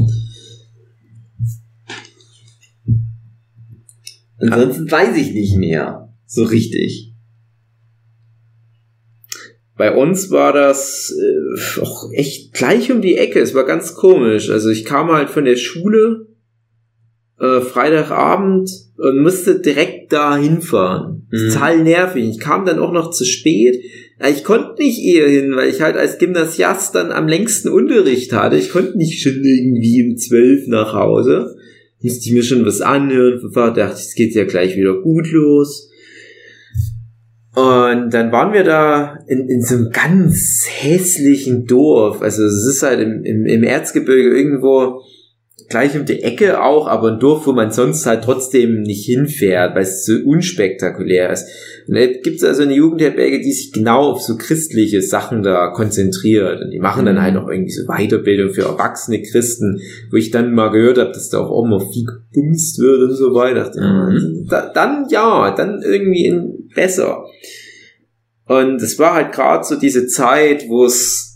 Ansonsten 4.39 4.91
weiß 4.91 5.17
ich 5.17 5.33
nicht 5.33 5.57
mehr. 5.57 6.15
So 6.27 6.45
richtig. 6.45 7.08
Bei 9.79 9.95
uns 9.95 10.31
war 10.31 10.53
das 10.53 11.15
äh, 11.17 11.81
auch 11.81 12.11
echt 12.13 12.53
gleich 12.53 12.91
um 12.91 13.01
die 13.01 13.17
Ecke. 13.17 13.39
Es 13.39 13.55
war 13.55 13.65
ganz 13.65 13.95
komisch. 13.95 14.51
Also 14.51 14.71
ich 14.71 14.85
kam 14.85 15.11
halt 15.13 15.31
von 15.31 15.45
der 15.45 15.57
Schule 15.57 16.27
äh, 17.41 17.61
Freitagabend 17.61 18.71
und 18.97 19.23
musste 19.23 19.61
direkt 19.61 20.13
da 20.13 20.37
hinfahren. 20.37 21.29
Mhm. 21.31 21.51
Total 21.51 21.83
nervig. 21.83 22.29
Ich 22.29 22.41
kam 22.41 22.67
dann 22.67 22.81
auch 22.81 22.93
noch 22.93 23.11
zu 23.11 23.25
spät. 23.25 23.81
Ich 24.29 24.43
konnte 24.43 24.83
nicht 24.83 25.01
eher 25.01 25.29
hin, 25.29 25.55
weil 25.55 25.69
ich 25.69 25.81
halt 25.81 25.97
als 25.97 26.19
Gymnasiast 26.19 26.97
dann 26.97 27.13
am 27.13 27.29
längsten 27.29 27.69
Unterricht 27.69 28.33
hatte. 28.33 28.57
Ich 28.57 28.71
konnte 28.71 28.99
nicht 28.99 29.23
schon 29.23 29.45
irgendwie 29.45 30.11
um 30.11 30.17
zwölf 30.17 30.67
nach 30.67 30.93
Hause. 30.93 31.55
Musste 32.03 32.27
ich 32.27 32.33
mir 32.33 32.43
schon 32.43 32.67
was 32.67 32.81
anhören. 32.81 33.41
Dachte, 33.55 33.81
es 33.93 34.17
geht 34.17 34.35
ja 34.35 34.45
gleich 34.45 34.77
wieder 34.77 35.01
gut 35.01 35.31
los. 35.31 35.89
Und 37.59 38.15
dann 38.15 38.31
waren 38.31 38.53
wir 38.53 38.63
da 38.63 39.19
in, 39.27 39.49
in 39.49 39.63
so 39.63 39.75
einem 39.75 39.91
ganz 39.91 40.65
hässlichen 40.69 41.67
Dorf. 41.67 42.23
Also 42.23 42.45
es 42.45 42.65
ist 42.65 42.85
halt 42.85 43.01
im, 43.01 43.25
im, 43.25 43.47
im 43.47 43.65
Erzgebirge 43.65 44.37
irgendwo 44.37 45.01
gleich 45.69 45.99
um 45.99 46.05
die 46.05 46.23
Ecke 46.23 46.63
auch, 46.63 46.87
aber 46.87 47.13
ein 47.13 47.19
Dorf, 47.19 47.47
wo 47.47 47.53
man 47.53 47.73
sonst 47.73 48.07
halt 48.07 48.23
trotzdem 48.23 48.83
nicht 48.83 49.05
hinfährt, 49.07 49.75
weil 49.75 49.83
es 49.83 50.07
so 50.07 50.15
unspektakulär 50.25 51.31
ist. 51.31 51.49
Und 51.89 51.97
da 51.97 52.07
gibt 52.07 52.37
es 52.37 52.45
also 52.45 52.63
eine 52.63 52.75
Jugendherberge, 52.75 53.41
die 53.41 53.53
sich 53.53 53.73
genau 53.73 54.13
auf 54.13 54.23
so 54.23 54.37
christliche 54.37 55.03
Sachen 55.03 55.43
da 55.43 55.69
konzentriert. 55.69 56.63
Und 56.63 56.71
die 56.71 56.79
machen 56.79 57.07
dann 57.07 57.21
halt 57.21 57.37
auch 57.37 57.49
irgendwie 57.49 57.73
so 57.73 57.87
Weiterbildung 57.87 58.55
für 58.55 58.63
erwachsene 58.63 59.23
Christen, 59.23 59.81
wo 60.11 60.17
ich 60.17 60.31
dann 60.31 60.55
mal 60.55 60.71
gehört 60.71 60.99
habe, 60.99 61.11
dass 61.11 61.29
da 61.29 61.41
auch 61.41 61.65
immer 61.65 61.81
viel 61.81 62.05
gebumst 62.05 62.79
wird 62.79 63.11
und 63.11 63.17
so 63.17 63.35
weiter. 63.35 63.71
Mhm. 63.75 64.47
Da, 64.49 64.71
dann 64.73 65.07
ja, 65.11 65.55
dann 65.57 65.83
irgendwie 65.83 66.27
in, 66.27 66.58
besser. 66.75 67.25
Und 68.47 68.81
es 68.83 68.99
war 68.99 69.15
halt 69.15 69.33
gerade 69.33 69.65
so 69.65 69.79
diese 69.79 70.07
Zeit, 70.07 70.65
wo 70.69 70.85
es 70.85 71.29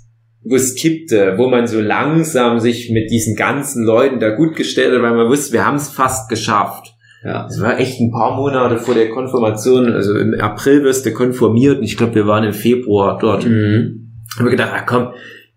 wo 0.45 0.57
es 0.57 0.75
kippte, 0.75 1.35
wo 1.37 1.49
man 1.49 1.67
so 1.67 1.81
langsam 1.81 2.59
sich 2.59 2.91
mit 2.91 3.11
diesen 3.11 3.37
ganzen 3.37 3.85
Leuten 3.85 4.19
da 4.19 4.31
gut 4.31 4.57
gestellt 4.57 4.93
hat, 4.93 5.03
weil 5.03 5.15
man 5.15 5.29
wusste, 5.29 5.53
wir 5.53 5.65
haben 5.65 5.77
es 5.77 5.89
fast 5.89 6.29
geschafft. 6.29 6.95
Ja. 7.25 7.47
Es 7.47 7.61
war 7.61 7.79
echt 7.79 8.01
ein 8.01 8.11
paar 8.11 8.35
Monate 8.35 8.79
vor 8.79 8.95
der 8.95 9.11
Konfirmation, 9.11 9.93
also 9.93 10.17
im 10.19 10.35
April 10.41 10.83
wirst 10.83 11.07
du 11.07 11.13
konformiert 11.13 11.79
und 11.79 11.85
ich 11.85 11.97
glaube, 11.97 12.17
wir 12.17 12.27
waren 12.27 12.43
im 12.43 12.53
Februar 12.53 13.19
dort. 13.21 13.47
Mhm. 13.47 14.11
Haben 14.37 14.47
wir 14.47 14.51
gedacht, 14.51 14.73
ach 14.75 14.87
komm, 14.87 15.13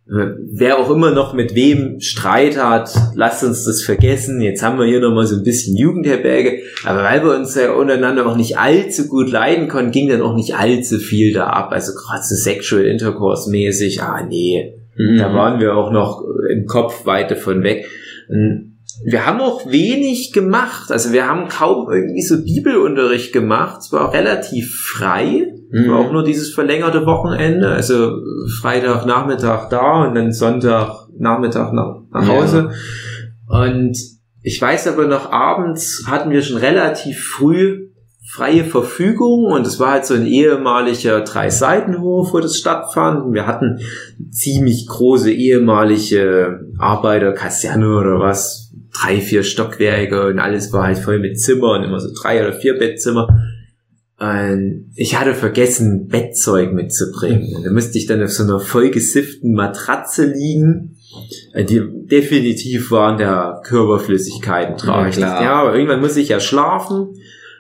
wer 0.08 0.78
auch 0.78 0.92
immer 0.92 1.12
noch 1.12 1.34
mit 1.34 1.56
wem 1.56 2.00
Streit 2.00 2.58
hat, 2.58 2.92
lasst 3.16 3.44
uns 3.44 3.66
das 3.66 3.82
vergessen. 3.82 4.40
Jetzt 4.40 4.62
haben 4.62 4.78
wir 4.78 4.86
hier 4.86 5.00
nochmal 5.00 5.26
so 5.26 5.36
ein 5.36 5.44
bisschen 5.44 5.76
Jugendherberge. 5.76 6.60
Aber 6.86 7.04
weil 7.04 7.24
wir 7.24 7.36
uns 7.36 7.56
ja 7.56 7.72
untereinander 7.74 8.28
auch 8.28 8.38
nicht 8.38 8.58
allzu 8.58 9.08
gut 9.08 9.32
leiden 9.32 9.68
konnten, 9.68 9.92
ging 9.92 10.08
dann 10.08 10.22
auch 10.22 10.36
nicht 10.36 10.56
allzu 10.56 11.00
viel 11.00 11.34
da 11.34 11.48
ab. 11.48 11.72
Also 11.72 11.94
gerade 11.94 12.24
so 12.24 12.36
Sexual 12.36 12.86
Intercourse 12.86 13.50
mäßig, 13.50 14.02
ah 14.04 14.26
nee, 14.28 14.76
mhm. 14.96 15.18
da 15.18 15.34
waren 15.34 15.60
wir 15.60 15.76
auch 15.76 15.92
noch 15.92 16.24
im 16.52 16.68
Kopf 16.68 17.06
weit 17.06 17.32
davon 17.32 17.64
weg. 17.64 17.86
Wir 19.04 19.26
haben 19.26 19.42
auch 19.42 19.70
wenig 19.70 20.32
gemacht. 20.32 20.92
Also 20.92 21.12
wir 21.12 21.28
haben 21.28 21.48
kaum 21.50 21.92
irgendwie 21.92 22.22
so 22.22 22.44
Bibelunterricht 22.44 23.34
gemacht. 23.34 23.82
Es 23.82 23.92
war 23.92 24.10
auch 24.10 24.14
relativ 24.14 24.76
frei. 24.76 25.48
Mhm. 25.72 25.92
War 25.92 26.00
auch 26.00 26.12
nur 26.12 26.24
dieses 26.24 26.54
verlängerte 26.54 27.06
Wochenende. 27.06 27.70
Also 27.70 28.20
Freitagnachmittag 28.62 29.70
da 29.70 30.06
und 30.06 30.16
dann 30.16 30.32
Sonntagnachmittag 30.32 31.74
nach, 31.74 32.02
nach 32.12 32.28
Hause. 32.28 32.72
Ja. 33.50 33.64
Und 33.64 33.98
ich 34.42 34.62
weiß 34.62 34.88
aber 34.88 35.08
noch, 35.08 35.32
abends 35.32 36.04
hatten 36.08 36.30
wir 36.30 36.42
schon 36.42 36.58
relativ 36.58 37.20
früh 37.20 37.90
freie 38.28 38.64
Verfügung 38.64 39.46
und 39.46 39.68
es 39.68 39.80
war 39.80 39.92
halt 39.92 40.06
so 40.06 40.16
ein 40.16 40.26
ehemaliger 40.26 41.22
Drei-Seitenhof, 41.22 42.34
wo 42.34 42.40
das 42.40 42.58
stattfand. 42.58 43.34
Wir 43.34 43.46
hatten 43.46 43.80
ziemlich 44.32 44.88
große 44.88 45.32
ehemalige 45.32 46.66
Arbeiterkaserne 46.78 47.88
oder 47.88 48.20
was, 48.20 48.74
drei, 48.92 49.22
vier 49.22 49.44
Stockwerke 49.44 50.28
und 50.28 50.40
alles 50.40 50.74
war 50.74 50.88
halt 50.88 50.98
voll 50.98 51.20
mit 51.20 51.40
Zimmern, 51.40 51.84
immer 51.84 52.00
so 52.00 52.10
drei 52.20 52.42
oder 52.42 52.54
vier 52.54 52.78
Bettzimmer. 52.78 53.28
Und 54.18 54.92
ich 54.96 55.20
hatte 55.20 55.34
vergessen, 55.34 56.08
Bettzeug 56.08 56.74
mitzubringen. 56.74 57.64
Da 57.64 57.72
musste 57.72 57.98
ich 57.98 58.06
dann 58.06 58.24
auf 58.24 58.32
so 58.32 58.44
einer 58.44 58.60
vollgesifften 58.60 59.54
Matratze 59.54 60.26
liegen. 60.26 60.96
Die 61.56 61.82
definitiv 62.08 62.92
waren 62.92 63.18
da 63.18 63.62
Körperflüssigkeiten 63.64 64.78
dran. 64.78 65.12
Ja, 65.12 65.44
ja, 65.44 65.54
aber 65.56 65.76
irgendwann 65.76 66.02
muss 66.02 66.16
ich 66.16 66.30
ja 66.30 66.40
schlafen. 66.40 67.16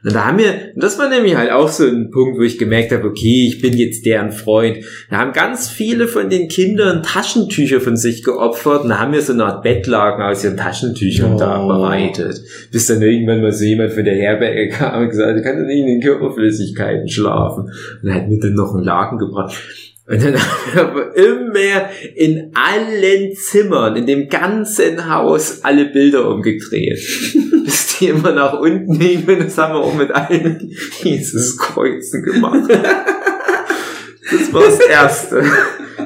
Und 0.05 0.13
da 0.13 0.25
haben 0.25 0.37
wir, 0.37 0.71
das 0.75 0.99
war 0.99 1.09
nämlich 1.09 1.35
halt 1.35 1.51
auch 1.51 1.67
so 1.67 1.83
ein 1.83 2.11
Punkt, 2.11 2.37
wo 2.37 2.43
ich 2.43 2.59
gemerkt 2.59 2.91
habe, 2.91 3.07
okay, 3.07 3.47
ich 3.47 3.59
bin 3.59 3.75
jetzt 3.75 4.05
deren 4.05 4.31
Freund. 4.31 4.77
Da 5.09 5.17
haben 5.17 5.33
ganz 5.33 5.67
viele 5.67 6.07
von 6.07 6.29
den 6.29 6.47
Kindern 6.47 7.01
Taschentücher 7.01 7.81
von 7.81 7.97
sich 7.97 8.23
geopfert 8.23 8.83
und 8.83 8.89
da 8.89 8.99
haben 8.99 9.13
wir 9.13 9.21
so 9.23 9.33
eine 9.33 9.45
Art 9.45 9.63
Bettlaken 9.63 10.23
aus 10.23 10.43
ihren 10.43 10.57
Taschentüchern 10.57 11.33
oh. 11.33 11.39
da 11.39 11.65
bereitet. 11.65 12.39
Bis 12.71 12.85
dann 12.85 13.01
irgendwann 13.01 13.41
mal 13.41 13.51
so 13.51 13.65
jemand 13.65 13.93
von 13.93 14.05
der 14.05 14.15
Herberge 14.15 14.69
kam 14.69 15.01
und 15.01 15.09
gesagt, 15.09 15.39
du 15.39 15.41
kannst 15.41 15.65
nicht 15.65 15.79
in 15.79 15.87
den 15.87 16.01
Körperflüssigkeiten 16.01 17.09
schlafen. 17.09 17.63
Und 17.63 17.99
dann 18.03 18.13
hat 18.13 18.29
mir 18.29 18.39
dann 18.39 18.53
noch 18.53 18.75
einen 18.75 18.83
Laken 18.83 19.17
gebracht. 19.17 19.55
Und 20.07 20.23
dann 20.23 20.35
haben 20.75 20.95
wir 20.95 21.15
immer 21.15 21.89
in 22.15 22.51
allen 22.53 23.35
Zimmern, 23.35 23.95
in 23.95 24.05
dem 24.05 24.29
ganzen 24.29 25.09
Haus 25.09 25.63
alle 25.63 25.85
Bilder 25.85 26.29
umgedreht. 26.29 26.99
Bis 27.65 27.97
die 27.97 28.09
immer 28.09 28.31
nach 28.31 28.53
unten 28.53 28.99
hingen. 28.99 29.39
Das 29.39 29.57
haben 29.57 29.73
wir 29.73 29.79
auch 29.79 29.95
mit 29.95 30.11
allen 30.11 30.71
Jesus 31.01 31.57
Kreuzen 31.57 32.23
gemacht. 32.23 32.69
Das 34.27 34.51
war 34.51 34.63
das 34.63 34.79
Erste. 34.79 35.45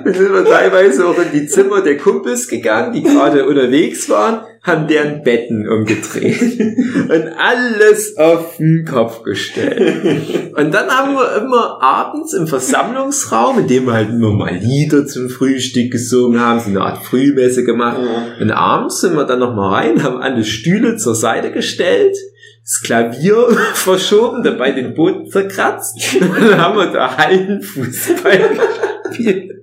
Sind 0.06 0.34
wir 0.34 0.46
teilweise 0.46 1.08
auch 1.08 1.18
in 1.18 1.32
die 1.34 1.48
Zimmer 1.48 1.82
der 1.82 1.98
Kumpels 1.98 2.48
gegangen, 2.48 2.94
die 2.94 3.04
gerade 3.04 3.46
unterwegs 3.46 4.10
waren, 4.10 4.42
haben 4.62 4.88
deren 4.88 5.24
Betten 5.24 5.68
umgedreht 5.68 6.60
und 6.60 7.28
alles 7.38 8.18
auf 8.18 8.58
den 8.58 8.86
Kopf 8.86 9.24
gestellt. 9.24 10.54
Und 10.56 10.74
dann 10.74 10.90
haben 10.90 11.16
wir 11.16 11.42
immer 11.42 11.82
abends 11.82 12.34
im 12.34 12.48
Versammlungsraum, 12.48 13.60
in 13.60 13.68
dem 13.68 13.86
wir 13.86 13.94
halt 13.94 14.10
immer 14.10 14.32
mal 14.32 14.54
Lieder 14.54 15.08
zum 15.08 15.30
Frühstück 15.30 15.92
gesungen 15.92 16.40
haben, 16.40 16.60
so 16.60 16.70
eine 16.70 16.82
Art 16.82 17.04
Frühmesse 17.04 17.64
gemacht. 17.64 18.00
Und 18.40 18.52
abends 18.52 19.02
sind 19.02 19.16
wir 19.16 19.26
dann 19.26 19.40
noch 19.40 19.56
rein, 19.56 20.04
haben 20.04 20.22
alle 20.22 20.44
Stühle 20.44 20.98
zur 20.98 21.16
Seite 21.16 21.52
gestellt, 21.52 22.18
das 22.64 22.82
Klavier 22.84 23.48
verschoben, 23.74 24.44
dabei 24.44 24.72
den 24.72 24.94
Boden 24.94 25.30
zerkratzt. 25.30 25.96
Und 26.20 26.30
dann 26.50 26.62
haben 26.62 26.78
wir 26.78 26.92
da 26.92 27.18
Hallenfußball 27.18 28.50
gespielt. 29.10 29.59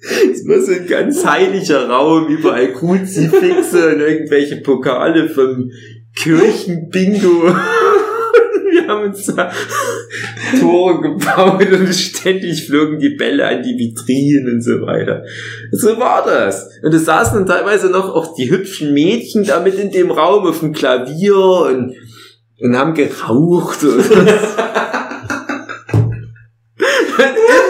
Es 0.00 0.48
war 0.48 0.60
so 0.60 0.72
ein 0.72 0.86
ganz 0.86 1.24
heiliger 1.24 1.88
Raum, 1.88 2.28
überall 2.28 2.72
Kruzifixe 2.72 3.94
und 3.94 4.00
irgendwelche 4.00 4.56
Pokale 4.56 5.28
vom 5.28 5.70
Kirchenbingo. 6.16 7.54
Wir 8.72 8.86
haben 8.86 9.10
uns 9.10 9.26
da 9.26 9.50
Tore 10.58 11.00
gebaut 11.00 11.66
und 11.72 11.92
ständig 11.92 12.66
flogen 12.66 12.98
die 12.98 13.16
Bälle 13.16 13.46
an 13.46 13.62
die 13.62 13.76
Vitrinen 13.76 14.54
und 14.54 14.62
so 14.62 14.80
weiter. 14.82 15.24
So 15.72 15.98
war 15.98 16.24
das. 16.24 16.68
Und 16.82 16.94
es 16.94 17.04
saßen 17.04 17.34
dann 17.34 17.46
teilweise 17.46 17.90
noch 17.90 18.14
auch 18.14 18.34
die 18.34 18.50
hübschen 18.50 18.94
Mädchen 18.94 19.44
da 19.44 19.60
mit 19.60 19.74
in 19.74 19.90
dem 19.90 20.10
Raum 20.10 20.46
auf 20.46 20.60
dem 20.60 20.72
Klavier 20.72 21.36
und, 21.36 21.94
und 22.60 22.78
haben 22.78 22.94
geraucht. 22.94 23.80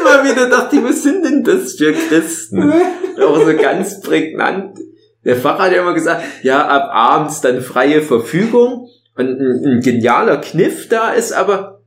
Immer 0.01 0.24
wieder 0.24 0.48
dachte 0.48 0.77
ich, 0.77 0.85
was 0.85 1.02
sind 1.02 1.24
denn 1.24 1.44
das 1.44 1.74
für 1.74 1.93
Christen? 1.93 2.73
Auch 3.20 3.44
so 3.44 3.57
ganz 3.57 4.01
prägnant. 4.01 4.78
Der 5.24 5.36
Pfarrer 5.36 5.65
hat 5.65 5.73
ja 5.73 5.82
immer 5.82 5.94
gesagt, 5.94 6.23
ja, 6.43 6.66
ab 6.66 6.90
abends 6.93 7.40
dann 7.40 7.61
freie 7.61 8.02
Verfügung. 8.02 8.89
Und 9.16 9.40
ein, 9.40 9.65
ein 9.66 9.81
genialer 9.81 10.39
Kniff 10.39 10.89
da 10.89 11.11
ist 11.11 11.32
aber, 11.32 11.80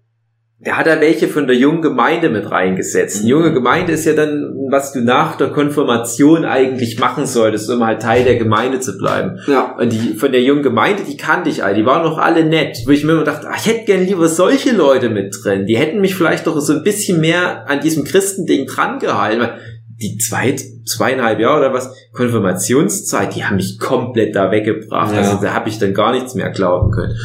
der 0.65 0.77
hat 0.77 0.87
da 0.87 1.01
welche 1.01 1.27
von 1.27 1.45
der 1.45 1.57
jungen 1.57 1.81
Gemeinde 1.81 2.29
mit 2.29 2.49
reingesetzt. 2.49 3.21
Eine 3.21 3.29
junge 3.29 3.53
Gemeinde 3.53 3.91
ist 3.93 4.05
ja 4.05 4.13
dann, 4.13 4.55
was 4.69 4.93
du 4.93 5.01
nach 5.01 5.35
der 5.35 5.49
Konfirmation 5.49 6.45
eigentlich 6.45 6.99
machen 6.99 7.25
solltest, 7.25 7.69
um 7.69 7.85
halt 7.85 8.01
Teil 8.01 8.23
der 8.23 8.35
Gemeinde 8.35 8.79
zu 8.79 8.97
bleiben. 8.97 9.39
Ja. 9.47 9.75
Und 9.77 9.91
die 9.91 10.13
von 10.15 10.31
der 10.31 10.41
jungen 10.41 10.63
Gemeinde, 10.63 11.03
die 11.03 11.17
kannte 11.17 11.49
ich 11.49 11.63
alle, 11.63 11.75
die 11.75 11.85
waren 11.85 12.03
noch 12.03 12.17
alle 12.17 12.45
nett. 12.45 12.77
Wo 12.85 12.91
ich 12.91 13.03
mir 13.03 13.11
immer 13.11 13.25
dachte, 13.25 13.47
ach, 13.51 13.57
ich 13.57 13.65
hätte 13.65 13.85
gern 13.85 14.05
lieber 14.05 14.29
solche 14.29 14.73
Leute 14.73 15.09
mit 15.09 15.35
drin. 15.43 15.65
Die 15.65 15.77
hätten 15.77 15.99
mich 15.99 16.15
vielleicht 16.15 16.47
doch 16.47 16.59
so 16.61 16.73
ein 16.73 16.83
bisschen 16.83 17.19
mehr 17.19 17.69
an 17.69 17.81
diesem 17.81 18.05
Christending 18.05 18.65
dran 18.65 18.99
gehalten. 18.99 19.49
Die 20.01 20.17
zwei, 20.17 20.55
zweieinhalb 20.85 21.39
Jahre 21.39 21.59
oder 21.59 21.73
was, 21.73 21.93
Konfirmationszeit, 22.13 23.35
die 23.35 23.43
haben 23.43 23.57
mich 23.57 23.79
komplett 23.79 24.35
da 24.35 24.49
weggebracht. 24.49 25.13
Ja. 25.13 25.19
Also 25.19 25.39
da 25.41 25.53
habe 25.53 25.67
ich 25.67 25.77
dann 25.77 25.93
gar 25.93 26.13
nichts 26.13 26.35
mehr 26.35 26.51
glauben 26.51 26.91
können. 26.91 27.15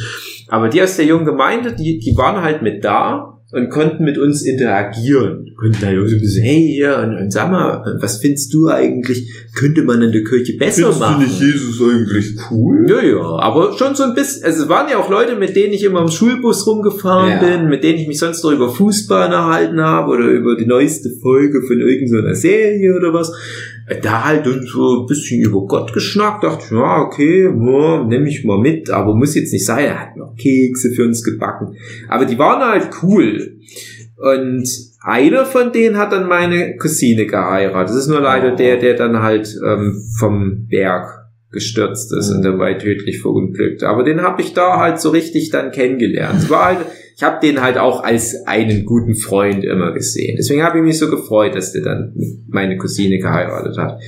Aber 0.49 0.69
die 0.69 0.83
aus 0.83 0.97
der 0.97 1.07
jungen 1.07 1.27
Gemeinde, 1.27 1.75
die, 1.75 1.99
die 1.99 2.17
waren 2.17 2.43
halt 2.43 2.63
mit 2.63 2.85
da 2.85 3.39
und 3.51 3.71
konnten 3.71 4.05
mit 4.05 4.19
uns 4.19 4.43
interagieren. 4.43 5.55
Konnten 5.57 5.85
halt 5.85 6.09
so 6.09 6.17
ein 6.17 6.21
bisschen, 6.21 6.43
hey, 6.43 6.79
ja, 6.79 7.03
und, 7.03 7.17
und 7.17 7.33
sag 7.33 7.51
mal, 7.51 7.97
was 8.01 8.19
findest 8.19 8.53
du 8.53 8.69
eigentlich, 8.69 9.33
könnte 9.55 9.83
man 9.83 10.03
in 10.03 10.13
der 10.13 10.23
Kirche 10.23 10.59
besser 10.59 10.83
Findest 10.83 11.01
machen? 11.01 11.25
Finde 11.25 11.35
ich 11.35 11.55
Jesus 11.55 11.81
eigentlich 11.81 12.35
cool? 12.51 12.87
Ja, 12.89 13.03
ja, 13.03 13.21
aber 13.21 13.77
schon 13.79 13.95
so 13.95 14.03
ein 14.03 14.15
bisschen, 14.15 14.45
also 14.45 14.65
es 14.65 14.69
waren 14.69 14.91
ja 14.91 14.99
auch 14.99 15.09
Leute, 15.09 15.37
mit 15.37 15.57
denen 15.57 15.73
ich 15.73 15.83
immer 15.83 16.03
im 16.03 16.09
Schulbus 16.09 16.67
rumgefahren 16.67 17.31
ja. 17.31 17.39
bin, 17.39 17.69
mit 17.69 17.85
denen 17.85 17.99
ich 17.99 18.07
mich 18.07 18.19
sonst 18.19 18.45
noch 18.45 18.53
über 18.53 18.69
Fußball 18.69 19.33
erhalten 19.33 19.81
habe 19.81 20.13
oder 20.13 20.27
über 20.27 20.55
die 20.55 20.67
neueste 20.67 21.11
Folge 21.23 21.63
von 21.63 21.81
irgendeiner 21.81 22.35
Serie 22.35 22.95
oder 22.95 23.15
was 23.15 23.33
da 24.03 24.25
halt 24.25 24.45
so 24.67 25.01
ein 25.01 25.07
bisschen 25.07 25.43
über 25.43 25.67
Gott 25.67 25.93
geschnackt, 25.93 26.45
dachte, 26.45 26.75
ja, 26.75 27.01
okay, 27.01 27.45
ja, 27.45 28.05
nehme 28.05 28.29
ich 28.29 28.45
mal 28.45 28.59
mit, 28.59 28.91
aber 28.91 29.15
muss 29.15 29.35
jetzt 29.35 29.53
nicht 29.53 29.65
sein, 29.65 29.87
er 29.87 30.01
hat 30.01 30.17
noch 30.17 30.37
Kekse 30.37 30.93
für 30.93 31.05
uns 31.05 31.23
gebacken. 31.25 31.77
Aber 32.09 32.25
die 32.25 32.39
waren 32.39 32.63
halt 32.63 32.91
cool. 33.03 33.59
Und 34.17 34.69
einer 35.01 35.47
von 35.47 35.73
denen 35.73 35.97
hat 35.97 36.13
dann 36.13 36.29
meine 36.29 36.77
Cousine 36.77 37.27
geheiratet. 37.27 37.91
Das 37.91 37.97
ist 37.97 38.09
nur 38.09 38.21
leider 38.21 38.55
der, 38.55 38.77
der 38.77 38.95
dann 38.95 39.23
halt 39.23 39.49
ähm, 39.65 40.03
vom 40.19 40.67
Berg 40.69 41.18
gestürzt 41.51 42.13
ist 42.13 42.31
und 42.31 42.43
dabei 42.43 42.75
tödlich 42.75 43.21
verunglückt. 43.21 43.83
Aber 43.83 44.05
den 44.05 44.21
habe 44.23 44.43
ich 44.43 44.53
da 44.53 44.79
halt 44.79 45.01
so 45.01 45.11
richtig 45.11 45.51
dann 45.51 45.71
kennengelernt. 45.71 46.49
War 46.51 46.65
halt 46.67 46.87
ich 47.17 47.25
habe 47.25 47.45
den 47.45 47.61
halt 47.61 47.79
auch 47.79 48.05
als 48.05 48.47
einen 48.47 48.85
guten 48.85 49.17
Freund 49.17 49.65
immer 49.65 49.93
gesehen. 49.93 50.37
Deswegen 50.39 50.63
habe 50.63 50.79
ich 50.79 50.85
mich 50.85 50.99
so 50.99 51.11
gefreut, 51.11 51.57
dass 51.57 51.73
der 51.73 51.83
dann 51.83 52.15
meine 52.49 52.77
Cousine 52.77 53.19
geheiratet 53.19 53.77
hat. 53.77 54.01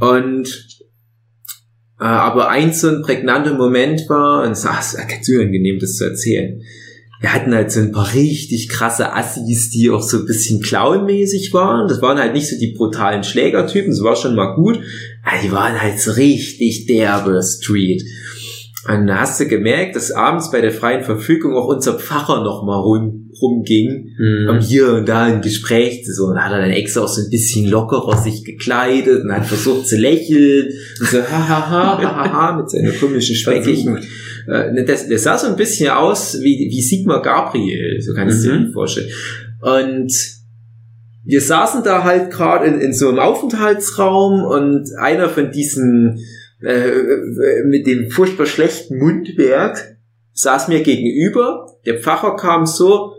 Und 0.00 0.66
Äh, 2.00 2.04
aber 2.04 2.48
ein 2.48 2.72
so 2.72 2.88
ein 2.88 3.02
prägnanter 3.02 3.54
Moment 3.54 4.08
war, 4.08 4.44
und 4.44 4.52
es 4.52 4.64
war 4.64 4.80
ganz 5.06 5.28
unangenehm, 5.28 5.78
das 5.78 5.96
zu 5.96 6.04
erzählen. 6.04 6.62
Wir 7.20 7.34
hatten 7.34 7.54
halt 7.54 7.70
so 7.70 7.80
ein 7.80 7.92
paar 7.92 8.14
richtig 8.14 8.68
krasse 8.70 9.12
Assis, 9.14 9.68
die 9.70 9.90
auch 9.90 10.02
so 10.02 10.18
ein 10.18 10.24
bisschen 10.26 10.60
clownmäßig 10.62 11.52
waren. 11.52 11.86
Das 11.86 12.00
waren 12.00 12.18
halt 12.18 12.32
nicht 12.32 12.48
so 12.48 12.56
die 12.58 12.72
brutalen 12.76 13.24
Schlägertypen, 13.24 13.90
das 13.90 14.02
war 14.02 14.16
schon 14.16 14.34
mal 14.34 14.54
gut. 14.54 14.80
Aber 15.22 15.36
die 15.42 15.52
waren 15.52 15.80
halt 15.80 16.00
so 16.00 16.12
richtig 16.12 16.86
derbe 16.86 17.40
Street. 17.42 18.02
Und 18.88 19.06
da 19.06 19.20
hast 19.20 19.38
du 19.38 19.46
gemerkt, 19.46 19.94
dass 19.96 20.10
abends 20.10 20.50
bei 20.50 20.62
der 20.62 20.72
freien 20.72 21.04
Verfügung 21.04 21.54
auch 21.54 21.66
unser 21.68 21.98
Pfarrer 21.98 22.42
noch 22.42 22.64
mal 22.64 22.78
rum, 22.78 23.30
rumging, 23.42 24.14
Mhm. 24.18 24.48
um 24.48 24.58
hier 24.60 24.94
und 24.94 25.06
da 25.06 25.24
ein 25.24 25.42
Gespräch 25.42 26.02
zu 26.06 26.14
so. 26.14 26.24
Und 26.28 26.36
da 26.36 26.44
hat 26.44 26.52
er 26.52 26.60
dann 26.62 26.70
extra 26.70 27.02
auch 27.02 27.08
so 27.08 27.20
ein 27.20 27.28
bisschen 27.30 27.68
lockerer 27.68 28.16
sich 28.16 28.42
gekleidet 28.44 29.22
und 29.24 29.32
hat 29.32 29.44
versucht 29.44 29.86
zu 29.86 29.96
lächeln 29.98 30.68
und 30.98 31.06
so 31.08 31.18
ha 31.18 31.48
ha 31.48 31.70
ha 31.70 31.98
ha 31.98 32.14
ha, 32.16 32.32
ha 32.32 32.56
mit 32.56 32.70
seiner 32.70 32.92
komischen 32.92 33.36
speckigen. 33.36 33.98
Äh, 34.46 34.84
das, 34.84 35.08
das 35.08 35.22
sah 35.22 35.38
so 35.38 35.46
ein 35.48 35.56
bisschen 35.56 35.90
aus 35.90 36.40
wie, 36.40 36.68
wie 36.70 36.80
Sigmar 36.82 37.22
Gabriel, 37.22 38.00
so 38.00 38.14
kannst 38.14 38.44
du 38.44 38.52
Mhm. 38.52 38.66
dir 38.66 38.72
vorstellen. 38.72 39.08
Und 39.60 40.12
wir 41.24 41.40
saßen 41.40 41.82
da 41.84 42.02
halt 42.04 42.30
gerade 42.30 42.66
in, 42.66 42.80
in 42.80 42.92
so 42.94 43.08
einem 43.08 43.18
Aufenthaltsraum 43.18 44.42
und 44.44 44.88
einer 44.98 45.28
von 45.28 45.52
diesen 45.52 46.18
äh, 46.62 46.90
mit 47.64 47.86
dem 47.86 48.10
furchtbar 48.10 48.46
schlechten 48.46 48.98
Mundwerk 48.98 49.96
saß 50.32 50.68
mir 50.68 50.82
gegenüber. 50.82 51.66
Der 51.86 51.98
Pfarrer 52.00 52.36
kam 52.36 52.66
so, 52.66 53.12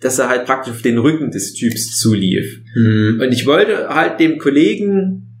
dass 0.00 0.18
er 0.18 0.28
halt 0.28 0.44
praktisch 0.46 0.72
auf 0.74 0.82
den 0.82 0.98
Rücken 0.98 1.30
des 1.30 1.54
Typs 1.54 1.98
zulief. 1.98 2.60
Mhm. 2.74 3.20
Und 3.22 3.32
ich 3.32 3.46
wollte 3.46 3.88
halt 3.88 4.20
dem 4.20 4.38
Kollegen 4.38 5.33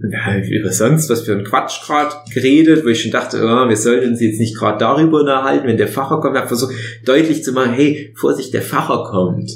über 0.00 0.70
sonst 0.70 1.10
was 1.10 1.22
für 1.22 1.32
ein 1.32 1.42
Quatsch 1.42 1.84
gerade 1.84 2.14
geredet, 2.32 2.84
wo 2.84 2.88
ich 2.88 3.02
schon 3.02 3.10
dachte, 3.10 3.38
oh, 3.38 3.68
wir 3.68 3.76
sollten 3.76 4.10
uns 4.10 4.20
jetzt 4.20 4.38
nicht 4.38 4.56
gerade 4.56 4.78
darüber 4.78 5.20
unterhalten, 5.20 5.66
wenn 5.66 5.76
der 5.76 5.88
Pfarrer 5.88 6.20
kommt. 6.20 6.36
Habe 6.36 6.46
versucht 6.46 6.74
deutlich 7.04 7.42
zu 7.42 7.52
machen, 7.52 7.72
hey, 7.72 8.12
Vorsicht, 8.14 8.54
der 8.54 8.62
Pfarrer 8.62 9.04
kommt. 9.10 9.50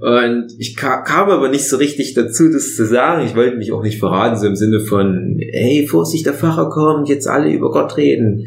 Und 0.00 0.52
ich 0.58 0.76
ka 0.76 1.02
kam 1.02 1.30
aber 1.30 1.48
nicht 1.48 1.68
so 1.68 1.78
richtig 1.78 2.14
dazu, 2.14 2.48
das 2.48 2.76
zu 2.76 2.86
sagen. 2.86 3.26
Ich 3.26 3.34
wollte 3.34 3.56
mich 3.56 3.72
auch 3.72 3.82
nicht 3.82 3.98
verraten, 3.98 4.38
so 4.38 4.46
im 4.46 4.56
Sinne 4.56 4.80
von, 4.80 5.36
hey, 5.40 5.86
Vorsicht, 5.88 6.26
der 6.26 6.34
Pfarrer 6.34 6.70
kommt, 6.70 7.08
jetzt 7.08 7.26
alle 7.26 7.50
über 7.50 7.72
Gott 7.72 7.96
reden. 7.96 8.46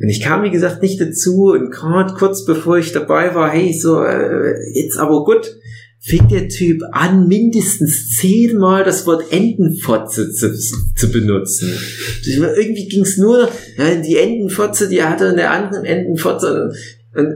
Und 0.00 0.08
ich 0.08 0.22
kam, 0.22 0.42
wie 0.42 0.50
gesagt, 0.50 0.82
nicht 0.82 1.00
dazu 1.00 1.52
und 1.52 1.70
gerade 1.70 2.14
kurz 2.14 2.44
bevor 2.46 2.78
ich 2.78 2.92
dabei 2.92 3.34
war, 3.34 3.50
hey, 3.50 3.72
so, 3.72 4.02
äh, 4.02 4.54
jetzt 4.74 4.98
aber 4.98 5.24
gut, 5.24 5.56
fängt 6.00 6.30
der 6.30 6.48
Typ 6.48 6.82
an, 6.92 7.28
mindestens 7.28 8.16
zehnmal 8.16 8.84
das 8.84 9.06
Wort 9.06 9.30
Entenfotze 9.32 10.32
zu, 10.32 10.52
zu 10.56 11.12
benutzen. 11.12 11.72
Irgendwie 12.24 12.88
ging's 12.88 13.18
nur, 13.18 13.50
ja, 13.76 13.94
die 13.96 14.16
Entenfotze, 14.16 14.88
die 14.88 15.02
hatte 15.02 15.28
eine 15.28 15.50
andere 15.50 15.86
Entenfotze 15.86 16.72
und, 17.14 17.20
und 17.20 17.34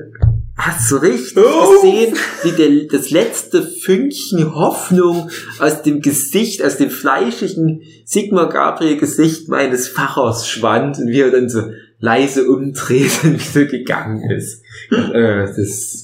hast 0.57 0.91
du 0.91 0.97
richtig 0.97 1.37
Oh. 1.37 1.83
gesehen, 1.83 2.15
wie 2.43 2.53
der, 2.53 2.99
das 2.99 3.11
letzte 3.11 3.63
Fünkchen 3.63 4.55
Hoffnung 4.55 5.31
aus 5.59 5.83
dem 5.83 6.01
Gesicht, 6.01 6.63
aus 6.63 6.77
dem 6.79 6.91
fleischigen 6.91 7.83
Sigmar 8.05 8.49
Gabriel 8.49 8.97
Gesicht 8.97 9.49
meines 9.49 9.89
Pfarrers 9.89 10.49
schwand 10.49 10.99
und 10.99 11.09
wie 11.09 11.21
er 11.21 11.31
dann 11.31 11.51
so 11.51 11.63
leise 11.99 12.49
umdreht 12.49 13.11
und 13.25 13.55
wieder 13.55 13.67
gegangen 13.67 14.31
ist. 14.31 14.63
äh, 14.91 15.47
das, 15.47 16.04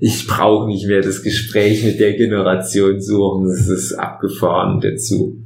ich 0.00 0.26
brauche 0.26 0.66
nicht 0.66 0.86
mehr 0.86 1.02
das 1.02 1.22
Gespräch 1.22 1.84
mit 1.84 2.00
der 2.00 2.14
Generation 2.14 3.00
suchen, 3.00 3.48
das 3.48 3.68
ist 3.68 3.92
abgefahren 3.92 4.80
dazu. 4.80 5.38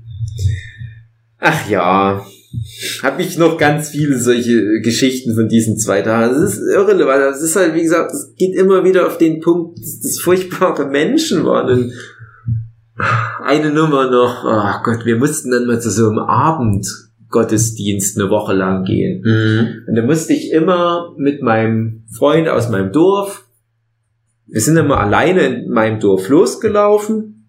Ach 1.38 1.68
ja, 1.68 2.24
habe 3.02 3.22
ich 3.22 3.36
noch 3.36 3.58
ganz 3.58 3.90
viele 3.90 4.18
solche 4.18 4.80
Geschichten 4.80 5.34
von 5.34 5.48
diesen 5.48 5.76
zwei 5.76 6.02
Tagen. 6.02 6.34
Das 6.34 6.54
ist 6.54 6.62
irrelevant. 6.72 7.20
Das 7.22 7.42
ist 7.42 7.56
halt, 7.56 7.74
wie 7.74 7.82
gesagt, 7.82 8.12
es 8.12 8.32
geht 8.36 8.54
immer 8.54 8.84
wieder 8.84 9.06
auf 9.06 9.18
den 9.18 9.40
Punkt, 9.40 9.78
dass 9.78 10.00
das 10.00 10.20
furchtbare 10.20 10.86
Menschen 10.86 11.44
waren. 11.44 11.68
Und 11.68 11.92
eine 13.42 13.70
Nummer 13.70 14.08
noch, 14.10 14.44
oh 14.44 14.82
Gott, 14.84 15.04
wir 15.04 15.16
mussten 15.16 15.50
dann 15.50 15.66
mal 15.66 15.80
zu 15.80 15.90
so 15.90 16.08
einem 16.08 16.20
Abendgottesdienst 16.20 18.18
eine 18.18 18.30
Woche 18.30 18.54
lang 18.54 18.84
gehen. 18.84 19.22
Mhm. 19.24 19.88
Und 19.88 19.96
da 19.96 20.02
musste 20.02 20.32
ich 20.32 20.52
immer 20.52 21.12
mit 21.16 21.42
meinem 21.42 22.04
Freund 22.16 22.48
aus 22.48 22.70
meinem 22.70 22.92
Dorf, 22.92 23.43
wir 24.46 24.60
sind 24.60 24.76
immer 24.76 24.98
alleine 25.00 25.40
in 25.42 25.70
meinem 25.70 26.00
Dorf 26.00 26.28
losgelaufen 26.28 27.48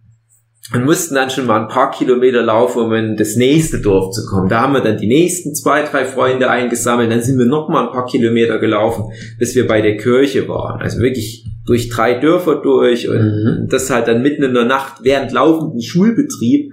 und 0.73 0.85
mussten 0.85 1.13
dann 1.15 1.29
schon 1.29 1.45
mal 1.45 1.61
ein 1.61 1.67
paar 1.67 1.91
Kilometer 1.91 2.41
laufen, 2.41 2.81
um 2.81 2.93
in 2.93 3.15
das 3.17 3.35
nächste 3.35 3.81
Dorf 3.81 4.11
zu 4.11 4.25
kommen. 4.25 4.49
Da 4.49 4.61
haben 4.61 4.73
wir 4.73 4.81
dann 4.81 4.97
die 4.97 5.07
nächsten 5.07 5.53
zwei, 5.53 5.83
drei 5.83 6.05
Freunde 6.05 6.49
eingesammelt, 6.49 7.11
dann 7.11 7.21
sind 7.21 7.37
wir 7.37 7.45
noch 7.45 7.69
mal 7.69 7.85
ein 7.85 7.91
paar 7.93 8.05
Kilometer 8.07 8.57
gelaufen, 8.57 9.11
bis 9.37 9.55
wir 9.55 9.67
bei 9.67 9.81
der 9.81 9.97
Kirche 9.97 10.47
waren. 10.47 10.81
Also 10.81 10.99
wirklich 10.99 11.45
durch 11.67 11.89
drei 11.89 12.15
Dörfer 12.15 12.55
durch 12.61 13.09
und 13.09 13.17
Mhm. 13.17 13.67
das 13.69 13.89
halt 13.89 14.07
dann 14.07 14.21
mitten 14.21 14.43
in 14.43 14.53
der 14.53 14.65
Nacht 14.65 15.03
während 15.03 15.31
laufenden 15.31 15.81
Schulbetrieb. 15.81 16.71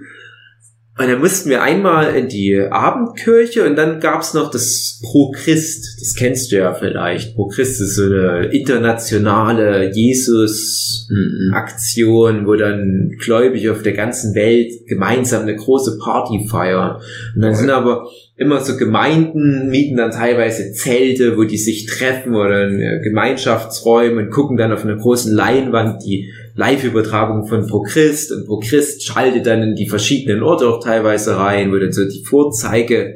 Und 0.95 1.07
dann 1.07 1.21
mussten 1.21 1.49
wir 1.49 1.63
einmal 1.63 2.15
in 2.15 2.27
die 2.27 2.55
Abendkirche 2.55 3.65
und 3.65 3.75
dann 3.75 3.99
gab's 3.99 4.35
noch 4.35 4.51
das 4.51 5.01
Pro 5.01 5.31
Christ. 5.31 5.99
Das 5.99 6.13
kennst 6.13 6.51
du 6.51 6.57
ja 6.57 6.75
vielleicht. 6.75 7.35
Pro 7.35 7.47
Christ 7.47 7.81
ist 7.81 7.95
so 7.95 8.03
eine 8.03 8.51
internationale 8.53 9.91
Jesus-Aktion, 9.91 12.45
wo 12.45 12.53
dann 12.53 13.09
Gläubige 13.17 13.71
auf 13.71 13.81
der 13.81 13.93
ganzen 13.93 14.35
Welt 14.35 14.71
gemeinsam 14.87 15.41
eine 15.41 15.55
große 15.55 15.97
Party 15.97 16.47
feiern. 16.47 17.01
Und 17.35 17.41
dann 17.41 17.55
sind 17.55 17.71
aber 17.71 18.07
immer 18.35 18.59
so 18.59 18.77
Gemeinden, 18.77 19.69
mieten 19.69 19.97
dann 19.97 20.11
teilweise 20.11 20.73
Zelte, 20.73 21.37
wo 21.37 21.43
die 21.43 21.57
sich 21.57 21.87
treffen 21.87 22.35
oder 22.35 22.67
in 22.67 22.79
äh, 22.79 22.99
Gemeinschaftsräume 23.03 24.21
und 24.21 24.29
gucken 24.29 24.57
dann 24.57 24.71
auf 24.71 24.83
einer 24.83 24.97
großen 24.97 25.33
Leinwand 25.33 26.03
die 26.03 26.31
Live-Übertragung 26.55 27.47
von 27.47 27.67
Pro 27.67 27.81
Christ 27.81 28.31
und 28.31 28.45
Pro 28.45 28.59
Christ 28.59 29.03
schaltet 29.03 29.47
dann 29.47 29.63
in 29.63 29.75
die 29.75 29.89
verschiedenen 29.89 30.43
Orte 30.43 30.67
auch 30.67 30.83
teilweise 30.83 31.37
rein, 31.37 31.71
wo 31.71 31.77
dann 31.77 31.91
so 31.91 32.05
die 32.05 32.23
Vorzeige 32.23 33.15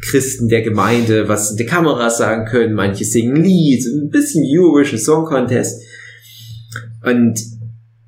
Christen 0.00 0.48
der 0.48 0.62
Gemeinde 0.62 1.28
was 1.28 1.52
in 1.52 1.56
der 1.58 1.66
Kamera 1.66 2.10
sagen 2.10 2.46
können, 2.46 2.74
manche 2.74 3.04
singen 3.04 3.36
Lied, 3.36 3.84
ein 3.86 4.10
bisschen 4.10 4.44
Eurovision 4.44 4.98
Song 4.98 5.24
Contest. 5.26 5.82
Und 7.04 7.38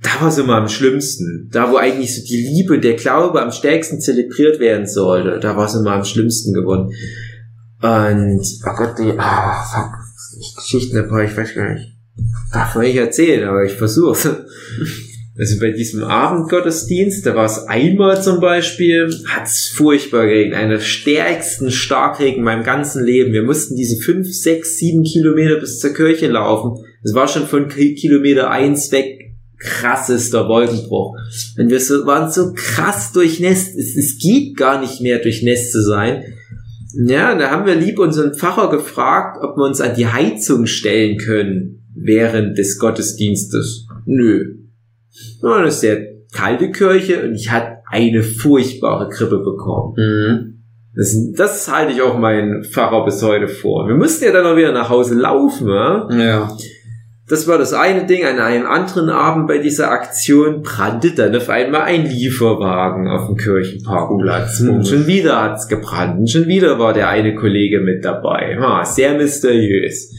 da 0.02 0.20
war 0.20 0.30
so 0.30 0.44
mal 0.44 0.60
am 0.60 0.68
schlimmsten. 0.68 1.48
Da, 1.52 1.70
wo 1.70 1.76
eigentlich 1.76 2.14
so 2.14 2.22
die 2.26 2.36
Liebe 2.36 2.78
der 2.78 2.94
Glaube 2.94 3.40
am 3.40 3.52
stärksten 3.52 4.00
zelebriert 4.00 4.60
werden 4.60 4.86
sollte, 4.86 5.40
da 5.40 5.56
war 5.56 5.68
so 5.68 5.82
mal 5.82 5.98
am 5.98 6.04
schlimmsten 6.04 6.52
geworden. 6.52 6.90
Und, 7.80 8.46
oh 8.66 8.76
Gott, 8.76 8.98
die, 8.98 9.12
ah, 9.18 9.62
fuck, 9.62 9.92
Geschichten 10.56 10.96
dabei, 10.96 11.24
ich 11.26 11.36
weiß 11.36 11.54
gar 11.54 11.74
nicht. 11.74 11.93
Darf 12.54 12.74
man 12.76 12.84
nicht 12.84 12.96
erzählen, 12.96 13.48
aber 13.48 13.64
ich 13.64 13.72
versuch's. 13.72 14.28
Also 15.36 15.58
bei 15.58 15.72
diesem 15.72 16.04
Abendgottesdienst, 16.04 17.26
da 17.26 17.34
war 17.34 17.46
es 17.46 17.66
einmal 17.66 18.22
zum 18.22 18.38
Beispiel, 18.40 19.12
hat's 19.26 19.66
furchtbar 19.66 20.26
geregnet. 20.26 20.56
Einer 20.56 20.74
der 20.74 20.80
stärksten 20.80 21.72
Starkregen 21.72 22.38
in 22.38 22.44
meinem 22.44 22.62
ganzen 22.62 23.04
Leben. 23.04 23.32
Wir 23.32 23.42
mussten 23.42 23.74
diese 23.74 24.00
fünf, 24.00 24.28
sechs, 24.32 24.76
sieben 24.78 25.02
Kilometer 25.02 25.58
bis 25.58 25.80
zur 25.80 25.92
Kirche 25.92 26.28
laufen. 26.28 26.84
Es 27.02 27.14
war 27.14 27.26
schon 27.26 27.48
von 27.48 27.66
Ki- 27.68 27.96
Kilometer 27.96 28.48
eins 28.48 28.92
weg 28.92 29.34
krassester 29.58 30.46
Wolkenbruch. 30.46 31.16
Und 31.58 31.68
wir 31.68 31.80
so, 31.80 32.06
waren 32.06 32.30
so 32.30 32.52
krass 32.54 33.10
durchnässt. 33.10 33.76
Es, 33.76 33.96
es 33.96 34.18
geht 34.22 34.56
gar 34.56 34.80
nicht 34.80 35.00
mehr 35.00 35.18
durchnässt 35.18 35.72
zu 35.72 35.82
sein. 35.82 36.22
Ja, 37.08 37.34
da 37.34 37.50
haben 37.50 37.66
wir 37.66 37.74
lieb 37.74 37.98
unseren 37.98 38.34
Pfarrer 38.34 38.70
gefragt, 38.70 39.38
ob 39.42 39.56
wir 39.56 39.64
uns 39.64 39.80
an 39.80 39.96
die 39.96 40.06
Heizung 40.06 40.66
stellen 40.66 41.18
können 41.18 41.80
während 41.94 42.58
des 42.58 42.78
Gottesdienstes. 42.78 43.86
Nö. 44.06 44.56
Ja, 45.42 45.62
das 45.62 45.74
ist 45.74 45.80
sehr 45.80 46.14
kalte 46.32 46.70
Kirche 46.70 47.22
und 47.22 47.34
ich 47.34 47.50
hatte 47.50 47.78
eine 47.90 48.22
furchtbare 48.22 49.08
Grippe 49.08 49.38
bekommen. 49.38 49.94
Mhm. 49.96 50.54
Das, 50.96 51.16
das 51.36 51.72
halte 51.72 51.92
ich 51.92 52.02
auch 52.02 52.18
meinen 52.18 52.64
Pfarrer 52.64 53.04
bis 53.04 53.22
heute 53.22 53.48
vor. 53.48 53.88
Wir 53.88 53.96
mussten 53.96 54.24
ja 54.24 54.32
dann 54.32 54.44
noch 54.44 54.56
wieder 54.56 54.72
nach 54.72 54.90
Hause 54.90 55.14
laufen, 55.14 55.68
ja? 55.68 56.08
Ja. 56.12 56.56
Das 57.26 57.48
war 57.48 57.56
das 57.56 57.72
eine 57.72 58.04
Ding. 58.04 58.24
An 58.24 58.38
einem 58.38 58.66
anderen 58.66 59.08
Abend 59.08 59.48
bei 59.48 59.58
dieser 59.58 59.90
Aktion 59.90 60.62
brannte 60.62 61.12
dann 61.12 61.34
auf 61.34 61.48
einmal 61.48 61.82
ein 61.82 62.06
Lieferwagen 62.06 63.08
auf 63.08 63.26
dem 63.26 63.36
Kirchenparkplatz. 63.36 64.60
Mhm. 64.60 64.70
Und 64.70 64.86
schon 64.86 65.06
wieder 65.06 65.42
hat's 65.42 65.66
gebrannt. 65.66 66.18
Und 66.20 66.30
schon 66.30 66.46
wieder 66.46 66.78
war 66.78 66.92
der 66.92 67.08
eine 67.08 67.34
Kollege 67.34 67.80
mit 67.80 68.04
dabei. 68.04 68.58
Ha, 68.60 68.84
sehr 68.84 69.14
mysteriös. 69.14 70.12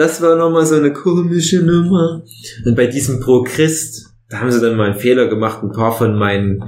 Das 0.00 0.22
war 0.22 0.34
nochmal 0.34 0.64
so 0.64 0.76
eine 0.76 0.94
komische 0.94 1.60
Nummer. 1.60 2.24
Und 2.64 2.74
bei 2.74 2.86
diesem 2.86 3.20
Pro 3.20 3.42
Christ, 3.42 4.06
da 4.30 4.40
haben 4.40 4.50
sie 4.50 4.58
dann 4.58 4.78
mal 4.78 4.92
einen 4.92 4.98
Fehler 4.98 5.28
gemacht. 5.28 5.62
Ein 5.62 5.72
paar 5.72 5.92
von 5.92 6.18
meinen 6.18 6.64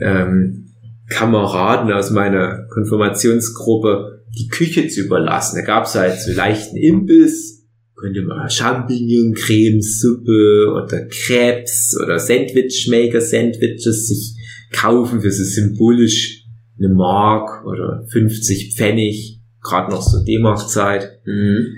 ähm, 0.00 0.66
Kameraden 1.08 1.92
aus 1.92 2.10
meiner 2.10 2.66
Konfirmationsgruppe 2.74 4.24
die 4.36 4.48
Küche 4.48 4.88
zu 4.88 5.02
überlassen. 5.02 5.60
Da 5.60 5.62
gab's 5.62 5.94
halt 5.94 6.18
so 6.18 6.32
leichten 6.32 6.76
Imbiss, 6.76 7.68
könnte 7.94 8.22
man 8.22 8.50
Champignon, 8.50 9.34
Cremesuppe 9.34 10.72
oder 10.72 11.06
Crepes 11.06 11.96
oder 12.02 12.18
Sandwichmaker 12.18 13.20
Sandwiches 13.20 14.08
sich 14.08 14.34
kaufen 14.72 15.20
für 15.20 15.30
so 15.30 15.44
symbolisch 15.44 16.46
eine 16.80 16.88
Mark 16.88 17.64
oder 17.64 18.04
50 18.10 18.74
Pfennig. 18.74 19.38
gerade 19.62 19.92
noch 19.92 20.02
so 20.02 20.24
D-Mark-Zeit. 20.24 21.20
Mhm. 21.24 21.76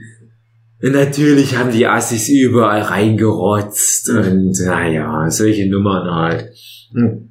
Natürlich 0.81 1.57
haben 1.57 1.73
die 1.73 1.87
Assis 1.87 2.29
überall 2.29 2.83
reingerotzt 2.83 4.11
und 4.11 4.53
naja, 4.67 5.31
solche 5.31 5.69
Nummern 5.69 6.15
halt. 6.15 6.51
Mhm. 6.93 7.31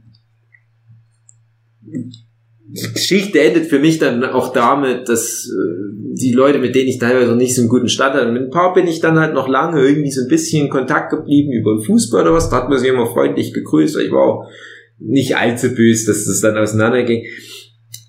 Die 2.75 2.93
Geschichte 2.93 3.39
endet 3.39 3.67
für 3.67 3.77
mich 3.77 3.99
dann 3.99 4.23
auch 4.23 4.51
damit, 4.51 5.07
dass 5.07 5.47
äh, 5.47 5.93
die 6.15 6.31
Leute, 6.31 6.57
mit 6.57 6.73
denen 6.73 6.87
ich 6.87 6.97
teilweise 6.97 7.35
nicht 7.35 7.53
so 7.53 7.61
einen 7.61 7.69
guten 7.69 7.89
Stand 7.89 8.15
hatte, 8.15 8.31
mit 8.31 8.43
ein 8.43 8.49
paar 8.49 8.73
bin 8.73 8.87
ich 8.87 8.99
dann 8.99 9.19
halt 9.19 9.35
noch 9.35 9.47
lange 9.47 9.85
irgendwie 9.85 10.09
so 10.09 10.21
ein 10.21 10.27
bisschen 10.27 10.65
in 10.65 10.71
Kontakt 10.71 11.11
geblieben 11.11 11.51
über 11.51 11.75
den 11.75 11.83
Fußball 11.83 12.23
oder 12.23 12.33
was. 12.33 12.49
Da 12.49 12.57
hat 12.57 12.69
man 12.69 12.79
sich 12.79 12.89
immer 12.89 13.05
freundlich 13.05 13.53
gegrüßt, 13.53 13.97
ich 13.99 14.11
war 14.11 14.23
auch 14.23 14.49
nicht 14.97 15.37
allzu 15.37 15.75
böse, 15.75 16.07
dass 16.07 16.25
das 16.25 16.41
dann 16.41 16.57
auseinanderging. 16.57 17.25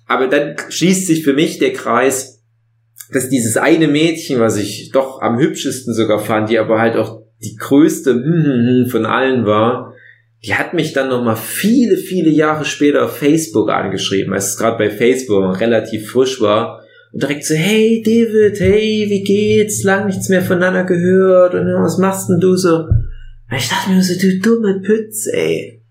Aber 0.07 0.27
dann 0.27 0.55
schließt 0.69 1.07
sich 1.07 1.23
für 1.23 1.33
mich 1.33 1.59
der 1.59 1.73
Kreis, 1.73 2.34
dass 3.11 3.29
dieses 3.29 3.57
eine 3.57 3.87
Mädchen, 3.87 4.39
was 4.39 4.57
ich 4.57 4.91
doch 4.91 5.21
am 5.21 5.37
hübschesten 5.39 5.93
sogar 5.93 6.19
fand, 6.19 6.49
die 6.49 6.59
aber 6.59 6.79
halt 6.79 6.95
auch 6.95 7.21
die 7.43 7.55
größte 7.55 8.13
hm, 8.13 8.87
von 8.89 9.05
allen 9.05 9.45
war, 9.45 9.93
die 10.43 10.55
hat 10.55 10.73
mich 10.73 10.93
dann 10.93 11.09
nochmal 11.09 11.37
viele, 11.37 11.97
viele 11.97 12.29
Jahre 12.29 12.65
später 12.65 13.05
auf 13.05 13.17
Facebook 13.17 13.71
angeschrieben, 13.71 14.33
als 14.33 14.49
es 14.49 14.57
gerade 14.57 14.77
bei 14.77 14.89
Facebook 14.89 15.59
relativ 15.59 16.11
frisch 16.11 16.39
war. 16.39 16.81
Und 17.11 17.23
direkt 17.23 17.45
so, 17.45 17.55
hey 17.55 18.03
David, 18.05 18.59
hey, 18.59 19.05
wie 19.09 19.23
geht's? 19.23 19.83
Lang 19.83 20.05
nichts 20.05 20.29
mehr 20.29 20.41
voneinander 20.41 20.83
gehört. 20.83 21.55
Und 21.55 21.65
was 21.65 21.97
machst 21.97 22.29
denn 22.29 22.39
du 22.39 22.55
so? 22.55 22.75
Und 22.75 23.57
ich 23.57 23.69
dachte 23.69 23.89
mir 23.89 24.03
so, 24.03 24.19
du 24.19 24.39
dumme 24.39 24.81
Pütz, 24.81 25.27
ey. 25.31 25.81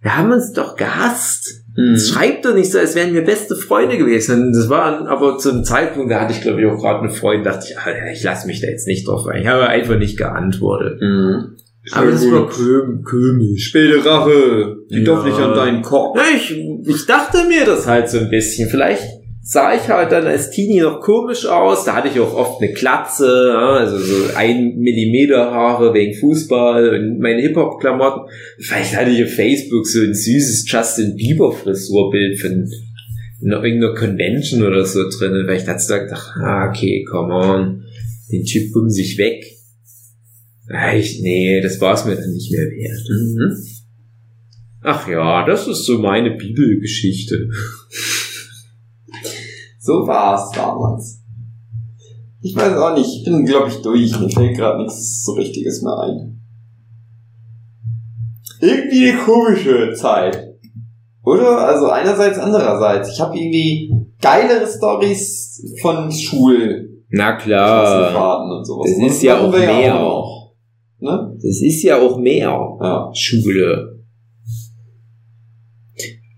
Wir 0.00 0.16
haben 0.16 0.30
uns 0.30 0.52
doch 0.52 0.76
gehasst. 0.76 1.63
Mhm. 1.76 1.98
Schreibt 1.98 2.44
doch 2.44 2.54
nicht 2.54 2.70
so, 2.70 2.78
als 2.78 2.94
wären 2.94 3.14
wir 3.14 3.24
beste 3.24 3.56
Freunde 3.56 3.98
gewesen. 3.98 4.52
Das 4.52 4.68
war 4.68 5.08
aber 5.08 5.38
zu 5.38 5.50
einem 5.50 5.64
Zeitpunkt, 5.64 6.10
da 6.10 6.20
hatte 6.20 6.32
ich 6.32 6.40
glaube 6.40 6.60
ich 6.60 6.66
auch 6.66 6.80
gerade 6.80 7.00
eine 7.00 7.10
Freundin, 7.10 7.44
dachte 7.44 7.66
ich, 7.70 7.78
Alter, 7.78 8.12
ich 8.12 8.22
lasse 8.22 8.46
mich 8.46 8.60
da 8.60 8.68
jetzt 8.68 8.86
nicht 8.86 9.08
drauf 9.08 9.26
ein. 9.26 9.42
Ich 9.42 9.48
habe 9.48 9.66
einfach 9.66 9.98
nicht 9.98 10.16
geantwortet. 10.16 11.00
Mhm. 11.00 11.56
Aber 11.92 12.10
das 12.10 12.24
war 12.30 12.46
komisch. 12.46 13.64
Späte 13.64 14.04
Rache, 14.04 14.76
die 14.90 15.00
ja. 15.00 15.04
doch 15.04 15.24
nicht 15.24 15.38
an 15.38 15.54
deinen 15.54 15.82
Kopf. 15.82 16.16
Ja, 16.16 16.22
ich, 16.34 16.56
ich 16.86 17.06
dachte 17.06 17.46
mir 17.46 17.66
das 17.66 17.86
halt 17.86 18.08
so 18.08 18.18
ein 18.18 18.30
bisschen. 18.30 18.70
Vielleicht 18.70 19.02
sah 19.46 19.74
ich 19.74 19.88
halt 19.88 20.10
dann 20.10 20.26
als 20.26 20.50
Teenie 20.50 20.80
noch 20.80 21.00
komisch 21.00 21.44
aus. 21.44 21.84
Da 21.84 21.94
hatte 21.94 22.08
ich 22.08 22.18
auch 22.18 22.34
oft 22.34 22.62
eine 22.62 22.72
Klatze, 22.72 23.54
also 23.54 23.98
so 23.98 24.34
ein 24.34 24.78
Millimeter 24.78 25.50
Haare 25.50 25.92
wegen 25.92 26.18
Fußball 26.18 26.94
und 26.94 27.18
meine 27.20 27.42
Hip-Hop-Klamotten. 27.42 28.30
Vielleicht 28.58 28.96
hatte 28.96 29.10
ich 29.10 29.22
auf 29.22 29.34
Facebook 29.34 29.86
so 29.86 30.00
ein 30.00 30.14
süßes 30.14 30.64
Justin 30.66 31.16
Bieber-Frisurbild 31.16 32.40
von 32.40 32.70
irgendeiner 33.42 33.94
Convention 33.94 34.62
oder 34.62 34.86
so 34.86 35.00
drin, 35.10 35.46
weil 35.46 35.58
ich 35.58 35.64
dachte, 35.64 36.10
ach, 36.14 36.36
ah, 36.36 36.70
okay, 36.70 37.04
come 37.04 37.34
on, 37.34 37.84
den 38.32 38.44
Typ 38.44 38.72
bumm 38.72 38.88
sich 38.88 39.18
weg. 39.18 39.44
Ich, 40.96 41.20
nee, 41.20 41.60
das 41.60 41.78
war 41.82 41.92
es 41.92 42.06
mir 42.06 42.14
dann 42.16 42.32
nicht 42.32 42.50
mehr 42.50 42.64
wert. 42.64 43.08
Mhm. 43.10 43.56
Ach 44.80 45.06
ja, 45.06 45.44
das 45.46 45.68
ist 45.68 45.84
so 45.84 45.98
meine 45.98 46.30
Bibelgeschichte. 46.30 47.50
So 49.84 50.06
war 50.06 50.34
es 50.34 50.50
damals. 50.56 51.22
Ich 52.40 52.56
weiß 52.56 52.74
auch 52.78 52.96
nicht, 52.96 53.18
ich 53.18 53.22
bin, 53.22 53.44
glaube 53.44 53.68
ich, 53.68 53.82
durch. 53.82 54.18
Mir 54.18 54.30
fällt 54.30 54.56
gerade 54.56 54.82
nichts 54.82 55.22
so 55.24 55.32
Richtiges 55.32 55.82
mehr 55.82 55.98
ein. 55.98 56.40
Irgendwie 58.62 59.10
eine 59.10 59.18
komische 59.18 59.92
Zeit. 59.92 60.56
Oder? 61.22 61.58
Also 61.68 61.90
einerseits, 61.90 62.38
andererseits. 62.38 63.12
Ich 63.12 63.20
habe 63.20 63.36
irgendwie 63.36 63.92
geilere 64.22 64.66
Stories 64.66 65.62
von 65.82 66.10
Schul. 66.10 67.02
Na 67.10 67.36
klar. 67.36 68.42
Und 68.42 68.64
sowas. 68.64 68.90
Das 68.90 69.06
ist 69.06 69.22
ja 69.22 69.38
auch 69.38 69.52
mehr. 69.52 70.00
Auch 70.00 70.54
ne? 70.98 71.36
Das 71.36 71.60
ist 71.60 71.82
ja 71.82 72.00
auch 72.00 72.16
mehr 72.16 72.48
ja. 72.80 73.10
Schule. 73.12 73.93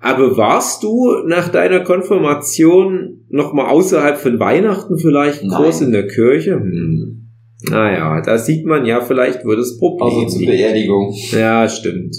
Aber 0.07 0.37
warst 0.37 0.85
du 0.85 1.15
nach 1.27 1.49
deiner 1.49 1.81
Konfirmation 1.81 3.25
noch 3.29 3.53
mal 3.53 3.69
außerhalb 3.69 4.19
von 4.19 4.39
Weihnachten 4.39 4.99
vielleicht 4.99 5.43
Nein. 5.43 5.63
groß 5.63 5.81
in 5.81 5.91
der 5.91 6.07
Kirche? 6.07 6.55
Hm. 6.55 7.33
Naja, 7.69 8.23
da 8.25 8.39
sieht 8.39 8.67
man 8.67 8.87
ja 8.87 9.01
vielleicht, 9.01 9.45
wo 9.45 9.55
das 9.57 9.77
Problem 9.79 10.27
Also 10.27 10.39
zur 10.39 10.47
Beerdigung. 10.47 11.13
Ja, 11.33 11.69
stimmt. 11.69 12.15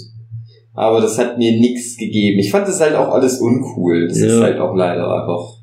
Aber 0.74 1.00
das 1.00 1.18
hat 1.18 1.38
mir 1.38 1.58
nichts 1.58 1.96
gegeben. 1.96 2.38
Ich 2.38 2.50
fand 2.50 2.68
das 2.68 2.80
halt 2.80 2.94
auch 2.94 3.08
alles 3.08 3.40
uncool. 3.40 4.08
Das 4.08 4.20
ja. 4.20 4.26
ist 4.26 4.40
halt 4.42 4.58
auch 4.58 4.74
leider 4.74 5.10
einfach 5.10 5.57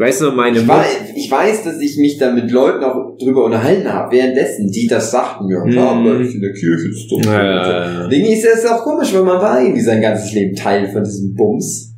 ich 0.00 0.06
weiß 0.06 0.22
nur, 0.22 0.32
meine 0.32 0.60
ich, 0.60 0.66
war, 0.66 0.82
ich 1.14 1.30
weiß, 1.30 1.64
dass 1.64 1.78
ich 1.78 1.98
mich 1.98 2.16
da 2.16 2.32
mit 2.32 2.50
Leuten 2.50 2.82
auch 2.82 3.18
drüber 3.18 3.44
unterhalten 3.44 3.86
habe, 3.92 4.16
währenddessen, 4.16 4.70
die 4.70 4.86
das 4.86 5.10
sagten, 5.10 5.46
ja, 5.50 5.62
klar, 5.62 5.94
mhm. 5.94 6.22
ich 6.22 6.36
in 6.36 6.40
der 6.40 6.54
Kirche, 6.54 6.88
ist 6.88 7.06
doch 7.10 7.22
ja, 7.22 8.08
Ding 8.08 8.24
ist, 8.24 8.46
es 8.46 8.64
auch 8.64 8.82
komisch, 8.82 9.12
weil 9.12 9.24
man 9.24 9.42
war 9.42 9.60
irgendwie 9.60 9.82
sein 9.82 10.00
ganzes 10.00 10.32
Leben 10.32 10.56
Teil 10.56 10.88
von 10.88 11.04
diesem 11.04 11.34
Bums. 11.34 11.92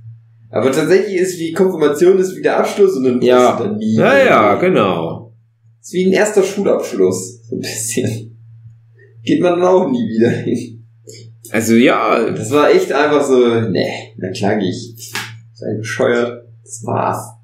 Aber 0.51 0.73
tatsächlich 0.73 1.15
ist 1.15 1.39
wie 1.39 1.53
Konfirmation 1.53 2.19
ist 2.19 2.37
wie 2.37 2.43
der 2.43 2.59
Abschluss 2.59 2.97
und 2.97 3.05
dann 3.05 3.23
ja. 3.23 3.57
dann 3.57 3.77
nie. 3.77 3.95
Ja, 3.95 4.19
ja, 4.19 4.55
genau. 4.57 5.33
Ist 5.81 5.93
wie 5.93 6.07
ein 6.07 6.13
erster 6.13 6.43
Schulabschluss, 6.43 7.47
so 7.49 7.55
ein 7.55 7.61
bisschen. 7.61 8.37
Geht 9.23 9.41
man 9.41 9.61
dann 9.61 9.69
auch 9.69 9.89
nie 9.89 10.09
wieder 10.09 10.31
hin. 10.31 10.85
Also 11.53 11.77
ja. 11.77 12.29
Das 12.31 12.51
war 12.51 12.69
echt 12.69 12.93
einfach 12.93 13.23
so, 13.25 13.39
ne, 13.39 13.87
na 14.17 14.33
klar 14.33 14.59
ich. 14.61 15.13
Sei 15.55 15.77
bescheuert. 15.79 16.49
Das 16.65 16.83
war's. 16.85 17.42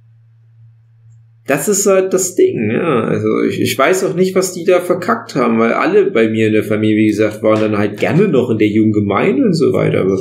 Das 1.48 1.66
ist 1.66 1.86
halt 1.86 2.12
das 2.12 2.34
Ding, 2.34 2.70
ja. 2.70 3.04
Also 3.04 3.40
ich, 3.48 3.58
ich 3.58 3.76
weiß 3.76 4.04
auch 4.04 4.14
nicht, 4.14 4.34
was 4.34 4.52
die 4.52 4.64
da 4.64 4.80
verkackt 4.80 5.34
haben, 5.34 5.58
weil 5.58 5.72
alle 5.72 6.10
bei 6.10 6.28
mir 6.28 6.48
in 6.48 6.52
der 6.52 6.62
Familie, 6.62 6.98
wie 6.98 7.08
gesagt, 7.08 7.42
waren 7.42 7.60
dann 7.62 7.78
halt 7.78 7.98
gerne 7.98 8.28
noch 8.28 8.50
in 8.50 8.58
der 8.58 8.68
jungen 8.68 8.92
Gemeinde 8.92 9.44
und 9.44 9.54
so 9.54 9.72
weiter. 9.72 10.02
Aber 10.02 10.20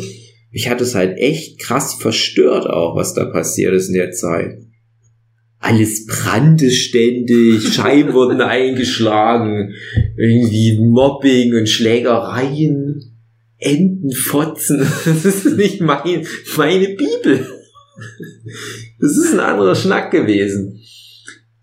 mich 0.52 0.70
hat 0.70 0.80
es 0.80 0.96
halt 0.96 1.18
echt 1.18 1.60
krass 1.60 1.96
verstört 1.96 2.66
auch, 2.66 2.96
was 2.96 3.14
da 3.14 3.26
passiert 3.26 3.74
ist 3.74 3.90
in 3.90 3.96
der 3.96 4.12
Zeit. 4.12 4.58
Alles 5.60 6.06
brannte 6.06 6.72
ständig, 6.72 7.62
Scheiben 7.74 8.14
wurden 8.14 8.40
eingeschlagen, 8.40 9.74
irgendwie 10.16 10.80
Mobbing 10.80 11.54
und 11.56 11.68
Schlägereien, 11.68 13.18
Entenfotzen. 13.58 14.80
Das 15.06 15.26
ist 15.26 15.58
nicht 15.58 15.82
mein, 15.82 16.26
meine 16.56 16.88
Bibel. 16.88 17.46
Das 19.02 19.18
ist 19.18 19.34
ein 19.34 19.42
anderer 19.42 19.76
Schnack 19.76 20.12
gewesen 20.12 20.77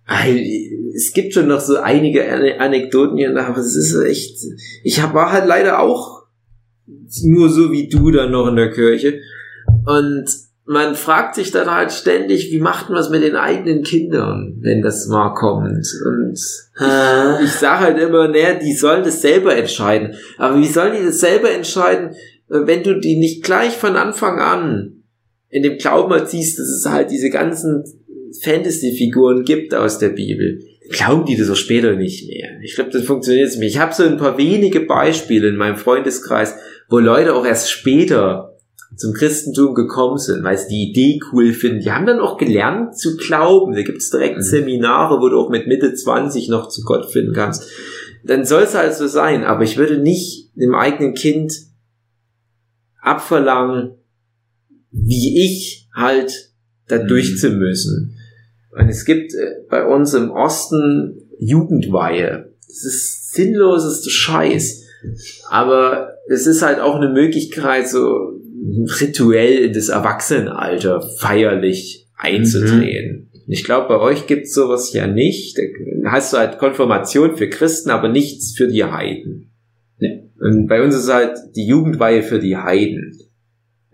es 0.07 1.13
gibt 1.13 1.35
schon 1.35 1.49
noch 1.49 1.61
so 1.61 1.79
einige 1.79 2.29
Anekdoten 2.61 3.17
hier, 3.17 3.37
aber 3.37 3.59
es 3.59 3.75
ist 3.75 3.95
echt, 4.05 4.39
ich 4.83 5.03
war 5.03 5.33
halt 5.33 5.47
leider 5.47 5.81
auch 5.81 6.25
nur 7.23 7.49
so 7.49 7.73
wie 7.73 7.89
du 7.89 8.11
dann 8.11 8.31
noch 8.31 8.49
in 8.49 8.57
der 8.57 8.71
Kirche 8.71 9.21
und 9.87 10.27
man 10.67 10.95
fragt 10.95 11.35
sich 11.35 11.51
dann 11.51 11.71
halt 11.71 11.93
ständig, 11.93 12.51
wie 12.51 12.61
macht 12.61 12.89
man 12.89 12.99
es 12.99 13.11
mit 13.11 13.23
den 13.23 13.37
eigenen 13.37 13.83
Kindern, 13.83 14.57
wenn 14.61 14.81
das 14.81 15.07
mal 15.09 15.35
kommt. 15.35 15.87
Und 16.07 16.33
ich 16.33 17.53
sage 17.53 17.81
halt 17.81 17.99
immer, 17.99 18.29
naja, 18.29 18.55
die 18.55 18.75
sollen 18.75 19.05
das 19.05 19.21
selber 19.21 19.55
entscheiden. 19.55 20.15
Aber 20.39 20.59
wie 20.59 20.67
sollen 20.67 20.95
die 20.99 21.05
das 21.05 21.21
selber 21.21 21.51
entscheiden, 21.51 22.15
wenn 22.49 22.83
du 22.83 22.99
die 22.99 23.17
nicht 23.17 23.45
gleich 23.45 23.77
von 23.77 23.97
Anfang 23.97 24.41
an 24.41 25.03
in 25.51 25.63
dem 25.63 25.77
Glauben 25.77 26.13
erziehst, 26.13 26.59
dass 26.59 26.69
es 26.69 26.87
halt 26.87 27.11
diese 27.11 27.29
ganzen 27.29 27.85
Fantasy-Figuren 28.43 29.45
gibt 29.45 29.75
aus 29.75 29.99
der 29.99 30.11
Bibel, 30.11 30.61
glauben 30.91 31.25
die 31.25 31.37
das 31.37 31.51
auch 31.51 31.57
später 31.57 31.95
nicht 31.97 32.29
mehr. 32.29 32.61
Ich 32.63 32.75
glaube, 32.75 32.91
das 32.91 33.05
funktioniert 33.05 33.57
nicht. 33.59 33.75
Ich 33.75 33.81
habe 33.81 33.95
so 33.95 34.03
ein 34.03 34.17
paar 34.17 34.39
wenige 34.39 34.81
Beispiele 34.81 35.49
in 35.49 35.57
meinem 35.57 35.77
Freundeskreis, 35.77 36.55
wo 36.89 36.99
Leute 36.99 37.35
auch 37.35 37.47
erst 37.47 37.71
später 37.71 38.55
zum 38.97 39.13
Christentum 39.13 39.75
gekommen 39.75 40.19
sind, 40.19 40.45
weil 40.45 40.59
sie 40.59 40.69
die 40.69 40.91
Idee 40.91 41.21
cool 41.33 41.53
finden. 41.53 41.81
Die 41.81 41.91
haben 41.91 42.07
dann 42.07 42.21
auch 42.21 42.37
gelernt 42.37 42.97
zu 42.97 43.17
glauben. 43.17 43.75
Da 43.75 43.83
gibt 43.83 43.99
es 43.99 44.11
direkt 44.11 44.37
mhm. 44.37 44.43
Seminare, 44.43 45.21
wo 45.21 45.29
du 45.29 45.39
auch 45.39 45.51
mit 45.51 45.67
Mitte 45.67 45.95
20 45.95 46.49
noch 46.49 46.69
zu 46.69 46.83
Gott 46.83 47.11
finden 47.11 47.33
kannst. 47.33 47.69
Dann 48.25 48.45
soll 48.45 48.63
es 48.63 48.75
halt 48.75 48.95
so 48.95 49.07
sein. 49.07 49.45
Aber 49.45 49.65
ich 49.65 49.77
würde 49.77 49.99
nicht 49.99 50.51
dem 50.55 50.75
eigenen 50.75 51.15
Kind 51.15 51.55
abverlangen, 53.01 53.97
wie 54.91 55.45
ich 55.45 55.89
halt 55.95 56.53
da 56.89 57.03
mhm. 57.03 57.09
durchzumüssen. 57.09 58.17
Und 58.77 58.89
es 58.89 59.05
gibt 59.05 59.35
äh, 59.35 59.63
bei 59.69 59.87
uns 59.87 60.15
im 60.15 60.31
Osten 60.31 61.29
Jugendweihe. 61.39 62.53
Das 62.67 62.85
ist 62.85 63.33
sinnloseste 63.33 64.11
Scheiß. 64.11 64.85
Aber 65.49 66.15
es 66.29 66.47
ist 66.47 66.63
halt 66.63 66.81
auch 66.81 66.97
eine 66.97 67.11
Möglichkeit, 67.11 67.89
so 67.89 68.33
rituell 69.01 69.59
in 69.59 69.73
das 69.73 69.89
Erwachsenenalter 69.91 71.03
feierlich 71.19 72.09
einzutreten. 72.17 73.31
Mhm. 73.33 73.53
Ich 73.53 73.65
glaube, 73.65 73.89
bei 73.89 74.01
euch 74.01 74.27
gibt's 74.27 74.55
sowas 74.55 74.93
ja 74.95 75.07
nicht. 75.07 75.59
Da 75.59 76.13
hast 76.13 76.33
du 76.33 76.39
halt 76.39 76.59
Konfirmation 76.59 77.37
für 77.37 77.49
Christen, 77.49 77.91
aber 77.91 78.09
nichts 78.09 78.55
für 78.57 78.69
die 78.69 78.85
Heiden. 78.85 79.51
Nee. 79.99 80.31
Und 80.41 80.67
bei 80.67 80.83
uns 80.83 80.95
ist 80.95 81.13
halt 81.13 81.37
die 81.55 81.67
Jugendweihe 81.67 82.23
für 82.23 82.39
die 82.39 82.57
Heiden. 82.57 83.19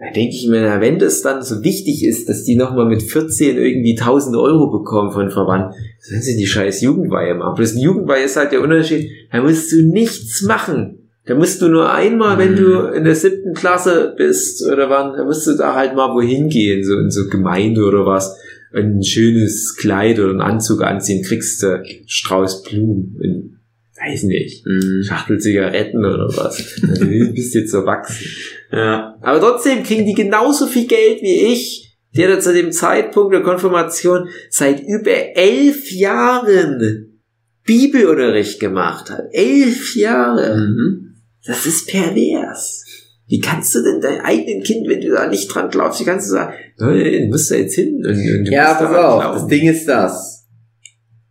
Da 0.00 0.10
denke 0.10 0.34
ich 0.34 0.48
mir, 0.48 0.62
na, 0.62 0.80
wenn 0.80 0.98
das 0.98 1.20
dann 1.20 1.42
so 1.42 1.62
wichtig 1.62 2.06
ist, 2.06 2.26
dass 2.30 2.44
die 2.44 2.56
nochmal 2.56 2.86
mit 2.86 3.02
14 3.02 3.58
irgendwie 3.58 3.98
1000 3.98 4.34
Euro 4.34 4.70
bekommen 4.70 5.12
von 5.12 5.30
Verwandten, 5.30 5.74
dann 6.10 6.22
sind 6.22 6.38
die 6.38 6.46
scheiß 6.46 6.80
Jugendweihe 6.80 7.34
machen. 7.34 7.54
Bloß 7.56 7.72
eine 7.72 7.82
Jugendweihe 7.82 8.24
ist 8.24 8.36
halt 8.36 8.52
der 8.52 8.62
Unterschied, 8.62 9.10
da 9.30 9.42
musst 9.42 9.70
du 9.70 9.82
nichts 9.82 10.40
machen. 10.40 11.10
Da 11.26 11.34
musst 11.34 11.60
du 11.60 11.68
nur 11.68 11.92
einmal, 11.92 12.38
wenn 12.38 12.56
du 12.56 12.86
in 12.94 13.04
der 13.04 13.14
siebten 13.14 13.52
Klasse 13.52 14.14
bist 14.16 14.66
oder 14.66 14.88
wann, 14.88 15.12
da 15.18 15.24
musst 15.24 15.46
du 15.46 15.52
da 15.52 15.74
halt 15.74 15.94
mal 15.94 16.14
wohin 16.14 16.48
gehen, 16.48 16.82
so 16.82 16.96
in 16.98 17.10
so 17.10 17.28
Gemeinde 17.28 17.84
oder 17.84 18.06
was, 18.06 18.34
ein 18.72 19.04
schönes 19.04 19.76
Kleid 19.76 20.18
oder 20.18 20.30
einen 20.30 20.40
Anzug 20.40 20.82
anziehen, 20.82 21.22
kriegst 21.22 21.62
du 21.62 21.82
Strauß 22.06 22.62
Blumen 22.62 23.59
weiß 24.02 24.24
nicht, 24.24 24.66
Mhm. 24.66 25.02
Schachtel 25.06 25.38
Zigaretten 25.38 25.98
oder 26.04 26.28
was. 26.28 26.80
Also, 26.88 27.04
du 27.04 27.32
bist 27.32 27.54
jetzt 27.54 27.74
erwachsen. 27.74 28.26
Ja. 28.72 29.16
Aber 29.20 29.40
trotzdem 29.40 29.82
kriegen 29.82 30.06
die 30.06 30.14
genauso 30.14 30.66
viel 30.66 30.86
Geld 30.86 31.20
wie 31.22 31.52
ich, 31.52 31.96
der 32.16 32.28
da 32.28 32.40
zu 32.40 32.52
dem 32.52 32.72
Zeitpunkt 32.72 33.32
der 33.34 33.42
Konfirmation 33.42 34.28
seit 34.48 34.80
über 34.82 35.10
elf 35.36 35.90
Jahren 35.92 37.20
Bibelunterricht 37.64 38.58
gemacht 38.58 39.10
hat. 39.10 39.24
Elf 39.32 39.94
Jahre. 39.94 40.56
Mhm. 40.56 41.14
Das 41.46 41.66
ist 41.66 41.88
pervers. 41.88 42.84
Wie 43.28 43.38
kannst 43.40 43.74
du 43.76 43.82
denn 43.82 44.00
dein 44.00 44.20
eigenen 44.22 44.62
Kind, 44.64 44.88
wenn 44.88 45.00
du 45.00 45.10
da 45.10 45.28
nicht 45.28 45.46
dran 45.54 45.70
glaubst, 45.70 46.00
wie 46.00 46.04
kannst 46.04 46.26
du 46.28 46.32
sagen, 46.32 46.52
"Hey, 46.78 47.20
du 47.22 47.26
musst 47.28 47.48
da 47.50 47.54
jetzt 47.54 47.76
hin? 47.76 48.02
Und, 48.04 48.10
und 48.10 48.44
du 48.44 48.50
Ja, 48.50 48.74
pass 48.74 48.88
auf, 48.92 49.20
glauben." 49.20 49.38
das 49.38 49.46
Ding 49.46 49.68
ist 49.68 49.86
das. 49.86 50.48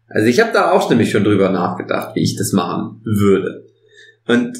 Also 0.07 0.27
ich 0.27 0.39
habe 0.39 0.51
da 0.53 0.71
auch 0.71 0.89
nämlich 0.89 1.11
schon 1.11 1.25
drüber 1.25 1.49
nachgedacht, 1.51 1.98
wie 2.19 2.23
ich 2.23 2.35
das 2.35 2.51
machen 2.53 3.01
würde. 3.05 3.65
Und 4.27 4.51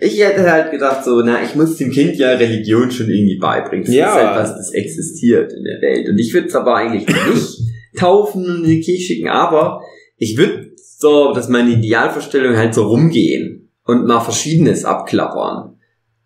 ich 0.00 0.20
hätte 0.22 0.50
halt 0.50 0.70
gedacht 0.70 1.04
so, 1.04 1.22
na, 1.22 1.42
ich 1.42 1.54
muss 1.56 1.76
dem 1.76 1.90
Kind 1.90 2.16
ja 2.16 2.32
Religion 2.32 2.90
schon 2.90 3.08
irgendwie 3.10 3.38
beibringen. 3.38 3.84
Das 3.86 3.94
Ja. 3.94 4.08
ist 4.16 4.22
halt 4.24 4.38
was, 4.40 4.56
das 4.56 4.70
existiert 4.72 5.52
in 5.52 5.64
der 5.64 5.80
Welt. 5.80 6.08
Und 6.08 6.18
ich 6.18 6.32
würde 6.32 6.46
es 6.48 6.54
aber 6.54 6.76
eigentlich 6.76 7.06
nicht 7.06 7.58
taufen 7.96 8.44
und 8.46 8.64
in 8.64 8.70
die 8.70 8.80
Kirche 8.80 9.02
schicken, 9.14 9.28
aber 9.28 9.80
ich 10.16 10.36
würde 10.36 10.70
so, 10.76 11.32
dass 11.32 11.48
meine 11.48 11.72
Idealvorstellung 11.72 12.56
halt 12.56 12.74
so 12.74 12.84
rumgehen 12.86 13.70
und 13.86 14.06
mal 14.06 14.20
Verschiedenes 14.20 14.84
abklappern. 14.84 15.76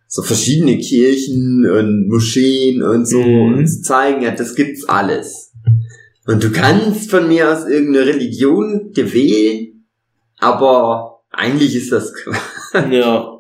So 0.09 0.21
verschiedene 0.23 0.77
Kirchen 0.79 1.65
und 1.71 2.09
Moscheen 2.09 2.83
und 2.83 3.07
so 3.09 3.23
Mhm. 3.23 3.55
und 3.55 3.67
zu 3.67 3.81
zeigen, 3.83 4.23
ja, 4.23 4.33
das 4.33 4.55
gibt's 4.55 4.85
alles. 4.87 5.53
Und 6.27 6.45
du 6.45 6.51
kannst 6.53 7.11
von 7.11 7.27
mir 7.29 7.51
aus 7.51 7.67
irgendeine 7.67 8.07
Religion 8.07 8.93
dir 8.95 9.13
wählen, 9.15 9.72
aber 10.43 11.23
eigentlich 11.31 11.75
ist 11.77 11.93
das 11.93 12.13
Quatsch. 12.15 12.91
Ja. 12.91 13.39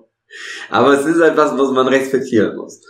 Aber 0.70 0.98
es 0.98 1.04
ist 1.04 1.20
halt 1.20 1.36
was, 1.36 1.56
was 1.58 1.70
man 1.72 1.88
respektieren 1.88 2.56
muss. 2.56 2.80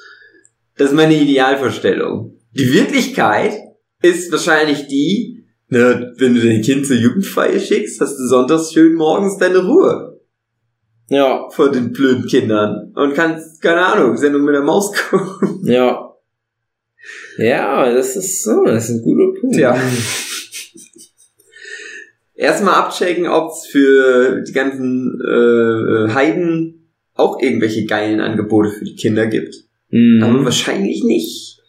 Das 0.76 0.90
ist 0.90 0.94
meine 0.96 1.14
Idealvorstellung. 1.14 2.38
Die 2.52 2.72
Wirklichkeit 2.72 3.54
ist 4.02 4.30
wahrscheinlich 4.30 4.86
die, 4.88 5.44
ne, 5.68 6.12
wenn 6.18 6.34
du 6.34 6.40
dein 6.40 6.62
Kind 6.62 6.86
zur 6.86 6.96
Jugendfeier 6.96 7.58
schickst, 7.58 8.00
hast 8.00 8.16
du 8.18 8.26
sonntags 8.26 8.72
schön 8.72 8.94
morgens 8.94 9.38
deine 9.38 9.58
Ruhe 9.64 10.20
Ja. 11.08 11.48
vor 11.50 11.70
den 11.70 11.92
blöden 11.92 12.26
Kindern 12.26 12.92
und 12.94 13.14
kannst, 13.14 13.60
keine 13.62 13.84
Ahnung, 13.86 14.16
Sendung 14.16 14.42
mit 14.44 14.54
der 14.54 14.62
Maus 14.62 14.92
gucken. 15.10 15.60
Ja. 15.64 16.10
Ja, 17.38 17.92
das 17.92 18.14
ist 18.16 18.44
so, 18.44 18.64
das 18.64 18.84
ist 18.88 18.96
ein 18.96 19.02
guter 19.02 19.40
Punkt. 19.40 19.56
Ja. 19.56 19.76
Erstmal 22.42 22.74
abchecken, 22.74 23.28
ob 23.28 23.52
es 23.52 23.66
für 23.66 24.42
die 24.42 24.52
ganzen 24.52 25.20
äh, 25.24 26.12
Heiden 26.12 26.88
auch 27.14 27.40
irgendwelche 27.40 27.84
geilen 27.86 28.20
Angebote 28.20 28.70
für 28.70 28.84
die 28.84 28.96
Kinder 28.96 29.28
gibt. 29.28 29.54
Mhm. 29.90 30.24
Aber 30.24 30.44
wahrscheinlich 30.44 31.04
nicht. 31.04 31.60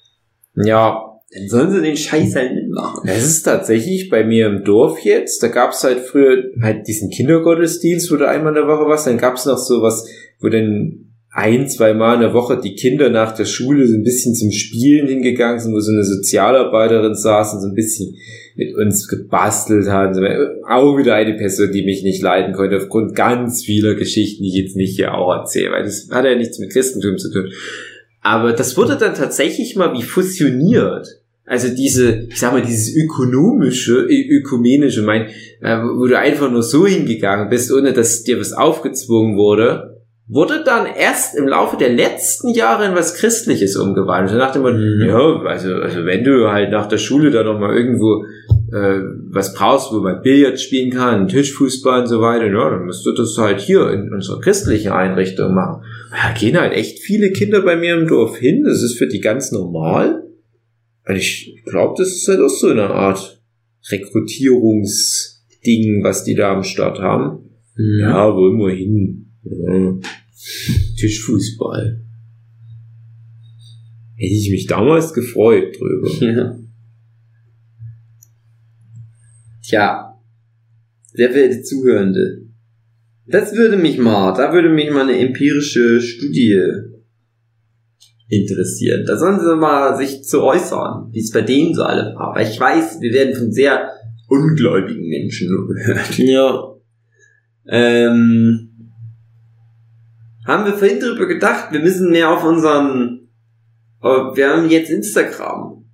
Ja, 0.55 1.19
Dann 1.31 1.47
sollen 1.47 1.71
sie 1.71 1.81
den 1.81 1.95
Scheiß 1.95 2.35
halt 2.35 2.55
mitmachen. 2.55 3.07
Es 3.07 3.23
ist 3.23 3.43
tatsächlich 3.43 4.09
bei 4.09 4.23
mir 4.23 4.47
im 4.47 4.63
Dorf 4.63 4.99
jetzt, 4.99 5.43
da 5.43 5.49
gab's 5.49 5.83
halt 5.83 5.99
früher 5.99 6.43
halt 6.61 6.87
diesen 6.87 7.11
Kindergottesdienst, 7.11 8.11
wo 8.11 8.15
du 8.15 8.27
einmal 8.27 8.55
in 8.55 8.65
der 8.65 8.67
Woche 8.67 8.87
warst, 8.87 9.05
dann 9.05 9.19
gab's 9.19 9.45
noch 9.45 9.59
sowas, 9.59 10.07
wo 10.39 10.49
dann 10.49 11.12
ein, 11.35 11.67
zwei 11.67 11.95
Mal 11.95 12.15
in 12.15 12.21
der 12.21 12.33
Woche 12.33 12.61
die 12.63 12.75
Kinder 12.75 13.09
nach 13.09 13.31
der 13.31 13.45
Schule 13.45 13.87
so 13.87 13.95
ein 13.95 14.03
bisschen 14.03 14.35
zum 14.35 14.51
Spielen 14.51 15.07
hingegangen 15.07 15.59
sind, 15.59 15.73
wo 15.73 15.79
so 15.79 15.91
eine 15.91 16.03
Sozialarbeiterin 16.03 17.15
saß 17.15 17.55
und 17.55 17.61
so 17.61 17.67
ein 17.69 17.73
bisschen 17.73 18.15
mit 18.55 18.75
uns 18.75 19.07
gebastelt 19.07 19.87
hat. 19.87 20.15
Auch 20.69 20.95
wieder 20.95 21.15
eine 21.15 21.33
Person, 21.33 21.71
die 21.71 21.83
mich 21.83 22.03
nicht 22.03 22.21
leiden 22.21 22.53
konnte, 22.53 22.77
aufgrund 22.77 23.15
ganz 23.15 23.63
vieler 23.63 23.95
Geschichten, 23.95 24.43
die 24.43 24.49
ich 24.49 24.63
jetzt 24.63 24.75
nicht 24.75 24.95
hier 24.95 25.15
auch 25.15 25.33
erzähle, 25.33 25.71
weil 25.71 25.83
das 25.83 26.07
hat 26.11 26.23
ja 26.23 26.35
nichts 26.35 26.59
mit 26.59 26.71
Christentum 26.71 27.17
zu 27.17 27.31
tun. 27.31 27.51
Aber 28.21 28.53
das 28.53 28.77
wurde 28.77 28.95
dann 28.95 29.15
tatsächlich 29.15 29.75
mal 29.75 29.91
wie 29.93 30.03
fusioniert. 30.03 31.07
Also 31.45 31.67
diese, 31.69 32.27
ich 32.29 32.39
sag 32.39 32.53
mal, 32.53 32.61
dieses 32.61 32.95
ökonomische, 32.95 34.05
ökumenische, 34.07 35.01
mein, 35.01 35.29
äh, 35.61 35.77
wo 35.77 36.05
du 36.05 36.17
einfach 36.17 36.49
nur 36.49 36.63
so 36.63 36.85
hingegangen 36.85 37.49
bist, 37.49 37.71
ohne 37.71 37.91
dass 37.91 38.23
dir 38.23 38.39
was 38.39 38.53
aufgezwungen 38.53 39.35
wurde, 39.35 39.92
wurde 40.27 40.63
dann 40.63 40.85
erst 40.85 41.35
im 41.37 41.47
Laufe 41.47 41.75
der 41.77 41.89
letzten 41.89 42.49
Jahre 42.49 42.85
in 42.85 42.95
was 42.95 43.15
Christliches 43.15 43.75
umgewandelt. 43.75 44.39
Da 44.39 44.45
dachte 44.45 44.59
man, 44.59 44.77
Mhm. 44.77 45.05
ja, 45.05 45.41
also, 45.43 45.73
also 45.75 46.05
wenn 46.05 46.23
du 46.23 46.49
halt 46.49 46.71
nach 46.71 46.87
der 46.87 46.97
Schule 46.97 47.29
da 47.31 47.43
nochmal 47.43 47.75
irgendwo 47.75 48.23
äh, 48.73 49.01
was 49.29 49.53
brauchst, 49.53 49.91
wo 49.93 49.99
man 49.99 50.21
Billard 50.23 50.59
spielen 50.59 50.89
kann, 50.91 51.27
Tischfußball 51.27 52.01
und 52.01 52.07
so 52.07 52.21
weiter, 52.21 52.47
ja, 52.47 52.69
dann 52.71 52.85
musst 52.85 53.05
du 53.05 53.11
das 53.11 53.37
halt 53.37 53.59
hier 53.59 53.91
in 53.91 54.11
unserer 54.11 54.39
christlichen 54.41 54.91
Einrichtung 54.93 55.53
machen. 55.53 55.83
Da 56.11 56.31
gehen 56.33 56.59
halt 56.59 56.73
echt 56.73 56.99
viele 56.99 57.31
Kinder 57.31 57.61
bei 57.61 57.75
mir 57.75 57.93
im 57.95 58.07
Dorf 58.07 58.37
hin, 58.37 58.63
das 58.63 58.81
ist 58.81 58.97
für 58.97 59.07
die 59.07 59.19
ganz 59.21 59.51
normal. 59.51 60.23
Und 61.07 61.15
ich 61.15 61.61
glaube, 61.65 61.95
das 61.97 62.07
ist 62.09 62.27
halt 62.27 62.39
auch 62.39 62.49
so 62.49 62.69
eine 62.69 62.89
Art 62.89 63.41
Rekrutierungsding, 63.91 66.03
was 66.03 66.23
die 66.23 66.35
da 66.35 66.53
am 66.53 66.63
Start 66.63 66.99
haben. 66.99 67.49
Ja, 67.77 68.33
wollen 68.35 68.57
wir 68.57 68.73
hin. 68.73 69.32
Ja. 69.43 69.95
Tischfußball. 70.97 72.01
Hätte 74.15 74.33
ich 74.33 74.49
mich 74.51 74.67
damals 74.67 75.13
gefreut 75.13 75.75
drüber. 75.79 76.09
Ja. 76.25 76.59
Tja, 79.61 80.19
sehr 81.13 81.31
verehrte 81.31 81.61
Zuhörende, 81.61 82.43
das 83.25 83.55
würde 83.55 83.77
mich 83.77 83.97
mal, 83.97 84.33
da 84.33 84.53
würde 84.53 84.69
mich 84.69 84.91
mal 84.91 85.03
eine 85.03 85.17
empirische 85.17 86.01
Studie 86.01 86.61
interessieren. 88.27 89.05
Da 89.05 89.17
sollen 89.17 89.39
sie 89.39 89.55
mal 89.55 89.95
sich 89.97 90.23
zu 90.23 90.43
äußern, 90.43 91.09
wie 91.11 91.19
es 91.19 91.31
bei 91.31 91.41
denen 91.41 91.73
so 91.73 91.83
alle 91.83 92.13
war. 92.15 92.35
Weil 92.35 92.49
ich 92.49 92.59
weiß, 92.59 92.99
wir 93.01 93.13
werden 93.13 93.35
von 93.35 93.51
sehr 93.51 93.91
ungläubigen 94.27 95.07
Menschen 95.07 95.51
nur 95.51 95.67
gehört. 95.67 96.17
Ja. 96.17 96.69
Ähm, 97.65 98.72
haben 100.45 100.65
wir 100.65 100.73
vorhin 100.73 100.99
drüber 100.99 101.25
gedacht, 101.27 101.71
wir 101.71 101.79
müssen 101.79 102.11
mehr 102.11 102.29
auf 102.31 102.43
unseren, 102.43 103.29
wir 104.01 104.49
haben 104.49 104.69
jetzt 104.69 104.89
Instagram. 104.89 105.85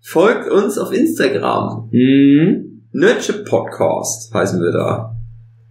Folgt 0.00 0.50
uns 0.50 0.78
auf 0.78 0.92
Instagram. 0.92 1.90
Mhm. 1.92 2.82
Nurture 2.92 3.44
Podcast 3.44 4.32
heißen 4.32 4.60
wir 4.60 4.72
da. 4.72 5.14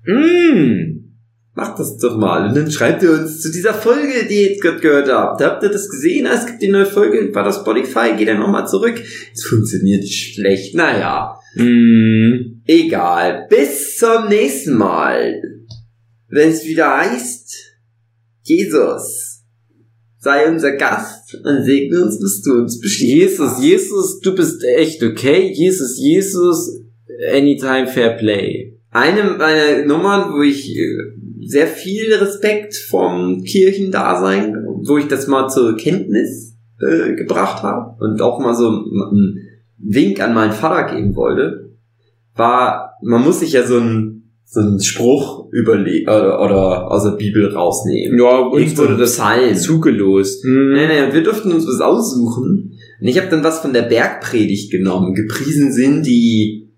Mhm. 0.06 1.16
Macht 1.56 1.80
das 1.80 1.98
doch 1.98 2.16
mal. 2.18 2.48
Und 2.50 2.56
dann 2.56 2.70
schreibt 2.70 3.02
ihr 3.02 3.12
uns 3.14 3.42
zu 3.42 3.52
dieser 3.52 3.74
Folge, 3.74 4.28
die 4.30 4.36
ihr 4.36 4.50
jetzt 4.52 4.62
gerade 4.62 4.80
gehört 4.80 5.10
habt. 5.12 5.42
Habt 5.42 5.64
ihr 5.64 5.70
das 5.70 5.90
gesehen? 5.90 6.28
Es 6.28 6.46
gibt 6.46 6.62
die 6.62 6.68
neue 6.70 6.86
Folge 6.86 7.32
bei 7.34 7.42
der 7.42 7.52
Spotify. 7.52 8.14
Geht 8.16 8.28
dann 8.28 8.40
nochmal 8.40 8.68
zurück. 8.68 9.02
Es 9.34 9.44
funktioniert 9.44 10.08
schlecht. 10.08 10.76
Naja, 10.76 11.40
Mhm. 11.56 12.62
egal. 12.68 13.48
Bis 13.50 13.98
zum 13.98 14.28
nächsten 14.30 14.78
Mal. 14.78 15.42
Wenn 16.30 16.50
es 16.50 16.64
wieder 16.68 16.96
heißt, 16.98 17.47
Jesus, 18.48 19.44
sei 20.20 20.50
unser 20.50 20.74
Gast 20.74 21.36
und 21.36 21.64
segne 21.64 22.04
uns, 22.04 22.20
bis 22.20 22.42
du 22.42 22.54
uns 22.54 22.80
beschließt. 22.80 23.40
Jesus, 23.40 23.64
Jesus, 23.64 24.20
du 24.22 24.36
bist 24.36 24.64
echt 24.64 25.04
okay. 25.04 25.52
Jesus, 25.54 26.00
Jesus, 26.00 26.82
anytime 27.32 27.88
fair 27.88 28.12
play. 28.18 28.78
eine 28.92 29.24
meiner 29.38 29.86
Nummern, 29.86 30.34
wo 30.34 30.42
ich 30.42 30.76
äh, 30.76 30.98
sehr 31.46 31.68
viel 31.68 32.14
Respekt 32.14 32.76
vom 32.76 33.44
Kirchendasein, 33.44 34.56
wo 34.84 34.98
ich 34.98 35.08
das 35.08 35.28
mal 35.28 35.50
zur 35.50 35.78
Kenntnis 35.78 36.56
äh, 36.80 37.14
gebracht 37.14 37.64
habe 37.64 37.96
und 38.04 38.22
auch 38.22 38.40
mal 38.40 38.56
so 38.56 38.70
einen 38.70 39.40
Wink 39.78 40.22
an 40.22 40.34
meinen 40.34 40.54
Vater 40.54 40.96
geben 40.96 41.16
wollte, 41.16 41.72
war, 42.36 42.94
man 43.02 43.24
muss 43.24 43.40
sich 43.40 43.54
ja 43.54 43.66
so 43.66 43.78
einen 43.78 44.17
so 44.50 44.62
einen 44.62 44.82
Spruch 44.82 45.52
überlegen 45.52 46.08
oder, 46.08 46.42
oder 46.42 46.90
aus 46.90 47.04
der 47.04 47.18
Bibel 47.18 47.54
rausnehmen. 47.54 48.18
Ja, 48.18 48.38
uns 48.40 48.78
wurde 48.78 48.96
das 48.96 49.14
Psalm. 49.14 49.56
zugelost. 49.56 50.46
Mhm. 50.46 50.72
Nee, 50.74 50.88
nee, 50.88 51.04
und 51.06 51.14
wir 51.14 51.22
durften 51.22 51.52
uns 51.52 51.68
was 51.68 51.82
aussuchen. 51.82 52.72
Und 53.02 53.08
ich 53.08 53.18
habe 53.18 53.28
dann 53.28 53.44
was 53.44 53.60
von 53.60 53.74
der 53.74 53.82
Bergpredigt 53.84 54.72
genommen. 54.72 55.14
Gepriesen 55.14 55.74
sind 55.74 56.08
die 56.08 56.70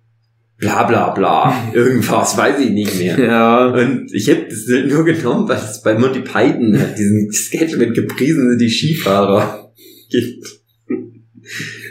bla 0.58 0.82
bla 0.84 1.12
bla. 1.12 1.54
Irgendwas, 1.74 2.36
weiß 2.36 2.60
ich 2.60 2.72
nicht 2.72 2.98
mehr. 2.98 3.20
Ja. 3.20 3.68
Und 3.68 4.12
ich 4.14 4.28
habe 4.32 4.48
das 4.50 4.66
nur 4.92 5.06
genommen, 5.06 5.48
weil 5.48 5.58
es 5.58 5.84
bei 5.84 5.96
Monty 5.96 6.22
Python 6.22 6.80
hat, 6.80 6.98
diesen 6.98 7.32
Sketch 7.32 7.78
mit 7.78 7.94
gepriesen 7.94 8.50
sind 8.50 8.62
die 8.62 8.70
Skifahrer. 8.70 9.72
gibt. 10.10 10.60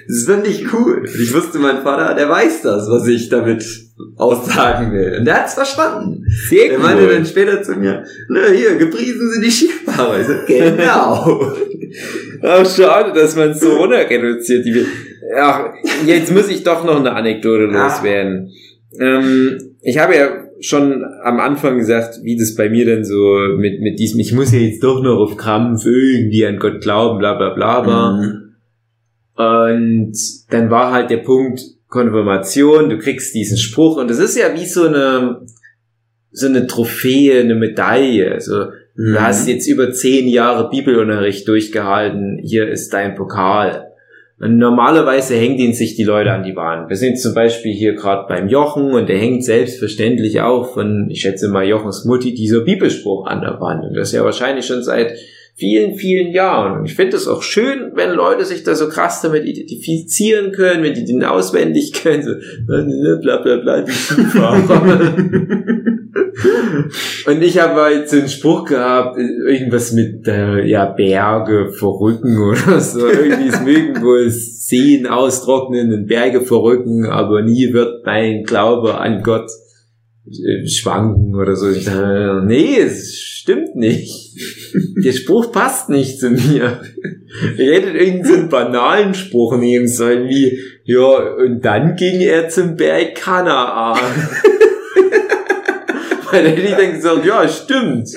Das 0.09 0.25
fand 0.25 0.47
ich 0.49 0.73
cool. 0.73 1.05
Ich 1.21 1.33
wusste, 1.33 1.61
mein 1.61 1.83
Vater, 1.83 2.15
der 2.15 2.29
weiß 2.29 2.63
das, 2.63 2.89
was 2.89 3.07
ich 3.07 3.29
damit 3.29 3.88
aussagen 4.16 4.93
will. 4.93 5.16
Und 5.19 5.25
der 5.25 5.41
hat's 5.41 5.55
verstanden. 5.55 6.25
Sehr 6.49 6.70
Der 6.70 6.79
meinte 6.79 7.07
dann 7.07 7.27
später 7.27 7.62
zu 7.62 7.77
mir, 7.77 8.05
na 8.29 8.47
hier, 8.53 8.77
gepriesen 8.77 9.31
sind 9.33 9.45
die 9.45 9.51
Skifahrer. 9.51 10.20
Ich 10.20 10.27
so, 10.27 10.35
genau. 10.47 11.53
Ach, 12.43 12.66
schade, 12.66 13.12
dass 13.12 13.35
man 13.37 13.51
es 13.51 13.61
so 13.61 13.77
runter 13.77 14.09
reduziert. 14.09 14.65
Die, 14.65 14.85
ach, 15.37 15.73
jetzt 16.07 16.33
muss 16.33 16.49
ich 16.49 16.62
doch 16.62 16.85
noch 16.85 17.01
eine 17.01 17.12
Anekdote 17.12 17.65
loswerden. 17.65 18.51
Ähm, 19.01 19.59
ich 19.81 19.99
habe 19.99 20.15
ja 20.15 20.29
schon 20.61 21.05
am 21.23 21.41
Anfang 21.41 21.79
gesagt, 21.79 22.20
wie 22.23 22.37
das 22.37 22.55
bei 22.55 22.69
mir 22.69 22.87
dann 22.87 23.05
so 23.05 23.39
mit, 23.57 23.81
mit 23.81 23.99
diesem, 23.99 24.20
ich 24.20 24.33
muss 24.33 24.53
ja 24.53 24.59
jetzt 24.59 24.83
doch 24.83 25.03
noch 25.03 25.19
auf 25.19 25.37
Krampf 25.37 25.85
irgendwie 25.87 26.47
an 26.47 26.59
Gott 26.59 26.81
glauben, 26.81 27.19
bla 27.19 27.35
bla 27.35 27.51
bla 27.51 27.87
war. 27.87 28.20
Mhm. 28.20 28.49
Und 29.37 30.19
dann 30.51 30.70
war 30.70 30.93
halt 30.93 31.11
der 31.11 31.19
Punkt 31.19 31.61
Konfirmation, 31.89 32.90
du 32.90 32.98
kriegst 32.98 33.35
diesen 33.35 33.59
Spruch 33.59 33.97
und 33.97 34.10
das 34.10 34.19
ist 34.19 34.36
ja 34.36 34.55
wie 34.55 34.66
so 34.66 34.86
eine, 34.86 35.47
so 36.31 36.47
eine 36.47 36.66
Trophäe, 36.66 37.40
eine 37.40 37.55
Medaille. 37.55 38.32
Also, 38.32 38.66
Mhm. 38.98 39.12
Du 39.12 39.20
hast 39.20 39.48
jetzt 39.48 39.69
über 39.69 39.93
zehn 39.93 40.28
Jahre 40.28 40.69
Bibelunterricht 40.69 41.47
durchgehalten. 41.47 42.40
Hier 42.43 42.69
ist 42.69 42.93
dein 42.93 43.15
Pokal. 43.15 43.93
Und 44.40 44.59
normalerweise 44.59 45.35
hängt 45.36 45.59
ihn 45.59 45.73
sich 45.73 45.94
die 45.97 46.05
Leute 46.05 46.32
an 46.32 46.43
die 46.43 46.55
Wand. 46.55 46.89
Wir 46.89 46.97
sind 46.97 47.19
zum 47.19 47.35
Beispiel 47.35 47.73
hier 47.73 47.94
gerade 47.94 48.27
beim 48.28 48.48
Jochen 48.48 48.93
und 48.93 49.09
der 49.09 49.19
hängt 49.19 49.44
selbstverständlich 49.44 50.40
auch 50.40 50.74
von, 50.74 51.09
ich 51.10 51.20
schätze 51.20 51.48
mal, 51.48 51.66
Jochens 51.66 52.05
Mutti 52.05 52.35
dieser 52.35 52.60
Bibelspruch 52.60 53.27
an 53.27 53.40
der 53.40 53.60
Wand. 53.60 53.85
Und 53.85 53.94
das 53.94 54.12
ja 54.12 54.24
wahrscheinlich 54.24 54.66
schon 54.66 54.82
seit 54.82 55.16
vielen, 55.59 55.97
vielen 55.97 56.33
Jahren. 56.33 56.79
Und 56.79 56.87
ich 56.87 56.95
finde 56.95 57.17
es 57.17 57.27
auch 57.27 57.43
schön, 57.43 57.91
wenn 57.95 58.13
Leute 58.13 58.45
sich 58.45 58.63
da 58.63 58.77
so 58.77 58.89
krass 58.89 59.21
damit 59.23 59.45
identifizieren 59.45 60.53
können, 60.53 60.85
wenn 60.85 60.95
die 60.95 61.05
den 61.05 61.25
auswendig 61.25 61.93
können, 61.93 62.23
so 62.23 62.35
bla 62.67 63.39
bla 63.39 63.57
bla, 63.57 63.83
die 63.83 63.91
Skifahrer. 63.91 65.17
Und 67.27 67.43
ich 67.43 67.59
habe 67.59 67.81
halt 67.81 68.09
so 68.09 68.19
einen 68.19 68.29
Spruch 68.29 68.65
gehabt, 68.67 69.19
irgendwas 69.19 69.93
mit 69.93 70.27
äh, 70.29 70.65
ja 70.65 70.87
Berge 70.87 71.73
verrücken 71.73 72.39
oder 72.39 72.81
so. 72.81 73.07
Irgendwie 73.09 73.49
es 73.49 73.61
mögen 73.61 74.03
wohl 74.03 74.31
Seen 74.31 75.07
austrocknen 75.07 75.93
und 75.93 76.07
Berge 76.07 76.43
verrücken, 76.43 77.07
aber 77.07 77.43
nie 77.43 77.73
wird 77.73 78.07
mein 78.07 78.45
Glaube 78.45 78.99
an 78.99 79.23
Gott 79.23 79.51
schwanken 80.67 81.35
oder 81.35 81.57
so. 81.57 81.71
Ich 81.71 81.85
dachte, 81.85 82.43
nee, 82.47 82.79
es 82.79 83.19
stimmt 83.19 83.77
nicht. 83.77 84.37
Der 85.05 85.13
Spruch 85.13 85.53
passt 85.53 85.89
nicht 85.89 86.21
zu 86.21 86.31
mir. 86.31 86.81
Ich 87.57 87.71
hätte 87.71 87.91
irgendeinen 87.91 88.49
banalen 88.49 89.15
Spruch 89.15 89.57
nehmen 89.57 89.89
sollen, 89.89 90.29
wie, 90.29 90.59
ja, 90.85 91.35
und 91.37 91.65
dann 91.65 91.97
ging 91.97 92.21
er 92.21 92.49
zum 92.49 92.77
Berg 92.77 93.15
Kanaan. 93.15 93.99
Weil 96.31 96.45
dann 96.45 96.53
hätte 96.53 96.69
ich 96.69 96.75
dann 96.75 96.93
gesagt, 96.93 97.25
ja, 97.25 97.49
stimmt. 97.49 98.09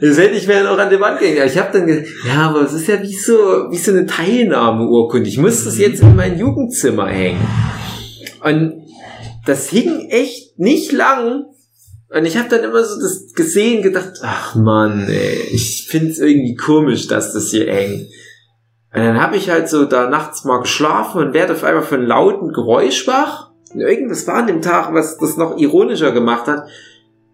Das 0.00 0.18
hätte 0.18 0.34
ich 0.34 0.48
mir 0.48 0.54
dann 0.54 0.66
auch 0.66 0.78
an 0.78 0.90
die 0.90 0.98
Wand 0.98 1.20
gehen. 1.20 1.36
Ich 1.46 1.56
habe 1.56 1.70
dann 1.72 1.86
gesagt, 1.86 2.08
ja, 2.26 2.48
aber 2.48 2.62
es 2.62 2.72
ist 2.72 2.88
ja 2.88 3.00
wie 3.00 3.14
so, 3.14 3.70
wie 3.70 3.78
so 3.78 3.92
eine 3.92 4.06
Teilnahmeurkunde. 4.06 5.28
Ich 5.28 5.38
muss 5.38 5.64
das 5.64 5.78
jetzt 5.78 6.02
in 6.02 6.16
mein 6.16 6.36
Jugendzimmer 6.38 7.06
hängen. 7.06 7.46
Und 8.42 8.86
das 9.46 9.70
hing 9.70 10.08
echt 10.10 10.45
nicht 10.56 10.92
lang. 10.92 11.46
Und 12.08 12.24
ich 12.24 12.36
habe 12.36 12.48
dann 12.48 12.64
immer 12.64 12.84
so 12.84 13.00
das 13.00 13.32
gesehen, 13.34 13.82
gedacht, 13.82 14.12
ach 14.22 14.54
man, 14.54 15.08
ey, 15.08 15.48
ich 15.52 15.86
find's 15.88 16.18
irgendwie 16.18 16.54
komisch, 16.54 17.08
dass 17.08 17.32
das 17.32 17.50
hier 17.50 17.72
hängt. 17.72 18.06
Und 18.94 19.02
dann 19.02 19.20
habe 19.20 19.36
ich 19.36 19.50
halt 19.50 19.68
so 19.68 19.84
da 19.84 20.08
nachts 20.08 20.44
mal 20.44 20.60
geschlafen 20.60 21.20
und 21.20 21.34
werde 21.34 21.52
auf 21.52 21.64
einmal 21.64 21.82
von 21.82 22.06
lauten 22.06 22.52
Geräusch 22.52 23.06
wach. 23.06 23.50
Und 23.74 23.80
irgendwas 23.80 24.26
war 24.26 24.36
an 24.36 24.46
dem 24.46 24.62
Tag, 24.62 24.94
was 24.94 25.18
das 25.18 25.36
noch 25.36 25.58
ironischer 25.58 26.12
gemacht 26.12 26.46
hat. 26.46 26.68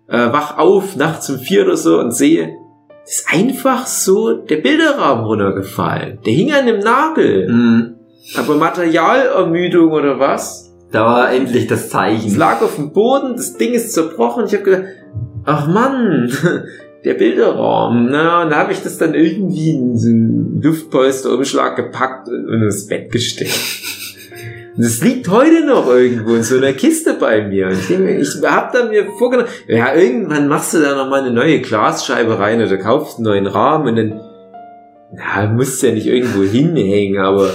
Äh, 0.08 0.32
wach 0.32 0.58
auf, 0.58 0.96
nachts 0.96 1.30
um 1.30 1.38
vier 1.38 1.64
oder 1.64 1.76
so 1.76 1.98
und 1.98 2.12
sehe, 2.12 2.56
ist 3.04 3.26
einfach 3.32 3.86
so 3.86 4.34
der 4.34 4.56
Bilderrahmen 4.56 5.24
runtergefallen. 5.24 6.20
Der 6.24 6.32
hing 6.32 6.52
an 6.52 6.66
dem 6.66 6.80
Nagel. 6.80 7.48
Mhm. 7.48 7.94
Aber 8.36 8.56
Materialermüdung 8.56 9.92
oder 9.92 10.18
was? 10.18 10.61
Da 10.92 11.06
war 11.06 11.32
endlich 11.32 11.66
das 11.66 11.84
Es 11.84 11.88
Zeichen. 11.88 12.36
lag 12.36 12.60
auf 12.62 12.76
dem 12.76 12.92
Boden, 12.92 13.34
das 13.36 13.56
Ding 13.56 13.72
ist 13.72 13.92
zerbrochen. 13.92 14.44
Ich 14.46 14.52
habe 14.52 14.62
gedacht, 14.62 14.84
ach 15.44 15.66
Mann, 15.66 16.30
der 17.04 17.14
Bilderrahmen. 17.14 18.10
Na, 18.10 18.42
und 18.42 18.50
da 18.50 18.56
habe 18.58 18.72
ich 18.72 18.82
das 18.82 18.98
dann 18.98 19.14
irgendwie 19.14 19.70
in 19.70 19.96
so 19.98 20.08
einen 20.08 20.60
Luftpolsterumschlag 20.62 21.76
gepackt 21.76 22.28
und 22.28 22.46
und 22.48 22.62
ins 22.62 22.86
Bett 22.86 23.10
gesteckt. 23.10 23.58
Und 24.76 24.84
das 24.84 25.02
liegt 25.02 25.28
heute 25.28 25.64
noch 25.64 25.88
irgendwo 25.88 26.34
in 26.34 26.42
so 26.42 26.58
einer 26.58 26.74
Kiste 26.74 27.14
bei 27.14 27.42
mir. 27.48 27.68
Und 27.68 27.78
ich, 27.90 27.90
ich 27.90 28.42
habe 28.44 28.76
dann 28.76 28.90
mir 28.90 29.06
vorgenommen, 29.18 29.48
ja, 29.66 29.94
irgendwann 29.94 30.46
machst 30.48 30.74
du 30.74 30.78
da 30.80 30.94
noch 30.94 31.08
mal 31.08 31.22
eine 31.22 31.32
neue 31.32 31.60
Glasscheibe 31.60 32.38
rein 32.38 32.60
oder 32.62 32.76
kaufst 32.76 33.16
einen 33.16 33.24
neuen 33.24 33.46
Rahmen 33.46 33.88
und 33.88 33.96
dann, 33.96 34.20
na, 35.14 35.46
musst 35.46 35.82
du 35.82 35.86
ja 35.86 35.94
nicht 35.94 36.06
irgendwo 36.06 36.42
hinhängen, 36.42 37.18
aber 37.18 37.50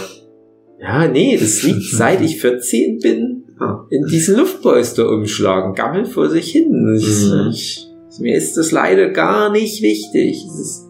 ja, 0.80 1.08
nee, 1.08 1.38
das 1.38 1.64
liegt 1.64 1.84
seit 1.92 2.22
ich 2.22 2.40
14 2.42 3.00
bin 3.00 3.44
in 3.90 4.06
diesen 4.06 4.38
Luftpolster 4.38 5.10
umschlagen, 5.10 5.74
gammelt 5.74 6.08
vor 6.08 6.30
sich 6.30 6.52
hin. 6.52 6.96
Ich, 6.96 7.32
Mhm. 7.32 7.50
ich, 7.50 7.88
mir 8.20 8.36
ist 8.36 8.56
das 8.58 8.72
leider 8.72 9.10
gar 9.10 9.52
nicht 9.52 9.82
wichtig. 9.82 10.46
Es, 10.46 10.86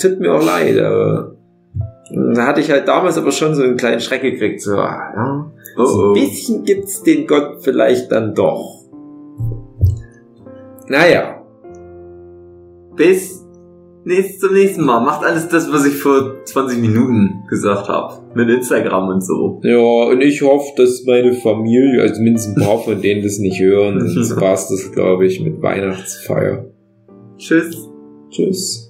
tut 0.00 0.18
mir 0.18 0.34
auch 0.34 0.44
leid, 0.44 0.78
aber 0.78 1.36
da 2.34 2.46
hatte 2.46 2.60
ich 2.60 2.70
halt 2.70 2.88
damals 2.88 3.16
aber 3.18 3.30
schon 3.30 3.54
so 3.54 3.62
einen 3.62 3.76
kleinen 3.76 4.00
Schreck 4.00 4.22
gekriegt, 4.22 4.60
so, 4.60 4.72
ah, 4.72 5.12
ja, 5.14 5.52
Oh, 5.76 5.84
so 5.84 5.98
oh. 6.02 6.06
ein 6.08 6.14
bisschen 6.14 6.64
gibt's 6.64 7.02
den 7.04 7.26
Gott 7.28 7.58
vielleicht 7.62 8.10
dann 8.10 8.34
doch. 8.34 8.84
Naja, 10.88 11.36
Bis 12.96 13.37
nächst, 14.08 14.40
zum 14.40 14.54
nächsten 14.54 14.84
Mal. 14.84 15.00
Macht 15.00 15.24
alles 15.24 15.48
das, 15.48 15.72
was 15.72 15.86
ich 15.86 15.94
vor 15.94 16.44
20 16.44 16.78
Minuten 16.80 17.44
gesagt 17.48 17.88
habe. 17.88 18.14
Mit 18.34 18.48
Instagram 18.48 19.08
und 19.08 19.24
so. 19.24 19.60
ja, 19.62 19.78
und 19.78 20.20
ich 20.20 20.42
hoffe, 20.42 20.72
dass 20.76 21.04
meine 21.06 21.34
Familie, 21.34 22.02
also 22.02 22.20
mindestens 22.20 22.56
ein 22.56 22.64
paar 22.64 22.78
von 22.78 23.00
denen 23.00 23.22
das 23.22 23.38
nicht 23.38 23.60
hören, 23.60 24.08
sonst 24.08 24.40
war's 24.40 24.68
das, 24.68 24.90
glaube 24.92 25.26
ich, 25.26 25.40
mit 25.40 25.62
Weihnachtsfeier. 25.62 26.66
Tschüss. 27.36 27.88
Tschüss. 28.30 28.87